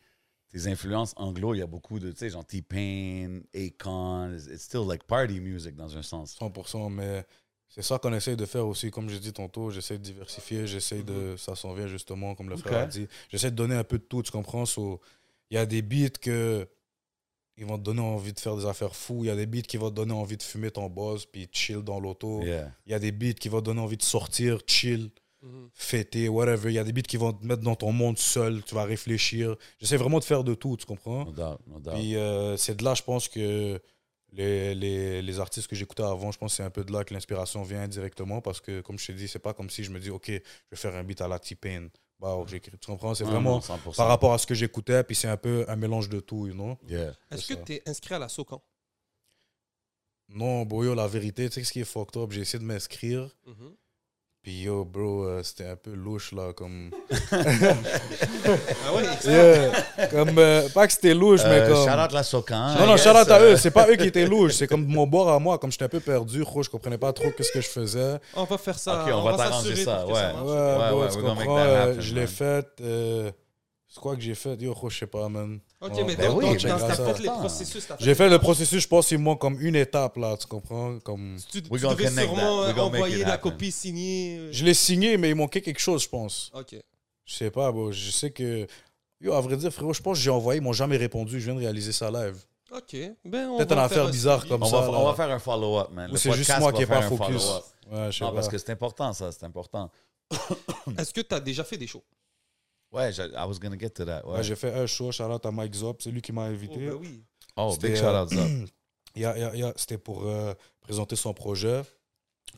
tes 0.50 0.68
influences 0.68 1.14
anglo, 1.18 1.54
il 1.54 1.58
y 1.58 1.62
a 1.62 1.68
beaucoup 1.68 2.00
de, 2.00 2.12
tu 2.12 2.18
sais, 2.20 2.30
genre 2.30 2.46
T-Pain, 2.46 3.42
Akon, 3.54 4.34
it's 4.34 4.46
it's 4.48 4.64
still 4.64 4.86
like 4.88 5.04
party 5.04 5.40
music 5.42 5.76
dans 5.76 5.98
un 5.98 6.02
sens. 6.04 6.38
100%, 6.40 6.90
mais 6.90 7.26
c'est 7.68 7.82
ça 7.82 8.00
qu'on 8.00 8.14
essaye 8.14 8.38
de 8.38 8.46
faire 8.46 8.66
aussi. 8.68 8.90
Comme 8.90 9.10
j'ai 9.10 9.20
dit 9.20 9.34
tantôt, 9.34 9.72
j'essaie 9.72 9.98
de 9.98 10.04
diversifier, 10.04 10.68
j'essaie 10.68 11.04
de. 11.04 11.36
Ça 11.38 11.56
s'en 11.56 11.74
vient 11.74 11.88
justement, 11.88 12.34
comme 12.36 12.50
le 12.50 12.56
frère 12.58 12.80
a 12.80 12.86
dit. 12.86 13.08
J'essaie 13.30 13.52
de 13.52 13.56
donner 13.58 13.76
un 13.76 13.84
peu 13.84 13.98
de 13.98 14.04
tout, 14.04 14.24
tu 14.24 14.32
comprends? 14.32 14.66
So, 14.66 15.02
Il 15.50 15.56
y 15.56 15.58
a 15.58 15.66
des 15.66 15.82
beats 15.82 16.18
que. 16.22 16.66
Ils 17.62 17.68
vont 17.68 17.78
te 17.78 17.84
donner 17.84 18.02
envie 18.02 18.34
de 18.34 18.40
faire 18.40 18.58
des 18.58 18.66
affaires 18.66 18.96
fous. 18.96 19.24
Il 19.24 19.28
y 19.28 19.30
a 19.30 19.36
des 19.36 19.46
beats 19.46 19.62
qui 19.62 19.78
vont 19.78 19.92
te 19.92 19.96
donner 19.96 20.14
envie 20.14 20.36
de 20.36 20.42
fumer 20.42 20.72
ton 20.72 20.90
boss 20.90 21.28
puis 21.28 21.48
chill 21.52 21.84
dans 21.84 22.00
l'auto. 22.00 22.42
Yeah. 22.42 22.72
Il 22.88 22.92
y 22.92 22.96
a 22.96 23.00
des 23.00 23.12
beats 23.12 23.36
qui 23.36 23.50
vont 23.50 23.60
te 23.60 23.66
donner 23.66 23.82
envie 23.82 23.98
de 23.98 24.04
sortir, 24.04 24.60
chill. 24.66 25.12
Mhm. 25.44 25.70
fêter, 25.74 26.30
whatever. 26.30 26.70
Il 26.70 26.76
y 26.76 26.80
a 26.80 26.84
des 26.84 26.92
beats 26.92 27.02
qui 27.02 27.18
vont 27.18 27.34
te 27.34 27.44
mettre 27.44 27.64
dans 27.64 27.76
ton 27.76 27.92
monde 27.92 28.20
seul, 28.20 28.64
tu 28.64 28.76
vas 28.76 28.84
réfléchir. 28.84 29.56
J'essaie 29.80 29.98
vraiment 29.98 30.20
de 30.20 30.24
faire 30.24 30.44
de 30.44 30.54
tout, 30.54 30.78
tu 30.78 30.86
comprends? 30.86 31.26
No 31.26 31.32
doubt, 31.32 31.60
no 31.66 31.80
doubt. 31.80 31.94
Puis 31.96 32.16
euh, 32.16 32.58
c'est 32.58 32.76
de 32.76 32.84
là, 32.84 32.94
je 32.94 33.02
pense 33.02 33.28
que 33.28 33.82
les, 34.34 34.76
les, 34.76 35.22
les 35.22 35.40
artistes 35.40 35.68
que 35.68 35.76
j'écoutais 35.76 36.04
avant, 36.04 36.32
je 36.32 36.38
pense 36.38 36.52
que 36.52 36.58
c'est 36.58 36.64
un 36.64 36.70
peu 36.70 36.84
de 36.84 36.92
là 36.92 37.04
que 37.04 37.14
l'inspiration 37.14 37.64
vient 37.64 37.82
indirectement 37.82 38.40
parce 38.42 38.62
que, 38.62 38.82
comme 38.82 39.00
je 39.00 39.08
t'ai 39.08 39.14
dit, 39.14 39.28
c'est 39.28 39.40
pas 39.40 39.54
comme 39.54 39.70
si 39.72 39.84
je 39.84 39.90
me 39.90 40.00
dis, 40.00 40.12
OK, 40.12 40.28
je 40.28 40.34
vais 40.34 40.78
faire 40.78 40.96
un 40.96 41.04
beat 41.04 41.22
à 41.22 41.28
la 41.28 41.40
T-Pain. 41.40 41.88
Bah, 42.22 42.38
j'écris, 42.46 42.72
tu 42.80 42.86
comprends? 42.86 43.16
C'est 43.16 43.24
vraiment 43.24 43.56
non, 43.56 43.60
100%. 43.62 43.96
par 43.98 44.08
rapport 44.08 44.32
à 44.34 44.38
ce 44.38 44.46
que 44.46 44.54
j'écoutais, 44.54 45.04
puis 45.04 45.16
c'est 45.16 45.28
un 45.28 45.38
peu 45.38 45.66
un 45.68 45.76
mélange 45.76 46.08
de 46.08 46.20
tout, 46.20 46.46
you 46.46 46.54
know? 46.54 46.78
Yeah. 46.88 47.14
Est-ce 47.32 47.56
que 47.56 47.64
tu 47.64 47.74
es 47.74 47.90
inscrit 47.90 48.14
à 48.14 48.20
la 48.20 48.30
SOCAN? 48.30 48.62
Non, 50.30 50.64
bro, 50.66 50.84
yo, 50.84 50.94
la 50.94 51.08
vérité, 51.08 51.50
tu 51.50 51.56
sais 51.56 51.64
ce 51.64 51.74
qui 51.74 51.80
est 51.82 51.84
fucked 51.84 52.22
up? 52.22 52.32
J'ai 52.32 52.42
essayé 52.42 52.60
de 52.60 52.64
m'inscrire, 52.66 53.28
Mhm. 53.48 53.76
Puis 54.44 54.64
yo, 54.64 54.84
bro, 54.86 55.26
euh, 55.26 55.44
c'était 55.44 55.68
un 55.68 55.76
peu 55.76 55.92
louche, 55.94 56.32
là, 56.32 56.52
comme... 56.54 56.90
Ah 57.32 58.94
ouais 58.96 59.04
Yeah. 59.26 60.08
comme 60.08 60.38
euh, 60.38 60.68
pas 60.70 60.88
que 60.88 60.94
c'était 60.94 61.14
louche, 61.14 61.42
mais 61.44 61.60
Euh, 61.62 61.68
comme... 61.74 61.88
Shout 61.88 62.00
out 62.06 62.12
la 62.12 62.24
Socan. 62.24 62.74
Non, 62.76 62.86
non, 62.88 62.92
Yes, 62.94 63.04
shout 63.04 63.10
out 63.10 63.30
à 63.30 63.40
euh, 63.40 63.54
eux. 63.54 63.58
C'est 63.58 63.72
pas 63.72 63.88
eux 63.90 63.96
qui 63.96 64.08
étaient 64.08 64.26
louches. 64.26 64.54
C'est 64.54 64.68
comme 64.68 64.86
mon 64.88 65.06
bord 65.06 65.30
à 65.30 65.38
moi. 65.40 65.58
Comme 65.60 65.72
j'étais 65.72 65.86
un 65.86 65.90
peu 65.90 66.00
perdu, 66.00 66.44
je 66.64 66.70
comprenais 66.70 66.98
pas 66.98 67.14
trop 67.14 67.30
qu'est-ce 67.32 67.52
que 67.52 67.62
je 67.62 67.68
faisais. 67.70 68.20
On 68.36 68.46
va 68.46 68.58
faire 68.58 68.78
ça. 68.80 69.04
Ok, 69.06 69.12
on 69.14 69.22
va 69.24 69.38
t'arranger 69.38 69.76
ça, 69.76 70.06
ouais. 70.08 70.14
marche. 70.14 70.42
Ouais, 70.44 70.52
Ouais, 70.52 70.90
bro, 70.90 71.02
ouais, 71.02 71.10
tu 71.10 71.22
comprends, 71.22 71.58
euh, 71.58 71.96
je 72.00 72.16
l'ai 72.16 72.28
fait. 72.28 72.66
euh, 72.82 73.32
c'est 73.88 74.00
quoi 74.00 74.16
que 74.16 74.22
j'ai 74.22 74.36
fait? 74.36 74.60
Yo, 74.62 74.76
je 74.90 74.98
sais 74.98 75.08
pas, 75.08 75.28
man. 75.30 75.60
Ok, 75.82 75.94
mais 76.06 76.16
Ben 76.16 76.28
donc, 76.30 76.38
oui, 76.38 76.46
donc, 76.46 76.58
dans- 76.62 76.78
c'est 76.78 76.88
t'as 76.88 76.96
ça. 76.96 77.14
fait 77.14 77.24
les 77.24 77.28
processus. 77.30 77.88
t'as 77.88 77.98
fait 77.98 78.04
J'ai 78.04 78.14
fait 78.16 78.30
le 78.30 78.38
processus, 78.38 78.84
je 78.84 78.88
pense, 78.88 79.10
il 79.12 79.18
manque 79.18 79.42
comme 79.42 79.60
une 79.60 79.76
étape, 79.76 80.16
là, 80.18 80.38
tu 80.38 80.46
comprends? 80.46 81.00
Comme... 81.00 81.38
Tu, 81.52 81.64
tu 81.64 81.70
gonna 81.70 81.96
devais 81.96 82.04
connect 82.06 82.28
sûrement 82.28 82.62
that. 82.62 82.68
We 82.68 82.76
gonna 82.76 82.90
make 82.92 82.96
envoyer 83.02 83.16
it 83.18 83.22
la 83.28 83.34
happen. 83.34 83.50
copie 83.52 83.72
signée. 83.72 84.38
euh. 84.40 84.50
Je 84.52 84.64
l'ai 84.64 84.76
signé, 84.76 85.18
mais 85.18 85.30
il 85.30 85.36
manquait 85.36 85.62
quelque 85.62 85.80
chose, 85.80 86.04
je 86.04 86.10
pense. 86.10 86.52
Ok. 86.54 86.76
Je 87.26 87.36
sais 87.36 87.50
pas, 87.50 87.72
bro. 87.72 87.92
Je 87.92 88.12
sais 88.12 88.30
que. 88.30 88.68
Yo, 89.20 89.34
à 89.34 89.42
vrai 89.42 89.58
dire, 89.58 89.72
frérot, 89.72 89.94
je 89.94 90.02
pense 90.02 90.18
que 90.18 90.24
j'ai 90.24 90.30
envoyé, 90.32 90.60
ils 90.60 90.64
m'ont 90.64 90.74
jamais 90.74 90.98
répondu. 90.98 91.40
Je 91.40 91.46
viens 91.46 91.56
de 91.56 91.60
réaliser 91.60 91.92
ça 91.92 92.10
live. 92.12 92.38
Ok. 92.76 92.96
Ben, 93.26 93.48
on 93.50 93.58
Peut-être 93.58 93.70
va 93.70 93.76
une 93.76 93.80
affaire 93.82 93.98
faire 93.98 94.06
un 94.08 94.12
bizarre 94.12 94.40
suivi. 94.40 94.52
comme 94.54 94.64
On 94.64 94.66
ça. 94.68 94.82
va, 94.82 94.92
là. 94.92 94.98
on 95.00 95.06
va 95.06 95.14
faire 95.16 95.30
un 95.32 95.40
follow-up, 95.40 95.90
man. 95.92 96.10
Ou 96.10 96.14
Le 96.14 96.18
c'est 96.20 96.32
juste 96.32 96.50
podcast 96.50 96.60
moi 96.62 96.72
va 96.72 96.78
qui 96.78 96.84
est 96.84 96.86
faire 96.86 97.00
pas 97.00 97.06
un 97.06 97.10
focus. 97.10 97.42
follow-up. 97.44 97.64
Ouais, 97.92 98.12
je 98.12 98.18
sais 98.18 98.24
Non, 98.24 98.30
pas. 98.30 98.36
parce 98.36 98.48
que 98.50 98.58
c'est 98.58 98.70
important, 98.72 99.14
ça. 99.14 99.32
C'est 99.32 99.46
important. 99.46 99.92
Est-ce 100.98 101.14
que 101.14 101.22
tu 101.22 101.36
as 101.36 101.40
déjà 101.40 101.64
fait 101.64 101.78
des 101.78 101.88
shows? 101.88 102.04
Ouais, 102.92 103.12
je- 103.14 103.22
I 103.24 103.46
was 103.48 103.58
gonna 103.60 103.78
get 103.80 103.92
to 103.92 104.06
that. 104.06 104.26
Ouais. 104.26 104.34
Ouais, 104.38 104.44
j'ai 104.44 104.56
fait 104.56 104.74
un 104.74 104.86
show, 104.86 105.12
shout 105.12 105.24
out 105.24 105.46
à 105.46 105.52
Mike 105.52 105.74
Zop, 105.76 106.02
c'est 106.02 106.12
lui 106.12 106.22
qui 106.22 106.32
m'a 106.34 106.44
Oh, 106.44 106.52
invité. 106.52 106.78
ben 106.88 106.94
oui. 107.00 107.24
oh, 107.56 107.72
C'était, 107.74 107.90
big 107.90 107.98
shout 107.98 108.06
out, 108.08 108.30
ça. 108.30 108.46
Il 109.16 109.22
y 109.22 109.26
a- 109.26 109.38
il 109.38 109.42
y 109.42 109.44
a- 109.44 109.54
il 109.56 109.60
y 109.60 109.64
a- 109.64 109.74
C'était 109.76 109.98
pour 109.98 110.24
euh, 110.26 110.54
présenter 110.82 111.16
son 111.16 111.34
projet, 111.34 111.82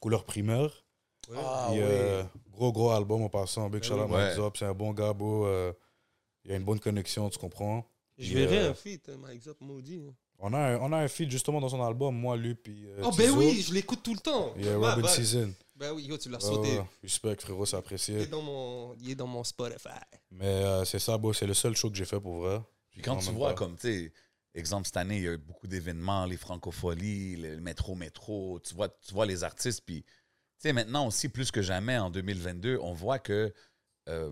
Couleur 0.01 0.23
Primaire. 0.23 0.71
Ouais. 1.29 1.37
Ah, 1.39 1.67
Puis, 1.69 1.79
oui. 1.79 1.85
euh, 1.87 2.23
gros, 2.51 2.71
gros 2.71 2.89
album 2.91 3.21
en 3.23 3.29
passant. 3.29 3.69
Big 3.69 3.81
Ben 3.81 3.87
shout 3.87 3.93
out 3.95 4.07
oui. 4.09 4.11
Mike. 4.17 4.35
Zop, 4.35 4.57
c'est 4.57 4.65
un 4.65 4.73
bon 4.73 4.91
gars, 4.91 5.13
beau. 5.13 5.45
euh, 5.45 5.71
il 6.45 6.51
y 6.51 6.53
a 6.53 6.57
une 6.57 6.63
bonne 6.65 6.79
connexion, 6.79 7.29
tu 7.29 7.37
comprends? 7.39 7.85
Je 8.17 8.37
euh, 8.37 8.71
un 8.71 8.73
feat, 8.73 9.09
hein, 9.09 9.17
Mike 9.19 9.41
Zop, 9.43 9.57
maudit. 9.61 10.01
On 10.39 10.51
a, 10.53 10.57
un, 10.59 10.77
on 10.79 10.91
a 10.91 10.97
un 10.97 11.07
feat 11.07 11.29
justement 11.31 11.61
dans 11.61 11.69
son 11.69 11.81
album, 11.81 12.15
moi, 12.15 12.35
lui, 12.35 12.53
puis. 12.55 12.85
euh, 12.87 13.01
Oh, 13.03 13.11
ben 13.17 13.25
Tizo. 13.27 13.37
oui, 13.37 13.61
je 13.61 13.73
l'écoute 13.73 14.01
tout 14.03 14.13
le 14.13 14.19
temps. 14.19 14.53
Il 14.57 14.65
y 14.65 14.69
a 14.69 14.77
Bah, 14.77 14.89
Robin 14.95 15.03
bah. 15.03 15.07
Season. 15.07 15.53
Ben 15.75 15.91
oui, 15.91 16.03
yo, 16.03 16.17
tu 16.17 16.29
l'as 16.29 16.37
Ouais, 16.43 16.55
sauté. 16.55 16.81
Respect, 17.01 17.35
frérot, 17.39 17.65
c'est 17.65 17.75
Il 17.75 17.79
apprécié. 17.79 18.17
est 18.21 18.27
dans 18.27 18.41
mon, 18.41 18.93
il 18.95 19.11
est 19.11 19.15
dans 19.15 19.27
mon 19.27 19.43
Spotify. 19.43 19.89
Mais 20.31 20.45
euh, 20.45 20.85
c'est 20.85 20.99
ça, 20.99 21.17
beau, 21.17 21.33
c'est 21.33 21.47
le 21.47 21.53
seul 21.55 21.75
show 21.75 21.89
que 21.89 21.95
j'ai 21.95 22.05
fait 22.05 22.19
pour 22.19 22.41
vrai. 22.41 22.61
Puis 22.91 23.01
quand 23.01 23.17
tu 23.17 23.31
vois, 23.31 23.49
pas. 23.49 23.55
comme, 23.55 23.75
tu 23.75 23.81
sais, 23.87 24.13
exemple, 24.53 24.85
cette 24.85 24.97
année, 24.97 25.17
il 25.17 25.23
y 25.23 25.27
a 25.27 25.31
eu 25.33 25.37
beaucoup 25.37 25.65
d'événements, 25.67 26.25
les 26.25 26.37
francopholies, 26.37 27.37
le 27.37 27.59
métro-métro, 27.59 28.59
tu 28.59 28.75
vois, 28.75 28.89
tu 28.89 29.13
vois 29.13 29.25
les 29.25 29.43
artistes, 29.43 29.81
puis, 29.83 30.03
tu 30.03 30.09
sais, 30.59 30.73
maintenant 30.73 31.07
aussi, 31.07 31.27
plus 31.27 31.49
que 31.49 31.63
jamais, 31.63 31.97
en 31.97 32.11
2022, 32.11 32.77
on 32.81 32.93
voit 32.93 33.17
que 33.17 33.51
euh, 34.09 34.31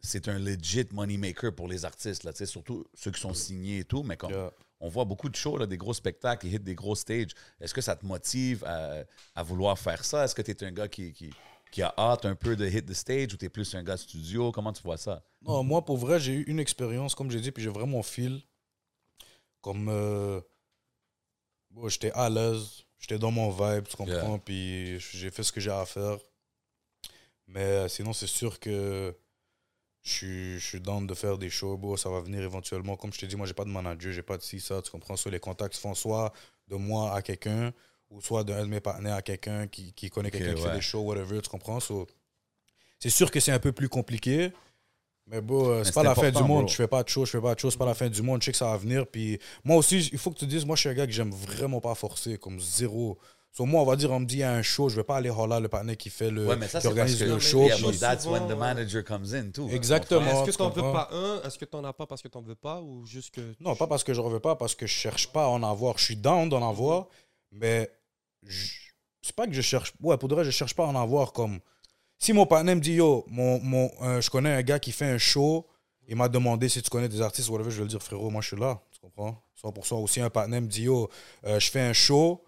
c'est 0.00 0.28
un 0.28 0.38
legit 0.38 0.86
moneymaker 0.90 1.54
pour 1.54 1.68
les 1.68 1.84
artistes, 1.84 2.24
là, 2.24 2.32
tu 2.32 2.38
sais, 2.38 2.46
surtout 2.46 2.86
ceux 2.94 3.10
qui 3.10 3.20
sont 3.20 3.34
signés 3.34 3.80
et 3.80 3.84
tout, 3.84 4.02
mais 4.04 4.16
comme, 4.16 4.30
Yeah. 4.32 4.52
On 4.84 4.88
voit 4.88 5.04
beaucoup 5.06 5.28
de 5.30 5.36
shows, 5.36 5.56
là, 5.58 5.66
des 5.66 5.76
gros 5.78 5.94
spectacles, 5.94 6.46
ils 6.46 6.54
hit 6.56 6.62
des 6.64 6.74
gros 6.74 6.96
stages. 6.96 7.30
Est-ce 7.60 7.72
que 7.72 7.80
ça 7.80 7.94
te 7.96 8.04
motive 8.04 8.64
à, 8.64 9.04
à 9.34 9.42
vouloir 9.42 9.78
faire 9.78 10.04
ça? 10.04 10.24
Est-ce 10.24 10.34
que 10.34 10.42
tu 10.42 10.50
es 10.50 10.64
un 10.64 10.72
gars 10.72 10.88
qui, 10.88 11.12
qui, 11.12 11.30
qui 11.70 11.82
a 11.82 11.94
hâte 11.96 12.24
un 12.26 12.34
peu 12.34 12.56
de 12.56 12.66
hit 12.66 12.84
the 12.84 12.92
stage 12.92 13.32
ou 13.32 13.36
tu 13.36 13.44
es 13.44 13.48
plus 13.48 13.72
un 13.76 13.82
gars 13.84 13.96
studio? 13.96 14.50
Comment 14.52 14.72
tu 14.72 14.82
vois 14.82 14.96
ça? 14.98 15.22
Non, 15.40 15.62
moi, 15.62 15.84
pour 15.84 15.96
vrai, 15.96 16.18
j'ai 16.20 16.34
eu 16.34 16.42
une 16.42 16.58
expérience, 16.58 17.14
comme 17.14 17.30
j'ai 17.30 17.40
dit, 17.40 17.52
puis 17.52 17.62
j'ai 17.62 17.70
vraiment 17.70 18.02
fil. 18.02 18.42
Comme. 19.60 19.88
euh, 19.88 20.40
bon, 21.70 21.88
j'étais 21.88 22.10
à 22.12 22.28
l'aise, 22.28 22.82
j'étais 22.98 23.18
dans 23.18 23.30
mon 23.30 23.50
vibe, 23.50 23.86
tu 23.86 23.96
comprends, 23.96 24.12
Yeah. 24.34 24.38
puis 24.44 24.98
j'ai 24.98 25.30
fait 25.30 25.44
ce 25.44 25.52
que 25.52 25.60
j'ai 25.60 25.70
à 25.70 25.86
faire. 25.86 26.18
Mais 27.46 27.60
euh, 27.60 27.88
sinon, 27.88 28.12
c'est 28.12 28.26
sûr 28.26 28.58
que 28.58 29.14
je 30.02 30.58
suis, 30.58 30.80
down 30.80 31.06
de 31.06 31.14
faire 31.14 31.38
des 31.38 31.48
shows, 31.50 31.76
bro, 31.76 31.96
ça 31.96 32.10
va 32.10 32.20
venir 32.20 32.42
éventuellement. 32.42 32.96
Comme 32.96 33.12
je 33.12 33.20
t'ai 33.20 33.26
dit, 33.26 33.36
moi, 33.36 33.46
j'ai 33.46 33.54
pas 33.54 33.64
de 33.64 33.70
manager, 33.70 34.12
j'ai 34.12 34.22
pas 34.22 34.36
de 34.36 34.42
ci, 34.42 34.58
ça, 34.60 34.82
tu 34.82 34.90
comprends, 34.90 35.16
soit 35.16 35.30
les 35.30 35.38
contacts 35.38 35.74
se 35.74 35.80
font 35.80 35.94
soit 35.94 36.32
de 36.68 36.76
moi 36.76 37.14
à 37.14 37.22
quelqu'un, 37.22 37.72
ou 38.10 38.20
soit 38.20 38.42
d'un 38.42 38.62
de 38.62 38.68
mes 38.68 38.80
partenaires 38.80 39.14
à 39.14 39.22
quelqu'un 39.22 39.68
qui, 39.68 39.92
qui 39.92 40.10
connaît 40.10 40.30
quelqu'un 40.30 40.54
qui 40.54 40.62
fait 40.62 40.74
des 40.74 40.80
shows, 40.80 41.02
whatever, 41.02 41.40
tu 41.40 41.48
comprends? 41.48 41.78
So, 41.78 42.06
c'est 42.98 43.10
sûr 43.10 43.30
que 43.30 43.40
c'est 43.40 43.52
un 43.52 43.58
peu 43.58 43.72
plus 43.72 43.88
compliqué. 43.88 44.52
Mais 45.28 45.40
bon, 45.40 45.68
euh, 45.68 45.84
c'est 45.84 45.94
pas 45.94 46.02
la 46.02 46.14
fin 46.14 46.30
du 46.30 46.42
monde. 46.42 46.62
bro. 46.62 46.68
Je 46.68 46.74
fais 46.74 46.88
pas 46.88 47.02
de 47.02 47.08
show, 47.08 47.24
je 47.24 47.30
fais 47.30 47.40
pas 47.40 47.54
de 47.54 47.60
show, 47.60 47.70
c'est 47.70 47.78
pas 47.78 47.86
la 47.86 47.94
fin 47.94 48.08
du 48.08 48.22
monde. 48.22 48.42
Je 48.42 48.46
sais 48.46 48.52
que 48.52 48.58
ça 48.58 48.66
va 48.66 48.76
venir. 48.76 49.06
Puis 49.06 49.38
moi 49.64 49.76
aussi, 49.76 50.08
il 50.12 50.18
faut 50.18 50.30
que 50.30 50.38
tu 50.38 50.46
dises, 50.46 50.66
moi, 50.66 50.76
je 50.76 50.80
suis 50.80 50.88
un 50.88 50.94
gars 50.94 51.06
que 51.06 51.12
j'aime 51.12 51.30
vraiment 51.30 51.80
pas 51.80 51.94
forcer, 51.94 52.38
comme 52.38 52.60
zéro. 52.60 53.18
Sur 53.54 53.66
moi, 53.66 53.82
on 53.82 53.84
va 53.84 53.96
dire, 53.96 54.10
on 54.10 54.18
me 54.20 54.24
dit, 54.24 54.36
il 54.36 54.38
y 54.38 54.42
a 54.44 54.52
un 54.52 54.62
show, 54.62 54.88
je 54.88 54.96
vais 54.96 55.04
pas 55.04 55.16
aller 55.16 55.28
holler 55.28 55.60
le 55.60 55.68
partenaire 55.68 55.96
qui 55.98 56.08
fait 56.08 56.30
le. 56.30 56.46
Ouais, 56.46 56.56
mais 56.56 56.68
ça, 56.68 56.78
qui 56.80 56.84
parce 56.86 56.96
organise 56.96 57.18
que 57.18 57.24
le 57.24 57.34
mais 57.34 57.40
show. 57.40 57.64
yeah, 57.66 57.76
puis- 57.76 57.98
that's 57.98 58.24
when 58.24 58.48
the 58.48 58.56
manager 58.56 59.04
comes 59.04 59.34
in, 59.34 59.50
too. 59.50 59.68
Exactement. 59.68 60.22
Est-ce 60.26 60.44
que 60.46 60.50
tu 60.52 60.56
t'en 60.56 60.70
veux 60.70 60.80
pas 60.80 61.10
un? 61.12 61.42
Est-ce 61.46 61.58
que 61.58 61.66
t'en 61.66 61.84
as 61.84 61.92
pas 61.92 62.06
parce 62.06 62.22
que 62.22 62.28
t'en 62.28 62.40
veux 62.40 62.54
pas? 62.54 62.80
Ou 62.80 63.04
juste 63.04 63.34
que. 63.34 63.54
Non, 63.60 63.76
pas 63.76 63.86
parce 63.86 64.04
que 64.04 64.14
je 64.14 64.20
ne 64.22 64.28
veux 64.28 64.40
pas, 64.40 64.56
parce 64.56 64.74
que 64.74 64.86
je 64.86 64.92
cherche 64.94 65.28
pas 65.30 65.44
à 65.44 65.48
en 65.48 65.62
avoir. 65.62 65.98
Je 65.98 66.04
suis 66.04 66.16
down 66.16 66.48
d'en 66.48 66.66
avoir, 66.66 67.08
mais 67.50 67.90
je- 68.42 68.70
c'est 69.20 69.36
pas 69.36 69.46
que 69.46 69.52
je 69.52 69.60
cherche. 69.60 69.92
Ouais, 70.00 70.16
pour 70.16 70.30
de 70.30 70.34
vrai, 70.34 70.44
je 70.44 70.50
cherche 70.50 70.74
pas 70.74 70.84
à 70.84 70.86
en 70.88 70.96
avoir 70.96 71.32
comme. 71.34 71.60
Si 72.18 72.32
mon 72.32 72.46
partenaire 72.46 72.76
me 72.76 72.80
dit, 72.80 72.94
yo, 72.94 73.26
mon, 73.28 73.60
mon, 73.60 73.90
euh, 74.00 74.20
je 74.22 74.30
connais 74.30 74.52
un 74.54 74.62
gars 74.62 74.78
qui 74.78 74.92
fait 74.92 75.10
un 75.10 75.18
show, 75.18 75.66
il 76.08 76.16
m'a 76.16 76.28
demandé 76.30 76.70
si 76.70 76.80
tu 76.80 76.88
connais 76.88 77.08
des 77.08 77.20
artistes, 77.20 77.50
whatever, 77.50 77.70
je 77.70 77.76
vais 77.76 77.82
le 77.82 77.88
dire, 77.88 78.02
frérot, 78.02 78.30
moi 78.30 78.40
je 78.40 78.46
suis 78.48 78.56
là, 78.56 78.80
tu 78.92 78.98
comprends? 79.00 79.42
100%. 79.62 79.96
Aussi, 80.02 80.20
un 80.22 80.30
partenaire 80.30 80.62
me 80.62 80.68
dit, 80.68 80.84
yo, 80.84 81.10
euh, 81.44 81.60
je 81.60 81.70
fais 81.70 81.80
un 81.80 81.92
show, 81.92 82.42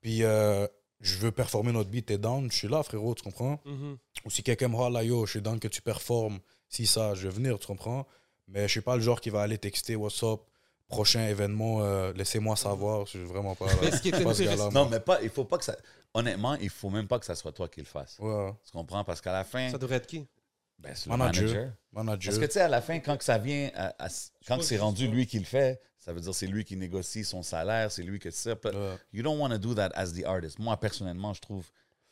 puis 0.00 0.22
euh, 0.24 0.66
je 1.00 1.16
veux 1.18 1.30
performer 1.32 1.72
notre 1.72 1.90
beat, 1.90 2.06
t'es 2.06 2.18
down, 2.18 2.50
je 2.50 2.56
suis 2.56 2.68
là, 2.68 2.82
frérot, 2.82 3.14
tu 3.14 3.22
comprends? 3.22 3.60
Mhm. 3.64 3.96
ou 4.24 4.30
si 4.30 4.42
quelqu'un 4.42 4.68
me 4.68 4.76
dit, 4.88 4.94
là, 4.94 5.02
yo, 5.02 5.24
je 5.26 5.30
suis 5.32 5.42
down 5.42 5.58
que 5.58 5.68
tu 5.68 5.80
performes, 5.82 6.38
si 6.68 6.86
ça, 6.86 7.14
je 7.14 7.26
vais 7.28 7.34
venir, 7.34 7.58
tu 7.58 7.66
comprends? 7.66 8.06
Mais 8.48 8.62
je 8.62 8.68
suis 8.72 8.80
pas 8.80 8.96
le 8.96 9.02
genre 9.02 9.20
qui 9.20 9.30
va 9.30 9.42
aller 9.42 9.58
texter, 9.58 9.96
what's 9.96 10.22
up, 10.22 10.40
prochain 10.88 11.26
événement, 11.28 11.82
euh, 11.82 12.12
laissez-moi 12.14 12.56
savoir, 12.56 13.06
je 13.06 13.10
suis 13.10 13.24
vraiment 13.24 13.54
pas 13.54 13.66
là. 13.66 13.72
Mais 13.82 13.90
ce 13.92 14.02
qui 14.02 14.08
est 14.08 14.24
pas 14.24 14.34
ce 14.34 14.42
gars-là, 14.42 14.70
Non, 14.72 14.88
mais 14.88 14.98
pas, 15.00 15.22
il 15.22 15.30
faut 15.30 15.44
pas 15.44 15.56
que 15.58 15.64
ça. 15.64 15.76
Honnêtement, 16.14 16.54
il 16.56 16.68
faut 16.68 16.90
même 16.90 17.06
pas 17.06 17.20
que 17.20 17.24
ça 17.26 17.36
soit 17.36 17.52
toi 17.52 17.68
qui 17.68 17.78
le 17.80 17.86
fasse. 17.86 18.16
Ouais, 18.18 18.52
Tu 18.64 18.72
comprends? 18.72 19.04
Parce 19.04 19.20
qu'à 19.20 19.30
la 19.32 19.44
fin, 19.44 19.70
Ça 19.70 19.78
devrait 19.78 19.96
être 19.96 20.08
qui? 20.08 20.26
ben, 20.80 20.92
c'est 20.96 21.08
le 21.10 21.16
Manager. 21.16 21.72
Parce 21.94 22.38
que 22.38 22.46
tu 22.46 22.52
sais, 22.52 22.60
à 22.62 22.68
la 22.68 22.80
fin, 22.80 22.98
quand 22.98 23.16
que 23.16 23.22
ça 23.24 23.38
vient, 23.38 23.70
à- 23.74 23.94
à- 24.04 24.08
quand 24.48 24.60
c'est 24.62 24.78
rendu 24.78 25.04
ça. 25.06 25.10
lui 25.12 25.26
qui 25.26 25.38
le 25.38 25.44
fait, 25.44 25.80
ça 26.00 26.12
veut 26.12 26.20
dire 26.20 26.34
c'est 26.34 26.46
lui 26.48 26.64
qui 26.64 26.76
négocie 26.76 27.24
son 27.24 27.42
salaire, 27.42 27.92
c'est 27.92 28.02
lui 28.02 28.18
que 28.18 28.30
ça. 28.30 28.54
But 28.56 28.74
Ouais. 28.74 28.96
You 29.12 29.22
don't 29.22 29.38
want 29.38 29.50
to 29.50 29.58
do 29.58 29.74
that 29.74 29.90
as 29.94 30.12
the 30.12 30.24
artist. 30.24 30.58
Moi, 30.58 30.76
personnellement, 30.78 31.32
je 31.34 31.40
trouve 31.40 31.66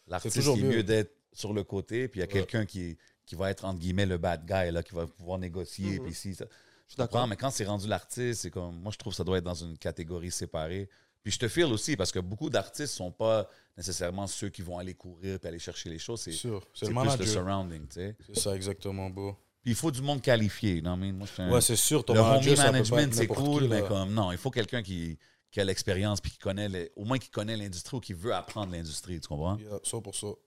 l'artiste 0.07 0.41
c'est 0.41 0.57
mieux. 0.57 0.69
mieux 0.69 0.83
d'être 0.83 1.13
sur 1.33 1.53
le 1.53 1.65
côté, 1.65 2.07
puis 2.09 2.21
il 2.21 2.23
y 2.23 2.25
a 2.25 2.27
Ouais. 2.27 2.33
quelqu'un 2.33 2.65
qui, 2.67 2.97
qui 3.27 3.35
va 3.35 3.51
être 3.51 3.65
entre 3.65 3.79
guillemets 3.81 4.07
le 4.07 4.19
bad 4.19 4.45
guy, 4.47 4.71
là, 4.71 4.83
qui 4.83 4.95
va 4.95 5.07
pouvoir 5.07 5.39
négocier, 5.39 5.99
Mhm. 5.99 6.05
puis 6.05 6.15
si. 6.15 6.35
ça- 6.35 6.47
Je 6.87 6.93
suis 6.95 6.99
d'accord. 6.99 7.27
mais 7.27 7.37
quand 7.37 7.51
c'est 7.51 7.67
rendu 7.67 7.87
l'artiste, 7.87 8.43
c'est 8.43 8.51
comme. 8.51 8.81
Moi, 8.81 8.93
je 8.93 8.97
trouve 8.99 9.13
que 9.13 9.17
ça 9.19 9.25
doit 9.25 9.39
être 9.39 9.45
dans 9.45 9.55
une 9.55 9.77
catégorie 9.77 10.31
séparée. 10.31 10.89
Puis 11.23 11.33
je 11.33 11.39
te 11.39 11.49
file 11.49 11.65
aussi, 11.67 11.97
parce 11.97 12.11
que 12.13 12.19
beaucoup 12.21 12.49
d'artistes 12.49 12.95
sont 12.95 13.11
pas 13.11 13.51
nécessairement 13.77 14.27
ceux 14.27 14.49
qui 14.49 14.63
vont 14.63 14.79
aller 14.79 14.95
courir 14.95 15.39
puis 15.39 15.49
aller 15.49 15.59
chercher 15.59 15.91
les 15.91 15.99
choses. 15.99 16.21
C'est 16.23 16.31
plus 16.31 17.19
le 17.19 17.27
surrounding, 17.27 17.87
tu 17.89 17.95
sais. 17.95 18.17
C'est 18.27 18.39
ça, 18.39 18.57
exactement, 18.57 19.11
beau. 19.11 19.37
Puis 19.69 19.75
il 19.75 19.77
faut 19.79 19.91
du 19.91 20.01
monde 20.01 20.23
qualifié, 20.23 20.81
non, 20.81 20.97
mais 20.97 21.13
moi, 21.13 21.27
je 21.27 21.33
suis 21.35 21.43
un- 21.43 21.51
Ouais, 21.53 21.61
c'est 21.61 21.77
sûr, 21.77 22.03
ton 22.03 22.15
le 22.15 22.23
manager, 22.23 22.57
ça 22.57 22.73
management, 22.73 23.13
c'est 23.13 23.27
cool, 23.27 23.65
qui, 23.65 23.69
mais 23.69 23.83
comme 23.87 24.15
non, 24.15 24.33
il 24.33 24.39
faut 24.39 24.51
quelqu'un 24.51 24.83
qui, 24.83 25.19
qui 25.51 25.61
a 25.61 25.65
l'expérience 25.65 26.23
puis 26.23 26.31
qui 26.31 26.39
connaît, 26.39 26.71
le- 26.71 26.91
au 26.97 27.05
moins 27.05 27.19
qui 27.19 27.29
connaît 27.29 27.55
l'industrie 27.55 27.99
ou 27.99 28.01
qui 28.01 28.15
veut 28.15 28.33
apprendre 28.35 28.73
l'industrie, 28.73 29.21
tu 29.21 29.29
comprends? 29.29 29.59
Yeah, 29.59 29.79
100%. 29.83 30.39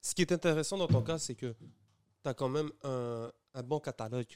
Ce 0.00 0.14
qui 0.14 0.22
est 0.22 0.30
intéressant 0.30 0.78
dans 0.78 0.86
ton 0.86 1.02
cas, 1.02 1.18
c'est 1.18 1.34
que 1.34 1.56
tu 2.22 2.28
as 2.30 2.34
quand 2.34 2.48
même 2.48 2.70
un, 2.84 3.32
un 3.54 3.62
bon 3.64 3.80
catalogue. 3.80 4.28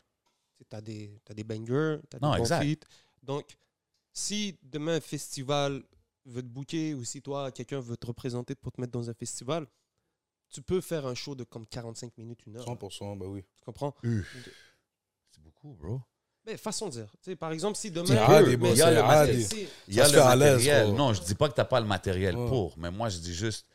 Tu 0.68 0.76
as 0.76 0.80
des, 0.80 1.20
t'as 1.24 1.34
des 1.34 1.44
bangers, 1.44 1.98
tu 2.10 2.16
as 2.16 2.18
des 2.18 2.26
Non, 2.26 2.34
bons 2.36 2.42
exact. 2.42 2.64
feats. 2.64 2.86
Donc, 3.22 3.56
si 4.12 4.58
demain 4.60 4.96
un 4.96 5.00
festival 5.00 5.84
veut 6.24 6.42
te 6.42 6.48
booker 6.48 6.94
ou 6.94 7.04
si 7.04 7.22
toi, 7.22 7.52
quelqu'un 7.52 7.78
veut 7.78 7.96
te 7.96 8.08
représenter 8.08 8.56
pour 8.56 8.72
te 8.72 8.80
mettre 8.80 8.92
dans 8.92 9.08
un 9.08 9.14
festival, 9.14 9.68
tu 10.52 10.62
peux 10.62 10.80
faire 10.80 11.06
un 11.06 11.14
show 11.14 11.34
de 11.34 11.44
comme 11.44 11.66
45 11.66 12.16
minutes, 12.18 12.46
une 12.46 12.56
heure. 12.56 12.66
100%, 12.66 13.18
ben 13.18 13.26
oui. 13.26 13.42
Tu 13.58 13.64
comprends? 13.64 13.94
C'est 14.02 15.42
beaucoup, 15.42 15.74
bro. 15.74 16.00
Mais 16.46 16.56
façon 16.56 16.86
de 16.86 16.92
dire. 16.92 17.10
Tu 17.22 17.30
sais, 17.30 17.36
par 17.36 17.52
exemple, 17.52 17.76
si 17.76 17.90
demain. 17.90 18.06
Il 18.08 18.14
y 18.76 18.82
a 18.82 18.90
le 18.90 19.02
matériel. 19.02 19.68
Il 19.88 19.94
y 19.94 20.00
a 20.00 20.08
le 20.08 20.18
matériel. 20.18 20.92
Non, 20.92 21.14
je 21.14 21.22
dis 21.22 21.34
pas 21.34 21.48
que 21.48 21.54
t'as 21.54 21.64
pas 21.64 21.80
le 21.80 21.86
matériel 21.86 22.36
Ouais. 22.36 22.48
pour, 22.48 22.76
mais 22.78 22.90
moi, 22.90 23.08
je 23.08 23.18
dis 23.18 23.34
juste. 23.34 23.66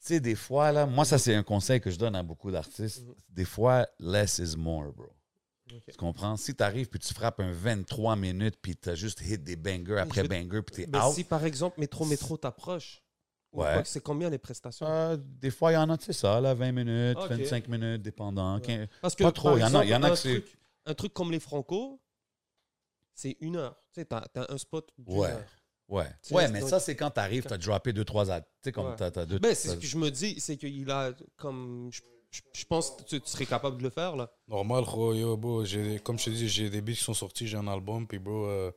Tu 0.00 0.14
sais, 0.14 0.20
des 0.20 0.34
fois, 0.34 0.72
là, 0.72 0.86
moi, 0.86 1.04
ça, 1.04 1.18
c'est 1.18 1.34
un 1.34 1.42
conseil 1.42 1.80
que 1.80 1.90
je 1.90 1.98
donne 1.98 2.14
à 2.14 2.22
beaucoup 2.22 2.50
d'artistes. 2.50 3.02
Mhm. 3.02 3.14
Des 3.30 3.44
fois, 3.44 3.86
less 3.98 4.38
is 4.38 4.56
more, 4.56 4.92
bro. 4.92 5.10
Tu 5.68 5.96
comprends? 5.98 6.36
Si 6.36 6.54
tu 6.54 6.62
arrives 6.62 6.88
puis 6.88 6.98
tu 6.98 7.12
frappes 7.12 7.40
un 7.40 7.52
23 7.52 8.16
minutes 8.16 8.56
puis 8.62 8.74
tu 8.74 8.88
as 8.88 8.94
juste 8.94 9.20
hit 9.20 9.42
des 9.44 9.56
bangers 9.56 9.98
après 9.98 10.22
je 10.22 10.28
banger 10.28 10.62
puis 10.62 10.76
tu 10.76 10.82
es 10.82 10.86
Mais 10.86 10.98
out, 10.98 11.14
si 11.14 11.24
par 11.24 11.44
exemple 11.44 11.78
Métro 11.78 12.06
Métro 12.06 12.38
t'approche, 12.38 13.02
Ouais. 13.52 13.82
c'est 13.84 14.02
combien 14.02 14.28
les 14.30 14.38
prestations? 14.38 14.86
Euh, 14.86 15.16
des 15.18 15.50
fois, 15.50 15.72
il 15.72 15.74
y 15.74 15.78
en 15.78 15.88
a, 15.90 15.96
tu 15.96 16.04
sais 16.06 16.12
ça, 16.12 16.40
là, 16.40 16.54
20 16.54 16.72
minutes, 16.72 17.16
Ok. 17.18 17.28
25 17.30 17.68
minutes, 17.68 18.02
dépendant. 18.02 18.56
Ouais. 18.56 18.60
15. 18.62 18.88
Parce 19.00 19.14
que 19.14 19.22
Pas 19.24 19.32
trop, 19.32 19.56
il 19.56 19.60
y 19.60 19.64
en 19.64 19.74
a- 19.74 19.84
y 19.84 19.94
en 19.94 20.02
a 20.02 20.08
que 20.08 20.12
un 20.12 20.16
c'est- 20.16 20.40
truc, 20.40 20.58
un 20.86 20.94
truc 20.94 21.12
comme 21.14 21.30
les 21.32 21.40
Franco, 21.40 22.00
c'est 23.14 23.36
une 23.40 23.56
heure. 23.56 23.74
Tu 23.92 24.00
sais, 24.00 24.04
t'as, 24.04 24.22
t'as 24.32 24.46
un 24.52 24.58
spot 24.58 24.90
d'une 24.98 25.18
Ouais. 25.18 25.30
heure. 25.30 25.44
Ouais. 25.88 26.06
Tu 26.22 26.34
Ouais, 26.34 26.48
mais 26.48 26.60
ça, 26.60 26.78
c'est 26.80 26.94
quand 26.94 27.10
tu 27.10 27.20
arrives, 27.20 27.46
tu 27.46 27.52
as 27.52 27.58
droppé 27.58 27.92
2-3 27.92 28.26
Tu 28.26 28.46
sais, 28.64 28.72
comme 28.72 28.88
Ouais. 28.88 28.96
t'as 28.96 29.10
t'as 29.10 29.24
deux. 29.24 29.38
Ben, 29.38 29.54
c'est 29.54 29.68
ce 29.68 29.74
t'as- 29.74 29.80
que 29.80 29.86
je 29.86 29.96
me 29.96 30.10
dis, 30.10 30.38
c'est 30.40 30.56
qu'il 30.56 30.90
a 30.90 31.12
comme. 31.36 31.88
Je, 31.90 32.02
je- 32.30 32.42
je 32.52 32.64
pense 32.66 32.90
que 32.90 33.02
tu, 33.04 33.20
tu 33.20 33.28
serais 33.28 33.46
capable 33.46 33.78
de 33.78 33.82
le 33.84 33.90
faire, 33.90 34.14
là. 34.14 34.30
Normal, 34.46 34.84
bro, 34.84 35.14
yo, 35.14 35.36
bro. 35.38 35.64
j'ai- 35.64 35.98
Comme 36.00 36.18
je 36.18 36.26
te 36.26 36.30
dis, 36.30 36.48
j'ai 36.48 36.68
des 36.68 36.82
beats 36.82 36.92
qui 36.92 37.02
sont 37.02 37.14
sortis, 37.14 37.46
j'ai 37.48 37.56
un 37.56 37.66
album, 37.68 38.06
puis 38.06 38.18
bro, 38.18 38.44
euh, 38.44 38.70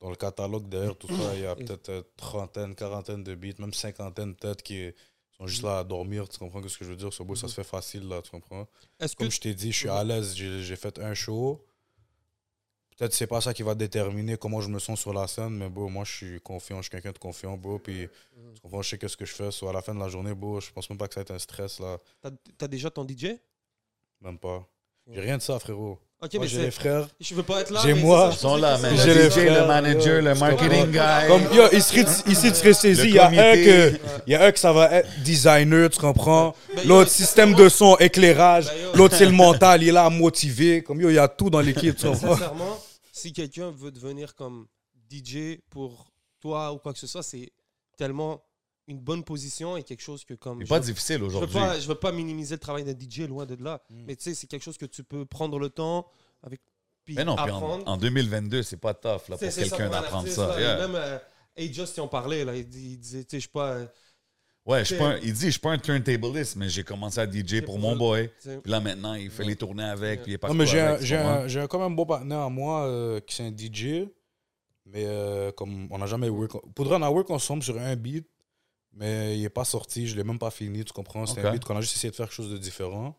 dans 0.00 0.10
le 0.10 0.16
catalogue 0.16 0.68
derrière 0.68 0.96
tout 0.96 1.08
ça, 1.08 1.34
il 1.34 1.42
y 1.42 1.46
a 1.46 1.54
peut-être 1.56 1.88
euh, 1.88 2.02
trentaine, 2.16 2.74
quarantaine 2.74 3.24
de 3.24 3.34
beats, 3.34 3.58
même 3.58 3.72
cinquantaine 3.72 4.34
peut-être 4.34 4.62
qui 4.62 4.92
sont 5.38 5.46
juste 5.46 5.62
là 5.62 5.78
à 5.78 5.84
dormir, 5.84 6.28
tu 6.28 6.38
comprends 6.38 6.66
ce 6.66 6.78
que 6.78 6.84
je 6.84 6.90
veux 6.90 6.96
dire? 6.96 7.12
Ça 7.12 7.48
se 7.48 7.54
fait 7.54 7.64
facile, 7.64 8.08
là, 8.08 8.22
tu 8.22 8.30
comprends? 8.30 8.66
Que. 8.98 9.14
Comme 9.16 9.30
je 9.30 9.40
t'ai 9.40 9.54
dit, 9.54 9.72
je 9.72 9.78
suis 9.78 9.88
à 9.88 10.02
l'aise, 10.04 10.34
j'ai 10.34 10.76
fait 10.76 10.98
un 10.98 11.14
show. 11.14 11.64
Peut-être 12.96 13.12
c'est 13.12 13.26
pas 13.26 13.42
ça 13.42 13.52
qui 13.52 13.62
va 13.62 13.74
déterminer 13.74 14.38
comment 14.38 14.62
je 14.62 14.70
me 14.70 14.78
sens 14.78 14.98
sur 14.98 15.12
la 15.12 15.26
scène, 15.26 15.50
mais 15.50 15.68
bro, 15.68 15.90
moi 15.90 16.04
je 16.04 16.12
suis 16.12 16.40
confiant, 16.40 16.78
je 16.78 16.84
suis 16.84 16.90
quelqu'un 16.90 17.12
de 17.12 17.18
confiant, 17.18 17.54
bro, 17.58 17.78
puis 17.78 18.08
tu 18.54 18.60
comprends, 18.62 18.80
je 18.80 18.88
sais 18.88 18.98
qu'est-ce 18.98 19.18
que 19.18 19.26
je 19.26 19.34
fais. 19.34 19.50
So, 19.50 19.68
à 19.68 19.72
la 19.74 19.82
fin 19.82 19.94
de 19.94 20.00
la 20.00 20.08
journée, 20.08 20.34
bro, 20.34 20.60
je 20.60 20.70
pense 20.70 20.88
même 20.88 20.98
pas 20.98 21.06
que 21.06 21.12
ça 21.12 21.20
va 21.20 21.22
être 21.22 21.32
un 21.32 21.38
stress, 21.38 21.78
là, 21.78 21.98
T'as, 22.22 22.30
t'as 22.56 22.68
déjà 22.68 22.90
ton 22.90 23.06
DJ 23.06 23.36
même 24.20 24.38
pas. 24.38 24.66
J'ai 25.08 25.20
rien 25.20 25.36
de 25.36 25.42
ça, 25.42 25.58
frérot. 25.58 25.98
Ok, 26.26 26.34
Moi, 26.34 26.42
mais 26.42 26.48
j'ai 26.48 26.62
les 26.62 26.70
frères. 26.72 27.06
Je 27.20 27.34
veux 27.36 27.44
pas 27.44 27.60
être 27.60 27.70
là. 27.70 27.80
J'ai 27.84 27.94
moi. 27.94 28.30
Ils 28.32 28.36
sont 28.36 28.56
là, 28.56 28.76
que 28.76 28.96
J'ai 28.96 29.14
le 29.14 29.30
frères, 29.30 29.62
le 29.62 29.66
manager, 29.68 30.22
le 30.22 30.34
marketing 30.34 30.90
guy. 30.90 31.28
Comme, 31.28 31.42
yo, 31.54 31.70
ici, 31.70 32.04
ici 32.26 32.48
tu 32.48 32.54
serais 32.56 32.72
saisi, 32.72 33.08
il 33.08 33.14
y 33.14 33.18
a 33.20 33.28
un 33.28 33.30
que, 33.32 33.96
il 34.26 34.32
y 34.32 34.34
a 34.34 34.44
un 34.44 34.50
que 34.50 34.58
ça 34.58 34.72
va 34.72 34.90
être 34.90 35.08
designer, 35.22 35.88
tu 35.88 36.00
comprends? 36.00 36.52
Ben, 36.74 36.88
L'autre, 36.88 37.12
système 37.12 37.54
de 37.54 37.68
son, 37.68 37.96
éclairage. 37.98 38.66
Ben. 38.66 38.74
L'autre, 38.94 39.14
c'est 39.16 39.24
le 39.24 39.30
mental, 39.44 39.84
il 39.84 39.90
est 39.90 39.92
là 39.92 40.06
à 40.06 40.10
motiver. 40.10 40.82
Comme, 40.82 41.00
yo, 41.00 41.10
il 41.10 41.14
y 41.14 41.18
a 41.18 41.28
tout 41.28 41.48
dans 41.48 41.60
l'équipe, 41.60 41.96
tu 41.96 42.06
comprends? 42.06 42.34
Sincèrement, 42.34 42.78
si 43.12 43.32
quelqu'un 43.32 43.70
veut 43.70 43.92
devenir 43.92 44.34
comme 44.34 44.66
DJ 45.08 45.58
pour 45.70 46.06
toi 46.40 46.72
ou 46.72 46.78
quoi 46.78 46.92
que 46.92 46.98
ce 46.98 47.06
soit, 47.06 47.22
c'est 47.22 47.52
tellement 47.96 48.42
une 48.88 48.98
bonne 49.00 49.24
position 49.24 49.76
et 49.76 49.82
quelque 49.82 50.02
chose 50.02 50.24
que 50.24 50.34
comme. 50.34 50.58
C'est 50.60 50.64
je 50.66 50.68
pas 50.68 50.78
veux- 50.78 50.86
difficile 50.86 51.16
Je 51.16 51.20
veux 51.22 51.26
aujourd'hui. 51.28 51.54
pas, 51.58 51.78
je 51.80 51.88
veux 51.88 51.94
pas 51.94 52.12
minimiser 52.12 52.54
le 52.54 52.60
travail 52.60 52.84
d'un 52.84 52.92
DJ, 52.98 53.20
loin 53.28 53.44
de 53.46 53.56
là. 53.62 53.82
Mm. 53.90 54.04
Mais 54.06 54.16
tu 54.16 54.24
sais, 54.24 54.34
c'est 54.34 54.46
quelque 54.46 54.62
chose 54.62 54.78
que 54.78 54.86
tu 54.86 55.02
peux 55.02 55.24
prendre 55.26 55.58
le 55.58 55.68
temps 55.70 56.06
avec. 56.42 56.60
Puis 57.04 57.14
Mais 57.14 57.24
non, 57.24 57.36
puis 57.36 57.50
en, 57.50 57.56
apprendre. 57.56 57.82
en 57.88 57.96
2022, 57.96 58.62
c'est 58.62 58.76
pas 58.78 58.92
tough 58.94 59.28
là, 59.28 59.36
pour 59.36 59.38
quelqu'un 59.38 59.86
un 59.86 59.90
d'apprendre 59.90 60.28
ça. 60.28 60.48
là. 60.48 60.60
yeah. 60.60 60.76
Et 60.76 60.80
Même 60.80 60.94
euh, 60.96 61.18
A-Just, 61.56 61.96
il 61.96 62.00
en 62.00 62.08
parlait, 62.08 62.44
là. 62.44 62.56
Il, 62.56 62.68
disait, 62.68 63.22
tu 63.24 63.30
sais, 63.30 63.36
je 63.36 63.40
suis 63.40 63.48
pas. 63.48 63.70
euh, 63.74 63.86
Ouais, 64.64 64.80
je 64.80 64.84
suis 64.86 64.96
pas 64.96 65.10
un- 65.10 65.18
il 65.18 65.32
dit, 65.32 65.46
je 65.46 65.50
suis 65.50 65.60
pas 65.60 65.70
un 65.70 65.78
turntablist, 65.78 66.56
mais 66.56 66.68
j'ai 66.68 66.82
commencé 66.82 67.20
à 67.20 67.26
DJ 67.30 67.60
pour 67.64 67.78
mon 67.78 67.94
boy. 67.94 68.28
Puis 68.42 68.58
là, 68.64 68.80
maintenant, 68.80 69.14
il 69.14 69.30
fait 69.30 69.44
les 69.44 69.54
tournées 69.54 69.84
avec, 69.84 70.22
puis 70.22 70.32
il 70.32 70.34
est 70.34 70.42
Non, 70.42 70.54
mais 70.54 70.66
j'ai 70.66 70.80
un, 70.80 70.96
un, 71.44 71.46
un 71.56 71.66
quand 71.68 71.78
même 71.78 71.94
bon 71.94 72.04
partenaire 72.04 72.40
à 72.40 72.50
moi 72.50 72.84
euh, 72.86 73.20
qui 73.20 73.36
c'est 73.36 73.44
un 73.44 73.52
DJ. 73.56 74.08
Mais 74.86 75.04
euh, 75.06 75.52
comme 75.52 75.86
on 75.90 75.98
n'a 75.98 76.06
jamais 76.06 76.28
work. 76.28 76.52
Pour 76.74 76.90
on 76.90 77.02
a 77.02 77.08
work 77.10 77.30
ensemble 77.30 77.62
sur 77.62 77.78
un 77.78 77.94
beat, 77.96 78.26
mais 78.96 79.36
il 79.36 79.42
n'est 79.42 79.50
pas 79.50 79.64
sorti, 79.64 80.06
je 80.08 80.16
l'ai 80.16 80.24
même 80.24 80.38
pas 80.38 80.50
fini, 80.50 80.84
tu 80.84 80.92
comprends? 80.92 81.26
C'est 81.26 81.44
un 81.44 81.52
beat 81.52 81.64
qu'on 81.64 81.76
a 81.76 81.80
juste 81.80 81.96
essayé 81.96 82.10
de 82.10 82.16
faire 82.16 82.26
quelque 82.26 82.34
chose 82.34 82.50
de 82.50 82.58
différent. 82.58 83.14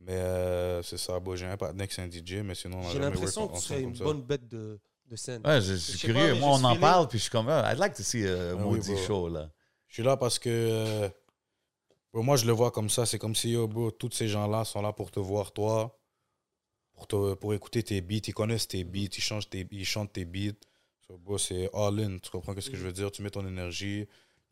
Mais 0.00 0.12
euh, 0.12 0.82
c'est 0.82 0.98
ça, 0.98 1.18
bon, 1.18 1.34
j'ai 1.34 1.46
un 1.46 1.56
partenaire 1.56 1.88
qui 1.88 1.94
c'est 1.94 2.02
un 2.02 2.10
DJ, 2.10 2.44
mais 2.44 2.54
sinon 2.54 2.78
on 2.80 2.88
a 2.88 2.92
J'ai 2.92 3.00
l'impression 3.00 3.48
que 3.48 3.56
tu 3.56 3.62
serais 3.62 3.82
une 3.82 3.94
bonne 3.98 4.22
bête 4.22 4.46
de, 4.46 4.78
de 5.06 5.16
scène. 5.16 5.44
Ouais, 5.44 5.60
je, 5.60 5.72
je 5.72 5.72
Je 5.72 5.96
suis 5.96 6.08
curieux. 6.08 6.34
pas, 6.34 6.38
Moi, 6.38 6.50
on 6.50 6.58
ce 6.58 6.64
en 6.64 6.76
parle, 6.76 7.08
puis 7.08 7.18
je 7.18 7.22
suis 7.24 7.30
comme, 7.32 7.48
ah, 7.48 7.72
I'd 7.72 7.78
like 7.78 7.94
to 7.94 8.02
see 8.04 8.24
a 8.24 8.54
oui, 8.54 8.62
maudit 8.62 8.96
show, 8.96 9.28
là. 9.28 9.50
Je 9.88 9.94
suis 9.94 10.02
là 10.02 10.16
parce 10.16 10.38
que 10.38 10.48
euh, 10.50 11.08
pour 12.12 12.22
moi, 12.22 12.36
je 12.36 12.46
le 12.46 12.52
vois 12.52 12.70
comme 12.70 12.90
ça. 12.90 13.06
C'est 13.06 13.18
comme 13.18 13.34
si 13.34 13.50
yo, 13.50 13.66
bro, 13.66 13.90
tous 13.90 14.10
ces 14.12 14.28
gens-là 14.28 14.64
sont 14.64 14.82
là 14.82 14.92
pour 14.92 15.10
te 15.10 15.18
voir, 15.18 15.52
toi, 15.52 15.98
pour, 16.92 17.06
te, 17.06 17.34
pour 17.34 17.54
écouter 17.54 17.82
tes 17.82 18.00
beats. 18.00 18.28
Ils 18.28 18.34
connaissent 18.34 18.68
tes 18.68 18.84
beats, 18.84 19.16
ils, 19.16 19.22
changent 19.22 19.48
tes, 19.48 19.66
ils 19.70 19.84
chantent 19.86 20.12
tes 20.12 20.26
beats. 20.26 20.60
So, 21.06 21.38
c'est 21.38 21.70
all-in. 21.72 22.18
Tu 22.18 22.30
comprends 22.30 22.54
qu'est-ce 22.54 22.70
que 22.70 22.76
je 22.76 22.84
veux 22.84 22.92
dire? 22.92 23.10
Tu 23.10 23.22
mets 23.22 23.30
ton 23.30 23.46
énergie, 23.46 24.06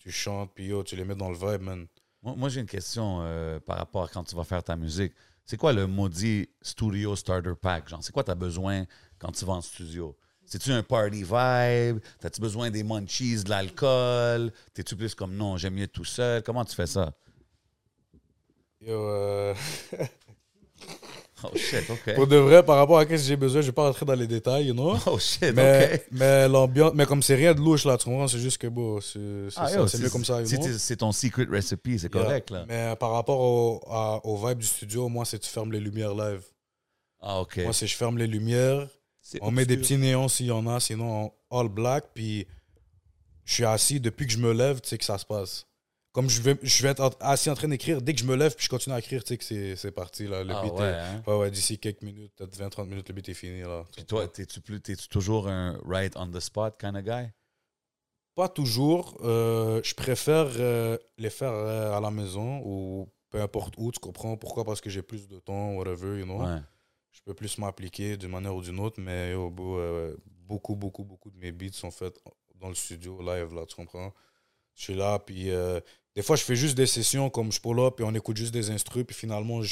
tu 0.06 0.12
chantes, 0.12 0.52
puis 0.54 0.66
yo, 0.66 0.84
tu 0.84 0.94
les 0.94 1.04
mets 1.04 1.16
dans 1.16 1.30
le 1.30 1.36
vibe, 1.36 1.62
man. 1.62 1.86
Moi, 2.22 2.34
moi, 2.36 2.48
j'ai 2.48 2.60
une 2.60 2.68
question 2.68 3.18
euh, 3.22 3.58
par 3.58 3.76
rapport 3.76 4.04
à 4.04 4.08
quand 4.08 4.22
tu 4.22 4.36
vas 4.36 4.44
faire 4.44 4.62
ta 4.62 4.76
musique. 4.76 5.12
C'est 5.44 5.56
quoi 5.56 5.72
le 5.72 5.88
maudit 5.88 6.48
studio 6.62 7.16
starter 7.16 7.54
pack? 7.60 7.88
Genre, 7.88 7.98
c'est 8.04 8.12
quoi 8.12 8.22
tu 8.22 8.30
as 8.30 8.36
besoin 8.36 8.84
quand 9.18 9.32
tu 9.32 9.44
vas 9.44 9.54
en 9.54 9.60
studio? 9.60 10.16
C'est-tu 10.44 10.70
un 10.70 10.84
party 10.84 11.24
vibe? 11.24 11.98
T'as-tu 12.20 12.40
besoin 12.40 12.70
des 12.70 12.84
munchies, 12.84 13.42
de 13.42 13.50
l'alcool? 13.50 14.52
T'es-tu 14.74 14.94
plus 14.94 15.12
comme 15.16 15.34
non, 15.34 15.56
j'aime 15.56 15.74
mieux 15.74 15.82
être 15.82 15.92
tout 15.92 16.04
seul? 16.04 16.40
Comment 16.44 16.64
tu 16.64 16.76
fais 16.76 16.86
ça? 16.86 17.12
Yo, 18.80 18.92
euh, 18.92 19.54
Oh 21.44 21.48
shit, 21.54 21.84
OK. 21.90 22.14
pour 22.14 22.26
de 22.26 22.36
vrai, 22.36 22.64
par 22.64 22.76
rapport 22.78 22.98
à 22.98 23.02
ce 23.02 23.08
que 23.08 23.16
j'ai 23.18 23.36
besoin, 23.36 23.60
je 23.60 23.66
vais 23.66 23.72
pas 23.72 23.82
rentrer 23.86 24.06
dans 24.06 24.14
les 24.14 24.26
détails, 24.26 24.68
you 24.68 24.72
know? 24.74 24.96
Oh 25.06 25.18
shit, 25.18 25.52
Mais, 25.54 25.94
OK. 25.96 26.06
mais 26.12 26.48
l'ambiance, 26.48 26.92
mais 26.94 27.04
comme 27.04 27.22
c'est 27.22 27.34
rien 27.34 27.52
de 27.52 27.60
louche 27.60 27.84
là, 27.84 27.98
tu 27.98 28.06
comprends? 28.06 28.26
C'est 28.26 28.38
juste 28.38 28.56
que 28.58 28.66
bon, 28.68 29.00
c'est 29.02 29.18
Ah, 29.56 29.68
mieux 30.00 30.08
comme 30.08 30.24
ça, 30.24 30.40
you 30.40 30.48
know? 30.48 30.66
C'est 30.78 30.96
ton 30.96 31.12
secret 31.12 31.46
recipe, 31.50 31.82
c'est 31.98 32.12
Yeah. 32.14 32.24
correct, 32.24 32.50
là. 32.50 32.64
Mais 32.66 32.96
par 32.96 33.12
rapport 33.12 33.38
au, 33.38 33.80
à- 33.90 34.20
au 34.24 34.36
vibe 34.46 34.58
du 34.58 34.66
studio, 34.66 35.08
moi, 35.10 35.24
c'est 35.26 35.38
tu 35.38 35.50
fermes 35.50 35.72
les 35.72 35.80
lumières 35.80 36.14
live. 36.14 36.40
Ah, 37.20 37.40
OK. 37.40 37.58
Moi, 37.58 37.72
c'est 37.74 37.86
je 37.86 37.96
ferme 37.96 38.16
les 38.16 38.26
lumières, 38.26 38.88
on 39.42 39.50
met 39.50 39.66
des 39.66 39.76
petits 39.76 39.98
néons 39.98 40.28
s'il 40.28 40.46
y 40.46 40.50
en 40.50 40.66
a, 40.66 40.80
sinon 40.80 41.32
all 41.50 41.68
black, 41.68 42.04
puis 42.14 42.46
je 43.44 43.52
suis 43.54 43.64
assis, 43.64 44.00
depuis 44.00 44.26
que 44.26 44.32
je 44.32 44.38
me 44.38 44.52
lève, 44.52 44.80
tu 44.80 44.88
sais 44.88 44.96
que 44.98 45.04
ça 45.04 45.18
se 45.18 45.26
passe. 45.26 45.65
Comme 46.16 46.30
je 46.30 46.40
vais, 46.40 46.56
je 46.62 46.82
vais 46.82 46.88
être 46.88 47.14
assis 47.20 47.50
en 47.50 47.54
train 47.54 47.68
d'écrire, 47.68 48.00
dès 48.00 48.14
que 48.14 48.20
je 48.20 48.24
me 48.24 48.36
lève, 48.36 48.54
puis 48.54 48.64
je 48.64 48.70
continue 48.70 48.94
à 48.94 49.00
écrire, 49.00 49.22
tu 49.22 49.34
sais 49.34 49.36
que 49.36 49.76
c'est 49.76 49.92
parti, 49.92 50.26
là. 50.26 50.42
Le 50.42 50.54
Ah, 50.54 50.62
beat 50.62 50.72
ouais, 50.72 50.86
est- 50.86 50.94
hein? 50.94 51.22
ouais, 51.26 51.36
ouais, 51.36 51.50
d'ici 51.50 51.78
quelques 51.78 52.00
minutes, 52.00 52.32
peut-être 52.34 52.56
20-30 52.56 52.88
minutes, 52.88 53.06
le 53.10 53.14
beat 53.14 53.28
est 53.28 53.34
fini, 53.34 53.60
là. 53.60 53.84
Puis 53.94 54.06
toi, 54.06 54.26
plus- 54.64 54.80
t'es-tu 54.80 55.08
toujours 55.08 55.46
un 55.46 55.78
right 55.84 56.16
on 56.16 56.30
the 56.30 56.40
spot 56.40 56.80
kind 56.80 56.96
of 56.96 57.02
guy? 57.02 57.28
Pas 58.34 58.48
toujours. 58.48 59.18
euh, 59.24 59.82
je 59.84 59.94
préfère 59.94 60.46
euh, 60.56 60.96
les 61.18 61.28
faire 61.28 61.52
euh, 61.52 61.94
à 61.94 62.00
la 62.00 62.10
maison 62.10 62.62
ou 62.64 63.12
peu 63.28 63.42
importe 63.42 63.74
où, 63.76 63.92
tu 63.92 63.98
comprends? 64.00 64.38
Pourquoi? 64.38 64.64
Parce 64.64 64.80
que 64.80 64.88
j'ai 64.88 65.02
plus 65.02 65.28
de 65.28 65.38
temps, 65.38 65.74
whatever, 65.74 66.18
you 66.18 66.24
know? 66.24 66.40
Ouais. 66.40 66.60
Je 67.12 67.20
peux 67.26 67.34
plus 67.34 67.58
m'appliquer 67.58 68.16
d'une 68.16 68.30
manière 68.30 68.56
ou 68.56 68.62
d'une 68.62 68.80
autre, 68.80 69.02
mais 69.02 69.34
au 69.34 69.50
bout, 69.50 69.76
euh, 69.76 70.16
beaucoup, 70.24 70.76
beaucoup, 70.76 71.04
beaucoup 71.04 71.30
de 71.30 71.36
mes 71.36 71.52
beats 71.52 71.72
sont 71.74 71.90
faits 71.90 72.18
dans 72.54 72.68
le 72.70 72.74
studio, 72.74 73.20
live, 73.20 73.52
là, 73.52 73.66
tu 73.66 73.76
comprends? 73.76 74.14
Je 74.74 74.82
suis 74.84 74.94
là, 74.94 75.18
puis 75.18 75.50
euh, 75.50 75.78
des 76.16 76.22
fois, 76.22 76.36
je 76.36 76.42
fais 76.42 76.56
juste 76.56 76.76
des 76.76 76.86
sessions 76.86 77.30
comme 77.30 77.52
je 77.52 77.60
pull 77.60 77.78
up, 77.78 77.94
puis 77.96 78.04
on 78.04 78.14
écoute 78.14 78.36
juste 78.36 78.52
des 78.52 78.70
instrus, 78.70 79.04
puis 79.04 79.14
finalement, 79.14 79.62
il 79.62 79.68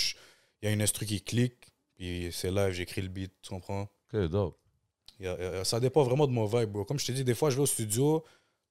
y 0.62 0.66
a 0.66 0.70
une 0.70 0.82
instru 0.82 1.06
qui 1.06 1.22
clique, 1.22 1.72
puis 1.96 2.28
c'est 2.32 2.50
live, 2.50 2.72
j'écris 2.72 3.02
le 3.02 3.08
beat, 3.08 3.32
tu 3.42 3.48
comprends? 3.48 3.88
Que 4.08 4.26
dope. 4.26 4.58
Ça 5.64 5.80
dépend 5.80 6.02
vraiment 6.02 6.26
de 6.26 6.32
mon 6.32 6.44
vibe, 6.44 6.70
bro. 6.70 6.84
Comme 6.84 6.98
je 6.98 7.06
t'ai 7.06 7.12
dit, 7.12 7.24
des 7.24 7.34
fois, 7.34 7.48
je 7.48 7.56
vais 7.56 7.62
au 7.62 7.66
studio, 7.66 8.22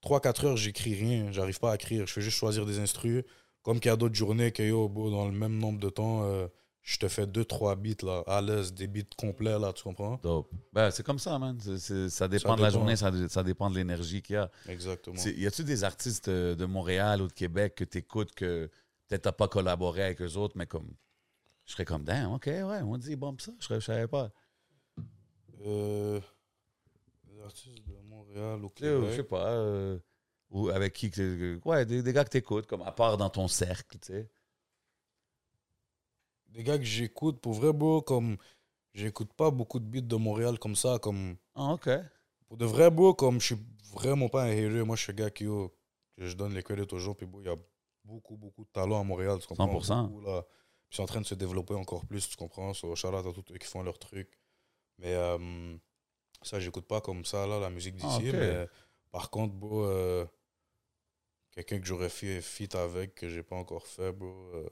3-4 0.04 0.46
heures, 0.46 0.58
j'écris 0.58 0.94
rien. 0.94 1.32
J'arrive 1.32 1.60
pas 1.60 1.72
à 1.72 1.76
écrire. 1.76 2.06
Je 2.06 2.14
fais 2.14 2.22
juste 2.22 2.38
choisir 2.38 2.66
des 2.66 2.80
instrus. 2.80 3.24
Comme 3.64 3.80
qu'il 3.80 3.90
y 3.90 3.94
a 3.94 3.96
d'autres 3.96 4.16
journées 4.16 4.52
que, 4.52 4.62
yo, 4.62 4.90
bro, 4.90 5.10
dans 5.10 5.26
le 5.26 5.32
même 5.32 5.58
nombre 5.58 5.80
de 5.80 5.90
temps, 5.90 6.24
euh, 6.26 6.48
je 6.86 6.98
te 6.98 7.08
fais 7.08 7.26
2-3 7.26 7.76
beats, 7.78 8.06
là, 8.06 8.24
à 8.28 8.42
l'aise, 8.42 8.74
des 8.74 8.88
beats 8.88 9.02
complets, 9.18 9.58
là, 9.58 9.72
tu 9.74 9.84
comprends? 9.84 10.20
Dope. 10.22 10.52
Ben, 10.74 10.92
c'est 10.92 11.04
comme 11.04 11.18
ça, 11.20 11.40
man. 11.40 11.58
Ça 12.10 12.28
dépend 12.28 12.56
de 12.58 12.62
la 12.62 12.70
journée, 12.70 12.96
ça, 12.98 13.10
ça 13.30 13.42
dépend 13.42 13.70
de 13.70 13.76
l'énergie 13.76 14.22
qu'il 14.22 14.34
y 14.36 14.38
a. 14.38 14.52
Exactement. 14.68 15.16
Y 15.16 15.48
a-tu 15.48 15.64
des 15.64 15.84
artistes 15.86 16.28
euh, 16.28 16.56
de 16.56 16.66
Montréal 16.66 17.22
ou 17.22 17.28
de 17.28 17.34
Québec 17.34 17.76
que 17.76 17.84
tu 17.86 18.00
écoutes 18.00 18.34
que 18.36 18.70
peut-être 19.08 19.22
t'as 19.24 19.32
pas 19.32 19.48
collaboré 19.48 20.04
avec 20.04 20.22
eux 20.22 20.36
autres, 20.36 20.58
mais 20.58 20.68
comme. 20.68 20.92
Je 21.66 21.72
serais 21.72 21.86
comme, 21.86 22.04
damn, 22.04 22.34
ok, 22.34 22.48
ouais, 22.48 22.82
on 22.84 22.98
dit, 22.98 23.16
bon, 23.16 23.34
ça, 23.40 23.54
je, 23.58 23.64
serais- 23.66 23.80
je 23.80 23.86
savais 23.86 24.08
pas. 24.08 24.30
Euh, 25.66 26.20
des 27.24 27.42
artistes 27.42 27.88
de 27.88 27.96
Montréal 28.10 28.64
ou 28.64 28.68
sais, 28.78 28.86
Je 28.86 29.06
sais 29.06 29.12
Québec. 29.16 29.28
pas. 29.30 29.48
euh, 29.52 29.98
ou 30.50 30.70
avec 30.70 30.92
qui. 30.94 31.10
que 31.10 31.60
Ouais, 31.64 31.86
des, 31.86 32.04
des 32.04 32.12
gars 32.14 32.26
que 32.26 32.30
t'écoutes, 32.30 32.68
comme 32.68 32.82
à 32.82 32.92
part 32.92 33.16
dans 33.18 33.30
ton 33.30 33.48
cercle, 33.48 33.98
tu 34.00 34.08
sais. 34.08 34.30
Des 36.54 36.64
gars 36.64 36.78
que 36.78 36.84
j'écoute, 36.84 37.40
pour 37.40 37.54
vrai, 37.54 37.74
bro, 37.74 38.02
comme... 38.02 38.38
J'écoute 38.94 39.34
pas 39.34 39.50
beaucoup 39.50 39.80
de 39.80 39.86
beats 39.86 40.02
de 40.02 40.16
Montréal 40.16 40.60
comme 40.60 40.76
ça, 40.76 41.00
comme... 41.00 41.36
Ah, 41.56 41.74
ok. 41.74 41.90
Pour 42.48 42.58
de 42.58 42.66
vrai, 42.66 42.92
bro, 42.92 43.16
comme 43.16 43.42
je 43.42 43.48
suis 43.48 43.58
vraiment 43.92 44.30
pas 44.30 44.44
un 44.44 44.52
hater, 44.52 44.86
moi, 44.86 44.96
je 44.96 45.02
suis 45.02 45.12
un 45.12 45.16
gars 45.16 45.32
qui, 45.32 45.46
que 45.46 45.70
je 46.28 46.36
donne 46.36 46.54
les 46.54 46.62
crédits 46.62 46.94
aux 46.94 47.00
gens, 47.00 47.16
puis, 47.16 47.28
il 47.40 47.46
y 47.46 47.50
a 47.50 47.56
beaucoup, 48.04 48.38
beaucoup 48.38 48.64
de 48.64 48.70
talent 48.70 49.00
à 49.00 49.04
Montréal, 49.04 49.40
tu 49.40 49.48
comprends? 49.48 49.80
100%. 49.80 50.08
Beaucoup, 50.08 50.22
là. 50.22 50.44
Puis 50.90 50.98
c'est 50.98 51.02
en 51.02 51.08
train 51.08 51.22
de 51.22 51.26
se 51.26 51.34
développer 51.34 51.74
encore 51.74 52.06
plus, 52.06 52.30
tu 52.30 52.36
comprends? 52.36 52.74
So, 52.76 52.96
shout 52.96 53.08
out 53.08 53.26
à 53.26 53.34
tous 53.34 53.52
eux 53.52 53.58
qui 53.58 53.68
font 53.68 53.82
leur 53.82 53.98
truc. 53.98 54.38
Mais 55.00 55.14
euh, 55.16 55.76
ça, 56.44 56.60
j'écoute 56.60 56.86
pas 56.86 57.02
comme 57.02 57.26
ça, 57.26 57.48
là, 57.48 57.60
la 57.60 57.72
musique 57.72 57.96
d'ici. 57.96 58.08
Ah, 58.08 58.18
ok. 58.18 58.34
Mais 58.34 58.68
par 59.12 59.32
contre, 59.32 59.56
bro, 59.56 59.86
euh, 59.86 60.26
quelqu'un 61.52 61.80
que 61.80 61.86
j'aurais 61.86 62.10
fait 62.10 62.42
fit 62.42 62.70
avec, 62.76 63.16
que 63.16 63.30
j'ai 63.30 63.44
pas 63.44 63.56
encore 63.56 63.88
fait, 63.88 64.12
bro, 64.12 64.28
euh, 64.54 64.70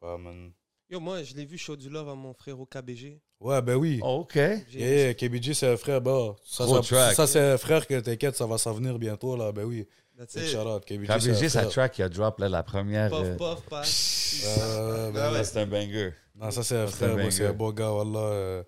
pas, 0.00 0.16
man. 0.18 0.52
Yo, 0.88 1.00
moi, 1.00 1.22
je 1.24 1.34
l'ai 1.34 1.44
vu 1.44 1.58
Show 1.58 1.74
du 1.76 1.90
Love 1.90 2.08
à 2.08 2.14
mon 2.14 2.32
frère 2.32 2.60
au 2.60 2.64
KBG. 2.66 3.20
Ouais, 3.40 3.60
ben 3.60 3.74
oui. 3.74 3.98
Oh, 4.02 4.20
ok. 4.20 4.36
Yeah, 4.72 5.14
KBG, 5.14 5.52
c'est 5.54 5.66
un 5.72 5.76
frère, 5.76 6.00
bah. 6.00 6.36
Ça, 6.44 6.64
Gros 6.64 6.82
ça, 6.82 6.96
track. 6.96 7.14
ça, 7.16 7.26
c'est 7.26 7.40
un 7.40 7.58
frère 7.58 7.86
que 7.86 7.98
t'inquiète, 8.00 8.36
ça 8.36 8.46
va 8.46 8.56
s'en 8.56 8.72
venir 8.72 8.98
bientôt, 8.98 9.36
là. 9.36 9.50
Ben 9.52 9.64
oui. 9.64 9.86
That's 10.16 10.32
C'est 10.32 10.44
it. 10.46 10.50
shout 10.52 10.58
out. 10.66 10.84
KBG, 10.84 11.06
KBG, 11.08 11.48
sa 11.48 11.66
track 11.66 11.92
qui 11.92 12.02
a 12.02 12.08
drop 12.08 12.38
là, 12.38 12.48
la 12.48 12.62
première. 12.62 13.10
Puff, 13.10 13.20
euh, 13.20 13.36
puff, 13.36 13.62
pass. 13.68 14.44
Euh, 14.58 15.10
ben 15.10 15.20
Ah 15.20 15.28
ouais. 15.32 15.38
là, 15.38 15.44
c'est 15.44 15.60
un 15.60 15.66
banger. 15.66 16.12
Non, 16.36 16.50
ça, 16.50 16.62
c'est 16.62 16.76
un 16.76 16.86
frère, 16.86 17.16
moi, 17.16 17.30
c'est 17.30 17.46
un 17.46 17.52
beau 17.52 17.72
gars, 17.72 17.90
voilà. 17.90 18.18
euh, 18.20 18.62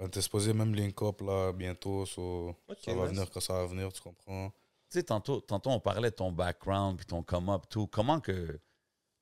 on 0.00 0.06
était 0.08 0.20
supposé 0.20 0.52
même 0.52 0.74
link 0.74 1.00
up, 1.02 1.20
là, 1.22 1.52
bientôt. 1.52 2.04
so, 2.04 2.48
Ok, 2.68 2.78
ça 2.84 2.92
va 2.94 3.02
nice. 3.02 3.10
venir 3.12 3.30
quand 3.30 3.40
ça 3.40 3.52
va 3.54 3.66
venir, 3.66 3.92
tu 3.92 4.02
comprends? 4.02 4.50
Tu 4.90 4.98
sais, 4.98 5.02
tantôt, 5.04 5.40
tantôt, 5.40 5.70
on 5.70 5.80
parlait 5.80 6.10
de 6.10 6.14
ton 6.16 6.32
background 6.32 6.96
puis 6.98 7.06
ton 7.06 7.22
come-up, 7.22 7.62
tout. 7.70 7.86
Comment 7.86 8.20
que, 8.20 8.58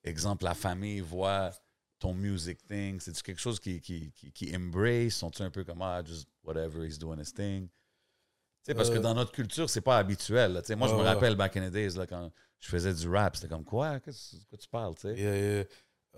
exemple, 0.05 0.45
la 0.45 0.55
famille 0.55 1.01
voit 1.01 1.51
ton 1.99 2.15
music 2.15 2.59
thing? 2.67 2.99
C'est-tu 3.01 3.23
quelque 3.23 3.41
chose 3.41 3.61
qui, 3.61 3.81
qui, 3.81 4.13
qui, 4.13 4.33
qui 4.33 4.57
embrace? 4.57 5.15
Sont-tu 5.15 5.43
un 5.43 5.51
peu 5.51 5.65
comme, 5.65 5.83
ah, 5.83 6.03
just 6.05 6.29
whatever, 6.45 6.85
he's 6.87 6.99
doing 6.99 7.19
his 7.21 7.33
thing? 7.33 7.69
Tu 7.69 8.71
sais, 8.71 8.75
parce 8.75 8.91
que 8.91 8.97
Euh, 8.97 9.01
dans 9.01 9.15
notre 9.15 9.33
culture, 9.33 9.69
c'est 9.69 9.81
pas 9.81 9.99
habituel. 9.99 10.53
là. 10.53 10.63
Moi, 10.77 10.89
je 10.89 10.95
me 10.95 11.01
rappelle 11.03 11.35
back 11.37 11.57
in 11.57 11.69
the 11.69 11.73
days, 11.73 11.97
là, 11.97 12.07
quand 12.07 12.31
je 12.61 12.69
faisais 12.69 12.95
du 12.95 13.09
rap, 13.09 13.35
c'était 13.37 13.49
comme, 13.49 13.65
quoi? 13.65 13.99
Qu'est-ce 14.01 14.37
que 14.51 14.57
tu 14.57 14.69
parles, 14.69 14.95
tu 14.95 15.03
sais? 15.03 15.15
Yeah, 15.19 15.37
yeah. 15.57 15.65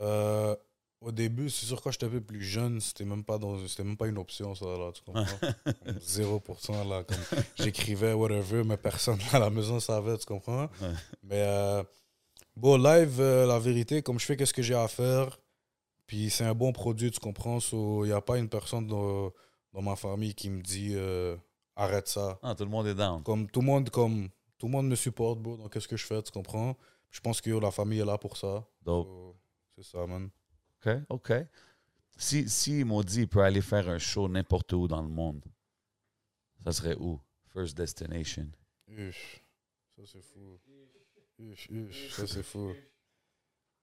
Euh, 0.01 0.57
au 1.01 1.13
début, 1.13 1.49
c'est 1.51 1.67
sûr, 1.67 1.81
quand 1.83 1.91
j'étais 1.91 2.07
un 2.07 2.11
peu 2.11 2.21
plus 2.21 2.43
jeune, 2.43 2.81
c'était 2.81 3.05
même 3.05 3.25
pas 3.25 3.37
dans, 3.39 3.67
c'était 3.69 3.85
même 3.85 3.97
pas 3.97 4.07
une 4.09 4.17
option, 4.19 4.55
ça, 4.55 4.65
là, 4.67 4.91
tu 4.93 5.03
comprends? 5.03 5.25
Comme 5.85 5.99
0%, 5.99 6.89
là, 6.89 7.05
comme 7.05 7.19
j'écrivais, 7.57 8.13
whatever, 8.15 8.65
mais 8.65 8.77
personne 8.79 9.19
à 9.33 9.39
la 9.39 9.51
maison 9.51 9.81
savait, 9.81 10.17
tu 10.19 10.25
comprends? 10.27 10.69
Mais, 11.23 11.43
euh, 11.47 11.83
bon, 12.57 12.77
live, 12.77 13.21
euh, 13.21 13.47
la 13.47 13.59
vérité, 13.59 14.03
comme 14.03 14.19
je 14.19 14.25
fais 14.27 14.37
qu'est-ce 14.37 14.55
que 14.55 14.63
j'ai 14.63 14.75
à 14.75 14.89
faire, 14.89 15.39
puis 16.07 16.31
c'est 16.31 16.45
un 16.45 16.55
bon 16.55 16.73
produit, 16.73 17.11
tu 17.11 17.21
comprends? 17.21 17.59
Il 17.73 18.07
n'y 18.07 18.13
a 18.13 18.21
pas 18.21 18.39
une 18.39 18.49
personne 18.49 18.87
dans, 18.87 19.33
dans 19.73 19.83
ma 19.83 19.97
famille 19.97 20.35
qui 20.35 20.51
me 20.51 20.61
dit, 20.63 20.93
euh, 20.95 21.37
arrête 21.77 22.09
ça. 22.09 22.39
Ah, 22.43 22.55
tout 22.55 22.65
le 22.65 22.71
monde 22.71 22.87
est 22.87 22.95
down. 22.95 23.23
Comme 23.23 23.51
tout 23.51 23.61
le 23.61 23.67
monde, 23.67 23.91
comme, 23.91 24.29
tout 24.59 24.67
le 24.67 24.73
monde 24.73 24.89
me 24.89 24.97
supporte, 24.97 25.41
bro, 25.41 25.57
donc 25.57 25.73
qu'est-ce 25.73 25.89
que 25.89 25.97
je 25.97 26.05
fais, 26.07 26.23
tu 26.23 26.33
comprends? 26.33 26.77
Je 27.11 27.21
pense 27.21 27.41
que 27.41 27.51
yo, 27.51 27.61
la 27.61 27.71
famille 27.71 28.01
est 28.01 28.05
là 28.05 28.19
pour 28.19 28.37
ça. 28.37 28.67
Dope. 28.83 29.07
So, 29.07 29.37
c'est 29.77 29.85
ça, 29.85 30.07
man. 30.07 30.31
OK, 30.85 30.93
OK. 31.09 31.33
Si, 32.17 32.49
si 32.49 32.85
Maudit 32.85 33.27
peut 33.27 33.43
aller 33.43 33.61
faire 33.63 33.89
un 33.89 33.99
show 33.99 34.29
n'importe 34.29 34.73
où 34.73 34.87
dans 34.87 35.03
le 35.03 35.09
monde, 35.09 35.45
ça 36.63 36.73
serait 36.73 36.97
où? 36.97 37.21
First 37.53 37.77
Destination. 37.77 38.49
Uff, 38.89 39.45
ça 39.97 40.03
c'est 40.07 40.23
fou. 40.23 40.59
Uff, 41.39 41.69
uff, 41.71 42.13
ça 42.15 42.27
c'est 42.27 42.43
fou. 42.43 42.75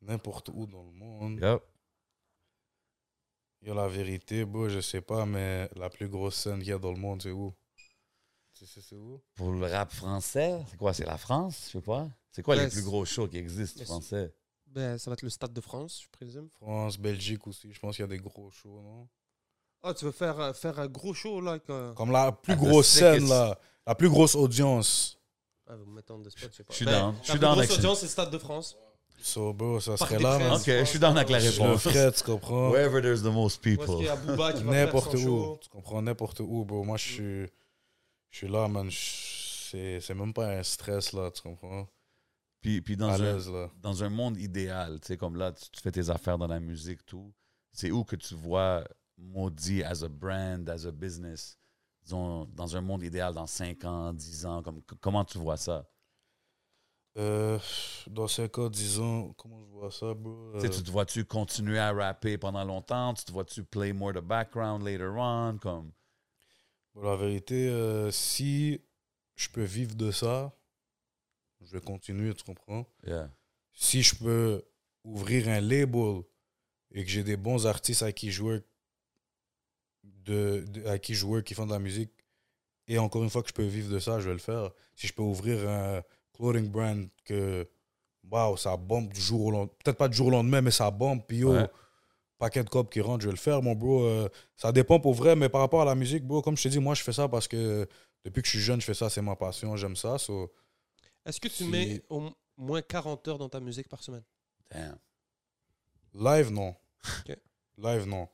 N'importe 0.01 0.49
où 0.49 0.65
dans 0.65 0.83
le 0.83 0.91
monde. 0.91 1.39
Yep. 1.41 1.61
Yo, 3.63 3.75
la 3.75 3.87
vérité, 3.87 4.43
bro, 4.45 4.69
je 4.69 4.79
sais 4.79 5.01
pas, 5.01 5.25
mais 5.25 5.69
la 5.75 5.89
plus 5.89 6.07
grosse 6.09 6.35
scène 6.35 6.59
qu'il 6.59 6.69
y 6.69 6.73
a 6.73 6.79
dans 6.79 6.91
le 6.91 6.99
monde, 6.99 7.21
c'est 7.21 7.31
où? 7.31 7.53
Tu 8.53 8.65
sais, 8.65 8.81
c'est 8.81 8.95
où? 8.95 9.21
Pour 9.35 9.51
le 9.51 9.65
rap 9.67 9.91
français, 9.91 10.63
c'est 10.69 10.77
quoi? 10.77 10.93
C'est 10.93 11.05
la 11.05 11.17
France? 11.17 11.65
Je 11.67 11.71
sais 11.73 11.81
pas. 11.81 12.09
C'est 12.31 12.41
quoi 12.41 12.55
Ouais, 12.55 12.63
les 12.65 12.71
plus 12.71 12.83
gros 12.83 13.05
shows 13.05 13.27
qui 13.27 13.37
existent 13.37 13.83
français? 13.83 14.33
Ben, 14.65 14.97
ça 14.97 15.11
va 15.11 15.13
être 15.13 15.21
le 15.21 15.29
Stade 15.29 15.53
de 15.53 15.61
France, 15.61 16.01
je 16.03 16.09
présume. 16.09 16.49
France, 16.49 16.97
Belgique 16.97 17.45
aussi, 17.45 17.71
je 17.71 17.79
pense 17.79 17.95
qu'il 17.97 18.03
y 18.03 18.05
a 18.05 18.07
des 18.07 18.17
gros 18.17 18.49
shows, 18.49 18.81
non? 18.81 19.07
Ah, 19.83 19.93
tu 19.93 20.05
veux 20.05 20.11
faire, 20.11 20.39
euh, 20.39 20.53
faire 20.53 20.79
un 20.79 20.87
gros 20.87 21.13
show, 21.13 21.41
là 21.41 21.59
que... 21.59 21.93
Comme 21.93 22.11
la 22.11 22.31
plus 22.31 22.53
Ah, 22.53 22.55
the 22.55 22.59
grosse 22.59 22.87
scène, 22.87 23.27
là. 23.27 23.59
La 23.85 23.95
plus 23.95 24.09
grosse 24.09 24.35
audience. 24.35 25.19
Ah, 25.71 25.75
vous 25.77 25.85
me 25.85 25.95
mettez 25.95 26.11
en 26.11 26.19
deux 26.19 26.29
spots, 26.29 26.47
je 26.51 26.55
sais 26.57 26.63
pas. 26.65 26.71
Je 26.73 26.75
suis 26.75 26.85
Ben, 26.85 26.91
down. 26.91 27.13
Je 27.15 27.19
la 27.19 27.31
suis 27.33 27.39
down 27.39 27.57
avec 27.57 27.71
ça. 27.71 27.95
c'est 27.95 28.07
Stade 28.07 28.29
de 28.29 28.37
France. 28.37 28.75
So, 29.21 29.53
bro, 29.53 29.79
ça 29.79 29.95
serait 29.95 30.19
là, 30.19 30.37
man. 30.37 30.53
Ok, 30.53 30.65
je 30.65 30.83
suis 30.83 30.99
down 30.99 31.15
avec 31.15 31.29
la 31.29 31.39
Je 31.39 31.45
le 31.45 31.51
réponse. 31.65 31.83
ferais, 31.83 32.11
tu 32.11 32.23
comprends? 32.23 32.71
Wherever 32.71 33.01
there's 33.01 33.21
the 33.21 33.27
most 33.31 33.61
people. 33.61 34.03
N'importe 34.65 35.13
où. 35.13 35.57
Tu 35.61 35.69
comprends? 35.69 36.01
N'importe 36.01 36.41
où, 36.41 36.65
bro. 36.65 36.83
Moi, 36.83 36.97
je 36.97 37.03
suis, 37.03 37.45
je 38.31 38.37
suis 38.37 38.47
là, 38.49 38.67
man. 38.67 38.89
Je- 38.89 38.97
C'est 39.71 40.01
c'est 40.01 40.13
même 40.13 40.33
pas 40.33 40.47
un 40.57 40.63
stress, 40.63 41.13
là, 41.13 41.31
tu 41.31 41.41
comprends? 41.41 41.87
Puis, 42.59 42.81
puis 42.81 42.97
dans, 42.97 43.09
un, 43.23 43.69
dans 43.81 44.03
un 44.03 44.09
monde 44.09 44.37
idéal, 44.37 44.99
tu 44.99 45.07
sais, 45.07 45.17
comme 45.17 45.37
là, 45.37 45.53
tu, 45.53 45.69
tu 45.71 45.79
fais 45.81 45.91
tes 45.91 46.09
affaires 46.09 46.37
dans 46.37 46.47
la 46.47 46.59
musique, 46.59 47.05
tout, 47.05 47.31
c'est 47.71 47.89
où 47.89 48.03
que 48.03 48.17
tu 48.17 48.35
vois 48.35 48.83
Maudit 49.17 49.81
as 49.83 50.03
a 50.03 50.09
brand, 50.09 50.67
as 50.69 50.85
a 50.85 50.91
business? 50.91 51.57
Disons, 52.11 52.45
dans 52.53 52.75
un 52.75 52.81
monde 52.81 53.03
idéal, 53.03 53.33
dans 53.33 53.47
5 53.47 53.85
ans, 53.85 54.13
10 54.13 54.45
ans? 54.45 54.61
Comme, 54.61 54.81
comment 54.99 55.23
tu 55.23 55.37
vois 55.37 55.57
ça? 55.57 55.87
Euh, 57.17 57.59
dans 58.07 58.27
5 58.27 58.57
ans, 58.57 58.69
10 58.69 58.99
ans, 58.99 59.33
comment 59.37 59.63
je 59.65 59.71
vois 59.71 59.91
ça, 59.91 60.13
bro? 60.13 60.53
Euh, 60.55 60.61
Tu 60.61 60.83
te 60.83 60.91
vois-tu 60.91 61.25
continuer 61.25 61.79
à 61.79 61.91
rapper 61.91 62.37
pendant 62.37 62.63
longtemps? 62.63 63.13
Tu 63.13 63.23
te 63.25 63.31
vois-tu 63.31 63.63
play 63.63 63.93
more 63.93 64.13
the 64.13 64.19
background 64.19 64.83
later 64.83 65.11
on? 65.17 65.57
Comme... 65.57 65.91
Bon, 66.93 67.01
la 67.03 67.15
vérité, 67.15 67.69
euh, 67.69 68.11
si 68.11 68.81
je 69.35 69.47
peux 69.49 69.63
vivre 69.63 69.95
de 69.95 70.11
ça, 70.11 70.53
je 71.61 71.71
vais 71.71 71.81
continuer, 71.81 72.33
tu 72.33 72.43
comprends? 72.43 72.85
Yeah. 73.05 73.29
Si 73.73 74.03
je 74.03 74.15
peux 74.15 74.63
ouvrir 75.03 75.47
un 75.47 75.61
label 75.61 76.23
et 76.93 77.03
que 77.05 77.09
j'ai 77.09 77.23
des 77.23 77.37
bons 77.37 77.65
artistes 77.65 78.03
à 78.03 78.11
qui 78.11 78.31
jouer, 78.31 78.61
de, 80.25 80.65
de- 80.67 80.85
à 80.87 80.97
qui 80.99 81.13
jouer 81.13 81.43
qui 81.43 81.53
font 81.53 81.65
de 81.65 81.71
la 81.71 81.79
musique, 81.79 82.11
et 82.87 82.97
encore 82.97 83.23
une 83.23 83.29
fois 83.29 83.41
que 83.41 83.49
je 83.49 83.53
peux 83.53 83.63
vivre 83.63 83.91
de 83.91 83.99
ça, 83.99 84.19
je 84.19 84.27
vais 84.27 84.33
le 84.33 84.39
faire. 84.39 84.71
Si 84.95 85.07
je 85.07 85.13
peux 85.13 85.21
ouvrir 85.23 85.67
un 85.69 86.01
clothing 86.33 86.69
brand 86.69 87.07
que, 87.23 87.67
waouh, 88.29 88.57
ça 88.57 88.75
bombe 88.77 89.11
du 89.13 89.21
jour 89.21 89.45
au 89.45 89.51
lendemain, 89.51 89.73
peut-être 89.83 89.97
pas 89.97 90.07
du 90.07 90.15
jour 90.17 90.27
au 90.27 90.31
lendemain, 90.31 90.61
mais 90.61 90.71
ça 90.71 90.91
bombe, 90.91 91.21
puis 91.27 91.37
yo, 91.37 91.53
Ouais. 91.53 91.69
paquet 92.37 92.63
de 92.63 92.69
copes 92.69 92.91
qui 92.91 93.01
rentrent, 93.01 93.21
je 93.21 93.27
vais 93.27 93.33
le 93.33 93.37
faire, 93.39 93.61
mon 93.61 93.75
bro. 93.75 94.03
Euh, 94.03 94.27
ça 94.57 94.71
dépend 94.71 94.99
pour 94.99 95.13
vrai, 95.13 95.35
mais 95.35 95.47
par 95.49 95.61
rapport 95.61 95.81
à 95.81 95.85
la 95.85 95.95
musique, 95.95 96.25
bro, 96.25 96.41
comme 96.41 96.57
je 96.57 96.63
te 96.63 96.67
dis, 96.69 96.79
moi, 96.79 96.95
je 96.95 97.03
fais 97.03 97.13
ça 97.13 97.27
parce 97.29 97.47
que 97.47 97.87
depuis 98.25 98.41
que 98.41 98.47
je 98.47 98.51
suis 98.57 98.59
jeune, 98.61 98.81
je 98.81 98.85
fais 98.85 98.93
ça, 98.93 99.09
c'est 99.09 99.21
ma 99.21 99.35
passion, 99.35 99.75
j'aime 99.77 99.95
ça. 99.95 100.17
so- 100.17 100.51
Est-ce 101.25 101.39
que 101.39 101.47
tu 101.47 101.63
Si- 101.63 101.67
mets 101.67 102.03
au 102.09 102.29
moins 102.57 102.81
40 102.81 103.27
heures 103.27 103.37
dans 103.37 103.49
ta 103.49 103.59
musique 103.59 103.87
par 103.87 104.01
semaine? 104.03 104.23
Damn. 104.71 104.97
Live, 106.13 106.51
non. 106.51 106.75
Live, 107.77 108.05
non. 108.07 108.27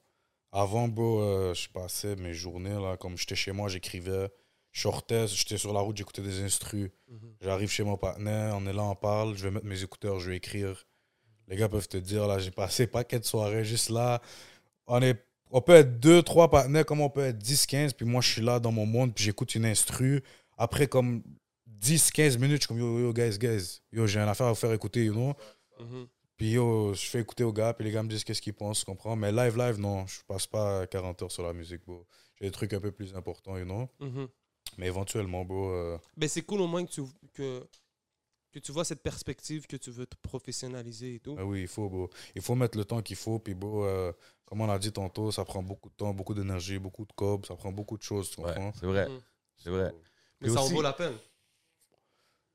Avant, 0.57 0.87
bro, 0.87 1.21
euh, 1.21 1.53
je 1.53 1.69
passais 1.69 2.15
mes 2.15 2.33
journées, 2.33 2.73
là, 2.73 2.97
comme 2.97 3.15
j'étais 3.15 3.35
chez 3.35 3.51
moi, 3.51 3.69
j'écrivais, 3.69 4.27
je 4.71 4.81
sortais, 4.81 5.27
j'étais 5.27 5.59
sur 5.59 5.71
la 5.71 5.81
route, 5.81 5.95
j'écoutais 5.95 6.23
des 6.23 6.41
instrus. 6.41 6.89
J'arrive 7.41 7.69
chez 7.69 7.83
mon 7.83 7.95
partenaire, 7.95 8.55
on 8.57 8.65
est 8.65 8.73
là, 8.73 8.81
on 8.81 8.95
parle, 8.95 9.37
je 9.37 9.43
vais 9.43 9.51
mettre 9.51 9.67
mes 9.67 9.83
écouteurs, 9.83 10.19
je 10.19 10.31
vais 10.31 10.37
écrire. 10.37 10.87
Les 11.47 11.57
gars 11.57 11.69
peuvent 11.69 11.87
te 11.87 11.97
dire, 11.97 12.25
là, 12.25 12.39
j'ai 12.39 12.49
passé 12.49 12.87
paquet 12.87 13.19
de 13.19 13.25
soirées 13.25 13.63
juste 13.65 13.91
là. 13.91 14.19
On, 14.87 14.99
est, 15.03 15.23
on 15.51 15.61
peut 15.61 15.75
être 15.75 15.99
deux, 15.99 16.23
trois 16.23 16.49
partenaires, 16.49 16.87
comme 16.87 17.01
on 17.01 17.09
peut 17.11 17.25
être 17.25 17.37
10, 17.37 17.67
15, 17.67 17.93
puis 17.93 18.07
moi, 18.07 18.21
je 18.21 18.31
suis 18.31 18.41
là 18.41 18.59
dans 18.59 18.71
mon 18.71 18.87
monde, 18.87 19.13
puis 19.13 19.25
j'écoute 19.25 19.53
une 19.53 19.65
instru. 19.65 20.23
Après, 20.57 20.87
comme 20.87 21.21
10, 21.67 22.09
15 22.09 22.39
minutes, 22.39 22.55
je 22.55 22.61
suis 22.61 22.67
comme, 22.69 22.79
yo, 22.79 22.99
yo, 22.99 23.13
guys, 23.13 23.37
guys, 23.37 23.81
yo, 23.91 24.07
j'ai 24.07 24.19
une 24.19 24.27
affaire 24.27 24.47
à 24.47 24.53
vous 24.53 24.55
faire 24.55 24.73
écouter, 24.73 25.05
you 25.05 25.13
know? 25.13 25.35
Mhm. 25.79 26.07
Puis 26.37 26.51
yo, 26.51 26.93
je 26.93 27.05
fais 27.07 27.19
écouter 27.21 27.43
aux 27.43 27.51
gars, 27.51 27.73
puis 27.73 27.83
les 27.85 27.91
gars 27.91 28.03
me 28.03 28.09
disent 28.09 28.23
qu'est-ce 28.23 28.41
qu'ils 28.41 28.53
pensent, 28.53 28.79
tu 28.79 28.85
comprends? 28.85 29.15
Mais 29.15 29.31
live, 29.31 29.57
live, 29.57 29.79
non, 29.79 30.05
je 30.05 30.19
passe 30.27 30.45
pas 30.45 30.85
40 30.85 31.23
heures 31.23 31.31
sur 31.31 31.43
la 31.43 31.51
musique, 31.53 31.83
bro. 31.85 32.05
J'ai 32.35 32.45
des 32.45 32.51
trucs 32.51 32.73
un 32.73 32.79
peu 32.79 32.91
plus 32.91 33.15
importants, 33.15 33.57
you 33.57 33.65
know? 33.65 33.89
Mhm. 33.99 34.27
Mais 34.77 34.87
éventuellement, 34.87 35.43
bro, 35.43 35.69
euh, 35.71 35.97
Ben, 36.15 36.29
c'est 36.29 36.43
cool 36.43 36.61
au 36.61 36.67
moins 36.67 36.85
que 36.85 36.91
tu, 36.91 37.01
que, 37.33 37.67
que 38.51 38.59
tu 38.59 38.71
vois 38.71 38.85
cette 38.85 39.01
perspective 39.01 39.65
que 39.65 39.77
tu 39.77 39.89
veux 39.89 40.05
te 40.05 40.15
professionnaliser 40.21 41.15
et 41.15 41.19
tout. 41.19 41.35
ah 41.39 41.43
oui, 41.45 41.61
il 41.61 41.67
faut, 41.67 41.89
bro. 41.89 42.09
Il 42.35 42.41
faut 42.43 42.53
mettre 42.53 42.77
le 42.77 42.85
temps 42.85 43.01
qu'il 43.01 43.15
faut, 43.15 43.39
puis 43.39 43.55
bro, 43.55 43.85
euh, 43.85 44.13
comme 44.45 44.61
on 44.61 44.69
a 44.69 44.77
dit 44.77 44.91
tantôt, 44.91 45.31
ça 45.31 45.43
prend 45.43 45.63
beaucoup 45.63 45.89
de 45.89 45.95
temps, 45.95 46.13
beaucoup 46.13 46.35
d'énergie, 46.35 46.77
beaucoup 46.77 47.05
de 47.05 47.13
cob, 47.13 47.47
ça 47.47 47.55
prend 47.55 47.71
beaucoup 47.71 47.97
de 47.97 48.03
choses, 48.03 48.29
tu 48.29 48.41
Ouais, 48.41 48.53
comprends? 48.53 48.71
c'est 48.79 48.85
vrai. 48.85 49.09
Mhm. 49.09 49.21
C'est 49.55 49.69
vrai. 49.71 49.91
Mais 50.39 50.47
Puis 50.49 50.53
ça 50.53 50.61
en 50.61 50.67
vaut 50.67 50.83
la 50.83 50.93
peine. 50.93 51.17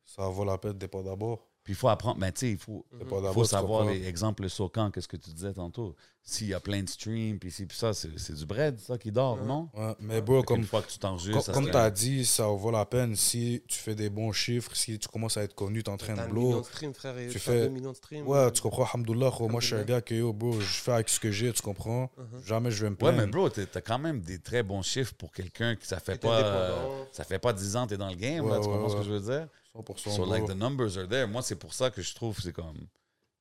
Ça 0.05 0.29
vaut 0.29 0.45
la 0.45 0.59
peine, 0.59 0.79
dépend 0.79 1.03
d'abord. 1.03 1.49
Puis 1.65 1.75
il 1.75 1.77
faut 1.77 1.89
apprendre, 1.89 2.19
mais 2.19 2.33
tu 2.33 2.41
sais, 2.41 2.51
il 2.51 2.59
faut, 2.59 2.85
faut 3.33 3.45
savoir 3.45 3.85
les 3.87 4.05
exemples 4.09 4.49
Socan, 4.51 4.91
qu'est-ce 4.91 5.07
que 5.07 5.17
tu 5.17 5.31
disais 5.31 5.53
tantôt. 5.53 5.95
S'il 6.25 6.47
y 6.49 6.55
a 6.55 6.61
plein 6.61 6.83
de 6.83 6.89
streams, 6.89 7.39
puis 7.41 7.53
ça, 7.71 7.93
c'est 7.95 8.17
c'est 8.19 8.35
du 8.35 8.47
bread, 8.47 8.79
ça, 8.81 8.97
qui 8.99 9.11
dort, 9.13 9.41
Ouais. 9.41 9.47
non? 9.47 9.69
Ouais, 9.75 9.95
mais 10.01 10.23
qu'une 10.23 10.45
comme, 10.45 10.65
fois 10.65 10.83
que 10.83 10.87
tu 10.89 10.99
comme, 10.99 11.11
t'enregistres, 11.11 11.43
ça 11.43 11.53
comme 11.53 11.67
se 11.67 11.71
tu 11.71 11.77
as 11.77 11.91
dit, 11.91 12.25
ça 12.25 12.47
vaut 12.47 12.71
la 12.73 12.85
peine 12.85 13.15
si 13.17 13.63
tu 13.69 13.79
fais 13.79 13.95
des 13.97 14.09
bons 14.11 14.33
chiffres, 14.33 14.75
si 14.75 14.99
tu 14.99 15.09
commences 15.09 15.37
à 15.37 15.43
être 15.45 15.55
connu, 15.55 15.83
tu 15.85 15.91
es 15.91 15.93
en 15.93 15.97
train 15.97 16.15
T'as 16.15 16.23
de 16.25 16.29
un 16.29 16.33
blow. 16.33 16.59
de 16.61 16.65
streams, 16.65 16.95
frère, 16.95 17.17
et 17.19 17.29
Tu 17.29 17.39
fais- 17.41 17.63
deux 17.63 17.69
millions 17.69 17.91
de 17.93 17.97
streams. 17.97 18.27
Ouais, 18.27 18.51
tu 18.53 18.61
comprends, 18.61 18.85
alhamdoulilah, 18.85 19.31
gros, 19.31 19.49
moi 19.49 19.61
je 19.61 19.67
suis 19.67 19.75
un 19.77 19.83
gars 19.85 20.01
que 20.01 20.15
yo, 20.15 20.33
bro, 20.33 20.61
je 20.61 20.65
fais 20.67 20.93
avec 20.93 21.09
ce 21.09 21.19
que 21.21 21.31
j'ai, 21.33 21.53
tu 21.53 21.63
comprends? 21.63 22.11
Mhm. 22.17 22.43
Jamais 22.45 22.71
je 22.73 22.83
vais 22.85 22.91
me 22.91 22.95
Ouais, 22.95 22.99
plaindre. 22.99 23.19
mais 23.19 23.27
bro, 23.27 23.49
t'as 23.49 23.81
quand 23.81 23.99
même 23.99 24.21
des 24.21 24.39
très 24.41 24.63
bons 24.65 24.83
chiffres 24.83 25.15
pour 25.15 25.33
quelqu'un 25.33 25.75
qui 25.77 25.87
ça 25.87 25.99
fait 26.01 26.21
pas. 26.21 26.41
euh, 26.41 27.05
ça 27.13 27.25
fait 27.25 27.39
pas 27.41 27.53
10 27.53 27.77
ans 27.77 27.85
que 27.85 27.91
t'es 27.91 27.97
dans 27.99 28.09
le 28.09 28.15
game, 28.17 28.47
là, 28.49 28.55
Ouais, 28.55 28.61
tu 28.61 28.67
ouais, 28.69 28.73
comprends 28.75 28.89
ce 28.89 28.95
que 28.95 28.99
ouais. 29.01 29.07
je 29.07 29.13
veux 29.13 29.21
dire? 29.21 29.49
100%. 29.75 30.11
So, 30.17 30.25
like, 30.25 30.47
the 30.47 30.55
numbers 30.55 30.97
are 30.99 31.09
there. 31.09 31.27
Moi, 31.27 31.43
c'est 31.43 31.57
pour 31.57 31.73
ça 31.75 31.91
que 31.91 32.03
je 32.03 32.15
trouve 32.15 32.37
que 32.37 32.43
c'est 32.43 32.53
comme. 32.53 32.87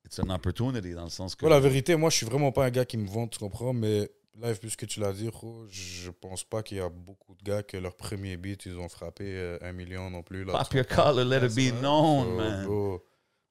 It's 0.06 0.20
an 0.20 0.30
opportunity 0.30 0.94
dans 0.94 1.04
le 1.04 1.10
sens 1.10 1.36
que. 1.36 1.46
Ouais, 1.46 1.52
la 1.52 1.60
vérité, 1.60 1.96
moi 1.96 2.10
je 2.10 2.18
suis 2.18 2.26
vraiment 2.26 2.52
pas 2.52 2.66
un 2.66 2.70
gars 2.72 2.86
qui 2.86 2.98
me 2.98 3.08
vante, 3.08 3.32
tu 3.34 3.40
comprends, 3.40 3.72
mais 3.74 4.10
live, 4.42 4.58
puisque 4.60 4.88
tu 4.88 5.00
l'as 5.00 5.14
dit, 5.14 5.28
gros, 5.28 5.68
je 5.70 6.10
pense 6.10 6.44
pas 6.44 6.64
qu'il 6.64 6.78
y 6.78 6.80
a 6.80 6.90
beaucoup 6.90 7.36
de 7.36 7.44
gars 7.44 7.62
que 7.64 7.78
leur 7.78 7.96
premier 7.96 8.36
beat, 8.38 8.66
ils 8.66 8.78
ont 8.78 8.90
frappé 8.90 9.26
euh, 9.28 9.58
un 9.62 9.74
million 9.74 10.10
non 10.10 10.24
plus. 10.24 10.44
Là, 10.44 10.54
Pop 10.54 10.74
your 10.74 10.88
collar, 10.88 11.24
let 11.24 11.46
it 11.46 11.54
be 11.54 11.72
known, 11.82 12.26
So, 12.26 12.32
man. 12.36 12.66
bro, 12.66 13.06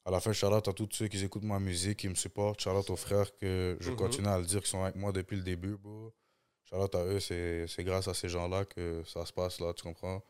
à 0.05 0.11
la 0.11 0.21
fin, 0.21 0.33
shout 0.33 0.47
out 0.49 0.67
à 0.67 0.73
tous 0.73 0.89
ceux 0.93 1.07
qui 1.07 1.23
écoutent 1.23 1.45
ma 1.45 1.61
musique, 1.61 1.99
qui 1.99 2.09
me 2.09 2.15
supportent. 2.17 2.61
Shout 2.61 2.71
out 2.71 2.91
aux 2.91 2.97
frères 2.97 3.31
que 3.37 3.77
je 3.79 3.91
Mhm. 3.91 3.97
continue 3.97 4.27
à 4.29 4.39
le 4.39 4.45
dire, 4.45 4.61
qui 4.63 4.71
sont 4.71 4.83
avec 4.83 4.97
moi 4.97 5.13
depuis 5.13 5.37
le 5.37 5.43
début, 5.43 5.77
bro. 5.77 6.13
Shout 6.65 6.77
out 6.77 6.95
à 6.97 7.05
eux, 7.05 7.21
c'est 7.21 7.67
c'est 7.69 7.85
grâce 7.85 8.09
à 8.09 8.15
ces 8.15 8.29
gens-là 8.29 8.65
que 8.65 9.03
ça 9.07 9.25
se 9.25 9.33
passe 9.33 9.61
là, 9.61 9.73
tu 9.73 9.83
comprends? 9.85 10.21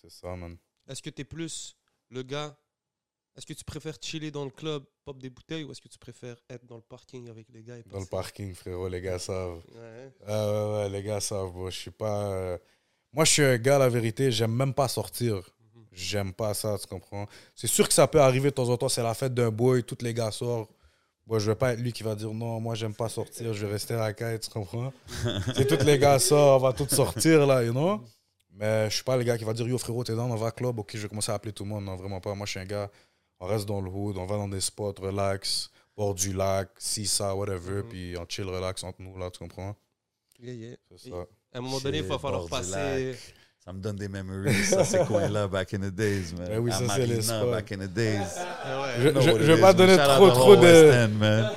C'est 0.00 0.10
ça, 0.10 0.34
man. 0.34 0.56
Est-ce 0.88 1.02
que 1.02 1.10
tu 1.10 1.22
es 1.22 1.24
plus 1.24 1.76
le 2.10 2.22
gars 2.22 2.56
Est-ce 3.36 3.46
que 3.46 3.52
tu 3.52 3.64
préfères 3.64 3.96
chiller 4.00 4.30
dans 4.30 4.44
le 4.44 4.50
club, 4.50 4.84
pop 5.04 5.18
des 5.18 5.30
bouteilles, 5.30 5.64
ou 5.64 5.72
est-ce 5.72 5.80
que 5.80 5.88
tu 5.88 5.98
préfères 5.98 6.36
être 6.48 6.64
dans 6.66 6.76
le 6.76 6.82
parking 6.82 7.28
avec 7.28 7.48
les 7.52 7.62
gars 7.62 7.76
et 7.76 7.82
Dans 7.90 8.00
le 8.00 8.06
parking, 8.06 8.54
frérot, 8.54 8.88
les 8.88 9.00
gars 9.00 9.18
savent. 9.18 9.62
Ouais. 9.74 10.12
Ah 10.26 10.46
ouais, 10.52 10.74
ouais, 10.74 10.88
les 10.90 11.02
gars 11.02 11.20
savent, 11.20 11.50
bro. 11.52 11.70
Je 11.70 11.76
suis 11.76 11.90
pas. 11.90 12.26
euh, 12.32 12.58
Moi, 13.12 13.24
je 13.24 13.32
suis 13.32 13.42
un 13.42 13.58
gars, 13.58 13.78
la 13.78 13.88
vérité, 13.88 14.30
j'aime 14.30 14.52
même 14.54 14.74
pas 14.74 14.88
sortir. 14.88 15.34
Mhm. 15.36 15.84
J'aime 15.92 16.32
pas 16.32 16.54
ça, 16.54 16.76
tu 16.80 16.86
comprends? 16.86 17.26
C'est 17.54 17.66
sûr 17.66 17.86
que 17.88 17.94
ça 17.94 18.06
peut 18.06 18.20
arriver 18.20 18.50
de 18.50 18.54
temps 18.54 18.68
en 18.68 18.76
temps, 18.76 18.88
c'est 18.88 19.02
la 19.02 19.14
fête 19.14 19.34
d'un 19.34 19.50
boy, 19.50 19.82
tous 19.84 19.98
les 20.02 20.14
gars 20.14 20.30
sortent. 20.30 20.70
Moi, 21.26 21.40
je 21.40 21.50
vais 21.50 21.56
pas 21.56 21.72
être 21.72 21.80
lui 21.80 21.92
qui 21.92 22.04
va 22.04 22.14
dire 22.14 22.32
non, 22.32 22.60
moi, 22.60 22.76
j'aime 22.76 22.94
pas 22.94 23.08
sortir, 23.08 23.52
je 23.52 23.66
vais 23.66 23.72
rester 23.72 23.94
à 23.94 23.98
la 23.98 24.12
caille, 24.12 24.38
tu 24.38 24.48
comprends? 24.48 24.92
c'est 25.56 25.66
tous 25.66 25.84
les 25.84 25.98
gars 25.98 26.20
sortent, 26.20 26.62
on 26.62 26.64
va 26.64 26.72
tous 26.72 26.88
sortir, 26.94 27.44
là, 27.46 27.64
you 27.64 27.72
know? 27.72 28.00
Mais 28.58 28.88
je 28.88 28.94
suis 28.94 29.04
pas 29.04 29.16
le 29.16 29.22
gars 29.22 29.36
qui 29.36 29.44
va 29.44 29.52
dire 29.52 29.66
yo, 29.68 29.76
frérot, 29.78 30.02
t'es 30.04 30.14
dans, 30.14 30.30
on 30.30 30.34
va 30.34 30.46
au 30.48 30.50
club, 30.50 30.78
ok, 30.78 30.90
je 30.94 30.98
vais 31.02 31.08
commencer 31.08 31.30
à 31.30 31.34
appeler 31.34 31.52
tout 31.52 31.64
le 31.64 31.68
monde. 31.70 31.84
Non, 31.84 31.94
vraiment 31.96 32.20
pas. 32.20 32.34
Moi, 32.34 32.46
je 32.46 32.52
suis 32.52 32.60
un 32.60 32.64
gars, 32.64 32.90
on 33.38 33.46
reste 33.46 33.66
dans 33.66 33.80
le 33.80 33.90
hood, 33.90 34.16
on 34.16 34.24
va 34.26 34.36
dans 34.36 34.48
des 34.48 34.60
spots, 34.62 34.94
relax, 35.00 35.70
bord 35.96 36.14
du 36.14 36.32
lac, 36.32 36.68
si 36.78 37.06
ça, 37.06 37.34
whatever, 37.34 37.82
Mhm. 37.82 37.88
puis 37.90 38.14
on 38.18 38.24
chill, 38.28 38.44
relax 38.46 38.82
entre 38.82 39.02
nous, 39.02 39.16
là, 39.18 39.30
tu 39.30 39.38
comprends? 39.38 39.76
Yeah, 40.40 40.52
yeah. 40.54 40.76
C'est 40.96 41.10
ça. 41.10 41.16
À 41.52 41.58
un 41.58 41.60
moment 41.60 41.80
donné, 41.80 41.98
il 41.98 42.04
va 42.04 42.18
falloir 42.18 42.46
passer. 42.48 43.14
Ça 43.64 43.72
me 43.72 43.80
donne 43.80 43.96
des 43.96 44.08
memories, 44.08 44.64
ça, 44.64 44.84
ces 44.84 44.98
coins-là, 45.06 45.48
back 45.48 45.74
in 45.74 45.78
the 45.78 45.90
days, 45.94 46.32
man. 46.38 46.46
Ben 46.48 46.58
oui, 46.60 46.70
À 46.70 46.74
ça, 46.74 46.84
c'est 46.94 47.06
les 47.06 47.20
spots. 47.20 47.50
back 47.50 47.72
in 47.72 47.78
the 47.78 47.92
days. 47.92 48.20
Ah 48.38 48.82
ouais. 48.82 48.88
Je, 49.12 49.20
je 49.20 49.52
vais 49.52 49.58
is, 49.58 49.60
pas 49.60 49.72
donner 49.72 49.96
trop, 49.96 50.30
trop 50.30 50.54
de. 50.56 51.04
End, 51.06 51.08
man. 51.18 51.50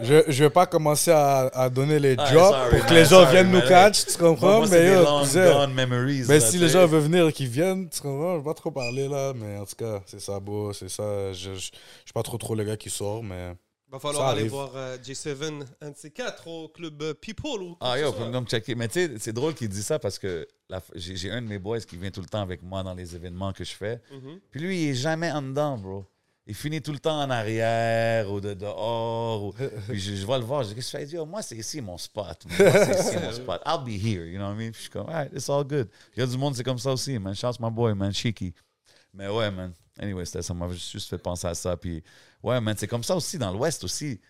Je, 0.00 0.22
je 0.28 0.44
vais 0.44 0.50
pas 0.50 0.66
commencer 0.66 1.10
à, 1.10 1.46
à 1.52 1.68
donner 1.70 1.98
les 1.98 2.14
Ah, 2.18 2.32
jobs 2.32 2.52
sorry, 2.52 2.70
pour 2.78 2.86
que 2.86 2.94
les 2.94 3.04
gens 3.04 3.08
sorry, 3.20 3.32
viennent 3.32 3.50
nous 3.50 3.60
catch, 3.62 4.06
tu 4.06 4.18
comprends? 4.18 4.58
moi, 4.58 4.68
mais 4.70 4.80
des 4.82 4.92
yo, 4.94 5.02
long 5.04 5.20
cousin, 5.20 5.52
gone 5.52 5.74
memories. 5.74 6.24
mais 6.28 6.38
là, 6.38 6.40
si 6.40 6.58
les 6.58 6.68
gens 6.68 6.86
veulent 6.86 7.00
venir 7.02 7.28
et 7.28 7.32
qu'ils 7.32 7.48
viennent, 7.48 7.88
tu 7.88 8.00
comprends? 8.00 8.34
Je 8.34 8.38
vais 8.38 8.44
pas 8.44 8.54
trop 8.54 8.70
parler 8.70 9.08
là, 9.08 9.32
mais 9.34 9.58
en 9.58 9.64
tout 9.64 9.76
cas, 9.76 10.02
c'est 10.06 10.20
ça, 10.20 10.38
beau, 10.40 10.72
c'est 10.72 10.88
ça. 10.88 11.32
Je, 11.32 11.54
je, 11.54 11.54
je 11.54 11.60
suis 11.60 12.12
pas 12.14 12.22
trop 12.22 12.38
trop 12.38 12.54
le 12.54 12.64
gars 12.64 12.76
qui 12.76 12.90
sort, 12.90 13.22
mais. 13.22 13.54
va 13.90 13.98
falloir 13.98 14.24
Ça 14.26 14.30
aller 14.32 14.40
arrive. 14.40 14.50
voir 14.50 14.70
euh, 14.74 14.96
J7, 14.98 15.62
un 15.80 15.90
de 15.90 15.96
ces 15.96 16.10
quatre, 16.10 16.46
au 16.48 16.68
club 16.68 17.00
euh, 17.02 17.14
People. 17.14 17.62
Ou 17.62 17.76
Ah 17.80 17.98
yo, 17.98 18.12
faut 18.12 18.24
me 18.26 18.44
checker. 18.46 18.74
Mais 18.74 18.88
tu 18.88 18.94
sais, 19.06 19.10
c'est 19.18 19.32
drôle 19.32 19.54
qu'il 19.54 19.68
dit 19.68 19.82
ça 19.82 19.98
parce 19.98 20.18
que 20.18 20.46
j'ai 20.94 21.30
un 21.30 21.40
de 21.40 21.46
mes 21.46 21.58
boys 21.58 21.80
qui 21.80 21.96
vient 21.96 22.10
tout 22.10 22.20
le 22.20 22.26
temps 22.26 22.42
avec 22.42 22.62
moi 22.62 22.82
dans 22.82 22.94
les 22.94 23.14
événements 23.14 23.52
que 23.52 23.64
je 23.64 23.72
fais. 23.74 24.00
Mhm. 24.12 24.40
Puis 24.50 24.60
lui, 24.60 24.82
il 24.84 24.88
est 24.90 24.94
jamais 24.94 25.30
en 25.30 25.40
dedans, 25.42 25.78
bro. 25.78 26.04
Il 26.48 26.54
finit 26.54 26.80
tout 26.80 26.92
le 26.92 26.98
temps 27.00 27.20
en 27.20 27.28
arrière 27.28 28.30
ou 28.30 28.40
de 28.40 28.54
dehors. 28.54 29.42
ou- 29.44 29.52
Puis 29.88 29.98
je, 30.00 30.14
je 30.14 30.24
vais 30.26 30.38
le 30.38 30.44
voir, 30.44 30.62
je 30.62 30.68
dis, 30.68 30.74
qu'est-ce 30.76 30.96
que 30.96 31.02
tu 31.02 31.08
fais? 31.10 31.18
Oh, 31.18 31.26
moi, 31.26 31.42
c'est 31.42 31.56
ici 31.56 31.80
mon 31.80 31.98
spot. 31.98 32.44
Moi, 32.46 32.56
c'est 32.84 33.00
ici 33.00 33.16
mon 33.20 33.32
spot. 33.32 33.60
I'll 33.66 33.82
be 33.84 33.98
here, 34.00 34.24
you 34.26 34.38
know 34.38 34.46
what 34.46 34.54
I 34.54 34.58
mean? 34.58 34.70
Puis 34.70 34.74
je 34.78 34.80
suis 34.82 34.90
comme, 34.90 35.08
alright, 35.08 35.32
it's 35.32 35.48
all 35.50 35.64
good. 35.64 35.88
Il 36.16 36.20
y 36.20 36.22
a 36.22 36.26
du 36.26 36.38
monde, 36.38 36.54
c'est 36.54 36.62
comme 36.62 36.78
ça 36.78 36.92
aussi, 36.92 37.18
man. 37.18 37.34
Shout 37.34 37.58
my 37.60 37.70
boy, 37.70 37.94
man, 37.94 38.12
Cheeky. 38.12 38.54
Mais 39.12 39.28
ouais, 39.28 39.50
man. 39.50 39.72
Anyway, 39.98 40.24
c'était 40.24 40.42
ça 40.42 40.54
m'a 40.54 40.68
juste 40.70 41.08
fait 41.08 41.18
penser 41.18 41.48
à 41.48 41.54
ça. 41.54 41.76
Puis 41.76 42.02
ouais, 42.42 42.60
man, 42.60 42.76
c'est 42.78 42.86
comme 42.86 43.02
ça 43.02 43.16
aussi 43.16 43.38
dans 43.38 43.50
l'Ouest 43.52 43.82
aussi. 43.82 44.18
Tu 44.18 44.22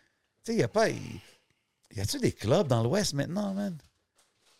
sais, 0.45 0.53
il 0.55 0.57
n'y 0.59 0.63
a 0.63 0.69
pas. 0.69 0.89
Y 0.89 2.01
a-tu 2.01 2.19
des 2.19 2.33
clubs 2.33 2.67
dans 2.69 2.83
l'Ouest 2.83 3.13
maintenant, 3.15 3.53
man? 3.53 3.77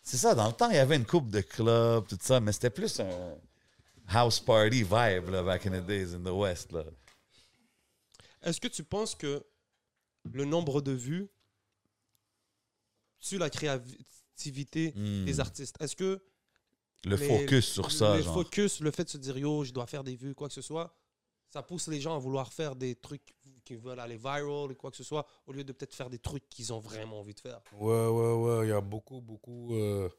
C'est 0.03 0.17
ça, 0.17 0.35
dans 0.35 0.47
le 0.47 0.53
temps, 0.53 0.69
il 0.69 0.75
y 0.75 0.79
avait 0.79 0.95
une 0.95 1.05
coupe 1.05 1.29
de 1.31 1.41
clubs, 1.41 2.05
tout 2.07 2.17
ça, 2.21 2.39
mais 2.39 2.51
c'était 2.51 2.69
plus 2.69 2.99
un 2.99 3.35
house 4.09 4.39
party 4.39 4.83
vibe, 4.83 5.29
là, 5.29 5.43
back 5.43 5.65
in 5.65 5.71
the 5.71 5.85
days 5.85 6.13
in 6.13 6.19
the 6.23 6.31
West, 6.33 6.71
là. 6.71 6.83
Est-ce 8.43 8.59
que 8.61 8.67
tu 8.67 8.83
penses 8.83 9.15
que 9.15 9.45
le 10.31 10.45
nombre 10.45 10.81
de 10.81 10.91
vues 10.91 11.29
tue 13.19 13.37
la 13.37 13.49
créativité 13.49 14.93
Hmm. 14.95 15.25
des 15.25 15.39
artistes? 15.39 15.75
Est-ce 15.79 15.95
que 15.95 16.21
Le 17.05 17.15
les- 17.15 17.27
focus 17.27 17.65
sur 17.65 17.91
ça, 17.91 18.17
le 18.17 18.23
genre. 18.23 18.33
focus, 18.33 18.79
le 18.81 18.91
fait 18.91 19.03
de 19.05 19.09
se 19.09 19.17
dire 19.17 19.37
yo, 19.37 19.63
je 19.63 19.71
dois 19.71 19.87
faire 19.87 20.03
des 20.03 20.15
vues, 20.15 20.35
quoi 20.35 20.47
que 20.47 20.53
ce 20.53 20.61
soit, 20.61 20.95
ça 21.49 21.63
pousse 21.63 21.87
les 21.87 22.01
gens 22.01 22.15
à 22.15 22.19
vouloir 22.19 22.51
faire 22.53 22.75
des 22.75 22.95
trucs 22.95 23.35
qui 23.63 23.75
veulent 23.75 23.99
aller 23.99 24.17
viral 24.17 24.71
et 24.71 24.75
quoi 24.75 24.91
que 24.91 24.97
ce 24.97 25.03
soit, 25.03 25.25
au 25.45 25.51
lieu 25.53 25.63
de 25.63 25.71
peut-être 25.73 25.93
faire 25.95 26.09
des 26.09 26.19
trucs 26.19 26.47
qu'ils 26.49 26.73
ont 26.73 26.79
vraiment 26.79 27.19
envie 27.19 27.33
de 27.33 27.39
faire. 27.39 27.61
Ouais, 27.73 28.07
ouais, 28.07 28.33
ouais, 28.33 28.65
il 28.67 28.69
y 28.69 28.73
a 28.73 28.81
beaucoup, 28.81 29.21
beaucoup. 29.21 29.73
euh, 29.75 30.09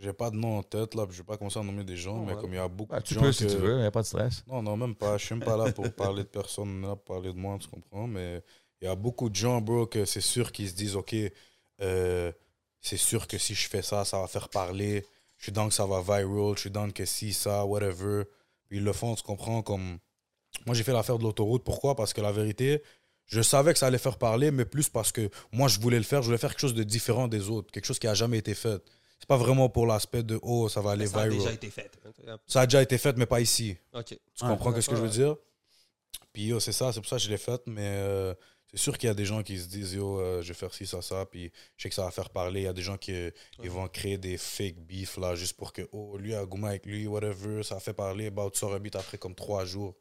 j'ai 0.00 0.12
pas 0.12 0.30
de 0.30 0.36
nom 0.36 0.58
en 0.58 0.62
tête, 0.62 0.94
là, 0.94 1.06
je 1.10 1.16
vais 1.18 1.24
pas 1.24 1.36
commencer 1.36 1.58
à 1.58 1.62
nommer 1.62 1.84
des 1.84 1.96
gens, 1.96 2.18
Oh, 2.20 2.24
mais 2.26 2.34
ouais. 2.34 2.40
comme 2.40 2.52
il 2.52 2.56
y 2.56 2.58
a 2.60 2.68
beaucoup 2.68 2.94
Ah, 2.94 3.00
de 3.00 3.04
tu 3.04 3.14
gens 3.14 3.20
peux 3.20 3.32
si 3.32 3.46
que- 3.46 3.50
tu 3.50 3.56
veux, 3.56 3.80
y 3.80 3.84
a 3.84 3.90
pas 3.90 4.02
de 4.02 4.06
stress. 4.06 4.44
Non, 4.46 4.62
non, 4.62 4.76
même 4.76 4.94
pas. 4.94 5.16
Je 5.18 5.26
suis 5.26 5.34
même 5.34 5.44
pas 5.44 5.56
là 5.56 5.72
pour 5.72 5.90
parler 5.94 6.22
de 6.22 6.28
personne, 6.28 6.82
là, 6.82 6.96
pour 6.96 7.04
parler 7.16 7.32
de 7.32 7.38
moi, 7.38 7.58
tu 7.60 7.68
comprends. 7.68 8.06
Mais 8.06 8.42
il 8.80 8.84
y 8.86 8.88
a 8.88 8.94
beaucoup 8.94 9.28
de 9.28 9.34
gens, 9.34 9.60
bro, 9.60 9.86
que 9.86 10.04
c'est 10.04 10.20
sûr 10.20 10.52
qu'ils 10.52 10.68
se 10.68 10.74
disent, 10.74 10.96
OK, 10.96 11.14
euh, 11.80 12.32
c'est 12.80 12.96
sûr 12.96 13.26
que 13.26 13.38
si 13.38 13.54
je 13.54 13.68
fais 13.68 13.82
ça, 13.82 14.04
ça 14.04 14.20
va 14.20 14.26
faire 14.26 14.48
parler. 14.48 15.04
Je 15.36 15.44
suis 15.44 15.52
dans 15.52 15.68
que 15.68 15.74
ça 15.74 15.86
va 15.86 16.00
viral. 16.00 16.54
Je 16.54 16.60
suis 16.60 16.70
dans 16.70 16.90
que 16.90 17.04
si, 17.04 17.32
ça, 17.32 17.64
whatever. 17.64 18.24
Puis 18.68 18.78
ils 18.78 18.84
le 18.84 18.92
font, 18.92 19.14
tu 19.14 19.22
comprends, 19.22 19.62
comme... 19.62 19.98
Moi, 20.66 20.74
j'ai 20.74 20.82
fait 20.82 20.92
l'affaire 20.92 21.18
de 21.18 21.22
l'autoroute. 21.24 21.62
Pourquoi? 21.64 21.94
Parce 21.94 22.12
que 22.12 22.20
la 22.20 22.32
vérité, 22.32 22.82
je 23.26 23.40
savais 23.42 23.72
que 23.72 23.78
ça 23.78 23.86
allait 23.86 23.98
faire 23.98 24.18
parler, 24.18 24.50
mais 24.50 24.64
plus 24.64 24.88
parce 24.88 25.12
que 25.12 25.28
moi, 25.52 25.68
je 25.68 25.78
voulais 25.80 25.98
le 25.98 26.02
faire. 26.04 26.22
Je 26.22 26.26
voulais 26.26 26.38
faire 26.38 26.50
quelque 26.50 26.60
chose 26.60 26.74
de 26.74 26.82
différent 26.82 27.28
des 27.28 27.48
autres. 27.50 27.70
Quelque 27.70 27.84
chose 27.84 27.98
qui 27.98 28.06
a 28.08 28.14
jamais 28.14 28.38
été 28.38 28.54
fait. 28.54 28.82
C'est 29.18 29.26
pas 29.28 29.36
vraiment 29.36 29.68
pour 29.68 29.86
l'aspect 29.86 30.22
de, 30.22 30.38
oh, 30.42 30.68
ça 30.68 30.80
va 30.80 30.92
aller 30.92 31.06
Ça 31.06 31.20
a 31.20 31.24
viral. 31.28 31.38
déjà 31.38 31.52
été 31.52 31.70
fait. 31.70 31.90
Ça 32.46 32.60
a 32.62 32.66
déjà 32.66 32.82
été 32.82 32.98
fait, 32.98 33.16
mais 33.16 33.26
pas 33.26 33.40
ici. 33.40 33.76
Ok. 33.92 34.06
Tu 34.06 34.14
Ouais, 34.44 34.50
comprends 34.50 34.80
ce 34.80 34.88
que 34.88 34.96
je 34.96 35.00
veux 35.02 35.08
dire? 35.08 35.36
Puis 36.32 36.44
yo, 36.46 36.60
c'est 36.60 36.72
ça, 36.72 36.92
c'est 36.92 37.00
pour 37.00 37.08
ça 37.08 37.16
que 37.16 37.22
je 37.22 37.28
l'ai 37.30 37.38
fait, 37.38 37.60
mais 37.66 37.80
euh, 37.82 38.34
c'est 38.70 38.78
sûr 38.78 38.96
qu'il 38.96 39.08
y 39.08 39.10
a 39.10 39.14
des 39.14 39.24
gens 39.24 39.42
qui 39.42 39.58
se 39.58 39.66
disent 39.66 39.94
yo, 39.94 40.20
euh, 40.20 40.40
je 40.42 40.48
vais 40.48 40.54
faire 40.54 40.72
ci, 40.72 40.86
ça, 40.86 41.02
ça, 41.02 41.26
puis 41.26 41.50
je 41.76 41.82
sais 41.82 41.88
que 41.88 41.94
ça 41.94 42.04
va 42.04 42.10
faire 42.10 42.30
parler. 42.30 42.60
Il 42.60 42.64
y 42.64 42.68
a 42.68 42.72
des 42.72 42.82
gens 42.82 42.96
qui 42.96 43.12
ils 43.62 43.70
vont 43.70 43.88
créer 43.88 44.18
des 44.18 44.36
fake 44.36 44.76
beef 44.86 45.16
là, 45.16 45.34
juste 45.34 45.56
pour 45.56 45.72
que 45.72 45.82
oh, 45.92 46.16
lui 46.18 46.34
a 46.34 46.44
goumé 46.46 46.68
avec 46.68 46.86
lui, 46.86 47.06
whatever, 47.06 47.62
ça 47.64 47.80
fait 47.80 47.92
parler. 47.94 48.30
Bah, 48.30 48.48
tu 48.52 48.58
sors 48.58 48.72
un 48.74 48.78
beat 48.78 48.94
après 48.96 49.18
comme 49.18 49.34
trois 49.34 49.64
jours. 49.64 49.94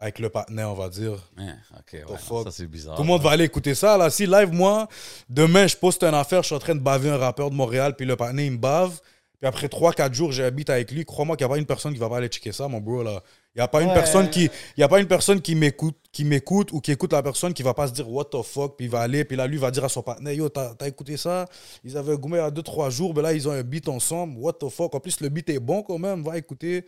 Avec 0.00 0.20
le 0.20 0.28
partenaire, 0.28 0.70
on 0.70 0.74
va 0.74 0.88
dire. 0.88 1.12
Ouais, 1.36 1.44
ok, 1.76 1.92
ouais, 1.94 2.00
The 2.02 2.10
non, 2.10 2.16
fuck? 2.16 2.44
ça 2.44 2.50
c'est 2.52 2.66
bizarre. 2.66 2.94
Tout 2.94 3.02
le 3.02 3.08
monde 3.08 3.20
va 3.22 3.30
aller 3.30 3.44
écouter 3.44 3.74
ça. 3.74 3.96
Là, 3.98 4.10
si 4.10 4.26
live, 4.26 4.52
moi, 4.52 4.86
demain, 5.28 5.66
je 5.66 5.76
poste 5.76 6.04
une 6.04 6.14
affaire, 6.14 6.42
je 6.42 6.46
suis 6.46 6.54
en 6.54 6.60
train 6.60 6.76
de 6.76 6.80
baver 6.80 7.10
un 7.10 7.16
rappeur 7.16 7.50
de 7.50 7.56
Montréal, 7.56 7.96
puis 7.96 8.06
le 8.06 8.14
partenaire, 8.14 8.44
il 8.46 8.52
me 8.52 8.58
bave. 8.58 9.00
Puis 9.40 9.46
après 9.46 9.66
3-4 9.68 10.12
jours, 10.14 10.32
j'habite 10.32 10.68
avec 10.70 10.90
lui. 10.90 11.04
Crois-moi 11.04 11.36
qu'il 11.36 11.46
n'y 11.46 11.52
a 11.52 11.54
pas 11.54 11.58
une 11.58 11.66
personne 11.66 11.92
qui 11.92 11.98
va 12.00 12.08
pas 12.08 12.16
aller 12.18 12.26
checker 12.28 12.50
ça, 12.52 12.66
mon 12.68 12.80
bro. 12.80 13.02
là. 13.04 13.22
Il 13.54 13.58
n'y 13.58 13.62
a 13.62 13.68
pas 13.68 13.82
une 13.82 13.88
Ouais. 13.88 13.94
personne 13.94 14.30
qui. 14.30 14.44
Il 14.76 14.80
y 14.80 14.82
a 14.82 14.88
pas 14.88 15.00
une 15.00 15.06
personne 15.06 15.40
qui 15.40 15.54
m'écoute, 15.56 15.96
qui 16.12 16.24
m'écoute 16.24 16.70
ou 16.72 16.80
qui 16.80 16.90
écoute 16.92 17.12
la 17.12 17.22
personne 17.22 17.52
qui 17.54 17.62
va 17.64 17.72
pas 17.74 17.86
se 17.88 17.92
dire 17.92 18.08
what 18.10 18.24
the 18.26 18.42
fuck, 18.42 18.76
puis 18.76 18.86
il 18.86 18.90
va 18.90 19.00
aller, 19.00 19.24
puis 19.24 19.36
là, 19.36 19.46
lui 19.48 19.58
va 19.58 19.70
dire 19.72 19.84
à 19.84 19.88
son 19.88 20.02
partenaire 20.02 20.32
Yo, 20.34 20.48
t'as 20.48 20.74
t'as 20.74 20.86
écouté 20.88 21.16
ça? 21.16 21.46
Ils 21.84 21.96
avaient 21.96 22.16
goumé 22.16 22.38
à 22.40 22.50
2-3 22.50 22.90
jours, 22.90 23.14
mais 23.14 23.22
là, 23.22 23.32
ils 23.32 23.48
ont 23.48 23.52
un 23.52 23.62
beat 23.62 23.88
ensemble. 23.88 24.38
What 24.38 24.54
the 24.54 24.68
fuck? 24.68 24.94
En 24.94 25.00
plus, 25.00 25.20
le 25.20 25.28
beat 25.28 25.48
est 25.50 25.58
bon 25.60 25.82
quand 25.82 25.98
même, 25.98 26.22
va 26.22 26.36
écouter. 26.38 26.84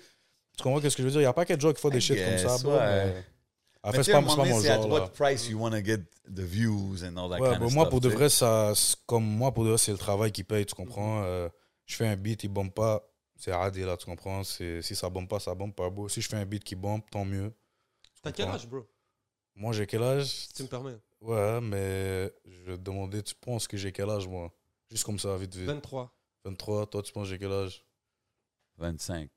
Tu 0.60 0.64
comprends 0.64 0.90
ce 0.90 0.94
que 0.94 1.02
je 1.02 1.08
veux 1.08 1.10
dire? 1.10 1.20
Il 1.20 1.24
n'y 1.24 1.28
a 1.28 1.32
pas 1.32 1.46
que 1.46 1.58
gens 1.58 1.72
qui 1.72 1.80
font 1.80 1.88
des 1.88 2.00
shit 2.02 2.22
comme 2.22 2.36
ça, 2.38 2.58
bro. 2.58 2.72
ouais. 2.72 2.86
mais- 2.86 3.24
En 3.82 3.92
Mais 3.92 3.96
fait, 3.96 3.98
tu 3.98 4.04
sais, 4.04 4.12
c'est 4.12 4.12
pas, 4.12 4.44
mon 4.44 4.60
genre. 4.60 4.90
what 4.90 5.08
price 5.14 5.48
you 5.48 5.58
want 5.58 5.70
to 5.70 5.82
get 5.82 6.00
the 6.26 6.40
views 6.40 7.02
and 7.02 7.16
all 7.16 7.30
that 7.30 7.40
Ouais, 7.40 7.52
kind 7.54 7.62
of 7.62 7.72
moi, 7.72 7.84
stuff, 7.84 7.88
pour 7.88 8.00
de 8.02 8.08
vrai, 8.10 8.28
ça, 8.28 8.72
c'est 8.74 8.96
comme 9.06 9.24
moi, 9.24 9.54
pour 9.54 9.64
de 9.64 9.70
vrai, 9.70 9.78
c'est 9.78 9.92
le 9.92 9.96
travail 9.96 10.32
qui 10.32 10.44
paye, 10.44 10.66
tu 10.66 10.74
comprends? 10.74 11.22
Euh, 11.22 11.48
je 11.86 11.96
fais 11.96 12.06
un 12.06 12.14
beat, 12.16 12.44
il 12.44 12.48
bombe 12.48 12.72
pas, 12.74 13.02
c'est 13.36 13.54
radé, 13.54 13.86
là, 13.86 13.96
tu 13.96 14.04
comprends? 14.04 14.44
Si 14.44 14.82
ça 14.82 15.08
bombe 15.08 15.28
pas, 15.28 15.40
ça 15.40 15.54
bombe 15.54 15.72
pas, 15.74 15.88
beau. 15.88 16.10
Si 16.10 16.20
je 16.20 16.28
fais 16.28 16.36
un 16.36 16.44
beat 16.44 16.62
qui 16.62 16.74
bombe, 16.74 17.00
tant 17.10 17.24
mieux. 17.24 17.54
T'as 18.22 18.32
quel 18.32 18.48
âge, 18.48 18.68
bro? 18.68 18.86
Moi, 19.54 19.72
j'ai 19.72 19.86
quel 19.86 20.02
âge? 20.02 20.26
Si 20.26 20.52
tu 20.52 20.62
me 20.64 20.68
permets. 20.68 20.96
Ouais, 21.22 21.60
mais 21.62 22.30
je 22.44 22.62
vais 22.70 22.76
te 22.76 22.82
demander, 22.82 23.22
tu 23.22 23.34
penses 23.34 23.66
que 23.66 23.78
j'ai 23.78 23.92
quel 23.92 24.10
âge, 24.10 24.28
moi? 24.28 24.52
Juste 24.90 25.04
comme 25.04 25.18
ça, 25.18 25.34
vite, 25.38 25.54
vite. 25.54 25.66
23. 25.66 26.14
23, 26.44 26.86
toi, 26.86 27.02
tu 27.02 27.12
penses 27.12 27.24
que 27.24 27.30
j'ai 27.30 27.38
quel 27.38 27.52
âge? 27.52 27.82
25. 28.76 29.30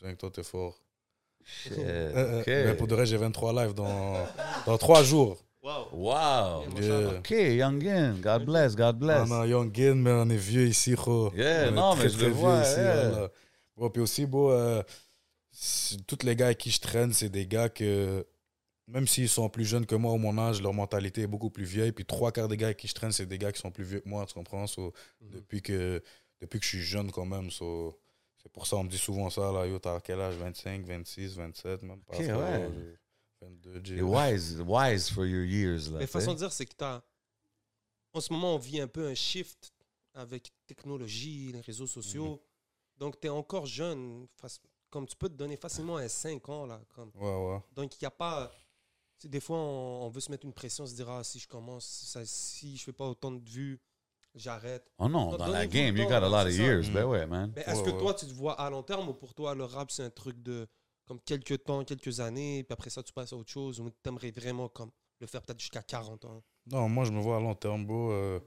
25, 0.00 0.18
toi, 0.18 0.30
t'es 0.30 0.42
fort. 0.42 0.80
Shit, 1.44 1.72
Euh, 1.78 2.12
euh, 2.14 2.40
ok. 2.40 2.46
Mais 2.46 2.74
pour 2.76 2.86
de 2.86 2.94
vrai, 2.94 3.06
j'ai 3.06 3.16
23 3.16 3.52
live 3.64 3.74
dans, 3.74 4.26
dans 4.66 4.78
3 4.78 5.02
jours. 5.02 5.42
Wow. 5.62 5.88
Wow. 5.92 6.64
Yeah. 6.80 7.18
Ok, 7.18 7.30
Youngin, 7.30 8.14
God 8.20 8.44
bless, 8.44 8.74
God 8.74 8.98
bless. 8.98 9.22
Ah 9.22 9.26
non, 9.28 9.44
Young 9.44 9.72
Gin, 9.74 9.94
mais 10.02 10.10
on 10.10 10.28
est 10.28 10.36
vieux 10.36 10.66
ici, 10.66 10.92
gros. 10.94 11.32
Yeah, 11.34 11.64
On 11.66 11.68
est 11.68 11.70
non, 11.72 11.94
très, 11.94 12.04
mais 12.04 12.08
je 12.10 12.16
très 12.16 12.26
le 12.26 12.32
vieux 12.32 12.40
vois, 12.40 12.62
ici, 12.62 12.76
yeah. 12.80 12.94
là, 12.94 13.10
là. 13.10 13.30
Bon, 13.76 13.90
puis 13.90 14.02
aussi, 14.02 14.26
bon, 14.26 14.50
euh, 14.50 14.82
tous 16.06 16.24
les 16.24 16.34
gars 16.36 16.46
avec 16.46 16.58
qui 16.58 16.70
je 16.70 16.80
traîne, 16.80 17.12
c'est 17.12 17.28
des 17.28 17.46
gars 17.46 17.68
que, 17.68 18.26
même 18.88 19.06
s'ils 19.06 19.28
sont 19.28 19.48
plus 19.48 19.64
jeunes 19.64 19.86
que 19.86 19.94
moi 19.94 20.12
au 20.12 20.18
mon 20.18 20.36
âge, 20.38 20.60
leur 20.60 20.74
mentalité 20.74 21.22
est 21.22 21.26
beaucoup 21.28 21.50
plus 21.50 21.64
vieille. 21.64 21.92
Puis 21.92 22.04
trois 22.04 22.32
quarts 22.32 22.48
des 22.48 22.56
gars 22.56 22.66
avec 22.66 22.78
qui 22.78 22.88
je 22.88 22.94
traîne, 22.94 23.12
c'est 23.12 23.26
des 23.26 23.38
gars 23.38 23.52
qui 23.52 23.60
sont 23.60 23.70
plus 23.70 23.84
vieux 23.84 24.00
que 24.00 24.08
moi, 24.08 24.26
tu 24.26 24.34
comprends? 24.34 24.66
So, 24.66 24.92
Mhm. 25.20 25.30
depuis, 25.30 25.62
que, 25.62 26.02
depuis 26.40 26.58
que 26.58 26.64
je 26.64 26.70
suis 26.70 26.82
jeune 26.82 27.10
quand 27.12 27.24
même, 27.26 27.50
so, 27.52 27.96
c'est 28.42 28.52
pour 28.52 28.66
ça 28.66 28.76
on 28.76 28.84
me 28.84 28.88
dit 28.88 28.98
souvent 28.98 29.30
ça, 29.30 29.52
là, 29.52 29.66
yo, 29.66 29.78
t'as 29.78 30.00
quel 30.00 30.20
âge? 30.20 30.36
25, 30.36 30.84
26, 30.84 31.36
27, 31.36 31.82
même 31.82 32.02
pas. 32.02 32.16
Ok, 32.16 32.22
frérot, 32.22 32.40
ouais. 32.40 32.70
j'ai 32.74 32.98
22, 33.46 33.80
j'ai- 33.84 33.96
You're 33.96 34.10
wise, 34.10 34.60
wise 34.60 35.10
for 35.10 35.24
your 35.26 35.44
years. 35.44 35.90
Là, 35.90 35.98
Mais 36.00 36.06
façon 36.06 36.32
de 36.34 36.38
dire, 36.38 36.52
c'est 36.52 36.66
que 36.66 36.74
t'as. 36.74 37.02
En 38.12 38.20
ce 38.20 38.32
moment, 38.32 38.54
on 38.54 38.58
vit 38.58 38.80
un 38.80 38.88
peu 38.88 39.06
un 39.06 39.14
shift 39.14 39.72
avec 40.14 40.52
technologie, 40.66 41.52
les 41.52 41.60
réseaux 41.60 41.86
sociaux. 41.86 42.42
Donc, 42.98 43.18
tu 43.18 43.26
es 43.26 43.30
encore 43.30 43.66
jeune. 43.66 44.26
Comme 44.90 45.06
tu 45.06 45.16
peux 45.16 45.30
te 45.30 45.34
donner 45.34 45.56
facilement 45.56 45.96
un 45.96 46.08
5 46.08 46.46
ans. 46.50 46.66
Là, 46.66 46.80
comme. 46.94 47.10
Ouais, 47.14 47.54
ouais. 47.54 47.60
Donc, 47.72 47.94
il 47.94 47.98
n'y 48.02 48.06
a 48.06 48.10
pas. 48.10 48.52
des 49.24 49.40
fois, 49.40 49.56
on, 49.56 50.02
on 50.06 50.08
veut 50.10 50.20
se 50.20 50.30
mettre 50.30 50.44
une 50.44 50.52
pression, 50.52 50.84
se 50.84 50.94
dire 50.94 51.08
ah, 51.08 51.24
si 51.24 51.38
je 51.38 51.48
commence, 51.48 51.86
ça, 51.86 52.24
si 52.26 52.76
je 52.76 52.84
fais 52.84 52.92
pas 52.92 53.06
autant 53.06 53.30
de 53.32 53.48
vues, 53.48 53.80
j'arrête. 54.34 54.90
Oh 54.98 55.08
non, 55.08 55.36
dans 55.36 55.46
la 55.46 55.66
game, 55.66 55.96
you 55.96 56.06
got 56.06 56.14
a 56.14 56.28
lot 56.28 56.46
of 56.46 56.52
years. 56.52 56.90
Ben 56.90 57.04
ouais, 57.04 57.26
man. 57.26 57.52
Mais 57.54 57.62
est-ce 57.66 57.82
que 57.82 57.90
toi, 57.90 58.14
tu 58.14 58.26
te 58.26 58.32
vois 58.32 58.60
à 58.60 58.70
long 58.70 58.82
terme 58.82 59.08
ou 59.08 59.14
pour 59.14 59.34
toi, 59.34 59.54
le 59.54 59.64
rap, 59.64 59.90
c'est 59.90 60.04
un 60.04 60.10
truc 60.10 60.42
de 60.42 60.66
comme 61.06 61.20
quelques 61.20 61.64
temps, 61.64 61.84
quelques 61.84 62.20
années, 62.20 62.62
puis 62.62 62.72
après 62.72 62.90
ça, 62.90 63.02
tu 63.02 63.12
passes 63.12 63.32
à 63.32 63.36
autre 63.36 63.50
chose 63.50 63.80
ou 63.80 63.90
tu 63.90 64.08
aimerais 64.08 64.30
vraiment 64.30 64.68
comme 64.68 64.90
le 65.20 65.26
faire 65.26 65.42
peut-être 65.42 65.60
jusqu'à 65.60 65.82
40 65.82 66.24
ans? 66.24 66.42
Non, 66.66 66.88
moi, 66.88 67.04
je 67.04 67.12
me 67.12 67.20
vois 67.20 67.36
à 67.36 67.40
long 67.40 67.54
terme, 67.54 67.84
bro. 67.84 68.12
Euh, 68.12 68.40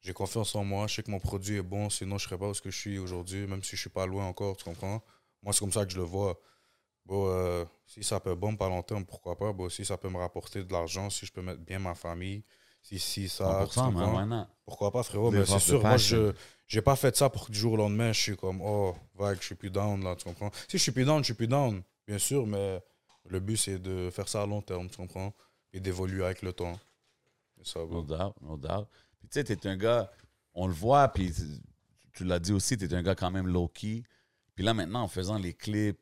j'ai 0.00 0.12
confiance 0.12 0.54
en 0.54 0.64
moi. 0.64 0.86
Je 0.86 0.96
sais 0.96 1.02
que 1.02 1.10
mon 1.10 1.18
produit 1.18 1.56
est 1.56 1.62
bon. 1.62 1.90
Sinon, 1.90 2.18
je 2.18 2.24
serais 2.24 2.38
pas 2.38 2.48
où 2.48 2.54
ce 2.54 2.62
que 2.62 2.70
je 2.70 2.78
suis 2.78 2.98
aujourd'hui, 2.98 3.46
même 3.46 3.62
si 3.62 3.76
je 3.76 3.80
suis 3.80 3.90
pas 3.90 4.06
loin 4.06 4.26
encore, 4.26 4.56
tu 4.56 4.64
comprends? 4.64 5.02
Moi, 5.42 5.52
c'est 5.52 5.60
comme 5.60 5.72
ça 5.72 5.84
que 5.84 5.92
je 5.92 5.98
le 5.98 6.04
vois. 6.04 6.40
Bon, 7.04 7.26
euh, 7.28 7.64
si 7.86 8.04
ça 8.04 8.20
peut 8.20 8.34
bon 8.34 8.54
à 8.56 8.68
long 8.68 8.82
terme, 8.82 9.04
pourquoi 9.06 9.36
pas? 9.36 9.52
Bon, 9.52 9.68
si 9.70 9.84
ça 9.84 9.96
peut 9.96 10.10
me 10.10 10.18
rapporter 10.18 10.62
de 10.62 10.72
l'argent, 10.72 11.08
si 11.08 11.24
je 11.24 11.32
peux 11.32 11.40
mettre 11.40 11.62
bien 11.62 11.78
ma 11.78 11.94
famille, 11.94 12.44
si, 12.80 12.98
si 12.98 13.28
ça. 13.28 13.66
tu 13.70 13.78
100%, 13.78 13.82
man, 13.82 13.92
comprends? 13.92 14.16
why 14.18 14.26
not? 14.26 14.46
Pourquoi 14.64 14.90
pas, 14.90 15.02
frérot? 15.02 15.30
Mais 15.30 15.44
c'est 15.44 15.58
sûr, 15.58 15.80
moi, 15.80 15.96
je 15.96 16.32
j'ai 16.68 16.82
pas 16.82 16.96
fait 16.96 17.16
ça 17.16 17.30
pour 17.30 17.46
que 17.46 17.52
du 17.52 17.58
jour 17.58 17.72
au 17.72 17.76
lendemain, 17.76 18.12
je 18.12 18.20
suis 18.20 18.36
comme, 18.36 18.60
oh, 18.60 18.94
vague, 19.14 19.38
je 19.40 19.46
suis 19.46 19.54
plus 19.54 19.70
down, 19.70 20.04
là, 20.04 20.14
tu 20.14 20.24
comprends? 20.24 20.50
Si 20.68 20.76
je 20.76 20.82
suis 20.82 20.92
plus 20.92 21.06
down, 21.06 21.20
je 21.20 21.24
suis 21.24 21.34
plus 21.34 21.48
down, 21.48 21.82
bien 22.06 22.18
sûr, 22.18 22.46
mais 22.46 22.82
le 23.24 23.40
but, 23.40 23.56
c'est 23.56 23.78
de 23.78 24.10
faire 24.10 24.28
ça 24.28 24.42
à 24.42 24.46
long 24.46 24.60
terme, 24.60 24.88
tu 24.90 24.98
comprends? 24.98 25.32
Et 25.72 25.80
d'évoluer 25.80 26.24
avec 26.24 26.42
le 26.42 26.52
temps. 26.52 26.78
Ça. 27.62 27.80
No 27.80 28.02
doubt, 28.02 28.34
no 28.42 28.56
doubt. 28.56 28.86
Puis 29.18 29.28
tu 29.28 29.40
sais, 29.40 29.44
t'es 29.44 29.66
un 29.66 29.76
gars, 29.76 30.10
on 30.54 30.66
le 30.66 30.74
voit, 30.74 31.08
puis 31.08 31.32
tu, 32.12 32.24
l'as 32.24 32.38
dit 32.38 32.52
aussi, 32.52 32.76
t'es 32.76 32.92
un 32.94 33.02
gars 33.02 33.14
quand 33.14 33.30
même 33.30 33.48
low-key. 33.48 34.02
Puis 34.54 34.64
là, 34.64 34.74
maintenant, 34.74 35.02
en 35.02 35.08
faisant 35.08 35.38
les 35.38 35.54
clips, 35.54 35.98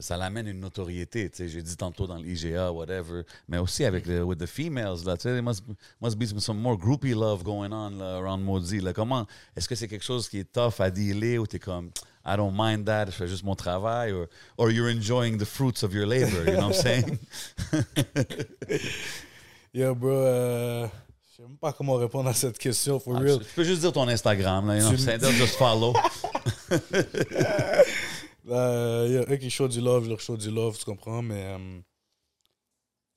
ça 0.00 0.16
l'amène 0.16 0.46
une 0.48 0.60
notoriété. 0.60 1.28
Tu 1.30 1.36
sais, 1.36 1.48
j'ai 1.48 1.62
dit 1.62 1.76
tantôt 1.76 2.06
dans 2.06 2.16
l'IGA, 2.16 2.72
whatever. 2.72 3.22
Mais 3.48 3.58
aussi 3.58 3.84
avec 3.84 4.06
le, 4.06 4.22
with 4.22 4.38
the 4.38 4.46
females, 4.46 4.98
là, 5.04 5.16
tu 5.16 5.22
sais, 5.22 5.30
there 5.30 5.42
must, 5.42 5.62
must 6.00 6.16
be 6.16 6.38
some 6.40 6.58
more 6.58 6.76
groupie 6.76 7.14
love 7.14 7.42
going 7.42 7.72
on 7.72 7.90
là, 7.98 8.16
around 8.18 8.42
Maudit. 8.42 8.80
Là. 8.80 8.92
Comment, 8.92 9.26
est-ce 9.56 9.68
que 9.68 9.74
c'est 9.74 9.88
quelque 9.88 10.04
chose 10.04 10.28
qui 10.28 10.38
est 10.38 10.52
tough 10.52 10.80
à 10.80 10.90
dealer 10.90 11.38
ou 11.38 11.46
t'es 11.46 11.58
comme, 11.58 11.90
I 12.24 12.36
don't 12.36 12.52
mind 12.56 12.84
that, 12.86 13.06
je 13.06 13.10
fais 13.12 13.26
juste 13.28 13.42
mon 13.44 13.54
travail, 13.56 14.12
or, 14.12 14.26
or 14.56 14.70
you're 14.70 14.88
enjoying 14.88 15.38
the 15.38 15.44
fruits 15.44 15.82
of 15.82 15.92
your 15.92 16.06
labor, 16.06 16.44
you 16.46 16.52
know 16.56 16.68
what 16.68 16.74
I'm 16.76 16.82
saying? 16.82 17.18
Yeah, 19.74 19.94
bro, 19.94 20.10
euh, 20.10 20.86
je 21.30 21.36
sais 21.36 21.42
même 21.42 21.56
pas 21.56 21.72
comment 21.72 21.94
répondre 21.94 22.28
à 22.28 22.34
cette 22.34 22.58
question, 22.58 23.00
for 23.00 23.16
Ah, 23.16 23.20
real. 23.20 23.38
tu 23.38 23.46
peux 23.56 23.64
juste 23.64 23.80
dire 23.80 23.90
ton 23.92 24.06
Instagram, 24.06 24.66
là, 24.68 24.74
you 24.76 24.80
know 24.82 24.88
what 24.90 24.92
I'm 24.92 24.98
Tu- 24.98 25.04
saying? 25.04 25.18
They'll 25.18 25.32
just 25.32 25.56
follow. 25.56 25.94
Euh, 28.48 29.06
yeah, 29.08 29.32
eux 29.32 29.36
qui 29.36 29.50
show 29.50 29.68
du 29.68 29.80
love, 29.80 30.04
je 30.04 30.08
leur 30.10 30.20
show 30.20 30.36
du 30.36 30.50
love, 30.50 30.76
tu 30.78 30.84
comprends, 30.84 31.22
mais... 31.22 31.44
euh, 31.58 31.80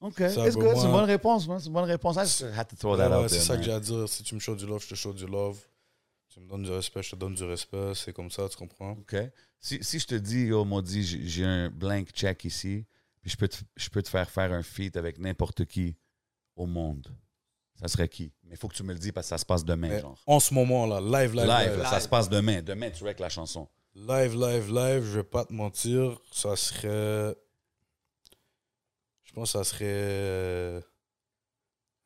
OK, 0.01 0.15
C'est 0.17 0.53
une 0.53 0.91
bonne 0.91 1.05
réponse, 1.05 1.47
man. 1.47 1.59
C'est 1.59 1.67
une 1.67 1.73
bonne 1.73 1.85
réponse. 1.85 2.15
I 2.17 2.19
just 2.25 2.43
had 2.43 2.67
to 2.67 2.75
throw 2.75 2.95
that 2.97 3.09
ouais, 3.09 3.23
out 3.23 3.29
c'est 3.29 3.37
there, 3.37 3.45
ça 3.45 3.57
que 3.57 3.63
j'ai 3.63 3.71
à 3.71 3.79
dire. 3.79 4.07
Si 4.07 4.23
tu 4.23 4.35
me 4.35 4.39
show 4.39 4.55
du 4.55 4.65
love, 4.67 4.83
je 4.83 4.89
te 4.89 4.95
show 4.95 5.13
du 5.13 5.25
love. 5.25 5.57
Tu 6.31 6.39
me 6.41 6.47
donnes 6.47 6.63
du 6.63 6.69
respect, 6.71 7.01
je 7.01 7.11
te 7.11 7.15
donne 7.15 7.33
du 7.33 7.43
respect. 7.43 7.93
C'est 7.95 8.13
comme 8.13 8.29
ça, 8.29 8.47
tu 8.49 8.57
comprends? 8.57 8.91
OK. 8.91 9.15
Si, 9.59 9.81
si 9.83 9.99
je 9.99 10.05
te 10.05 10.15
dis, 10.15 10.47
yo, 10.47 10.63
Maudit, 10.65 11.01
j'ai 11.03 11.25
j'ai 11.27 11.45
un 11.45 11.69
blank 11.69 12.09
check 12.11 12.43
ici, 12.43 12.85
puis 13.21 13.31
je 13.31 13.37
peux, 13.37 13.47
te, 13.47 13.55
je 13.75 13.89
peux 13.89 14.03
te 14.03 14.09
faire 14.09 14.29
faire 14.29 14.51
un 14.51 14.61
feat 14.61 14.95
avec 14.97 15.17
n'importe 15.17 15.65
qui 15.65 15.95
au 16.55 16.65
monde, 16.67 17.07
ça 17.79 17.87
serait 17.87 18.09
qui? 18.09 18.31
Mais 18.43 18.51
il 18.55 18.57
faut 18.57 18.67
que 18.67 18.75
tu 18.75 18.83
me 18.83 18.93
le 18.93 18.99
dis 18.99 19.11
parce 19.11 19.25
que 19.27 19.29
ça 19.29 19.37
se 19.37 19.45
passe 19.45 19.63
demain, 19.65 19.87
Mais 19.87 20.01
genre. 20.01 20.21
en 20.27 20.39
ce 20.39 20.53
moment, 20.53 20.85
là, 20.85 20.99
live, 20.99 21.33
live, 21.33 21.47
Live, 21.47 21.83
ça 21.89 21.99
se 21.99 22.07
passe 22.07 22.29
demain. 22.29 22.61
Demain, 22.61 22.91
tu 22.91 23.03
règles 23.05 23.21
la 23.21 23.29
chanson. 23.29 23.67
Live, 23.95 24.35
live, 24.35 24.71
live, 24.73 25.03
je 25.05 25.17
vais 25.19 25.23
pas 25.23 25.45
te 25.45 25.53
mentir, 25.53 26.19
ça 26.31 26.55
serait. 26.55 27.35
Je 29.23 29.31
pense 29.33 29.53
que 29.53 29.57
ça 29.59 29.63
serait. 29.63 29.85
euh, 29.87 30.81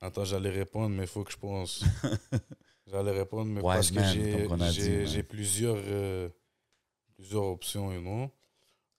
Attends, 0.01 0.23
j'allais 0.23 0.49
répondre, 0.51 0.89
mais 0.95 1.03
il 1.03 1.07
faut 1.07 1.23
que 1.23 1.31
je 1.31 1.37
pense. 1.37 1.83
j'allais 2.87 3.11
répondre, 3.11 3.45
mais 3.51 3.61
Wise 3.61 3.73
parce 3.75 3.89
que 3.91 4.47
man, 4.47 4.59
j'ai- 4.71 5.05
j'ai 5.07 5.23
plusieurs, 5.23 5.75
euh, 5.77 6.29
plusieurs 7.15 7.43
options, 7.43 7.91
you 7.91 7.99
know. 8.01 8.29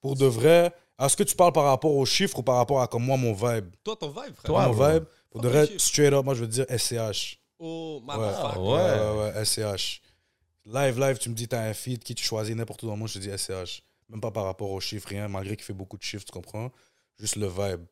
Pour 0.00 0.16
de 0.16 0.26
vrai, 0.26 0.72
est-ce 0.98 1.16
que 1.16 1.22
tu 1.22 1.36
parles 1.36 1.52
par 1.52 1.64
rapport 1.64 1.94
aux 1.94 2.04
chiffres 2.06 2.38
ou 2.40 2.42
par 2.42 2.56
rapport 2.56 2.82
à 2.82 2.88
comme 2.88 3.04
moi, 3.04 3.16
mon 3.16 3.32
vibe? 3.32 3.70
Toi, 3.84 3.96
ton 3.96 4.08
vibe, 4.08 4.34
frère. 4.34 4.44
Toi, 4.46 4.66
Mon 4.66 4.72
bro. 4.74 4.92
vibe, 4.94 5.04
pour 5.30 5.40
de 5.40 5.48
vrai, 5.48 5.66
chiffres. 5.66 5.80
straight 5.80 6.12
up, 6.12 6.24
moi 6.24 6.34
je 6.34 6.40
veux 6.40 6.48
dire 6.48 6.66
SCH. 6.68 7.38
Oh, 7.58 8.02
Ouais, 8.06 8.16
motherfucker. 8.16 8.58
ouais. 8.58 8.74
ouais, 8.74 9.00
ouais, 9.28 9.32
ouais, 9.34 9.44
SCH. 9.44 10.02
Live, 10.66 10.98
live, 11.00 11.18
tu 11.18 11.30
me 11.30 11.34
dis, 11.34 11.48
t'as 11.48 11.62
un 11.68 11.74
feed, 11.74 12.02
qui 12.04 12.14
tu 12.14 12.22
choisis 12.24 12.54
n'importe 12.54 12.82
où 12.82 12.86
dans 12.86 12.92
le 12.92 12.98
monde, 12.98 13.08
je 13.08 13.14
te 13.14 13.18
dis 13.18 13.30
SCH. 13.36 13.82
Même 14.08 14.20
pas 14.20 14.30
par 14.30 14.44
rapport 14.44 14.70
aux 14.70 14.80
chiffres, 14.80 15.08
rien, 15.08 15.28
malgré 15.28 15.56
qu'il 15.56 15.64
fait 15.64 15.72
beaucoup 15.72 15.96
de 15.96 16.02
chiffres, 16.02 16.24
tu 16.24 16.32
comprends? 16.32 16.70
Juste 17.18 17.36
le 17.36 17.46
vibe. 17.48 17.84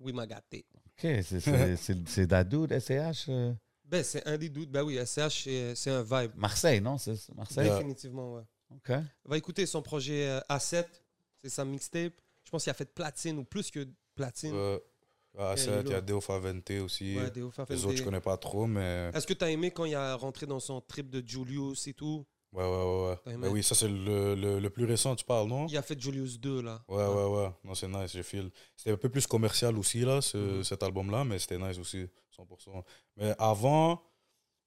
Oui, 0.00 0.12
m'a 0.12 0.26
gâté. 0.26 0.66
OK, 0.74 1.00
c'est- 1.02 1.22
c'est- 1.22 1.40
c'est 1.76 2.08
c'est 2.08 2.26
Dadou 2.26 2.66
SCH. 2.68 3.28
euh? 3.28 3.52
Ben, 3.84 4.02
c'est 4.02 4.26
un 4.26 4.36
des 4.36 4.48
doutes. 4.48 4.70
Ben 4.70 4.82
oui, 4.82 4.96
SCH, 5.04 5.44
c'est- 5.74 5.90
un 5.90 6.02
vibe. 6.02 6.32
Marseille, 6.34 6.80
non? 6.80 6.98
C'est 6.98 7.14
Marseille? 7.34 7.66
Yeah. 7.66 7.76
Définitivement, 7.76 8.34
ouais. 8.34 8.42
OK. 8.70 8.92
Va 9.24 9.36
écouter 9.36 9.64
son 9.66 9.80
projet 9.82 10.26
euh, 10.28 10.40
A7. 10.48 10.84
C'est 11.42 11.50
sa 11.50 11.64
mixtape. 11.64 12.14
Je 12.44 12.50
pense 12.50 12.64
qu'il 12.64 12.70
a 12.70 12.74
fait 12.74 12.92
platine 12.92 13.38
ou 13.38 13.44
plus 13.44 13.70
que 13.70 13.86
platine. 14.16 14.52
Euh, 14.54 14.78
à 15.38 15.54
Yeah, 15.54 15.56
7, 15.56 15.82
il 15.86 15.90
y 15.90 15.94
a. 15.94 16.00
Deo 16.00 16.20
Favente 16.20 16.70
aussi. 16.82 17.16
Ouais, 17.16 17.30
Deo 17.30 17.50
Fafende. 17.50 17.76
Les 17.76 17.84
autres, 17.84 17.96
je 17.96 18.02
connais 18.02 18.20
pas 18.20 18.36
trop, 18.36 18.66
mais. 18.66 19.10
Est-ce 19.14 19.26
que 19.26 19.34
t'as 19.34 19.50
aimé 19.50 19.70
quand 19.70 19.84
il 19.84 19.94
a 19.94 20.14
rentré 20.16 20.46
dans 20.46 20.60
son 20.60 20.80
trip 20.80 21.10
de 21.10 21.22
Julius 21.26 21.86
et 21.86 21.94
tout? 21.94 22.24
Ouais, 22.52 22.62
ouais, 22.64 22.68
ouais. 22.70 23.16
ouais. 23.26 23.36
Ben 23.36 23.48
oui, 23.50 23.62
ça, 23.62 23.74
c'est 23.74 23.88
le, 23.88 24.34
le, 24.34 24.60
le 24.60 24.70
plus 24.70 24.84
récent, 24.86 25.14
tu 25.14 25.24
parles, 25.24 25.48
non? 25.48 25.66
Il 25.66 25.76
a 25.76 25.82
fait 25.82 26.00
Julius 26.00 26.40
2, 26.40 26.62
là. 26.62 26.82
Ouais, 26.88 27.04
ouais, 27.06 27.24
ouais. 27.36 27.50
Non, 27.64 27.74
c'est 27.74 27.88
nice, 27.88 28.12
je 28.16 28.22
file. 28.22 28.50
C'était 28.76 28.92
un 28.92 28.96
peu 28.96 29.08
plus 29.10 29.26
commercial 29.26 29.76
aussi, 29.76 30.00
là, 30.00 30.22
ce- 30.22 30.36
Mhm. 30.58 30.64
cet 30.64 30.82
album-là, 30.82 31.24
mais 31.24 31.38
c'était 31.38 31.58
nice 31.58 31.78
aussi, 31.78 32.06
100%. 32.30 32.82
Mais 33.16 33.34
avant, 33.38 34.00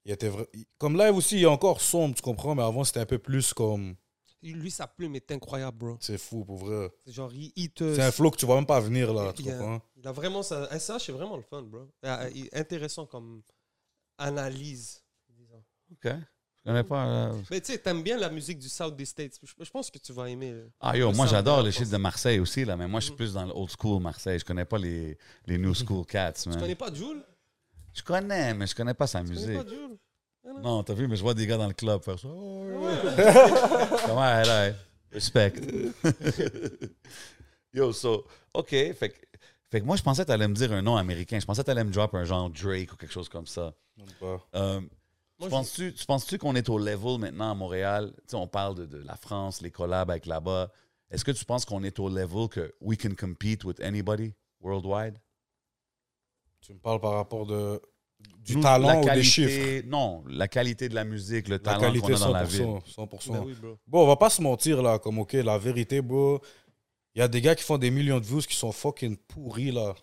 il 0.05 0.11
était 0.11 0.30
vrai... 0.30 0.45
il- 0.53 0.65
Comme 0.78 0.97
live 0.97 1.15
aussi, 1.15 1.38
il 1.38 1.43
est 1.43 1.47
encore 1.47 1.82
sombre, 1.82 2.13
tu 2.15 2.22
comprends, 2.22 2.53
mais 2.53 2.61
avant, 2.63 2.84
c'était 2.84 2.99
un 2.99 3.05
peu 3.07 3.17
plus 3.17 3.53
comme. 3.53 3.95
Lui, 4.41 4.71
sa 4.71 4.87
plume 4.87 5.15
est 5.15 5.31
incroyable, 5.31 5.77
bro. 5.77 5.97
C'est 5.99 6.17
fou, 6.17 6.45
pour 6.45 6.57
vrai. 6.57 6.89
C'est 7.05 7.11
genre, 7.11 7.33
il, 7.33 7.51
il 7.57 7.71
te. 7.71 7.95
C'est 7.95 8.01
un 8.03 8.11
flow 8.11 8.31
que 8.31 8.37
tu 8.37 8.45
vois 8.45 8.55
même 8.55 8.65
pas 8.65 8.79
venir, 8.79 9.13
là, 9.13 9.33
tu 9.33 9.41
Il 9.41 9.45
comprends? 9.51 9.81
Il 9.97 10.07
a 10.07 10.11
vraiment 10.13 10.41
ça. 10.43 10.69
SH, 10.79 11.05
c'est 11.07 11.11
vraiment 11.11 11.35
le 11.35 11.43
fun, 11.43 11.61
bro. 11.63 11.89
Ah, 12.03 12.29
il 12.33 12.45
est 12.45 12.55
intéressant 12.55 13.05
comme 13.05 13.41
analyse. 14.17 15.03
disons. 15.29 15.63
OK. 15.91 16.05
Je 16.61 16.69
connais 16.71 16.83
pas. 16.83 17.05
euh, 17.07 17.41
Mais 17.49 17.61
tu 17.61 17.71
sais, 17.71 17.79
t'aimes 17.79 18.03
bien 18.03 18.17
la 18.17 18.29
musique 18.29 18.59
du 18.59 18.67
South 18.69 18.95
des 18.95 19.05
States. 19.05 19.39
Je, 19.41 19.63
je 19.63 19.69
pense 19.71 19.89
que 19.89 19.97
tu 19.97 20.11
vas 20.13 20.29
aimer. 20.29 20.51
euh. 20.51 20.67
Ah 20.81 20.95
yo, 20.97 21.11
moi 21.13 21.25
j'adore 21.25 21.59
de 21.59 21.63
le 21.63 21.69
la 21.69 21.71
shit 21.71 21.89
de 21.89 21.97
Marseille 21.97 22.39
aussi, 22.39 22.65
là, 22.65 22.75
mais 22.75 22.87
moi 22.87 22.99
je 22.99 23.05
suis 23.05 23.11
Mhm. 23.13 23.17
plus 23.17 23.33
dans 23.33 23.45
le 23.45 23.51
old 23.53 23.69
school 23.77 24.01
Marseille. 24.01 24.39
Je 24.39 24.45
connais 24.45 24.65
pas 24.65 24.77
les, 24.77 25.17
les 25.45 25.57
new 25.57 25.73
school 25.73 26.05
cats, 26.05 26.33
Tu 26.33 26.49
man. 26.49 26.59
connais 26.59 26.75
pas 26.75 26.93
Jules 26.93 27.23
Je 27.93 28.03
connais, 28.03 28.53
mais 28.53 28.67
je 28.67 28.75
connais 28.75 28.93
pas 28.93 29.07
sa 29.07 29.21
Tu 29.21 29.27
connais 29.33 29.39
musique. 29.47 29.63
pas 29.63 29.69
Jules 29.69 29.97
Non, 30.45 30.83
t'as 30.83 30.93
vu, 30.93 31.07
mais 31.07 31.15
je 31.15 31.21
vois 31.21 31.33
des 31.33 31.45
gars 31.47 31.57
dans 31.57 31.67
le 31.67 31.73
club 31.73 32.01
faire 32.03 32.17
ça. 32.19 32.27
Oh, 32.27 32.63
Comment 34.05 34.25
elle 34.25 34.47
est? 34.49 34.75
Respect. 35.11 35.53
Yo, 37.73 37.91
so, 37.93 38.25
OK. 38.53 38.69
Fait 38.69 39.09
que, 39.09 39.15
fait 39.69 39.81
que 39.81 39.85
moi, 39.85 39.95
je 39.95 40.03
pensais 40.03 40.23
que 40.23 40.27
t'allais 40.27 40.47
me 40.47 40.53
dire 40.55 40.71
un 40.71 40.81
nom 40.81 40.95
américain. 40.97 41.39
Je 41.39 41.45
pensais 41.45 41.61
que 41.61 41.65
t'allais 41.67 41.83
me 41.83 41.91
drop 41.91 42.13
un 42.15 42.23
genre 42.25 42.49
Drake 42.49 42.93
ou 42.93 42.95
quelque 42.95 43.11
chose 43.13 43.29
comme 43.29 43.45
ça. 43.47 43.73
Pas. 44.19 44.41
Euh, 44.55 44.79
Moi, 44.81 44.87
tu 45.39 45.45
je- 45.45 45.49
penses-tu 45.49 45.93
tu 45.93 46.05
penses-tu 46.05 46.37
qu'on 46.37 46.55
est 46.55 46.67
au 46.69 46.77
level 46.79 47.19
maintenant 47.19 47.51
à 47.51 47.53
Montréal? 47.53 48.11
Tu 48.17 48.23
sais, 48.29 48.35
on 48.35 48.47
parle 48.47 48.75
de, 48.75 48.85
de 48.85 48.97
la 49.03 49.15
France, 49.15 49.61
les 49.61 49.71
collabs 49.71 50.09
avec 50.09 50.25
là-bas. 50.25 50.71
Est-ce 51.11 51.25
que 51.25 51.31
tu 51.31 51.43
penses 51.45 51.65
qu'on 51.65 51.83
est 51.83 51.99
au 51.99 52.09
level 52.09 52.47
que 52.49 52.73
we 52.81 52.97
can 52.97 53.13
compete 53.19 53.63
with 53.65 53.79
anybody 53.81 54.33
worldwide? 54.61 55.17
Tu 56.61 56.73
me 56.73 56.79
parles 56.79 56.99
par 57.01 57.13
rapport 57.13 57.45
de, 57.45 57.81
du 58.45 58.55
Nous, 58.55 58.61
talent 58.61 59.01
ou 59.01 59.09
des 59.09 59.24
chiffres? 59.24 59.84
Non, 59.88 60.24
la 60.28 60.47
qualité 60.47 60.89
de 60.89 60.95
la 60.95 61.03
musique, 61.03 61.47
le 61.47 61.55
La 61.55 61.59
talent 61.59 61.93
qu'on 61.99 62.13
a 62.13 62.20
dans 62.20 62.32
la 62.34 62.43
ville. 62.43 62.61
100%. 62.61 62.82
100%. 62.97 63.32
Ben 63.32 63.43
oui, 63.45 63.53
bro. 63.53 63.78
Bon, 63.88 64.03
on 64.03 64.07
va 64.07 64.15
pas 64.15 64.30
se 64.30 64.41
mentir, 64.41 64.82
là, 64.82 64.99
comme, 64.99 65.20
OK, 65.20 65.34
la 65.34 65.57
vérité, 65.57 66.01
bro, 66.01 66.41
il 67.15 67.20
y 67.20 67.22
a 67.22 67.28
des 67.28 67.41
gars 67.41 67.55
qui 67.55 67.63
font 67.63 67.78
des 67.78 67.91
millions 67.91 68.20
de 68.20 68.26
views 68.26 68.41
qui 68.41 68.55
sont 68.55 68.72
fucking 68.72 69.17
pourris, 69.17 69.72
là. 69.72 69.93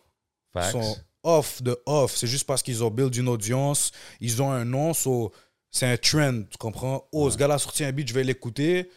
Ils 0.54 0.62
sont 0.70 0.96
off 1.22 1.62
de 1.62 1.76
off. 1.86 2.16
C'est 2.16 2.26
juste 2.26 2.46
parce 2.46 2.62
qu'ils 2.62 2.82
ont 2.82 2.90
build 2.90 3.14
une 3.16 3.28
audience, 3.28 3.90
ils 4.20 4.40
ont 4.40 4.50
un 4.50 4.64
nom, 4.64 4.94
so, 4.94 5.32
c'est 5.70 5.86
un 5.86 5.96
trend, 5.96 6.42
tu 6.50 6.56
comprends? 6.58 7.06
Oh, 7.12 7.30
ce 7.30 7.36
gars-là 7.36 7.54
a 7.54 7.58
sorti 7.58 7.84
un 7.84 7.92
beat, 7.92 8.08
je 8.08 8.14
vais 8.14 8.24
l'écouter. 8.24 8.88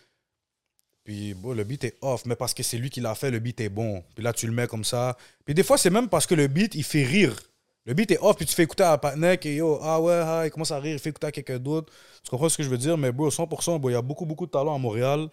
Puis, 1.03 1.34
bon, 1.34 1.53
le 1.53 1.63
beat 1.63 1.84
est 1.86 1.97
off, 2.01 2.26
mais 2.26 2.36
parce 2.36 2.53
que 2.53 2.61
c'est 2.61 2.78
lui 2.78 2.89
qui 2.89 3.01
l'a 3.01 3.15
fait, 3.15 3.32
le 3.32 3.39
beat 3.39 3.59
est 3.61 3.70
bon. 3.70 4.03
Puis 4.13 4.24
là, 4.24 4.32
tu 4.32 4.45
le 4.45 4.53
mets 4.53 4.67
comme 4.67 4.84
ça. 4.84 5.17
Puis 5.43 5.55
des 5.55 5.63
fois, 5.63 5.78
c'est 5.78 5.89
même 5.89 6.07
parce 6.07 6.28
que 6.28 6.36
le 6.36 6.47
beat, 6.47 6.76
il 6.76 6.84
fait 6.84 7.03
rire. 7.03 7.36
Le 7.89 7.95
beat 7.95 8.11
est 8.11 8.19
off, 8.21 8.37
puis 8.37 8.45
tu 8.45 8.53
fais 8.53 8.61
écouter 8.61 8.83
à 8.83 8.95
partenaire 8.99 9.35
et 9.41 9.55
yo, 9.55 9.79
ah 9.81 9.99
ouais, 9.99 10.13
ah, 10.13 10.43
il 10.45 10.51
commence 10.51 10.69
à 10.69 10.79
rire, 10.79 10.93
il 10.93 10.99
fait 10.99 11.09
écouter 11.09 11.25
à 11.25 11.31
quelqu'un 11.31 11.57
d'autre. 11.57 11.91
Tu 12.23 12.29
comprends 12.29 12.47
ce 12.47 12.55
que 12.55 12.61
je 12.61 12.69
veux 12.69 12.77
dire? 12.77 12.95
Mais 12.99 13.11
bro, 13.11 13.31
100%, 13.31 13.79
bro, 13.79 13.89
il 13.89 13.93
y 13.93 13.95
a 13.95 14.01
beaucoup, 14.03 14.27
beaucoup 14.27 14.45
de 14.45 14.51
talent 14.51 14.75
à 14.75 14.77
Montréal. 14.77 15.27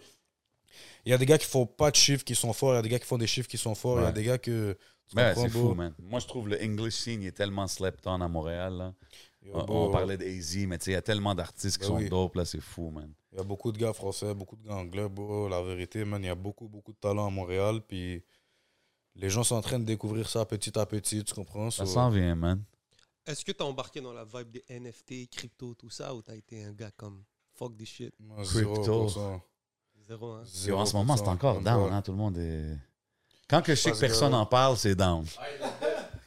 Il 1.05 1.11
y 1.11 1.13
a 1.13 1.19
des 1.19 1.27
gars 1.27 1.37
qui 1.37 1.45
font 1.45 1.67
pas 1.67 1.91
de 1.91 1.95
chiffres 1.95 2.23
qui 2.23 2.33
sont 2.33 2.53
forts, 2.53 2.73
il 2.73 2.77
y 2.77 2.79
a 2.79 2.81
des 2.81 2.89
gars 2.89 2.97
qui 2.97 3.05
font 3.05 3.19
des 3.19 3.27
chiffres 3.27 3.47
qui 3.47 3.59
sont 3.59 3.75
forts, 3.75 3.99
il 3.99 4.05
y 4.05 4.07
a 4.07 4.11
des 4.11 4.23
gars 4.23 4.39
que. 4.39 4.75
tu 5.07 5.15
comprends, 5.15 5.39
c'est 5.43 5.49
fou, 5.49 5.75
man. 5.75 5.93
Moi, 5.99 6.19
je 6.19 6.25
trouve 6.25 6.49
le 6.49 6.59
English 6.59 6.95
scene 6.95 7.21
il 7.21 7.27
est 7.27 7.31
tellement 7.31 7.67
slept 7.67 8.07
on 8.07 8.21
à 8.21 8.27
Montréal. 8.27 8.73
Là. 8.73 8.93
Yo, 9.45 9.51
On, 9.53 9.63
bro, 9.63 9.89
on 9.89 9.91
parlait 9.91 10.17
d'AZ, 10.17 10.57
mais 10.65 10.79
tu 10.79 10.85
sais, 10.85 10.91
il 10.91 10.93
y 10.95 10.97
a 10.97 11.03
tellement 11.03 11.35
d'artistes 11.35 11.77
qui 11.77 11.83
Ben 11.83 11.87
sont 11.89 11.97
oui. 11.97 12.09
dope, 12.09 12.33
là, 12.33 12.43
c'est 12.43 12.59
fou, 12.59 12.89
man. 12.89 13.13
Il 13.33 13.37
y 13.37 13.41
a 13.41 13.43
beaucoup 13.43 13.71
de 13.71 13.77
gars 13.77 13.93
français, 13.93 14.33
beaucoup 14.33 14.55
de 14.55 14.67
gars 14.67 14.73
anglais, 14.73 15.07
bro. 15.07 15.47
La 15.47 15.61
vérité, 15.61 16.03
man, 16.05 16.23
il 16.23 16.25
y 16.25 16.29
a 16.29 16.33
beaucoup, 16.33 16.67
beaucoup 16.67 16.91
de 16.91 16.97
talent 16.97 17.27
à 17.27 17.29
Montréal. 17.29 17.81
Puis 17.87 18.23
les 19.17 19.29
gens 19.29 19.43
sont 19.43 19.55
en 19.55 19.61
train 19.61 19.79
de 19.79 19.83
découvrir 19.85 20.29
ça 20.29 20.45
petit 20.45 20.77
à 20.77 20.85
petit, 20.85 21.23
tu 21.23 21.33
comprends? 21.33 21.69
Ça 21.71 21.85
So, 21.85 21.93
s'en 21.93 22.09
vient, 22.09 22.35
man. 22.35 22.63
Est-ce 23.25 23.43
que 23.43 23.51
t'as 23.51 23.65
embarqué 23.65 23.99
dans 23.99 24.13
la 24.13 24.23
vibe 24.23 24.51
des 24.51 24.63
NFT, 24.69 25.29
crypto, 25.29 25.73
tout 25.73 25.89
ça, 25.89 26.15
ou 26.15 26.21
t'as 26.21 26.35
été 26.35 26.63
un 26.63 26.71
gars 26.71 26.91
comme 26.95 27.23
fuck 27.55 27.75
this 27.75 27.89
shit? 27.89 28.13
Crypto. 28.45 29.07
0%. 29.07 29.41
Zéro, 30.07 30.31
hein? 30.33 30.43
Yo, 30.65 30.77
en 30.77 30.85
ce 30.85 30.95
moment, 30.95 31.17
c'est 31.17 31.23
0%, 31.23 31.29
encore 31.29 31.61
down, 31.61 31.91
hein, 31.91 32.01
tout 32.01 32.11
le 32.11 32.17
monde 32.17 32.37
est... 32.37 32.77
Quand 33.49 33.61
que 33.61 33.75
je 33.75 33.81
sais 33.81 33.91
que 33.91 33.99
personne 33.99 34.33
en 34.33 34.45
parle, 34.45 34.77
c'est 34.77 34.95
down. 34.95 35.25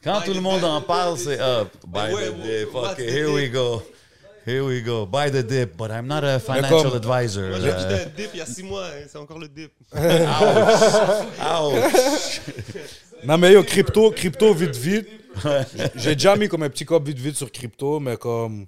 Quand 0.03 0.21
tout 0.21 0.33
le 0.33 0.41
monde 0.41 0.63
en 0.63 0.81
parle, 0.81 1.17
c'est 1.17 1.39
up. 1.39 1.69
Ouais, 1.93 2.11
the 2.11 2.73
what's 2.73 2.93
Okay, 2.93 3.05
the 3.05 3.09
here 3.11 3.31
we 3.31 3.49
go. 3.51 3.81
Here 4.45 4.63
we 4.63 4.81
go. 4.81 5.05
Buy 5.05 5.29
the 5.29 5.43
dip, 5.43 5.77
but 5.77 5.91
I'm 5.91 6.07
not 6.07 6.23
a 6.23 6.39
financial 6.39 6.95
advisor. 6.95 7.49
Moi, 7.49 7.59
j'ai 7.59 7.71
acheté 7.71 7.93
un 7.93 8.09
dip 8.15 8.29
il 8.33 8.39
y 8.39 8.41
a 8.41 8.45
six 8.45 8.63
mois, 8.63 8.85
hein, 8.87 9.05
c'est 9.07 9.17
encore 9.17 9.37
le 9.39 9.47
dip. 9.47 9.71
Ouch. 9.93 9.99
Ouch. 11.39 12.41
Non, 13.23 13.37
mais 13.37 13.53
yo, 13.53 13.63
crypto, 13.63 14.11
crypto, 14.11 14.53
vite, 14.53 14.75
vite. 14.75 15.07
J'ai 15.95 16.15
déjà 16.15 16.35
mis 16.35 16.47
comme 16.47 16.63
un 16.63 16.69
petit 16.69 16.85
cop 16.85 17.05
vite, 17.05 17.19
vite 17.19 17.35
sur 17.35 17.51
crypto, 17.51 17.99
mais 17.99 18.17
comme. 18.17 18.65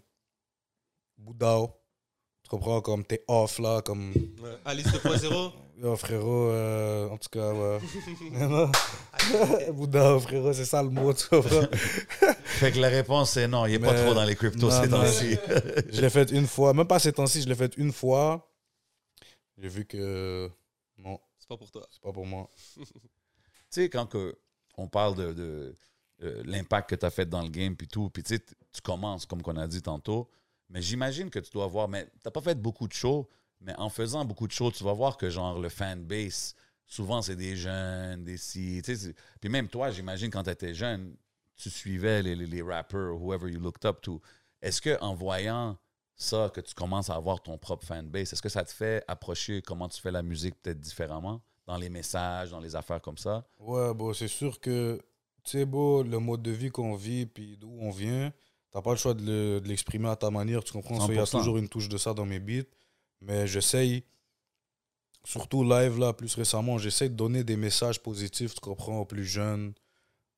Boudao. 1.17 1.71
Comprends? 2.53 2.81
Comme 2.81 3.03
t'es 3.03 3.23
off 3.27 3.57
là, 3.57 3.81
comme. 3.81 4.11
Ouais. 4.13 4.55
Alice 4.63 4.85
2.0, 4.85 5.51
Yo, 5.81 5.95
frérot, 5.95 6.49
euh, 6.49 7.09
en 7.09 7.17
tout 7.17 7.29
cas, 7.29 7.51
ouais. 7.51 7.79
Boudao, 9.73 10.19
frérot, 10.19 10.53
c'est 10.53 10.65
ça 10.65 10.83
le 10.83 10.89
mot, 10.89 11.11
tu 11.15 11.27
comprends? 11.29 11.65
Fait 12.43 12.71
que 12.71 12.77
la 12.77 12.89
réponse, 12.89 13.31
c'est 13.31 13.47
non, 13.47 13.65
il 13.65 13.73
est 13.73 13.79
pas 13.79 13.95
trop 13.95 14.13
dans 14.13 14.23
les 14.23 14.35
cryptos 14.35 14.69
ces 14.69 14.87
temps-ci. 14.87 15.35
Je 15.91 15.99
l'ai 15.99 16.11
fait 16.11 16.29
une 16.29 16.45
fois, 16.45 16.75
même 16.75 16.85
pas 16.85 16.99
ces 16.99 17.11
temps-ci, 17.11 17.41
je 17.41 17.49
l'ai 17.49 17.55
fait 17.55 17.75
une 17.77 17.91
fois. 17.91 18.47
J'ai 19.57 19.69
vu 19.69 19.85
que 19.85 20.47
non, 20.99 21.19
c'est 21.39 21.47
pas 21.47 21.57
pour 21.57 21.71
toi. 21.71 21.87
c'est 21.89 22.03
pas 22.03 22.11
pour 22.11 22.27
moi. 22.27 22.47
tu 22.75 22.83
sais, 23.71 23.89
quand 23.89 24.05
que 24.05 24.37
on 24.77 24.87
parle 24.87 25.15
de, 25.15 25.33
de, 25.33 25.75
euh, 26.21 26.43
l'impact 26.45 26.91
que 26.91 26.95
tu 26.97 27.05
as 27.07 27.09
fait 27.09 27.25
dans 27.25 27.41
le 27.41 27.49
game, 27.49 27.75
puis 27.75 27.87
tout, 27.87 28.11
puis 28.11 28.21
tu 28.21 28.35
sais, 28.35 28.43
tu 28.71 28.81
commences, 28.83 29.25
comme 29.25 29.41
qu'on 29.41 29.57
a 29.57 29.65
dit 29.65 29.81
tantôt, 29.81 30.29
mais 30.69 30.81
j'imagine 30.81 31.29
que 31.29 31.39
tu 31.39 31.51
dois 31.51 31.67
voir, 31.67 31.87
mais 31.87 32.07
tu 32.23 32.31
pas 32.31 32.41
fait 32.41 32.59
beaucoup 32.59 32.87
de 32.87 32.93
shows, 32.93 33.29
mais 33.61 33.75
en 33.77 33.89
faisant 33.89 34.25
beaucoup 34.25 34.47
de 34.47 34.51
shows, 34.51 34.71
tu 34.71 34.83
vas 34.83 34.93
voir 34.93 35.17
que 35.17 35.29
genre 35.29 35.59
le 35.59 35.69
fanbase, 35.69 36.55
souvent 36.85 37.21
c'est 37.21 37.35
des 37.35 37.55
jeunes, 37.55 38.23
des 38.23 38.37
si, 38.37 38.81
puis 39.39 39.49
même 39.49 39.67
toi, 39.67 39.91
j'imagine 39.91 40.29
quand 40.29 40.43
tu 40.43 40.49
étais 40.49 40.73
jeune, 40.73 41.15
tu 41.55 41.69
suivais 41.69 42.21
les, 42.21 42.35
les, 42.35 42.47
les 42.47 42.61
rappers, 42.61 43.15
whoever 43.15 43.49
you 43.49 43.59
looked 43.59 43.85
up 43.85 44.01
to. 44.01 44.21
Est-ce 44.61 44.81
que 44.81 44.99
en 45.01 45.13
voyant 45.13 45.77
ça, 46.15 46.49
que 46.53 46.61
tu 46.61 46.73
commences 46.73 47.09
à 47.09 47.15
avoir 47.15 47.41
ton 47.41 47.57
propre 47.57 47.85
fanbase, 47.85 48.33
est-ce 48.33 48.41
que 48.41 48.49
ça 48.49 48.63
te 48.63 48.71
fait 48.71 49.03
approcher 49.07 49.61
comment 49.61 49.89
tu 49.89 50.01
fais 50.01 50.11
la 50.11 50.23
musique 50.23 50.55
peut-être 50.61 50.79
différemment, 50.79 51.41
dans 51.65 51.77
les 51.77 51.89
messages, 51.89 52.51
dans 52.51 52.59
les 52.59 52.75
affaires 52.75 53.01
comme 53.01 53.17
ça? 53.17 53.45
Ouais, 53.59 53.93
bon, 53.93 54.13
c'est 54.13 54.27
sûr 54.27 54.59
que, 54.59 54.99
tu 55.43 55.51
sais, 55.51 55.65
le 55.65 56.17
mode 56.17 56.41
de 56.41 56.51
vie 56.51 56.69
qu'on 56.69 56.95
vit, 56.95 57.25
puis 57.25 57.57
d'où 57.57 57.75
on 57.79 57.89
vient, 57.91 58.31
t'as 58.73 58.81
pas 58.81 58.91
le 58.91 58.97
choix 58.97 59.13
de 59.13 59.23
le- 59.23 59.61
de 59.61 59.67
l'exprimer 59.67 60.09
à 60.09 60.15
ta 60.15 60.29
manière, 60.31 60.63
tu 60.63 60.73
comprends? 60.73 60.95
Il 61.07 61.15
y 61.15 61.19
a 61.19 61.25
100%. 61.25 61.37
toujours 61.39 61.57
une 61.57 61.69
touche 61.69 61.87
de 61.89 61.97
ça 61.97 62.13
dans 62.13 62.25
mes 62.25 62.39
beats, 62.39 62.65
mais 63.21 63.47
j'essaye, 63.47 64.03
surtout 65.25 65.63
live, 65.63 65.97
là, 65.99 66.13
plus 66.13 66.35
récemment, 66.35 66.77
j'essaie 66.77 67.09
de 67.09 67.15
donner 67.15 67.43
des 67.43 67.55
messages 67.55 68.01
positifs, 68.01 68.53
tu 68.55 68.59
comprends, 68.61 68.99
aux 68.99 69.05
plus 69.05 69.25
jeunes, 69.25 69.73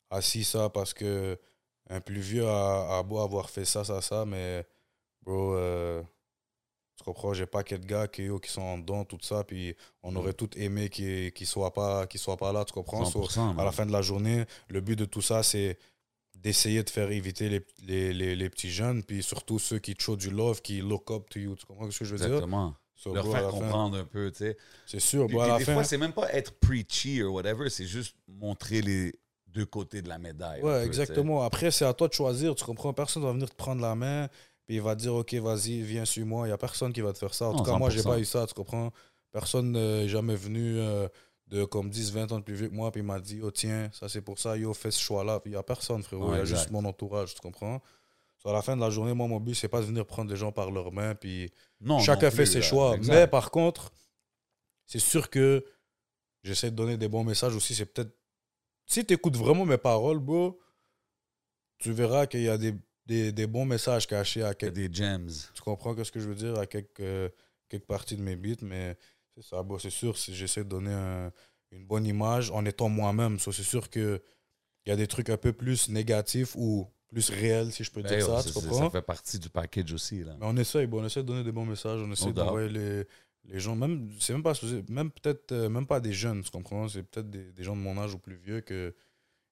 assis 0.09 0.43
ça, 0.43 0.69
parce 0.69 0.93
que 0.93 1.39
un 1.89 2.01
plus 2.01 2.19
vieux 2.21 2.47
a, 2.47 2.97
a 2.99 3.03
beau 3.03 3.19
avoir 3.19 3.49
fait 3.49 3.65
ça, 3.65 3.83
ça, 3.83 4.01
ça, 4.01 4.25
mais, 4.25 4.65
bro, 5.21 5.53
euh, 5.55 6.01
tu 6.97 7.03
comprends, 7.03 7.33
j'ai 7.33 7.45
pas 7.45 7.61
de 7.63 7.75
gars 7.77 8.07
qui, 8.07 8.27
qui 8.41 8.51
sont 8.51 8.61
en 8.61 8.77
dedans, 8.77 9.05
tout 9.05 9.17
ça, 9.21 9.43
puis 9.43 9.75
on 10.03 10.15
aurait 10.15 10.33
tout 10.33 10.49
aimé 10.57 10.89
qu'ils 10.89 11.31
ne 11.39 11.45
soient, 11.45 11.73
pas- 11.73 12.05
soient 12.15 12.37
pas 12.37 12.51
là, 12.53 12.63
tu 12.65 12.73
comprends? 12.73 13.05
So, 13.05 13.19
100%, 13.27 13.57
à 13.59 13.63
la 13.65 13.71
fin 13.71 13.85
de 13.85 13.91
la 13.91 14.01
journée, 14.01 14.45
le 14.69 14.81
but 14.81 14.95
de 14.95 15.05
tout 15.05 15.21
ça, 15.21 15.43
c'est 15.43 15.77
d'essayer 16.35 16.83
de 16.83 16.89
faire 16.89 17.11
éviter 17.11 17.49
les, 17.49 17.65
les, 17.87 18.13
les, 18.13 18.35
les 18.35 18.49
petits 18.49 18.69
jeunes, 18.69 19.03
puis 19.03 19.23
surtout 19.23 19.57
ceux 19.59 19.79
qui 19.79 19.95
te 19.95 20.01
show 20.03 20.15
du 20.15 20.29
love, 20.29 20.61
qui 20.61 20.81
look 20.81 21.09
up 21.11 21.29
to 21.29 21.39
you. 21.39 21.55
Tu 21.55 21.65
comprends 21.65 21.89
ce 21.89 21.99
que 21.99 22.05
je 22.05 22.11
veux 22.11 22.17
dire? 22.17 22.27
Exactement. 22.27 22.75
So, 22.95 23.13
Leur 23.13 23.23
bro, 23.25 23.33
faire 23.33 23.43
fin, 23.51 23.59
comprendre 23.59 23.97
un 23.97 24.05
peu, 24.05 24.31
tu 24.31 24.37
sais. 24.39 24.57
C'est 24.85 24.99
sûr, 25.01 25.27
Puis, 25.27 25.35
bro, 25.35 25.41
à 25.43 25.45
puis 25.45 25.51
la 25.53 25.57
des 25.59 25.65
fin. 25.65 25.73
fois, 25.73 25.83
c'est 25.83 25.97
même 25.97 26.13
pas 26.13 26.31
être 26.33 26.53
preachy 26.59 27.21
ou 27.23 27.33
whatever, 27.33 27.69
c'est 27.69 27.85
juste 27.85 28.15
montrer 28.27 28.81
les 28.81 29.13
deux 29.47 29.65
côtés 29.65 30.01
de 30.01 30.07
la 30.09 30.17
médaille. 30.17 30.61
Ouais, 30.61 30.81
peu, 30.81 30.85
exactement. 30.85 31.43
Après, 31.43 31.71
c'est 31.71 31.85
à 31.85 31.93
toi 31.93 32.07
de 32.07 32.13
choisir. 32.13 32.55
Tu 32.55 32.63
comprends? 32.63 32.93
Personne 32.93 33.23
va 33.23 33.31
venir 33.33 33.49
te 33.49 33.55
prendre 33.55 33.81
la 33.81 33.95
main 33.95 34.27
puis 34.65 34.75
il 34.77 34.81
va 34.81 34.95
te 34.95 35.01
dire, 35.01 35.13
OK, 35.13 35.33
vas-y, 35.35 35.81
viens, 35.81 36.05
suis-moi. 36.05 36.47
Il 36.47 36.49
n'y 36.49 36.53
a 36.53 36.57
personne 36.57 36.91
qui 36.91 37.01
va 37.01 37.13
te 37.13 37.19
faire 37.19 37.33
ça. 37.35 37.49
En 37.49 37.51
Non, 37.51 37.57
tout 37.59 37.63
cas, 37.65 37.77
moi, 37.77 37.89
j'ai 37.91 37.99
100%. 37.99 38.03
pas 38.03 38.19
eu 38.19 38.25
ça, 38.25 38.47
tu 38.47 38.53
comprends? 38.55 38.91
Personne 39.31 39.73
n'est 39.73 40.07
jamais 40.07 40.35
venu 40.35 40.79
euh, 40.79 41.07
de 41.47 41.63
comme 41.65 41.89
10, 41.89 42.11
20 42.11 42.31
ans 42.31 42.39
de 42.39 42.43
plus 42.43 42.55
vieux 42.55 42.69
que 42.69 42.73
moi, 42.73 42.91
puis 42.91 43.01
il 43.01 43.05
m'a 43.05 43.19
dit, 43.19 43.39
oh, 43.43 43.51
tiens, 43.51 43.89
ça 43.93 44.09
c'est 44.09 44.21
pour 44.21 44.39
ça, 44.39 44.57
yo, 44.57 44.73
fais 44.73 44.91
ce 44.91 44.99
choix-là. 44.99 45.39
Puis 45.39 45.51
il 45.51 45.53
n'y 45.53 45.59
a 45.59 45.63
personne, 45.63 46.01
frérot. 46.03 46.25
Ouais, 46.29 46.31
il 46.33 46.37
y 46.37 46.39
a 46.39 46.41
exact. 46.41 46.57
juste 46.57 46.71
mon 46.71 46.83
entourage, 46.85 47.35
tu 47.35 47.41
comprends? 47.41 47.81
So, 48.37 48.49
à 48.49 48.53
la 48.53 48.61
fin 48.61 48.75
de 48.75 48.81
la 48.81 48.89
journée, 48.89 49.13
moi, 49.13 49.27
mon 49.27 49.39
but, 49.39 49.53
c'est 49.55 49.67
pas 49.67 49.79
de 49.81 49.85
venir 49.85 50.05
prendre 50.05 50.29
les 50.31 50.37
gens 50.37 50.51
par 50.51 50.71
leurs 50.71 50.91
mains, 50.91 51.15
puis 51.15 51.51
Non, 51.81 51.99
chacun 51.99 52.29
non 52.29 52.35
fait 52.35 52.45
ses 52.45 52.59
là. 52.59 52.65
choix. 52.65 52.95
Exact. 52.95 53.13
Mais 53.13 53.27
par 53.27 53.51
contre, 53.51 53.91
c'est 54.85 54.99
sûr 54.99 55.29
que 55.29 55.63
j'essaie 56.43 56.71
de 56.71 56.75
donner 56.75 56.97
des 56.97 57.07
bons 57.07 57.23
messages 57.23 57.55
aussi. 57.55 57.73
C'est 57.75 57.85
peut-être. 57.85 58.15
Si 58.87 59.05
tu 59.05 59.13
écoutes 59.13 59.35
vraiment 59.37 59.65
mes 59.65 59.77
paroles, 59.79 60.19
bro, 60.19 60.59
tu 61.79 61.91
verras 61.91 62.27
qu'il 62.27 62.41
y 62.41 62.49
a 62.49 62.57
des, 62.57 62.73
des, 63.05 63.31
des 63.31 63.47
bons 63.47 63.65
messages 63.65 64.07
cachés 64.07 64.43
à 64.43 64.53
quelques. 64.53 64.73
des 64.73 64.89
gems. 64.91 65.29
Tu 65.55 65.61
comprends 65.61 65.95
ce 66.03 66.11
que 66.11 66.19
je 66.19 66.27
veux 66.27 66.35
dire? 66.35 66.57
À 66.59 66.65
quelques, 66.67 66.99
euh, 66.99 67.29
quelques 67.69 67.85
parties 67.85 68.15
de 68.15 68.21
mes 68.21 68.35
beats, 68.35 68.61
mais 68.63 68.95
c'est 69.35 69.43
ça, 69.43 69.61
bro. 69.63 69.79
C'est 69.79 69.89
sûr, 69.89 70.17
si 70.17 70.33
j'essaie 70.35 70.63
de 70.63 70.69
donner 70.69 70.93
un- 70.93 71.31
une 71.71 71.85
bonne 71.85 72.05
image 72.05 72.51
en 72.51 72.65
étant 72.65 72.89
moi-même. 72.89 73.39
So, 73.39 73.51
c'est 73.51 73.63
sûr 73.63 73.89
qu'il 73.89 74.21
y 74.85 74.91
a 74.91 74.95
des 74.95 75.07
trucs 75.07 75.29
un 75.29 75.37
peu 75.37 75.51
plus 75.53 75.89
négatifs 75.89 76.55
ou 76.55 76.87
plus 77.07 77.29
réels, 77.29 77.71
si 77.71 77.83
je 77.83 77.91
peux 77.91 78.01
Ben, 78.01 78.09
dire 78.09 78.19
yo, 78.19 78.41
ça. 78.41 78.43
Tu 78.43 78.49
ça 78.73 78.89
fait 78.89 79.01
partie 79.01 79.39
du 79.39 79.49
package 79.49 79.93
aussi. 79.93 80.23
Là. 80.23 80.35
Mais 80.39 80.45
on 80.47 80.55
essaye, 80.57 80.87
bon, 80.87 81.01
on 81.01 81.05
essaie 81.05 81.21
de 81.21 81.27
donner 81.27 81.43
des 81.43 81.51
bons 81.51 81.65
messages, 81.65 81.99
on 82.01 82.11
essaie 82.11 82.33
d'envoyer 82.33 82.69
les, 82.69 83.03
les 83.45 83.59
gens, 83.59 83.75
même, 83.75 84.09
c'est 84.19 84.33
même 84.33 84.43
pas, 84.43 84.53
même 84.89 85.11
peut-être, 85.11 85.51
euh, 85.51 85.69
même 85.69 85.85
pas 85.87 85.99
des 85.99 86.13
jeunes, 86.13 86.43
tu 86.43 86.51
comprends? 86.51 86.87
C'est 86.87 87.03
peut-être 87.03 87.29
des, 87.29 87.51
des 87.51 87.63
gens 87.63 87.75
de 87.75 87.81
mon 87.81 87.97
âge 87.97 88.13
ou 88.13 88.19
plus 88.19 88.35
vieux 88.35 88.61
que 88.61 88.93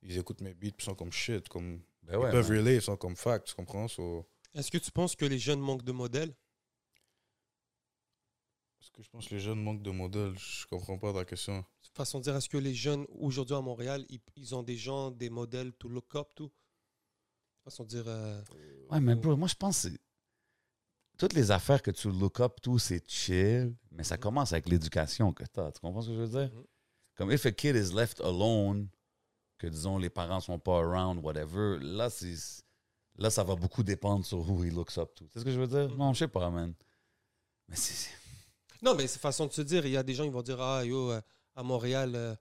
ils 0.02 0.18
écoutent 0.18 0.42
mes 0.42 0.54
beats 0.54 0.72
puis 0.76 0.86
sont 0.86 0.96
comme 0.96 1.12
shit, 1.12 1.48
comme, 1.48 1.80
Ben 2.04 2.18
ouais, 2.18 2.28
ils 2.28 2.32
peuvent 2.32 2.50
man. 2.50 2.58
relate, 2.60 2.76
ils 2.76 2.82
sont 2.82 2.98
comme 2.98 3.16
fact, 3.16 3.48
tu 3.48 3.56
comprends? 3.56 3.88
So, 3.88 4.26
Est-ce 4.54 4.70
que 4.72 4.78
tu 4.78 4.92
penses 4.92 5.16
que 5.16 5.26
les 5.26 5.40
jeunes 5.40 5.60
manquent 5.62 5.86
de 5.86 5.94
modèles? 5.94 6.34
Que 8.94 9.04
je 9.04 9.10
pense 9.10 9.28
que 9.28 9.34
les 9.36 9.40
jeunes 9.42 9.62
manquent 9.62 9.82
de 9.84 9.92
modèles? 9.92 10.38
Je 10.38 10.66
comprends 10.68 10.98
pas 10.98 11.14
ta 11.14 11.26
question. 11.26 11.66
Façon 11.94 12.20
de 12.20 12.24
dire, 12.24 12.36
est-ce 12.36 12.50
que 12.50 12.58
les 12.58 12.74
jeunes 12.74 13.06
aujourd'hui 13.20 13.56
à 13.56 13.62
Montréal, 13.62 14.06
ils, 14.10 14.20
ils 14.36 14.56
ont 14.56 14.64
des 14.64 14.78
gens, 14.78 15.12
des 15.12 15.30
modèles 15.30 15.74
to 15.74 15.88
look 15.90 16.16
up 16.16 16.28
to? 16.36 16.52
Façon 17.64 17.84
de 17.84 17.90
dire. 17.90 18.04
euh, 18.08 18.42
Ouais, 18.90 19.00
mais 19.00 19.16
bro, 19.16 19.36
moi, 19.38 19.48
je 19.48 19.56
pense 19.56 19.84
que 19.84 19.90
c'est- 19.90 20.00
toutes 21.18 21.34
les 21.34 21.52
affaires 21.52 21.82
que 21.82 21.92
tu 21.92 22.10
look 22.12 22.40
up, 22.40 22.60
tout, 22.62 22.80
c'est 22.80 23.08
chill, 23.10 23.76
mais 23.92 24.04
ça 24.04 24.18
commence 24.18 24.52
avec 24.54 24.68
l'éducation 24.68 25.32
que 25.34 25.44
tu 25.44 25.60
as. 25.60 25.72
Tu 25.72 25.80
comprends 25.80 26.02
ce 26.02 26.10
que 26.10 26.16
je 26.16 26.20
veux 26.22 26.28
dire? 26.28 26.52
Mhm. 26.54 26.64
Comme 27.16 27.32
if 27.32 27.46
a 27.46 27.52
kid 27.52 27.76
is 27.76 27.94
left 27.94 28.20
alone, 28.22 28.90
que 29.60 29.68
disons 29.68 29.98
les 30.00 30.10
parents 30.10 30.40
sont 30.40 30.58
pas 30.60 30.80
around, 30.80 31.24
whatever, 31.24 31.78
là, 31.80 32.10
c'est. 32.10 32.36
Là, 33.18 33.30
ça 33.30 33.44
va 33.44 33.56
beaucoup 33.56 33.84
dépendre 33.84 34.26
sur 34.26 34.40
who 34.40 34.64
he 34.64 34.72
looks 34.72 34.98
up 34.98 35.14
to. 35.14 35.28
C'est 35.32 35.40
ce 35.40 35.46
que 35.46 35.52
je 35.52 35.60
veux 35.60 35.68
dire? 35.68 35.96
Non, 35.96 36.14
je 36.14 36.20
sais 36.20 36.28
pas, 36.28 36.50
man. 36.50 36.74
Mais 37.70 37.76
c'est. 37.76 38.10
Non, 38.84 38.96
mais 38.96 39.08
c'est 39.08 39.20
façon 39.20 39.48
de 39.48 39.54
se 39.54 39.62
dire. 39.62 39.86
Il 39.86 39.92
y 39.92 39.98
a 39.98 40.04
des 40.04 40.14
gens, 40.14 40.24
ils 40.24 40.32
vont 40.32 40.42
dire 40.42 40.62
Ah, 40.62 40.84
yo, 40.86 41.12
euh, 41.12 41.22
à 41.56 41.64
Montréal, 41.64 42.12
euh, 42.16 42.36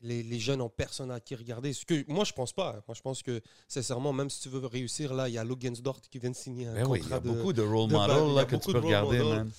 les, 0.00 0.22
les 0.22 0.38
jeunes 0.38 0.60
ont 0.60 0.68
personne 0.68 1.10
à 1.10 1.20
qui 1.20 1.34
regarder. 1.34 1.72
Ce 1.72 1.84
que, 1.84 2.04
moi, 2.10 2.24
je 2.24 2.32
pense 2.32 2.52
pas. 2.52 2.82
Moi, 2.86 2.94
je 2.94 3.00
pense 3.02 3.22
que, 3.22 3.40
sincèrement, 3.68 4.12
même 4.12 4.30
si 4.30 4.40
tu 4.40 4.48
veux 4.48 4.64
réussir, 4.64 5.12
là, 5.12 5.28
il 5.28 5.34
y 5.34 5.38
a 5.38 5.44
Logensdorf 5.44 6.00
qui 6.08 6.18
vient 6.18 6.30
de 6.30 6.36
signer 6.36 6.66
un 6.68 6.74
Ben 6.74 6.86
oui, 6.86 7.00
il 7.00 7.00
y 7.00 7.02
contrat 7.02 7.16
a 7.16 7.20
de. 7.20 7.28
beaucoup 7.28 7.52
de 7.52 7.62
role 7.62 7.90
models 7.90 8.34
là, 8.34 8.44
que 8.44 8.56
tu 8.56 8.72
peux 8.72 8.78
regarder, 8.78 9.18
man. 9.18 9.50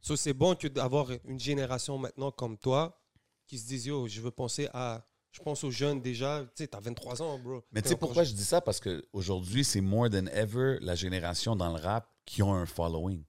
So, 0.00 0.16
c'est 0.16 0.34
bon 0.34 0.54
que 0.54 0.68
d'avoir 0.68 1.08
une 1.24 1.40
génération 1.40 1.96
maintenant 1.96 2.30
comme 2.30 2.58
toi 2.58 3.00
qui 3.46 3.58
se 3.58 3.66
disent 3.66 3.86
Yo, 3.86 4.06
je 4.06 4.20
veux 4.20 4.30
penser 4.30 4.68
à. 4.72 5.04
Je 5.32 5.40
pense 5.40 5.64
aux 5.64 5.70
jeunes 5.70 6.00
déjà. 6.00 6.42
Tu 6.54 6.62
sais, 6.62 6.68
t'as 6.68 6.78
23 6.78 7.20
ans, 7.22 7.38
bro. 7.40 7.64
Mais 7.72 7.82
tu 7.82 7.88
sais 7.88 7.96
pourquoi 7.96 8.22
je 8.22 8.32
dis 8.32 8.44
ça? 8.44 8.60
Parce 8.60 8.78
qu'aujourd'hui, 8.78 9.64
c'est 9.64 9.80
more 9.80 10.08
than 10.08 10.26
ever 10.26 10.78
la 10.80 10.94
génération 10.94 11.56
dans 11.56 11.74
le 11.74 11.80
rap 11.82 12.08
qui 12.24 12.40
ont 12.42 12.54
un 12.54 12.66
following. 12.66 13.24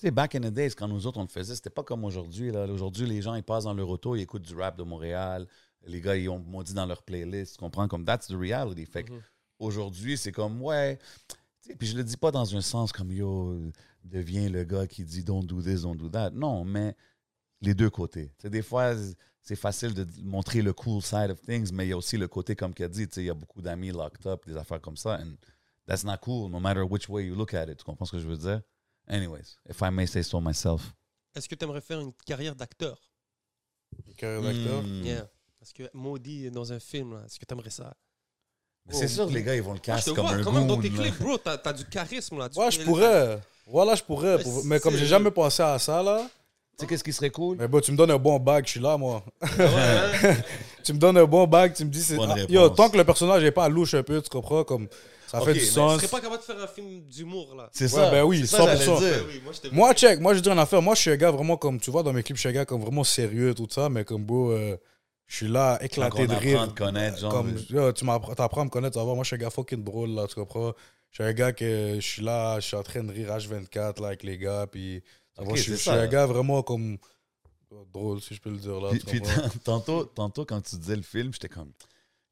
Tu 0.00 0.06
sais, 0.06 0.10
back 0.10 0.34
in 0.34 0.40
the 0.40 0.46
days, 0.50 0.70
quand 0.74 0.88
nous 0.88 1.06
autres, 1.06 1.18
on 1.18 1.24
le 1.24 1.28
faisait, 1.28 1.54
c'était 1.54 1.68
pas 1.68 1.82
comme 1.82 2.04
aujourd'hui. 2.04 2.50
Aujourd'hui, 2.50 3.06
les 3.06 3.20
gens, 3.20 3.34
ils 3.34 3.42
passent 3.42 3.64
dans 3.64 3.74
leur 3.74 3.86
auto, 3.90 4.16
ils 4.16 4.22
écoutent 4.22 4.40
du 4.46 4.54
rap 4.54 4.78
de 4.78 4.82
Montréal. 4.82 5.46
Les 5.86 6.00
gars, 6.00 6.16
ils 6.16 6.26
ont 6.30 6.38
maudit 6.38 6.72
dans 6.72 6.86
leur 6.86 7.02
playlist. 7.02 7.56
Tu 7.56 7.58
comprends? 7.58 7.86
Comme 7.86 8.06
that's 8.06 8.26
the 8.28 8.32
reality. 8.34 8.86
Fait 8.86 9.02
Mhm. 9.02 9.20
aujourd'hui, 9.58 10.16
c'est 10.16 10.32
comme, 10.32 10.62
ouais. 10.62 10.98
Puis 11.78 11.88
je 11.88 11.96
le 11.98 12.02
dis 12.02 12.16
pas 12.16 12.30
dans 12.30 12.56
un 12.56 12.62
sens 12.62 12.92
comme, 12.92 13.12
yo, 13.12 13.60
deviens 14.02 14.48
le 14.48 14.64
gars 14.64 14.86
qui 14.86 15.04
dit 15.04 15.22
don't 15.22 15.44
do 15.44 15.60
this, 15.60 15.82
don't 15.82 15.96
do 15.96 16.08
that. 16.08 16.30
Non, 16.30 16.64
mais 16.64 16.96
les 17.60 17.74
deux 17.74 17.90
côtés. 17.90 18.28
Tu 18.38 18.44
sais, 18.44 18.50
des 18.50 18.62
fois, 18.62 18.94
c'est 19.42 19.54
facile 19.56 19.92
de 19.92 20.06
montrer 20.22 20.62
le 20.62 20.72
cool 20.72 21.02
side 21.02 21.30
of 21.30 21.42
things, 21.42 21.70
mais 21.74 21.84
il 21.84 21.90
y 21.90 21.92
a 21.92 21.96
aussi 21.98 22.16
le 22.16 22.26
côté, 22.26 22.56
comme 22.56 22.72
qu'il 22.72 22.86
a 22.86 22.88
dit, 22.88 23.02
il 23.18 23.24
y 23.24 23.28
a 23.28 23.34
beaucoup 23.34 23.60
d'amis 23.60 23.90
locked 23.90 24.26
up, 24.26 24.46
des 24.46 24.56
affaires 24.56 24.80
comme 24.80 24.96
ça. 24.96 25.18
And 25.20 25.34
that's 25.86 26.04
not 26.04 26.16
cool, 26.22 26.50
no 26.50 26.58
matter 26.58 26.80
which 26.80 27.06
way 27.10 27.26
you 27.26 27.34
look 27.34 27.52
at 27.52 27.66
it. 27.70 27.76
Tu 27.76 27.84
comprends 27.84 28.06
ce 28.06 28.12
que 28.12 28.18
je 28.18 28.26
veux 28.26 28.38
dire? 28.38 28.62
Anyways, 29.10 29.56
if 29.68 29.82
I 29.82 29.90
may 29.90 30.06
say 30.06 30.22
so 30.22 30.40
myself. 30.40 30.82
Est-ce 31.34 31.48
que 31.48 31.54
tu 31.54 31.64
aimerais 31.64 31.80
faire 31.80 32.00
une 32.00 32.12
carrière 32.26 32.54
d'acteur? 32.54 32.96
Une 34.06 34.14
carrière 34.14 34.42
d'acteur? 34.42 34.82
Hmm. 34.82 35.04
Yeah. 35.04 35.26
Parce 35.58 35.72
que 35.72 35.82
Maudit 35.92 36.46
est 36.46 36.50
dans 36.50 36.72
un 36.72 36.78
film, 36.80 37.14
là. 37.14 37.22
Est-ce 37.26 37.38
que 37.38 37.44
tu 37.44 37.52
aimerais 37.52 37.70
ça 37.70 37.92
C'est 38.88 39.08
sûr 39.08 39.26
que 39.28 39.32
les 39.32 39.42
gars, 39.42 39.54
ils 39.54 39.62
vont 39.62 39.74
le 39.74 39.78
casser 39.80 40.10
te 40.10 40.16
comme 40.16 40.26
vois 40.26 40.36
un 40.36 40.42
quand 40.42 40.52
même 40.52 40.66
dans 40.66 40.80
tes 40.80 40.90
clips, 40.90 41.18
bro. 41.20 41.36
T'as 41.38 41.58
as 41.64 41.72
du 41.72 41.84
charisme, 41.84 42.38
là. 42.38 42.48
Tu 42.48 42.58
Ouais, 42.58 42.70
je 42.70 42.80
pourrais. 42.82 43.40
Voilà, 43.66 43.94
je 43.94 44.02
pourrais. 44.02 44.36
Mais 44.38 44.42
pour- 44.42 44.64
Mais 44.64 44.80
comme 44.80 44.96
j'ai 44.96 45.06
jamais 45.06 45.30
pensé 45.30 45.62
à 45.62 45.78
ça, 45.78 46.02
là. 46.02 46.28
Tu 46.78 46.84
sais 46.84 46.86
qu'est-ce 46.86 47.04
qui 47.04 47.12
serait 47.12 47.30
cool? 47.30 47.58
Mais 47.58 47.68
bon, 47.68 47.80
tu 47.80 47.92
me 47.92 47.96
donnes 47.96 48.10
un 48.12 48.16
bon 48.18 48.38
bag, 48.38 48.64
je 48.64 48.70
suis 48.70 48.80
là, 48.80 48.96
moi. 48.96 49.22
Ouais, 49.42 49.48
hein? 49.58 50.34
tu 50.82 50.94
me 50.94 50.98
donnes 50.98 51.18
un 51.18 51.24
bon 51.26 51.46
bag, 51.46 51.74
tu 51.74 51.84
me 51.84 51.90
dis. 51.90 52.14
Ah, 52.18 52.34
yo, 52.48 52.70
tant 52.70 52.88
que 52.88 52.96
le 52.96 53.04
personnage 53.04 53.42
n'est 53.42 53.52
pas 53.52 53.68
louche 53.68 53.92
un 53.94 54.02
peu, 54.02 54.20
tu 54.22 54.30
comprends? 54.30 54.64
Comme, 54.64 54.88
ça 55.30 55.40
fait 55.42 55.52
du 55.54 55.60
sens. 55.60 55.96
serais 56.00 56.08
pas 56.08 56.20
capable 56.20 56.40
de 56.40 56.44
faire 56.46 56.60
un 56.62 56.66
film 56.66 57.02
d'humour, 57.02 57.54
là. 57.56 57.68
C'est 57.72 57.84
Ouais, 57.84 57.90
ça. 57.90 58.10
ben 58.10 58.24
oui, 58.24 58.40
c'est 58.40 58.56
ça, 58.56 58.64
j'allais 58.64 58.84
100%. 58.84 58.98
dire. 58.98 59.08
Ouais, 59.08 59.22
oui, 59.28 59.40
moi, 59.72 59.92
je 59.92 59.98
check, 59.98 60.20
moi, 60.20 60.34
je 60.34 60.40
dis 60.40 60.48
une 60.50 60.58
affaire. 60.58 60.82
Moi, 60.82 60.94
je 60.94 61.00
suis 61.00 61.10
un 61.10 61.16
gars 61.16 61.30
vraiment 61.30 61.56
comme, 61.56 61.78
tu 61.80 61.90
vois, 61.90 62.02
dans 62.02 62.12
mes 62.12 62.22
clips, 62.22 62.36
je 62.36 62.40
suis 62.40 62.48
un 62.48 62.52
gars 62.52 62.64
comme 62.64 62.80
vraiment 62.82 63.04
sérieux, 63.04 63.54
tout 63.54 63.68
ça, 63.70 63.88
mais 63.88 64.04
comme 64.04 64.24
beau, 64.24 64.50
euh, 64.52 64.76
je 65.26 65.36
suis 65.36 65.48
là, 65.48 65.78
éclaté 65.82 66.26
de 66.26 66.34
rire. 66.34 66.60
apprend 66.62 66.70
à 66.72 66.74
te 66.74 66.78
connaître, 66.78 67.18
genre, 67.18 67.30
Comme, 67.32 67.52
mais- 67.52 67.60
yo, 67.76 67.92
tu 67.92 68.04
m'appr- 68.04 68.34
t'apprends 68.34 68.62
à 68.62 68.64
me 68.64 68.70
connaître, 68.70 68.98
va. 68.98 69.04
Moi, 69.14 69.22
je 69.22 69.28
suis 69.28 69.36
un 69.36 69.38
gars 69.38 69.50
fucking 69.50 69.84
drôle, 69.84 70.10
là, 70.10 70.26
tu 70.26 70.34
comprends? 70.34 70.72
Je 71.10 71.22
suis 71.22 71.24
un 71.24 71.32
gars 71.32 71.52
que 71.52 71.94
je 71.96 72.00
suis 72.06 72.22
là, 72.22 72.58
je 72.60 72.66
suis 72.66 72.76
en 72.76 72.82
train 72.82 73.02
de 73.04 73.12
rire 73.12 73.28
H24, 73.36 74.00
là, 74.00 74.08
avec 74.08 74.22
les 74.22 74.38
gars, 74.38 74.66
puis. 74.70 75.02
tu 75.34 75.40
Ok, 75.42 75.46
vois, 75.48 75.56
je, 75.56 75.62
suis- 75.62 75.76
je 75.76 75.90
un 75.90 76.06
gars 76.08 76.26
vraiment 76.26 76.62
comme. 76.62 76.98
drôle, 77.92 78.20
si 78.20 78.34
je 78.34 78.40
peux 78.40 78.50
le 78.50 78.56
dire, 78.58 78.80
là. 78.80 78.90
Puis, 78.90 79.00
puis 79.00 79.20
tantôt, 79.64 80.04
tantôt, 80.04 80.44
quand 80.44 80.60
tu 80.60 80.76
disais 80.76 80.96
le 80.96 81.02
film, 81.02 81.32
j'étais 81.32 81.48
comme. 81.48 81.70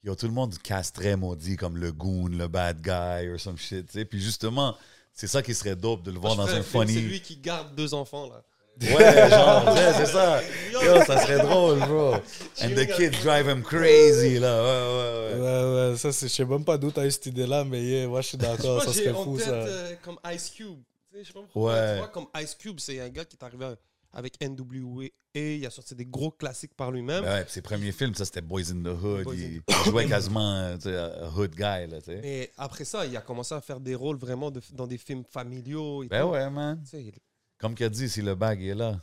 Yo, 0.05 0.15
tout 0.15 0.27
le 0.27 0.33
monde 0.33 0.57
castrait 0.63 1.17
maudit 1.17 1.57
comme 1.57 1.77
le 1.77 1.91
goon, 1.93 2.29
le 2.29 2.47
bad 2.49 2.81
guy, 2.81 3.29
or 3.29 3.39
some 3.41 3.57
shit, 3.59 3.87
tu 3.87 3.93
sais. 3.99 4.05
Puis 4.05 4.21
justement, 4.21 4.77
c'est 5.13 5.27
ça 5.27 5.43
qui 5.43 5.55
serait 5.55 5.75
dope 5.77 6.03
de 6.05 6.13
le 6.13 6.19
voir 6.19 6.37
Moi, 6.37 6.47
je 6.47 6.53
dans 6.53 6.59
un 6.59 6.63
film, 6.63 6.85
C'est 6.87 6.93
funny. 6.95 7.01
lui 7.09 7.21
qui 7.21 7.37
garde 7.37 7.75
deux 7.75 7.93
enfants, 7.95 8.29
là. 8.29 8.43
Ouais, 8.81 9.29
genre, 9.29 9.77
c'est 9.97 10.07
ça. 10.07 10.41
Yo, 10.73 11.05
ça 11.05 11.21
serait 11.21 11.41
drôle, 11.41 11.81
bro. 11.81 12.15
And 12.63 12.71
the 12.77 12.87
kids 12.97 13.21
drive 13.25 13.49
him 13.49 13.63
crazy, 13.65 14.39
là. 14.39 14.63
Ouais, 14.63 14.95
ouais, 14.95 15.35
ouais. 15.35 15.41
Ouais, 15.41 15.91
ouais, 15.91 15.97
ça, 15.97 16.13
c'est- 16.13 16.29
je 16.29 16.33
sais 16.35 16.45
même 16.45 16.65
pas 16.65 16.79
d'où 16.79 16.93
t'as 16.93 17.05
eu 17.05 17.11
cette 17.11 17.27
idée-là, 17.27 17.65
mais 17.65 17.83
yeah, 17.83 18.07
moi, 18.07 18.21
je 18.21 18.29
suis 18.29 18.39
d'accord, 18.39 18.81
ça 18.85 18.93
serait 18.93 19.11
en 19.11 19.25
fou, 19.25 19.37
tête 19.37 19.47
ça. 19.47 19.51
euh, 19.53 19.95
comme 20.05 20.17
Ice 20.33 20.51
Cube. 20.51 20.79
Tu 21.11 21.17
sais, 21.19 21.23
je 21.25 21.27
sais 21.27 21.33
pas 21.33 21.41
pourquoi. 21.41 21.73
Ouais. 21.73 21.93
Tu 21.95 21.99
vois, 21.99 22.09
comme 22.09 22.27
Ice 22.41 22.55
Cube, 22.55 22.79
c'est 22.79 23.01
un 23.01 23.09
gars 23.09 23.25
qui 23.25 23.35
est 23.35 23.45
arrivé 23.45 23.65
avec 24.13 24.41
NWA. 24.43 25.07
Il 25.35 25.65
a 25.67 25.71
sorti 25.71 25.95
des 25.95 26.07
gros 26.07 26.31
classiques 26.33 26.75
par 26.75 26.91
lui-même. 26.91 27.23
Ben 27.23 27.35
ouais, 27.35 27.45
puis 27.45 27.53
ses 27.53 27.63
premiers 27.63 27.93
films, 27.93 28.15
ça, 28.15 28.25
c'était 28.25 28.41
Boys 28.41 28.71
in 28.73 28.83
the 28.83 28.89
Hood. 29.03 29.25
Boys 29.25 29.35
Il, 29.37 29.63
jouait 29.85 30.07
quasiment 30.07 30.55
euh, 30.57 30.77
tu 30.77 30.83
sais, 30.85 30.97
un 30.97 31.33
hood 31.37 31.53
guy, 31.55 31.61
là, 31.87 32.01
tu 32.01 32.07
sais. 32.07 32.21
Et 32.25 32.51
après 32.57 32.85
ça, 32.85 33.07
il 33.07 33.17
a 33.17 33.21
commencé 33.21 33.55
à 33.55 33.61
faire 33.61 33.79
des 33.79 33.95
rôles 33.95 34.17
vraiment 34.17 34.51
de- 34.51 34.61
dans 34.73 34.87
des 34.87 34.99
films 34.99 35.23
familiaux. 35.25 36.03
Et 36.03 36.09
Ben 36.09 36.23
tout. 36.23 36.31
ouais, 36.31 36.51
man. 36.51 36.83
Tu 36.83 36.91
sais, 36.91 37.13
Comme 37.59 37.75
qu'il 37.75 37.87
a 37.87 37.89
dit, 37.89 38.09
si 38.09 38.21
le 38.23 38.35
bag 38.35 38.63
est 38.63 38.75
là. 38.75 39.01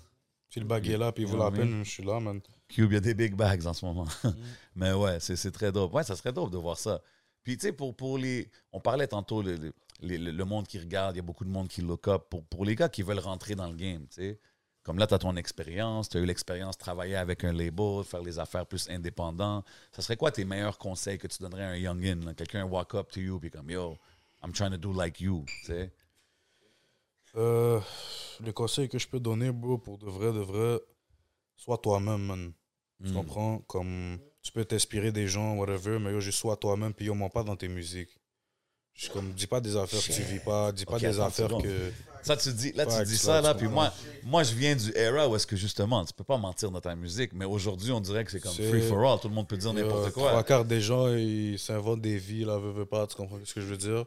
Si 0.49 0.59
le 0.59 0.65
bag 0.65 0.87
est 0.89 0.97
là, 0.97 1.11
puis 1.11 1.23
il 1.23 1.29
vaut 1.29 1.37
Ouais, 1.37 1.43
la 1.45 1.51
peine, 1.51 1.83
je 1.85 1.89
suis 1.89 2.03
là, 2.03 2.19
man. 2.19 2.41
Cube, 2.67 2.91
il 2.91 2.95
y 2.95 2.97
a 2.97 3.01
des 3.01 3.13
big 3.13 3.33
bags 3.35 3.65
en 3.65 3.73
ce 3.73 3.85
moment. 3.85 4.05
Mais 4.75 4.91
ouais, 4.93 5.19
c'est 5.21 5.51
très 5.51 5.71
dope. 5.71 5.93
Ouais, 5.93 6.03
ça 6.03 6.15
serait 6.15 6.33
dope 6.33 6.51
de 6.51 6.57
voir 6.57 6.77
ça. 6.77 7.01
Puis, 7.43 7.55
tu 7.57 7.67
sais, 7.67 7.71
pour, 7.71 7.95
pour 7.95 8.17
les. 8.17 8.49
On 8.73 8.79
parlait 8.81 9.07
tantôt, 9.07 9.41
le, 9.41 9.55
le, 9.55 9.73
les- 10.01 10.17
le- 10.17 10.31
le 10.31 10.45
monde 10.45 10.67
qui 10.67 10.79
regarde, 10.79 11.15
il 11.15 11.17
y 11.17 11.19
a 11.19 11.23
beaucoup 11.23 11.45
de 11.45 11.49
monde 11.49 11.67
qui 11.69 11.81
look 11.81 12.07
up. 12.07 12.23
Pour, 12.29 12.43
pour 12.45 12.65
les 12.65 12.75
gars 12.75 12.89
qui 12.89 13.03
veulent 13.03 13.19
rentrer 13.19 13.55
dans 13.55 13.67
le 13.67 13.75
game, 13.75 14.01
tu 14.07 14.21
sais. 14.21 14.39
Comme 14.85 14.99
là, 14.99 15.07
tu 15.07 15.15
as 15.15 15.17
ton 15.19 15.35
expérience, 15.35 16.07
tu 16.09 16.17
as 16.17 16.19
eu 16.21 16.25
l'expérience 16.25 16.77
de 16.77 16.79
travailler 16.79 17.15
avec 17.15 17.43
un 17.43 17.51
label, 17.51 18.03
faire 18.05 18.21
les 18.21 18.37
affaires 18.39 18.67
plus 18.67 18.87
indépendants. 18.89 19.63
Ça 19.91 20.03
serait 20.03 20.15
quoi 20.15 20.31
tes 20.31 20.45
meilleurs 20.45 20.77
conseils 20.77 21.17
que 21.17 21.25
tu 21.25 21.39
donnerais 21.41 21.63
à 21.63 21.69
un 21.69 21.75
youngin? 21.75 22.33
Quelqu'un 22.35 22.63
walk 22.65 22.93
up 22.93 23.09
to 23.11 23.19
you, 23.19 23.39
puis 23.39 23.49
comme, 23.49 23.69
yo, 23.71 23.97
I'm 24.43 24.53
trying 24.53 24.69
to 24.71 24.77
do 24.77 24.93
like 24.93 25.19
you, 25.19 25.43
tu 25.47 25.65
sais? 25.65 25.91
Euh, 27.35 27.79
les 28.41 28.53
conseils 28.53 28.87
que 28.87 28.99
je 28.99 29.07
peux 29.07 29.19
donner, 29.19 29.51
bro, 29.51 29.77
pour 29.79 29.97
de 29.97 30.05
vrai, 30.05 30.31
de 30.31 30.39
vrai, 30.39 30.79
sois 31.55 31.77
toi-même, 31.79 32.21
man. 32.25 32.53
Tu 33.03 33.09
Mm. 33.09 33.13
comprends? 33.13 33.57
Comme 33.67 34.19
tu 34.41 34.51
peux 34.51 34.63
t'inspirer 34.63 35.11
des 35.11 35.27
gens, 35.27 35.55
whatever, 35.57 35.99
mais 35.99 36.11
yo, 36.11 36.19
juste 36.21 36.39
sois 36.39 36.55
toi-même, 36.57 36.93
puis 36.93 37.05
yo, 37.07 37.13
mens 37.15 37.29
pas 37.29 37.43
dans 37.43 37.55
tes 37.57 37.67
musiques. 37.67 38.17
Je 38.95 39.09
comme, 39.09 39.31
dis 39.33 39.45
pas 39.47 39.59
des 39.59 39.75
affaires 39.75 39.99
que 40.01 40.11
tu 40.13 40.21
vis 40.21 40.39
pas, 40.39 40.71
dis 40.71 40.85
pas 40.85 40.97
des 40.99 41.07
attends 41.19 41.25
affaires 41.25 41.57
que. 41.57 41.91
Ça, 42.23 42.35
tu 42.37 42.51
dis, 42.53 42.71
là, 42.71 42.85
tu 42.85 43.03
dis 43.05 43.17
ça, 43.17 43.39
là, 43.41 43.53
puis 43.53 43.67
moi, 43.67 43.93
moi, 44.23 44.41
je 44.43 44.55
viens 44.55 44.75
du 44.75 44.91
era 44.95 45.27
où 45.27 45.35
est-ce 45.35 45.45
que 45.45 45.55
justement, 45.55 46.03
tu 46.05 46.13
peux 46.13 46.23
pas 46.23 46.37
mentir 46.37 46.71
dans 46.71 46.79
ta 46.81 46.95
musique, 46.95 47.33
mais 47.33 47.45
aujourd'hui, 47.45 47.91
on 47.91 47.99
dirait 47.99 48.23
que 48.25 48.31
c'est 48.31 48.39
comme 48.39 48.53
free 48.53 48.81
for 48.81 48.99
all, 49.05 49.19
tout 49.19 49.27
le 49.27 49.35
monde 49.35 49.47
peut 49.47 49.57
dire 49.57 49.69
Euh, 49.71 49.73
n'importe 49.73 50.11
Trois 50.11 50.31
quoi. 50.31 50.43
quarts 50.43 50.65
des 50.65 50.81
gens, 50.81 51.13
ils 51.13 51.59
s'inventent 51.59 52.01
des 52.01 52.17
vies, 52.17 52.45
là, 52.45 52.57
veux, 52.57 52.71
veux 52.71 52.85
pas, 52.85 53.05
tu 53.05 53.15
comprends 53.15 53.37
ce 53.43 53.53
que 53.53 53.61
je 53.61 53.67
veux 53.67 53.77
dire? 53.77 54.05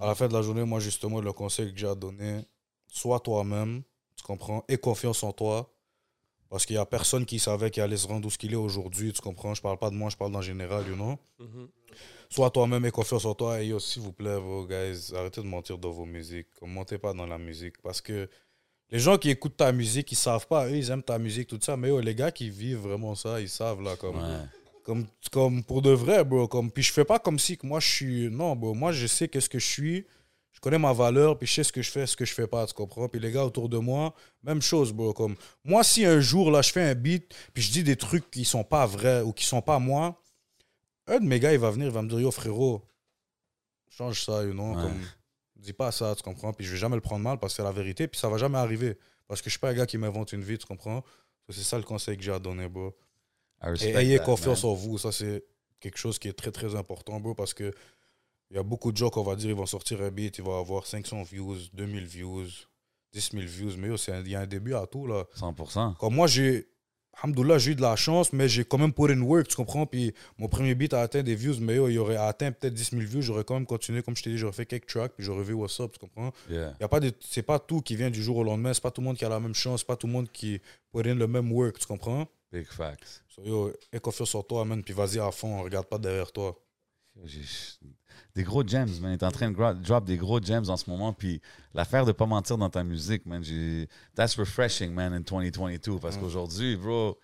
À 0.00 0.06
la 0.08 0.14
fin 0.14 0.28
de 0.28 0.34
la 0.34 0.42
journée, 0.42 0.64
moi, 0.64 0.80
justement, 0.80 1.20
le 1.20 1.32
conseil 1.32 1.72
que 1.72 1.78
j'ai 1.78 1.86
à 1.88 1.94
donner, 1.94 2.44
sois 2.88 3.20
toi-même, 3.20 3.82
tu 4.16 4.22
comprends, 4.24 4.64
et 4.68 4.76
confiance 4.76 5.22
en 5.22 5.32
toi. 5.32 5.72
Parce 6.50 6.66
qu'il 6.66 6.74
n'y 6.74 6.80
a 6.80 6.84
personne 6.86 7.24
qui 7.24 7.38
savait 7.38 7.70
qu'il 7.70 7.80
allait 7.82 7.96
se 7.96 8.08
rendre 8.08 8.26
où 8.26 8.30
ce 8.30 8.36
qu'il 8.36 8.52
est 8.52 8.56
aujourd'hui, 8.56 9.12
tu 9.12 9.20
comprends? 9.22 9.54
Je 9.54 9.62
parle 9.62 9.78
pas 9.78 9.88
de 9.88 9.94
moi, 9.94 10.10
je 10.10 10.16
parle 10.16 10.34
en 10.34 10.42
général, 10.42 10.84
you 10.88 10.94
know? 10.96 11.16
Mhm. 11.38 11.68
Sois 12.32 12.50
toi-même 12.50 12.86
et 12.86 12.90
confiance 12.90 13.24
en 13.24 13.34
toi. 13.34 13.60
Et 13.60 13.66
yo, 13.66 13.80
s'il 13.80 14.02
vous 14.02 14.12
plaît, 14.12 14.38
vos 14.38 14.64
guys, 14.66 15.12
arrêtez 15.14 15.40
de 15.42 15.46
mentir 15.46 15.78
dans 15.78 15.90
vos 15.90 16.06
musiques. 16.06 16.48
Mentez 16.62 16.96
pas 16.98 17.12
dans 17.12 17.26
la 17.26 17.38
musique. 17.38 17.82
Parce 17.82 18.00
que 18.00 18.28
les 18.90 18.98
gens 18.98 19.18
qui 19.18 19.30
écoutent 19.30 19.56
ta 19.56 19.72
musique, 19.72 20.12
ils 20.12 20.16
savent 20.16 20.46
pas. 20.46 20.68
Eux, 20.68 20.76
ils 20.76 20.90
aiment 20.90 21.02
ta 21.02 21.18
musique, 21.18 21.48
tout 21.48 21.58
ça. 21.60 21.76
Mais 21.76 21.88
yo, 21.88 22.00
les 22.00 22.14
gars 22.14 22.30
qui 22.30 22.48
vivent 22.48 22.78
vraiment 22.78 23.14
ça, 23.14 23.40
ils 23.40 23.48
savent, 23.48 23.82
là, 23.82 23.96
comme... 23.96 24.16
Ouais. 24.16 24.46
Comme, 24.82 25.06
comme 25.30 25.62
pour 25.62 25.82
de 25.82 25.90
vrai, 25.90 26.24
bro. 26.24 26.48
Comme, 26.48 26.70
puis 26.70 26.82
je 26.82 26.90
fais 26.90 27.04
pas 27.04 27.18
comme 27.18 27.38
si 27.38 27.56
que 27.58 27.66
moi 27.66 27.80
je 27.80 27.88
suis. 27.88 28.30
Non, 28.30 28.56
bro. 28.56 28.74
Moi 28.74 28.92
je 28.92 29.06
sais 29.06 29.28
qu'est-ce 29.28 29.48
que 29.48 29.58
je 29.58 29.66
suis. 29.66 30.06
Je 30.52 30.58
connais 30.58 30.78
ma 30.78 30.92
valeur, 30.92 31.38
puis 31.38 31.46
je 31.46 31.54
sais 31.54 31.64
ce 31.64 31.72
que 31.72 31.80
je 31.80 31.90
fais, 31.90 32.06
ce 32.06 32.16
que 32.16 32.24
je 32.24 32.34
fais 32.34 32.46
pas, 32.46 32.66
tu 32.66 32.74
comprends? 32.74 33.08
Puis 33.08 33.20
les 33.20 33.30
gars 33.30 33.44
autour 33.44 33.68
de 33.68 33.78
moi, 33.78 34.14
même 34.42 34.60
chose, 34.60 34.92
bro. 34.92 35.12
Comme, 35.12 35.36
moi, 35.64 35.84
si 35.84 36.04
un 36.04 36.20
jour, 36.20 36.50
là, 36.50 36.60
je 36.60 36.72
fais 36.72 36.82
un 36.82 36.94
beat, 36.94 37.34
puis 37.54 37.62
je 37.62 37.70
dis 37.70 37.82
des 37.82 37.96
trucs 37.96 38.30
qui 38.30 38.44
sont 38.44 38.64
pas 38.64 38.84
vrais 38.86 39.22
ou 39.22 39.32
qui 39.32 39.44
sont 39.44 39.62
pas 39.62 39.78
moi, 39.78 40.20
un 41.10 41.20
de 41.20 41.26
mes 41.26 41.40
gars, 41.40 41.52
il 41.52 41.58
va 41.58 41.70
venir, 41.70 41.88
il 41.88 41.92
va 41.92 42.02
me 42.02 42.08
dire, 42.08 42.20
yo, 42.20 42.30
frérot, 42.30 42.82
change 43.88 44.24
ça, 44.24 44.44
you 44.44 44.52
know? 44.52 44.74
Ouais. 44.74 44.82
Comme, 44.82 45.00
dis 45.56 45.72
pas 45.72 45.92
ça, 45.92 46.14
tu 46.14 46.22
comprends? 46.22 46.52
Puis 46.52 46.64
je 46.64 46.72
vais 46.72 46.78
jamais 46.78 46.96
le 46.96 47.02
prendre 47.02 47.22
mal 47.22 47.38
parce 47.38 47.52
que 47.52 47.56
c'est 47.58 47.62
la 47.62 47.72
vérité, 47.72 48.08
puis 48.08 48.18
ça 48.18 48.28
va 48.28 48.38
jamais 48.38 48.58
arriver. 48.58 48.96
Parce 49.28 49.40
que 49.42 49.50
je 49.50 49.52
suis 49.52 49.60
pas 49.60 49.70
un 49.70 49.74
gars 49.74 49.86
qui 49.86 49.98
m'invente 49.98 50.32
une 50.32 50.42
vie, 50.42 50.58
tu 50.58 50.66
comprends? 50.66 51.04
C'est 51.48 51.62
ça 51.62 51.76
le 51.76 51.84
conseil 51.84 52.16
que 52.16 52.22
j'ai 52.22 52.32
à 52.32 52.38
donner, 52.38 52.68
bro. 52.68 52.96
Et 53.80 53.90
ayez 53.94 54.18
that, 54.18 54.24
confiance 54.24 54.62
man. 54.62 54.72
en 54.72 54.74
vous. 54.74 54.98
Ça, 54.98 55.12
c'est 55.12 55.44
quelque 55.80 55.98
chose 55.98 56.18
qui 56.18 56.28
est 56.28 56.32
très, 56.32 56.52
très 56.52 56.74
important, 56.74 57.20
bro, 57.20 57.34
parce 57.34 57.54
que 57.54 57.72
il 58.50 58.56
y 58.56 58.58
a 58.58 58.62
beaucoup 58.62 58.90
de 58.90 58.96
gens 58.96 59.10
qu'on 59.10 59.22
va 59.22 59.36
dire, 59.36 59.50
ils 59.50 59.56
vont 59.56 59.66
sortir 59.66 60.02
un 60.02 60.10
beat, 60.10 60.38
ils 60.38 60.44
vont 60.44 60.58
avoir 60.58 60.84
500 60.86 61.22
views, 61.22 61.56
2000 61.72 62.04
views, 62.04 62.46
10 63.12 63.30
000 63.32 63.44
views. 63.46 63.76
Mais 63.78 63.88
il 63.88 64.28
y 64.28 64.34
a 64.34 64.40
un 64.40 64.46
début 64.46 64.74
à 64.74 64.86
tout, 64.86 65.06
là. 65.06 65.24
100%. 65.36 65.96
Comme 65.96 66.14
moi, 66.14 66.26
j'ai. 66.26 66.68
Alhamdoulilah, 67.22 67.58
j'ai 67.58 67.72
eu 67.72 67.74
de 67.74 67.82
la 67.82 67.96
chance, 67.96 68.32
mais 68.32 68.48
j'ai 68.48 68.64
quand 68.64 68.78
même 68.78 68.92
put 68.92 69.10
in 69.10 69.20
work, 69.20 69.48
tu 69.48 69.56
comprends? 69.56 69.84
Puis 69.84 70.14
mon 70.38 70.48
premier 70.48 70.74
beat 70.74 70.94
a 70.94 71.02
atteint 71.02 71.22
des 71.22 71.34
views, 71.34 71.56
mais 71.60 71.74
yo, 71.76 71.88
il 71.88 71.98
aurait 71.98 72.16
atteint 72.16 72.50
peut-être 72.52 72.72
10 72.72 72.90
000 72.92 73.02
views, 73.02 73.20
j'aurais 73.20 73.44
quand 73.44 73.54
même 73.54 73.66
continué, 73.66 74.02
comme 74.02 74.16
je 74.16 74.22
t'ai 74.22 74.30
dit, 74.30 74.38
j'aurais 74.38 74.52
fait 74.54 74.64
quelques 74.64 74.86
tracks, 74.86 75.12
puis 75.14 75.24
j'aurais 75.24 75.42
vu 75.44 75.52
What's 75.52 75.78
Up, 75.80 75.92
tu 75.92 75.98
comprends? 75.98 76.32
Yeah. 76.48 76.74
Y 76.80 76.84
a 76.84 76.88
pas 76.88 77.00
de, 77.00 77.12
c'est 77.20 77.42
pas 77.42 77.58
tout 77.58 77.82
qui 77.82 77.94
vient 77.96 78.10
du 78.10 78.22
jour 78.22 78.38
au 78.38 78.44
lendemain, 78.44 78.72
c'est 78.72 78.82
pas 78.82 78.90
tout 78.90 79.00
le 79.02 79.06
monde 79.06 79.16
qui 79.18 79.24
a 79.24 79.28
la 79.28 79.40
même 79.40 79.54
chance, 79.54 79.80
c'est 79.80 79.86
pas 79.86 79.96
tout 79.96 80.06
le 80.06 80.12
monde 80.14 80.30
qui 80.32 80.60
put 80.92 81.06
in 81.06 81.14
le 81.14 81.26
même 81.26 81.52
work, 81.52 81.78
tu 81.78 81.86
comprends? 81.86 82.26
Big 82.52 82.66
facts. 82.68 83.22
So, 83.28 83.42
yo, 83.44 83.72
aie 83.92 84.00
confiance 84.00 84.34
en 84.34 84.42
toi, 84.42 84.64
man, 84.64 84.82
puis 84.82 84.94
vas-y 84.94 85.18
à 85.18 85.30
fond, 85.30 85.62
regarde 85.62 85.86
pas 85.86 85.98
derrière 85.98 86.32
toi. 86.32 86.58
J'ai- 87.24 87.40
Des 88.34 88.42
gros 88.44 88.66
gems, 88.66 89.00
man. 89.00 89.16
T'es 89.18 89.26
en 89.26 89.30
train 89.32 89.50
de 89.50 89.82
drop 89.82 90.04
des 90.04 90.16
gros 90.16 90.40
gems 90.40 90.68
en 90.68 90.76
ce 90.76 90.88
moment. 90.88 91.12
Puis 91.12 91.40
l'affaire 91.74 92.04
de 92.06 92.12
pas 92.12 92.26
mentir 92.26 92.56
dans 92.58 92.70
ta 92.70 92.84
musique, 92.84 93.26
man. 93.26 93.42
That's 94.14 94.36
refreshing, 94.36 94.92
man, 94.92 95.12
in 95.12 95.20
2022. 95.20 95.98
Parce 95.98 96.16
qu'aujourd'hui, 96.16 96.76
bro, 96.76 97.18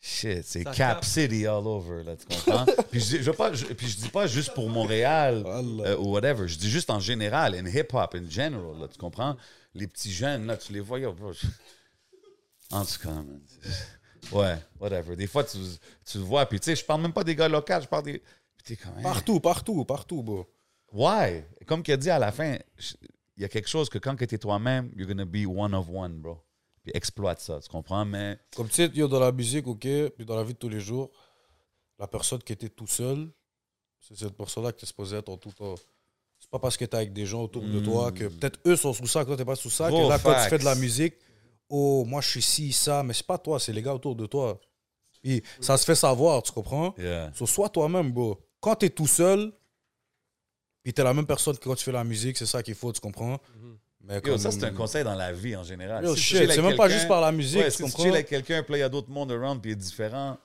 shit, 0.00 0.42
c'est 0.44 0.64
Cap. 0.64 1.04
City 1.04 1.46
all 1.46 1.66
over, 1.66 2.02
là, 2.02 2.16
tu 2.16 2.26
comprends? 2.26 2.64
puis, 2.90 2.98
je, 3.00 3.16
dis- 3.18 3.22
je, 3.22 3.30
pas, 3.30 3.52
je- 3.52 3.66
puis 3.66 3.86
je 3.88 3.96
dis 3.98 4.08
pas 4.08 4.26
juste 4.26 4.54
pour 4.54 4.68
Montréal 4.70 5.42
Voilà. 5.44 5.90
euh, 5.90 5.96
ou 5.98 6.12
whatever. 6.12 6.48
Je 6.48 6.56
dis 6.58 6.70
juste 6.70 6.88
en 6.90 6.98
général, 7.00 7.54
in 7.54 7.66
hip-hop, 7.66 8.14
in 8.14 8.28
general, 8.28 8.78
là, 8.80 8.88
tu 8.88 8.98
comprends? 8.98 9.36
Les 9.74 9.86
petits 9.86 10.12
jeunes, 10.12 10.46
là, 10.46 10.56
tu 10.56 10.72
les 10.72 10.80
vois, 10.80 10.98
yo, 10.98 11.12
bro. 11.12 11.32
je- 11.32 11.46
En 12.70 12.84
tout 12.84 12.98
cas, 13.02 13.10
man. 13.10 13.40
Ouais, 14.32 14.56
whatever. 14.80 15.14
Des 15.16 15.26
fois, 15.26 15.44
tu, 15.44 15.58
tu 16.06 16.18
le 16.18 16.24
vois, 16.24 16.46
puis 16.46 16.58
tu 16.58 16.66
sais, 16.66 16.76
je 16.76 16.84
parle 16.84 17.02
même 17.02 17.12
pas 17.12 17.24
des 17.24 17.34
gars 17.36 17.48
locaux, 17.48 17.80
je 17.82 17.86
parle 17.86 18.04
des. 18.04 18.22
Partout, 19.02 19.40
partout, 19.40 19.84
partout, 19.84 20.22
bro. 20.22 20.46
Why? 20.92 21.44
Comme 21.66 21.82
qu'il 21.82 21.94
a 21.94 21.96
dit 21.96 22.10
à 22.10 22.18
la 22.18 22.32
fin, 22.32 22.56
il 23.36 23.42
y 23.42 23.44
a 23.44 23.48
quelque 23.48 23.68
chose 23.68 23.88
que 23.88 23.98
quand 23.98 24.14
tu 24.16 24.24
es 24.34 24.38
toi-même, 24.38 24.90
you're 24.96 25.08
gonna 25.08 25.24
be 25.24 25.46
one 25.46 25.74
of 25.74 25.86
one, 25.92 26.18
bro. 26.20 26.38
Puis 26.82 26.92
exploite 26.94 27.40
ça, 27.40 27.60
tu 27.60 27.68
comprends? 27.68 28.04
Mais 28.04 28.38
Comme 28.56 28.68
tu 28.68 28.74
sais, 28.74 28.90
yo, 28.94 29.06
dans 29.08 29.20
la 29.20 29.32
musique, 29.32 29.66
ok, 29.66 29.80
puis 30.16 30.24
dans 30.26 30.36
la 30.36 30.42
vie 30.44 30.52
de 30.52 30.58
tous 30.58 30.68
les 30.68 30.80
jours, 30.80 31.10
la 31.98 32.06
personne 32.08 32.40
qui 32.42 32.52
était 32.52 32.68
tout 32.68 32.86
seul, 32.88 33.30
c'est 34.00 34.16
cette 34.16 34.36
personne-là 34.36 34.72
que 34.72 34.78
tu 34.78 34.84
es 34.84 34.88
supposé 34.88 35.16
être 35.16 35.28
en 35.28 35.36
tout 35.36 35.52
temps. 35.52 35.76
C'est 36.38 36.50
pas 36.50 36.58
parce 36.58 36.76
que 36.76 36.84
tu 36.84 36.96
avec 36.96 37.12
des 37.12 37.24
gens 37.24 37.44
autour 37.44 37.62
de 37.62 37.78
Mm. 37.78 37.84
toi 37.84 38.10
que 38.10 38.24
peut-être 38.24 38.58
eux 38.66 38.74
sont 38.74 38.92
sous 38.92 39.06
ça, 39.06 39.20
que 39.22 39.28
toi 39.28 39.36
t'es 39.36 39.44
pas 39.44 39.54
sous 39.54 39.70
ça, 39.70 39.88
Gros 39.88 40.04
que 40.04 40.08
là, 40.08 40.18
quand 40.18 40.34
tu 40.42 40.48
fais 40.50 40.58
de 40.58 40.64
la 40.64 40.74
musique, 40.74 41.14
oh, 41.68 42.04
moi 42.04 42.20
je 42.20 42.28
suis 42.30 42.42
ci, 42.42 42.72
ça, 42.72 43.02
mais 43.04 43.14
c'est 43.14 43.26
pas 43.26 43.38
toi, 43.38 43.60
c'est 43.60 43.72
les 43.72 43.80
gars 43.82 43.94
autour 43.94 44.16
de 44.16 44.26
toi. 44.26 44.60
Puis 45.22 45.40
ça 45.60 45.76
se 45.76 45.84
fait 45.84 45.94
savoir, 45.94 46.42
tu 46.42 46.50
comprends? 46.50 46.94
yeah. 46.98 47.30
So, 47.32 47.46
sois 47.46 47.68
toi-même, 47.68 48.10
bro. 48.12 48.40
Quand 48.62 48.76
tu 48.76 48.86
es 48.86 48.90
tout 48.90 49.08
seul, 49.08 49.52
puis 50.82 50.94
tu 50.94 51.00
es 51.00 51.04
la 51.04 51.12
même 51.12 51.26
personne 51.26 51.58
que 51.58 51.64
quand 51.64 51.74
tu 51.74 51.84
fais 51.84 51.92
la 51.92 52.04
musique, 52.04 52.38
c'est 52.38 52.46
ça 52.46 52.62
qu'il 52.62 52.76
faut, 52.76 52.92
tu 52.92 53.00
comprends? 53.00 53.38
Mais 54.00 54.14
Yo, 54.16 54.20
comme- 54.22 54.38
ça, 54.38 54.50
c'est 54.52 54.64
un 54.64 54.72
conseil 54.72 55.04
dans 55.04 55.14
la 55.16 55.32
vie 55.32 55.54
en 55.56 55.64
général. 55.64 56.04
Yo, 56.04 56.14
Si 56.16 56.34
c'est 56.36 56.62
même 56.62 56.76
pas 56.76 56.88
juste 56.88 57.08
par 57.08 57.20
la 57.20 57.32
musique, 57.32 57.58
Ouais, 57.60 57.70
tu 57.70 57.76
si 57.76 57.76
tu 57.84 57.90
comprends? 57.90 58.12
avec 58.12 58.28
quelqu'un, 58.28 58.62
puis 58.62 58.76
il 58.76 58.78
y 58.78 58.82
a 58.82 58.88
d'autres 58.88 59.10
mondes 59.10 59.30
around, 59.32 59.60
puis 59.60 59.72
il 59.72 59.74
est 59.74 59.76
différent, 59.76 60.38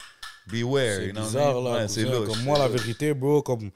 beware. 0.47 0.95
C'est 0.97 1.13
bizarre, 1.13 1.61
là. 1.61 1.71
Ouais, 1.77 1.87
c'est. 1.87 2.03
Comme 2.05 2.43
moi, 2.43 2.57
la 2.59 2.67
vérité, 2.67 3.13
bro, 3.13 3.41
comme. 3.43 3.69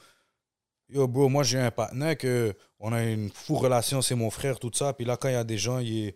Yo, 0.89 1.07
bro, 1.07 1.29
moi, 1.29 1.43
j'ai 1.43 1.59
un 1.59 1.71
partenaire 1.71 2.17
que. 2.17 2.53
On 2.79 2.91
a 2.93 3.03
une 3.03 3.29
fou 3.31 3.55
relation, 3.57 4.01
c'est 4.01 4.15
mon 4.15 4.31
frère, 4.31 4.57
tout 4.59 4.71
ça. 4.73 4.91
Puis 4.93 5.05
là, 5.05 5.15
quand 5.17 5.29
il 5.29 5.33
y 5.33 5.35
a 5.35 5.43
des 5.43 5.57
gens, 5.57 5.77
il 5.79 6.07
est. 6.07 6.15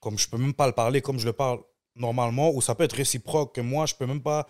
Comme 0.00 0.16
je 0.16 0.28
peux 0.28 0.38
même 0.38 0.54
pas 0.54 0.68
le 0.68 0.72
parler 0.72 1.02
comme 1.02 1.18
je 1.18 1.26
le 1.26 1.32
parle 1.32 1.58
normalement, 1.96 2.52
ou 2.54 2.60
ça 2.62 2.76
peut 2.76 2.84
être 2.84 2.94
réciproque, 2.94 3.56
que 3.56 3.60
moi, 3.60 3.84
je 3.86 3.94
peux 3.96 4.06
même 4.06 4.22
pas. 4.22 4.46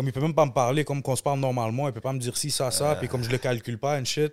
Comme 0.00 0.08
il 0.08 0.12
peut 0.12 0.20
même 0.22 0.32
pas 0.32 0.46
me 0.46 0.50
parler 0.50 0.82
comme 0.82 1.02
qu'on 1.02 1.14
se 1.14 1.22
parle 1.22 1.40
normalement, 1.40 1.86
il 1.86 1.92
peut 1.92 2.00
pas 2.00 2.14
me 2.14 2.18
dire 2.18 2.34
si, 2.34 2.50
ça, 2.50 2.70
ça. 2.70 2.96
Puis 2.96 3.06
comme 3.06 3.22
je 3.22 3.28
le 3.28 3.36
calcule 3.36 3.76
pas, 3.78 3.98
une 3.98 4.06
shit. 4.06 4.32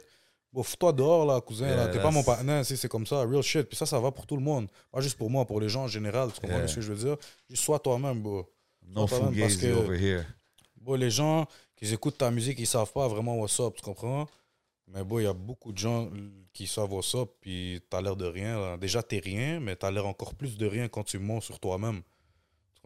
Bon, 0.54 0.64
fous-toi 0.64 0.94
dehors, 0.94 1.26
là, 1.26 1.42
cousin. 1.42 1.68
Yeah, 1.68 1.90
T'es 1.90 2.00
pas 2.02 2.10
mon 2.10 2.24
partenaire, 2.24 2.66
c'est 2.66 2.88
comme 2.88 3.06
ça, 3.06 3.26
real 3.26 3.42
shit. 3.44 3.64
Puis 3.64 3.76
ça, 3.76 3.86
ça 3.86 4.00
va 4.00 4.10
pour 4.12 4.26
tout 4.26 4.38
le 4.38 4.42
monde. 4.42 4.70
Pas 4.94 5.02
juste 5.02 5.18
pour 5.18 5.30
moi, 5.30 5.44
pour 5.44 5.60
les 5.60 5.68
gens 5.68 5.84
en 5.84 5.88
général. 5.90 6.32
Tu 6.32 6.40
comprends 6.40 6.56
Yeah. 6.60 6.68
ce 6.70 6.76
que 6.76 6.80
je 6.80 6.94
veux 6.94 7.06
dire? 7.06 7.18
Juste 7.50 7.64
sois 7.64 7.80
toi-même, 7.80 8.22
bro. 8.22 8.50
No 8.88 9.08
Pas 9.08 9.20
même 9.20 9.38
parce 9.38 9.58
que- 9.58 9.68
over 9.74 9.98
here. 10.02 10.24
Bon, 10.80 10.94
les 10.94 11.12
gens 11.12 11.46
qui 11.76 11.94
écoutent 11.94 12.18
ta 12.18 12.32
musique, 12.32 12.58
ils 12.60 12.66
savent 12.66 12.94
pas 12.94 13.10
vraiment 13.10 13.36
what's 13.38 13.60
up, 13.60 13.74
tu 13.76 13.82
comprends? 13.82 14.26
Mais 14.88 15.04
bon, 15.04 15.20
il 15.20 15.24
y 15.24 15.28
a 15.28 15.34
beaucoup 15.34 15.74
de 15.74 15.78
gens 15.78 16.10
qui 16.54 16.66
savent 16.66 16.94
what's 16.94 17.14
up, 17.14 17.30
puis 17.42 17.82
t'as 17.90 18.00
l'air 18.02 18.16
de 18.16 18.26
rien. 18.26 18.58
là. 18.58 18.78
Déjà, 18.78 19.04
t'es 19.04 19.20
rien, 19.20 19.60
mais 19.60 19.76
t'as 19.76 19.92
l'air 19.92 20.06
encore 20.08 20.34
plus 20.34 20.58
de 20.58 20.66
rien 20.66 20.88
quand 20.88 21.04
tu 21.04 21.20
montes 21.20 21.44
sur 21.44 21.60
toi-même. 21.60 22.04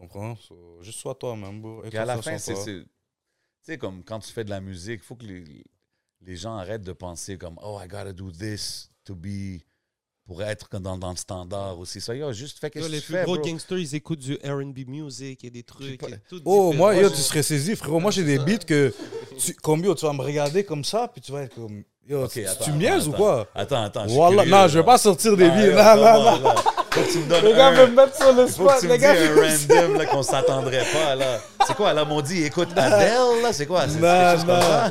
Comprends? 0.08 0.36
So, 0.36 0.78
juste 0.82 0.98
sois 0.98 1.14
toi-même, 1.14 1.60
bro. 1.62 1.82
Puis 1.88 1.96
à 1.96 2.04
la 2.04 2.20
fin, 2.20 2.36
c'est. 2.38 2.54
Tu 2.64 2.86
sais, 3.62 3.78
comme 3.78 4.02
quand 4.02 4.18
tu 4.18 4.32
fais 4.32 4.42
de 4.44 4.50
la 4.50 4.60
musique, 4.60 5.00
il 5.02 5.04
faut 5.06 5.14
que 5.14 5.24
les, 5.24 5.64
les 6.20 6.36
gens 6.36 6.56
arrêtent 6.56 6.82
de 6.82 6.92
penser 6.92 7.38
comme 7.38 7.56
Oh, 7.62 7.78
I 7.80 7.86
gotta 7.86 8.12
do 8.12 8.30
this 8.32 8.90
to 9.04 9.14
be. 9.14 9.60
pour 10.24 10.42
être 10.42 10.68
comme 10.68 10.82
dans, 10.82 10.98
dans 10.98 11.10
le 11.10 11.16
standard 11.16 11.78
aussi. 11.78 12.00
Ça, 12.00 12.14
yo, 12.16 12.32
juste 12.32 12.58
fais 12.58 12.66
Yo, 12.66 12.70
qu'est-ce 12.72 12.86
que 12.86 12.92
les 12.92 13.00
tu 13.00 13.06
plus 13.06 13.14
fais, 13.14 13.24
gros 13.24 13.36
bro. 13.36 13.44
gangsters, 13.44 13.78
ils 13.78 13.94
écoutent 13.94 14.18
du 14.18 14.34
RB 14.44 14.88
music 14.88 15.44
et 15.44 15.50
des 15.50 15.62
trucs. 15.62 16.00
pas- 16.00 16.08
et 16.08 16.18
tout 16.28 16.40
Oh, 16.44 16.72
moi, 16.72 16.96
yo, 16.96 17.08
tu 17.08 17.16
serais 17.16 17.42
saisi, 17.44 17.76
frérot. 17.76 18.00
Moi, 18.00 18.10
j'ai 18.10 18.24
des 18.24 18.38
beats 18.38 18.58
que. 18.58 18.92
Tu, 19.38 19.54
comme 19.54 19.84
yo, 19.84 19.94
tu 19.94 20.04
vas 20.04 20.12
me 20.12 20.22
regarder 20.22 20.64
comme 20.64 20.82
ça, 20.84 21.06
puis 21.06 21.20
tu 21.20 21.30
vas 21.30 21.42
être 21.42 21.54
comme. 21.54 21.84
Yo, 22.08 22.24
Ok, 22.24 22.32
tu, 22.32 22.44
attends, 22.46 22.64
tu 22.64 22.72
me 22.72 22.78
niaises 22.78 23.06
ou 23.06 23.12
quoi? 23.12 23.46
Attends, 23.54 23.84
attends. 23.84 24.02
je 24.04 24.08
suis 24.08 24.16
Voilà. 24.16 24.44
Non, 24.44 24.66
je 24.68 24.78
vais 24.80 24.84
pas 24.84 24.98
sortir 24.98 25.36
des 25.36 25.46
Ah, 25.48 25.64
yo, 25.64 25.72
Non, 25.72 26.22
non, 26.24 26.38
non. 26.40 26.54
Faut 26.90 27.00
que 27.00 27.12
tu 27.12 27.18
me 27.18 27.28
donnes 27.28 27.44
Les 27.44 27.52
gars 27.54 27.66
un- 27.68 27.72
veulent 27.72 27.90
me 27.90 27.96
mettre 27.96 28.16
sur 28.16 28.32
le 28.32 28.42
Il 28.42 28.48
faut 28.48 28.64
que 28.64 28.70
spot. 28.70 28.80
tu 28.80 28.86
me 28.86 28.92
Les 28.92 28.98
dis 28.98 29.04
gars 29.04 29.10
un 29.10 29.14
veulent- 29.14 29.92
random 29.92 30.06
qu'on 30.06 30.22
s'attendrait 30.22 30.84
pas. 30.92 31.14
là. 31.14 31.26
C'est 31.66 31.76
quoi, 31.76 31.92
là, 31.92 32.04
m'ont 32.04 32.20
dit, 32.20 32.44
écoute 32.44 32.68
Adele, 32.76 33.42
là, 33.42 33.52
c'est 33.52 33.66
quoi? 33.66 33.82
C'est 33.88 34.00
Non, 34.00 34.08
quelque 34.08 34.36
chose 34.36 34.44
comme 34.46 34.56
non. 34.56 34.60
ça? 34.62 34.90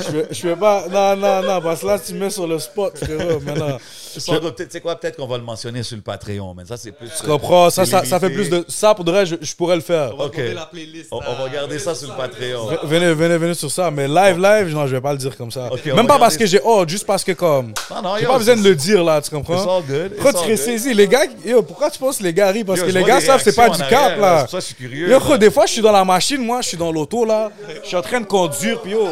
Je 0.00 0.34
je 0.34 0.40
fais 0.40 0.56
pas. 0.56 0.84
Non, 0.90 1.16
non, 1.16 1.42
non, 1.42 1.60
parce 1.62 1.80
que 1.80 1.86
là, 1.86 1.98
tu 1.98 2.12
me 2.14 2.20
mets 2.20 2.30
sur 2.30 2.46
le 2.46 2.58
spot, 2.58 2.98
frérot. 3.02 3.40
Maintenant, 3.40 3.64
On 3.64 3.68
va 3.68 3.72
peut-être- 3.78 3.80
Tu 4.14 4.66
sais 4.70 4.80
quoi, 4.80 4.96
peut-être 4.96 5.16
qu'on 5.16 5.26
va 5.26 5.36
le 5.38 5.44
mentionner 5.44 5.82
sur 5.82 5.96
le 5.96 6.02
Patreon, 6.02 6.54
mais 6.56 6.64
ça, 6.64 6.76
c'est 6.76 6.92
plus. 6.92 7.08
tu 7.20 7.26
comprends? 7.26 7.70
Ça, 7.70 7.84
ça, 7.84 8.04
ça 8.04 8.20
fait 8.20 8.30
plus 8.30 8.48
de. 8.50 8.64
Ça, 8.68 8.94
pour 8.94 9.04
de 9.04 9.10
vrai, 9.10 9.26
je, 9.26 9.36
je 9.40 9.54
pourrais 9.54 9.76
le 9.76 9.82
faire. 9.82 10.12
On 10.14 10.18
va 10.18 10.24
Ok. 10.26 10.32
trouver 10.32 10.54
la 10.54 10.66
playlist. 10.66 11.08
On, 11.10 11.18
va 11.20 11.48
garder 11.52 11.78
ça 11.78 11.94
sur 11.94 12.08
le 12.08 12.16
Patreon. 12.16 12.66
V- 12.66 12.76
Venez, 12.84 13.14
venez, 13.14 13.38
venez 13.38 13.54
sur 13.54 13.70
ça. 13.70 13.90
Mais 13.90 14.06
live, 14.08 14.38
live, 14.40 14.74
non, 14.74 14.86
je 14.86 14.94
vais 14.96 15.00
pas 15.00 15.12
le 15.12 15.18
dire 15.18 15.36
comme 15.36 15.50
ça. 15.50 15.70
Même 15.84 16.06
pas 16.06 16.18
parce 16.18 16.36
que 16.36 16.46
j'ai. 16.46 16.60
Oh, 16.64 16.84
juste 16.86 17.06
parce 17.06 17.24
que 17.24 17.32
comme. 17.32 17.72
Non, 17.90 18.02
non, 18.02 18.14
J'ai 18.18 18.26
pas 18.26 18.38
besoin 18.38 18.56
de 18.56 18.62
le 18.62 18.74
dire 18.74 19.02
là, 19.04 19.20
tu 19.20 19.30
comprends? 19.30 19.76
all 19.78 19.82
good. 19.82 20.12
it's 20.12 20.20
Pourquoi 20.22 20.42
tu 20.42 20.56
saisi? 20.56 20.94
Les 20.94 21.08
gars, 21.08 21.24
yo, 21.44 21.62
pourquoi 21.62 21.90
tu 21.90 21.98
penses 21.98 22.18
que 22.18 22.22
les 22.24 22.32
gars 22.32 22.50
rient? 22.50 22.64
Parce 22.64 22.82
que 22.82 22.90
les 22.90 23.04
gars 23.04 23.20
savent 23.20 23.42
c'est 23.42 23.54
pas 23.54 23.68
du 23.68 23.78
cap 23.78 24.18
là. 24.18 24.46
Ça 24.48 24.58
je 24.60 24.64
suis 24.66 24.74
curieux. 24.74 25.10
Yo, 25.10 25.36
des 25.38 25.50
fois, 25.50 25.66
je 25.66 25.72
suis 25.72 25.82
dans 25.82 25.92
la 25.92 26.04
machine, 26.04 26.44
moi, 26.44 26.60
je 26.62 26.68
suis 26.68 26.76
dans 26.76 26.92
l'auto 26.92 27.24
là. 27.24 27.50
Je 27.82 27.88
suis 27.88 27.96
en 27.96 28.02
train 28.02 28.20
de 28.20 28.26
conduire, 28.26 28.80
puis 28.80 28.92
yo. 28.92 29.08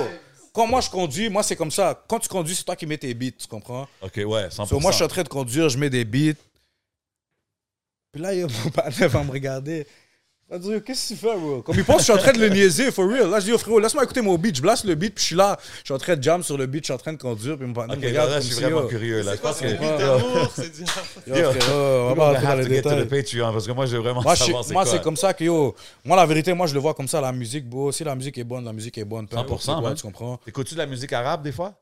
Quand 0.53 0.67
moi 0.67 0.81
je 0.81 0.91
conduis, 0.91 1.29
moi 1.31 1.43
c'est 1.43 1.57
comme 1.57 1.71
ça. 1.71 2.05
Quand 2.07 2.19
tu 2.19 2.29
conduis, 2.29 2.55
c'est 2.55 2.65
toi 2.65 2.77
qui 2.77 2.87
mets 2.87 2.99
tes 2.99 3.15
beats, 3.15 3.33
tu 3.39 3.47
comprends? 3.47 3.89
Ok, 4.03 4.17
ouais, 4.17 4.49
100%. 4.49 4.67
So, 4.67 4.81
moi, 4.81 4.91
je 4.91 4.97
suis 4.97 5.05
en 5.05 5.09
train 5.09 5.23
de 5.23 5.29
conduire, 5.29 5.69
je 5.69 5.79
mets 5.79 5.91
des 5.91 6.05
beats. 6.05 6.39
Puis 8.13 8.21
là, 8.21 8.35
yo, 8.35 8.47
mon 8.65 8.71
partenaire 8.75 9.09
va 9.09 9.25
me 9.25 9.31
regarder. 9.31 9.87
Yo, 10.53 10.81
qu'est-ce 10.81 11.09
que 11.09 11.15
tu 11.15 11.21
fais, 11.21 11.35
bro? 11.37 11.63
Comme 11.63 11.75
il 11.77 11.85
pense 11.85 11.97
que 11.97 12.01
je 12.01 12.05
suis 12.05 12.13
en 12.13 12.19
train 12.19 12.33
de 12.33 12.39
le 12.39 12.49
niaiser, 12.51 12.91
for 12.93 13.09
real. 13.09 13.31
Là, 13.31 13.41
je 13.41 13.45
dis, 13.47 13.51
yo, 13.53 13.59
frérot, 13.59 13.79
laisse-moi 13.81 14.05
écouter 14.05 14.21
mon 14.21 14.37
beat. 14.37 14.57
Je 14.57 14.61
blasse 14.63 14.85
le 14.85 14.95
beat, 14.95 15.15
puis 15.15 15.23
je 15.23 15.27
suis 15.29 15.37
là. 15.37 15.59
Je 15.79 15.85
suis 15.87 15.95
en 15.95 15.99
train 15.99 16.15
de 16.15 16.23
jam 16.23 16.43
sur 16.43 16.59
le 16.59 16.67
beat, 16.67 16.83
je 16.83 16.87
suis 16.87 16.93
en 16.93 16.99
train 16.99 17.13
de 17.15 17.19
conduire, 17.19 17.57
puis 17.57 17.67
mon 17.67 17.73
partenaire 17.73 17.97
Ok, 17.99 18.05
me 18.05 18.11
là, 18.13 18.23
regarde 18.25 18.29
là, 18.31 18.35
comme 18.37 18.43
je 18.43 18.47
suis 18.49 18.57
si, 18.57 18.63
vraiment 18.63 18.81
yo, 18.83 18.89
curieux. 18.89 19.23
Là. 19.23 19.33
Je 19.35 19.41
pense 19.41 19.61
que. 19.61 19.69
C'est 19.69 19.75
Yo, 19.75 19.99
d'amour, 19.99 20.53
c'est 20.55 20.73
du- 20.73 20.81
yo, 21.41 21.53
frérot, 21.53 21.73
on 21.73 22.09
va 22.09 22.15
pas 22.15 22.27
rentrer 22.33 22.47
dans 22.47 22.55
les 22.57 22.65
to 22.65 22.69
get 22.71 22.83
to 22.83 22.89
the 22.91 22.93
détails. 22.95 23.23
Patreon 23.23 23.53
parce 23.53 23.67
que 23.67 23.73
moi, 23.73 23.87
veux 23.87 23.99
vraiment 23.99 24.23
Moi, 24.23 24.37
savoir 24.37 24.65
c'est 24.65 24.73
moi, 24.75 24.85
c'est 24.87 25.03
comme 25.03 25.17
ça 25.17 25.33
que, 25.33 25.45
yo, 25.45 25.75
moi, 26.05 26.17
la 26.17 26.27
vérité, 26.27 26.53
moi, 26.53 26.67
je 26.67 26.75
le 26.75 26.81
vois 26.81 26.93
comme 26.95 27.09
ça, 27.09 27.21
la 27.21 27.33
musique, 27.33 27.69
bro. 27.69 27.91
Si 27.91 28.05
la 28.05 28.15
musique 28.15 28.37
est 28.39 28.45
bonne, 28.45 28.65
la 28.65 28.73
musique 28.73 28.99
est 28.99 29.05
bonne. 29.05 29.27
Peu 29.27 29.39
importe 29.39 29.63
100%, 29.63 29.65
c'est 29.65 29.73
quoi, 29.73 29.81
man. 29.81 29.95
tu 29.95 30.03
comprends? 30.03 30.39
Écoutes-tu 30.47 30.75
de 30.75 30.79
la 30.81 30.87
musique 30.87 31.13
arabe 31.13 31.43
des 31.43 31.53
fois? 31.53 31.73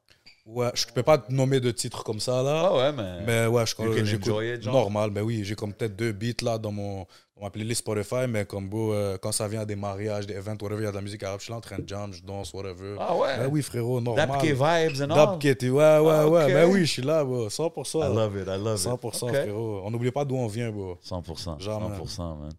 Ouais, 0.53 0.71
je 0.75 0.85
peux 0.93 1.05
pas 1.05 1.17
te 1.19 1.33
nommer 1.33 1.61
de 1.61 1.71
titres 1.71 2.03
comme 2.03 2.19
ça, 2.19 2.43
là. 2.43 2.63
Ah 2.67 2.77
ouais, 2.77 2.93
mais. 2.93 3.21
Mais 3.25 3.47
ouais, 3.47 3.65
je 3.67 4.05
j'écoute 4.05 4.65
normal. 4.65 5.11
Mais 5.13 5.21
oui, 5.21 5.45
j'ai 5.45 5.55
comme 5.55 5.73
peut-être 5.73 5.95
deux 5.95 6.11
beats 6.13 6.43
là 6.43 6.59
dans 6.59 6.73
mon 6.73 7.07
dans 7.37 7.43
ma 7.45 7.51
playlist 7.51 7.81
Spotify. 7.81 8.27
Mais 8.29 8.45
comme 8.45 8.69
bro, 8.69 8.93
euh, 8.93 9.17
quand 9.23 9.31
ça 9.31 9.47
vient 9.47 9.61
à 9.61 9.65
des 9.65 9.77
mariages, 9.77 10.27
des 10.27 10.35
events, 10.35 10.57
whatever, 10.61 10.81
il 10.83 10.85
y 10.85 10.89
a 10.89 10.91
de 10.91 10.97
la 10.97 11.03
musique 11.03 11.23
arabe, 11.23 11.39
je 11.39 11.45
suis 11.45 11.53
là 11.53 11.59
en 11.59 11.61
train 11.61 11.79
de 11.79 11.89
jam, 11.89 12.13
je 12.13 12.23
danse, 12.23 12.53
whatever. 12.53 12.97
Ah 12.99 13.15
ouais? 13.17 13.39
Ben 13.39 13.49
oui, 13.51 13.63
frérot, 13.63 14.01
normal. 14.01 14.27
Dapke 14.29 14.45
vibes 14.47 15.03
and 15.03 15.11
all? 15.11 15.39
Ouais, 15.39 15.71
ouais, 15.71 15.83
Ah, 15.83 16.29
ouais. 16.29 16.45
ok. 16.45 16.53
Ben 16.53 16.69
oui, 16.69 16.81
je 16.81 16.91
suis 16.91 17.03
là, 17.03 17.23
bro. 17.25 17.49
100%. 17.49 18.01
I 18.01 18.15
love 18.15 18.37
it, 18.37 18.49
I 18.49 18.59
love 18.59 18.81
it. 18.81 18.87
100%, 18.89 19.27
Ok. 19.29 19.31
frérot. 19.35 19.83
On 19.85 19.91
n'oublie 19.93 20.11
pas 20.11 20.25
d'où 20.25 20.35
on 20.37 20.49
vient, 20.49 20.71
bro. 20.73 20.99
100%. 21.01 21.61
Jamais. 21.61 21.87
100%, 21.97 22.23
man. 22.37 22.51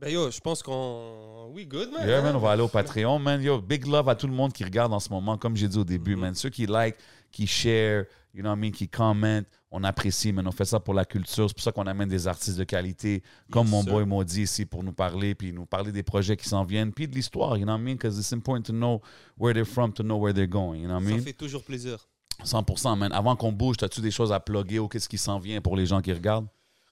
Ben 0.00 0.08
yo, 0.10 0.30
je 0.30 0.40
pense 0.40 0.62
qu'on. 0.62 1.52
We 1.54 1.66
good, 1.68 1.90
man. 1.92 2.06
Yeah, 2.08 2.20
hein? 2.20 2.22
man, 2.22 2.36
on 2.36 2.38
va 2.38 2.52
aller 2.52 2.62
au 2.62 2.68
Patreon, 2.68 3.18
man. 3.18 3.42
Yo, 3.42 3.60
big 3.60 3.86
love 3.86 4.08
à 4.08 4.14
tout 4.14 4.26
le 4.26 4.32
monde 4.32 4.52
qui 4.52 4.64
regarde 4.64 4.92
en 4.94 5.00
ce 5.00 5.10
moment, 5.10 5.36
comme 5.36 5.56
j'ai 5.56 5.68
dit 5.68 5.76
au 5.78 5.84
début, 5.84 6.14
Mm-hmm. 6.16 6.18
man. 6.20 6.34
Ceux 6.34 6.48
qui 6.48 6.64
like, 6.66 6.96
qui 7.30 7.46
share, 7.46 8.04
you 8.32 8.40
know 8.40 8.48
what 8.50 8.56
I 8.56 8.60
mean, 8.60 8.70
qui 8.70 8.88
commentent, 8.88 9.46
on 9.70 9.84
apprécie, 9.84 10.32
man. 10.32 10.46
On 10.48 10.52
fait 10.52 10.64
ça 10.64 10.80
pour 10.80 10.94
la 10.94 11.04
culture. 11.04 11.48
C'est 11.48 11.54
pour 11.54 11.62
ça 11.62 11.70
qu'on 11.72 11.86
amène 11.86 12.08
des 12.08 12.26
artistes 12.26 12.56
de 12.56 12.64
qualité, 12.64 13.22
comme 13.52 13.66
Yes, 13.66 13.72
mon 13.72 13.82
sir. 13.82 13.92
boy 13.92 14.06
m'a 14.06 14.24
dit 14.24 14.42
ici, 14.42 14.64
pour 14.64 14.82
nous 14.82 14.92
parler, 14.92 15.34
puis 15.34 15.52
nous 15.52 15.66
parler 15.66 15.92
des 15.92 16.02
projets 16.02 16.36
qui 16.36 16.48
s'en 16.48 16.64
viennent, 16.64 16.92
puis 16.92 17.06
de 17.06 17.14
l'histoire, 17.14 17.58
you 17.58 17.64
know 17.64 17.72
what 17.74 17.78
I 17.80 17.82
mean? 17.82 17.94
Because 17.96 18.18
it's 18.18 18.32
important 18.32 18.62
to 18.68 18.72
know 18.72 19.02
where 19.38 19.52
they're 19.52 19.66
from, 19.66 19.92
to 19.92 20.02
know 20.02 20.16
where 20.16 20.32
they're 20.32 20.46
going, 20.48 20.80
you 20.80 20.86
know 20.88 20.94
what 20.94 21.02
I 21.02 21.08
Ça 21.08 21.14
mean? 21.16 21.22
fait 21.24 21.32
toujours 21.34 21.62
plaisir. 21.62 21.98
100%, 22.42 22.96
man. 22.96 23.12
Avant 23.12 23.36
qu'on 23.36 23.52
bouge, 23.52 23.76
as-tu 23.82 24.00
des 24.00 24.10
choses 24.10 24.32
à 24.32 24.40
plugger 24.40 24.78
ou 24.78 24.88
qu'est-ce 24.88 25.10
qui 25.10 25.18
s'en 25.18 25.38
vient 25.38 25.60
pour 25.60 25.76
les 25.76 25.84
gens 25.84 26.00
qui 26.00 26.10
regardent? 26.12 26.46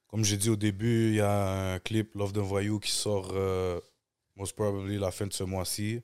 Comme 0.08 0.24
j'ai 0.24 0.38
dit 0.38 0.48
au 0.48 0.56
début, 0.56 1.08
il 1.08 1.14
y 1.16 1.20
a 1.20 1.74
un 1.74 1.78
clip 1.78 2.14
Love 2.14 2.32
d'un 2.32 2.42
voyou 2.42 2.80
qui 2.80 2.90
sort 2.90 3.30
euh, 3.34 3.78
most 4.36 4.56
probably 4.56 4.98
la 4.98 5.10
fin 5.10 5.26
de 5.26 5.32
ce 5.32 5.44
mois-ci. 5.44 6.00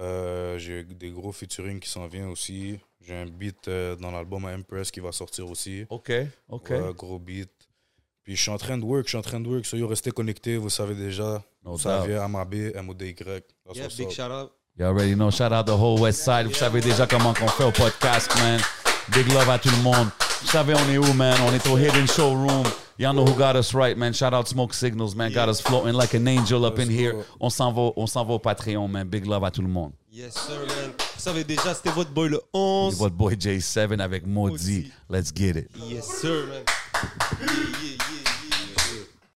Euh, 0.00 0.58
j'ai 0.58 0.82
des 0.82 1.10
gros 1.10 1.30
featuring 1.30 1.78
qui 1.78 1.88
s'en 1.88 2.06
viennent 2.06 2.30
aussi. 2.30 2.80
J'ai 3.00 3.14
un 3.14 3.26
beat 3.26 3.68
euh, 3.68 3.96
dans 3.96 4.10
l'album 4.10 4.46
Empress 4.46 4.90
qui 4.90 5.00
va 5.00 5.12
sortir 5.12 5.48
aussi. 5.50 5.84
OK, 5.90 6.10
OK. 6.48 6.70
Ouais, 6.70 6.94
gros 6.96 7.18
beat. 7.18 7.50
Puis 8.22 8.34
je 8.34 8.40
suis 8.42 8.50
en 8.50 8.56
train 8.56 8.78
de 8.78 8.84
work, 8.84 9.04
je 9.04 9.10
suis 9.10 9.18
en 9.18 9.22
train 9.22 9.40
de 9.40 9.46
work. 9.46 9.66
So, 9.66 9.76
yo, 9.76 9.86
restez 9.86 10.10
connectés, 10.10 10.56
vous 10.56 10.70
savez 10.70 10.94
déjà. 10.94 11.44
No 11.62 11.72
vous 11.72 11.78
savez. 11.78 12.14
MAB, 12.26 12.54
MODY. 12.82 13.14
Yeah, 13.74 13.88
big 13.96 14.10
shout 14.10 14.30
out. 14.30 14.52
You 14.76 14.86
already 14.86 15.14
know. 15.14 15.30
Shout 15.30 15.52
out 15.52 15.66
the 15.66 15.76
whole 15.76 16.00
West 16.00 16.24
Side. 16.24 16.46
Vous 16.46 16.54
savez 16.54 16.80
déjà 16.80 17.06
comment 17.06 17.34
qu'on 17.34 17.48
fait 17.48 17.64
au 17.64 17.72
podcast, 17.72 18.34
man. 18.36 18.60
Big 19.12 19.28
love 19.32 19.48
à 19.50 19.58
tout 19.58 19.68
le 19.70 19.82
monde. 19.82 20.08
Vous 20.42 20.48
savez, 20.48 20.74
on 20.74 20.90
est 20.90 20.98
où, 20.98 21.12
man? 21.14 21.36
On 21.46 21.52
est 21.52 21.66
au 21.68 21.78
Hidden 21.78 22.06
Showroom. 22.08 22.64
Y'all 22.98 23.12
know 23.12 23.24
who 23.24 23.34
got 23.34 23.56
us 23.56 23.74
right, 23.74 23.96
man. 23.96 24.12
Shout 24.12 24.32
out 24.32 24.46
Smoke 24.46 24.72
Signals, 24.72 25.14
man. 25.16 25.32
Got 25.32 25.48
us 25.48 25.60
floating 25.60 25.94
like 25.94 26.14
an 26.14 26.28
angel 26.28 26.64
up 26.64 26.78
in 26.78 26.88
here. 26.88 27.14
On 27.40 27.50
s'en 27.50 27.72
va, 27.72 27.90
on 27.96 28.06
s'en 28.06 28.24
va 28.24 28.34
au 28.34 28.38
Patreon, 28.38 28.86
man. 28.88 29.06
Big 29.08 29.26
love 29.26 29.44
à 29.44 29.50
tout 29.50 29.62
le 29.62 29.68
monde. 29.68 29.92
Yes, 30.12 30.34
sir, 30.34 30.58
man. 30.60 30.92
Vous 30.96 31.20
savez 31.20 31.44
déjà, 31.44 31.74
c'était 31.74 31.90
votre 31.90 32.10
boy 32.10 32.28
le 32.28 32.36
C'est 32.36 32.58
11. 32.58 32.96
votre 32.98 33.16
boy 33.16 33.34
J7 33.34 34.00
avec 34.00 34.26
Maudit. 34.26 34.92
Let's 35.10 35.32
get 35.34 35.56
it. 35.58 35.70
Yes, 35.88 36.04
sir, 36.06 36.46
man. 36.46 36.62
Yeah, 37.40 37.48
yeah, 37.48 37.56
yeah, 37.82 37.96
yeah. 38.12 38.23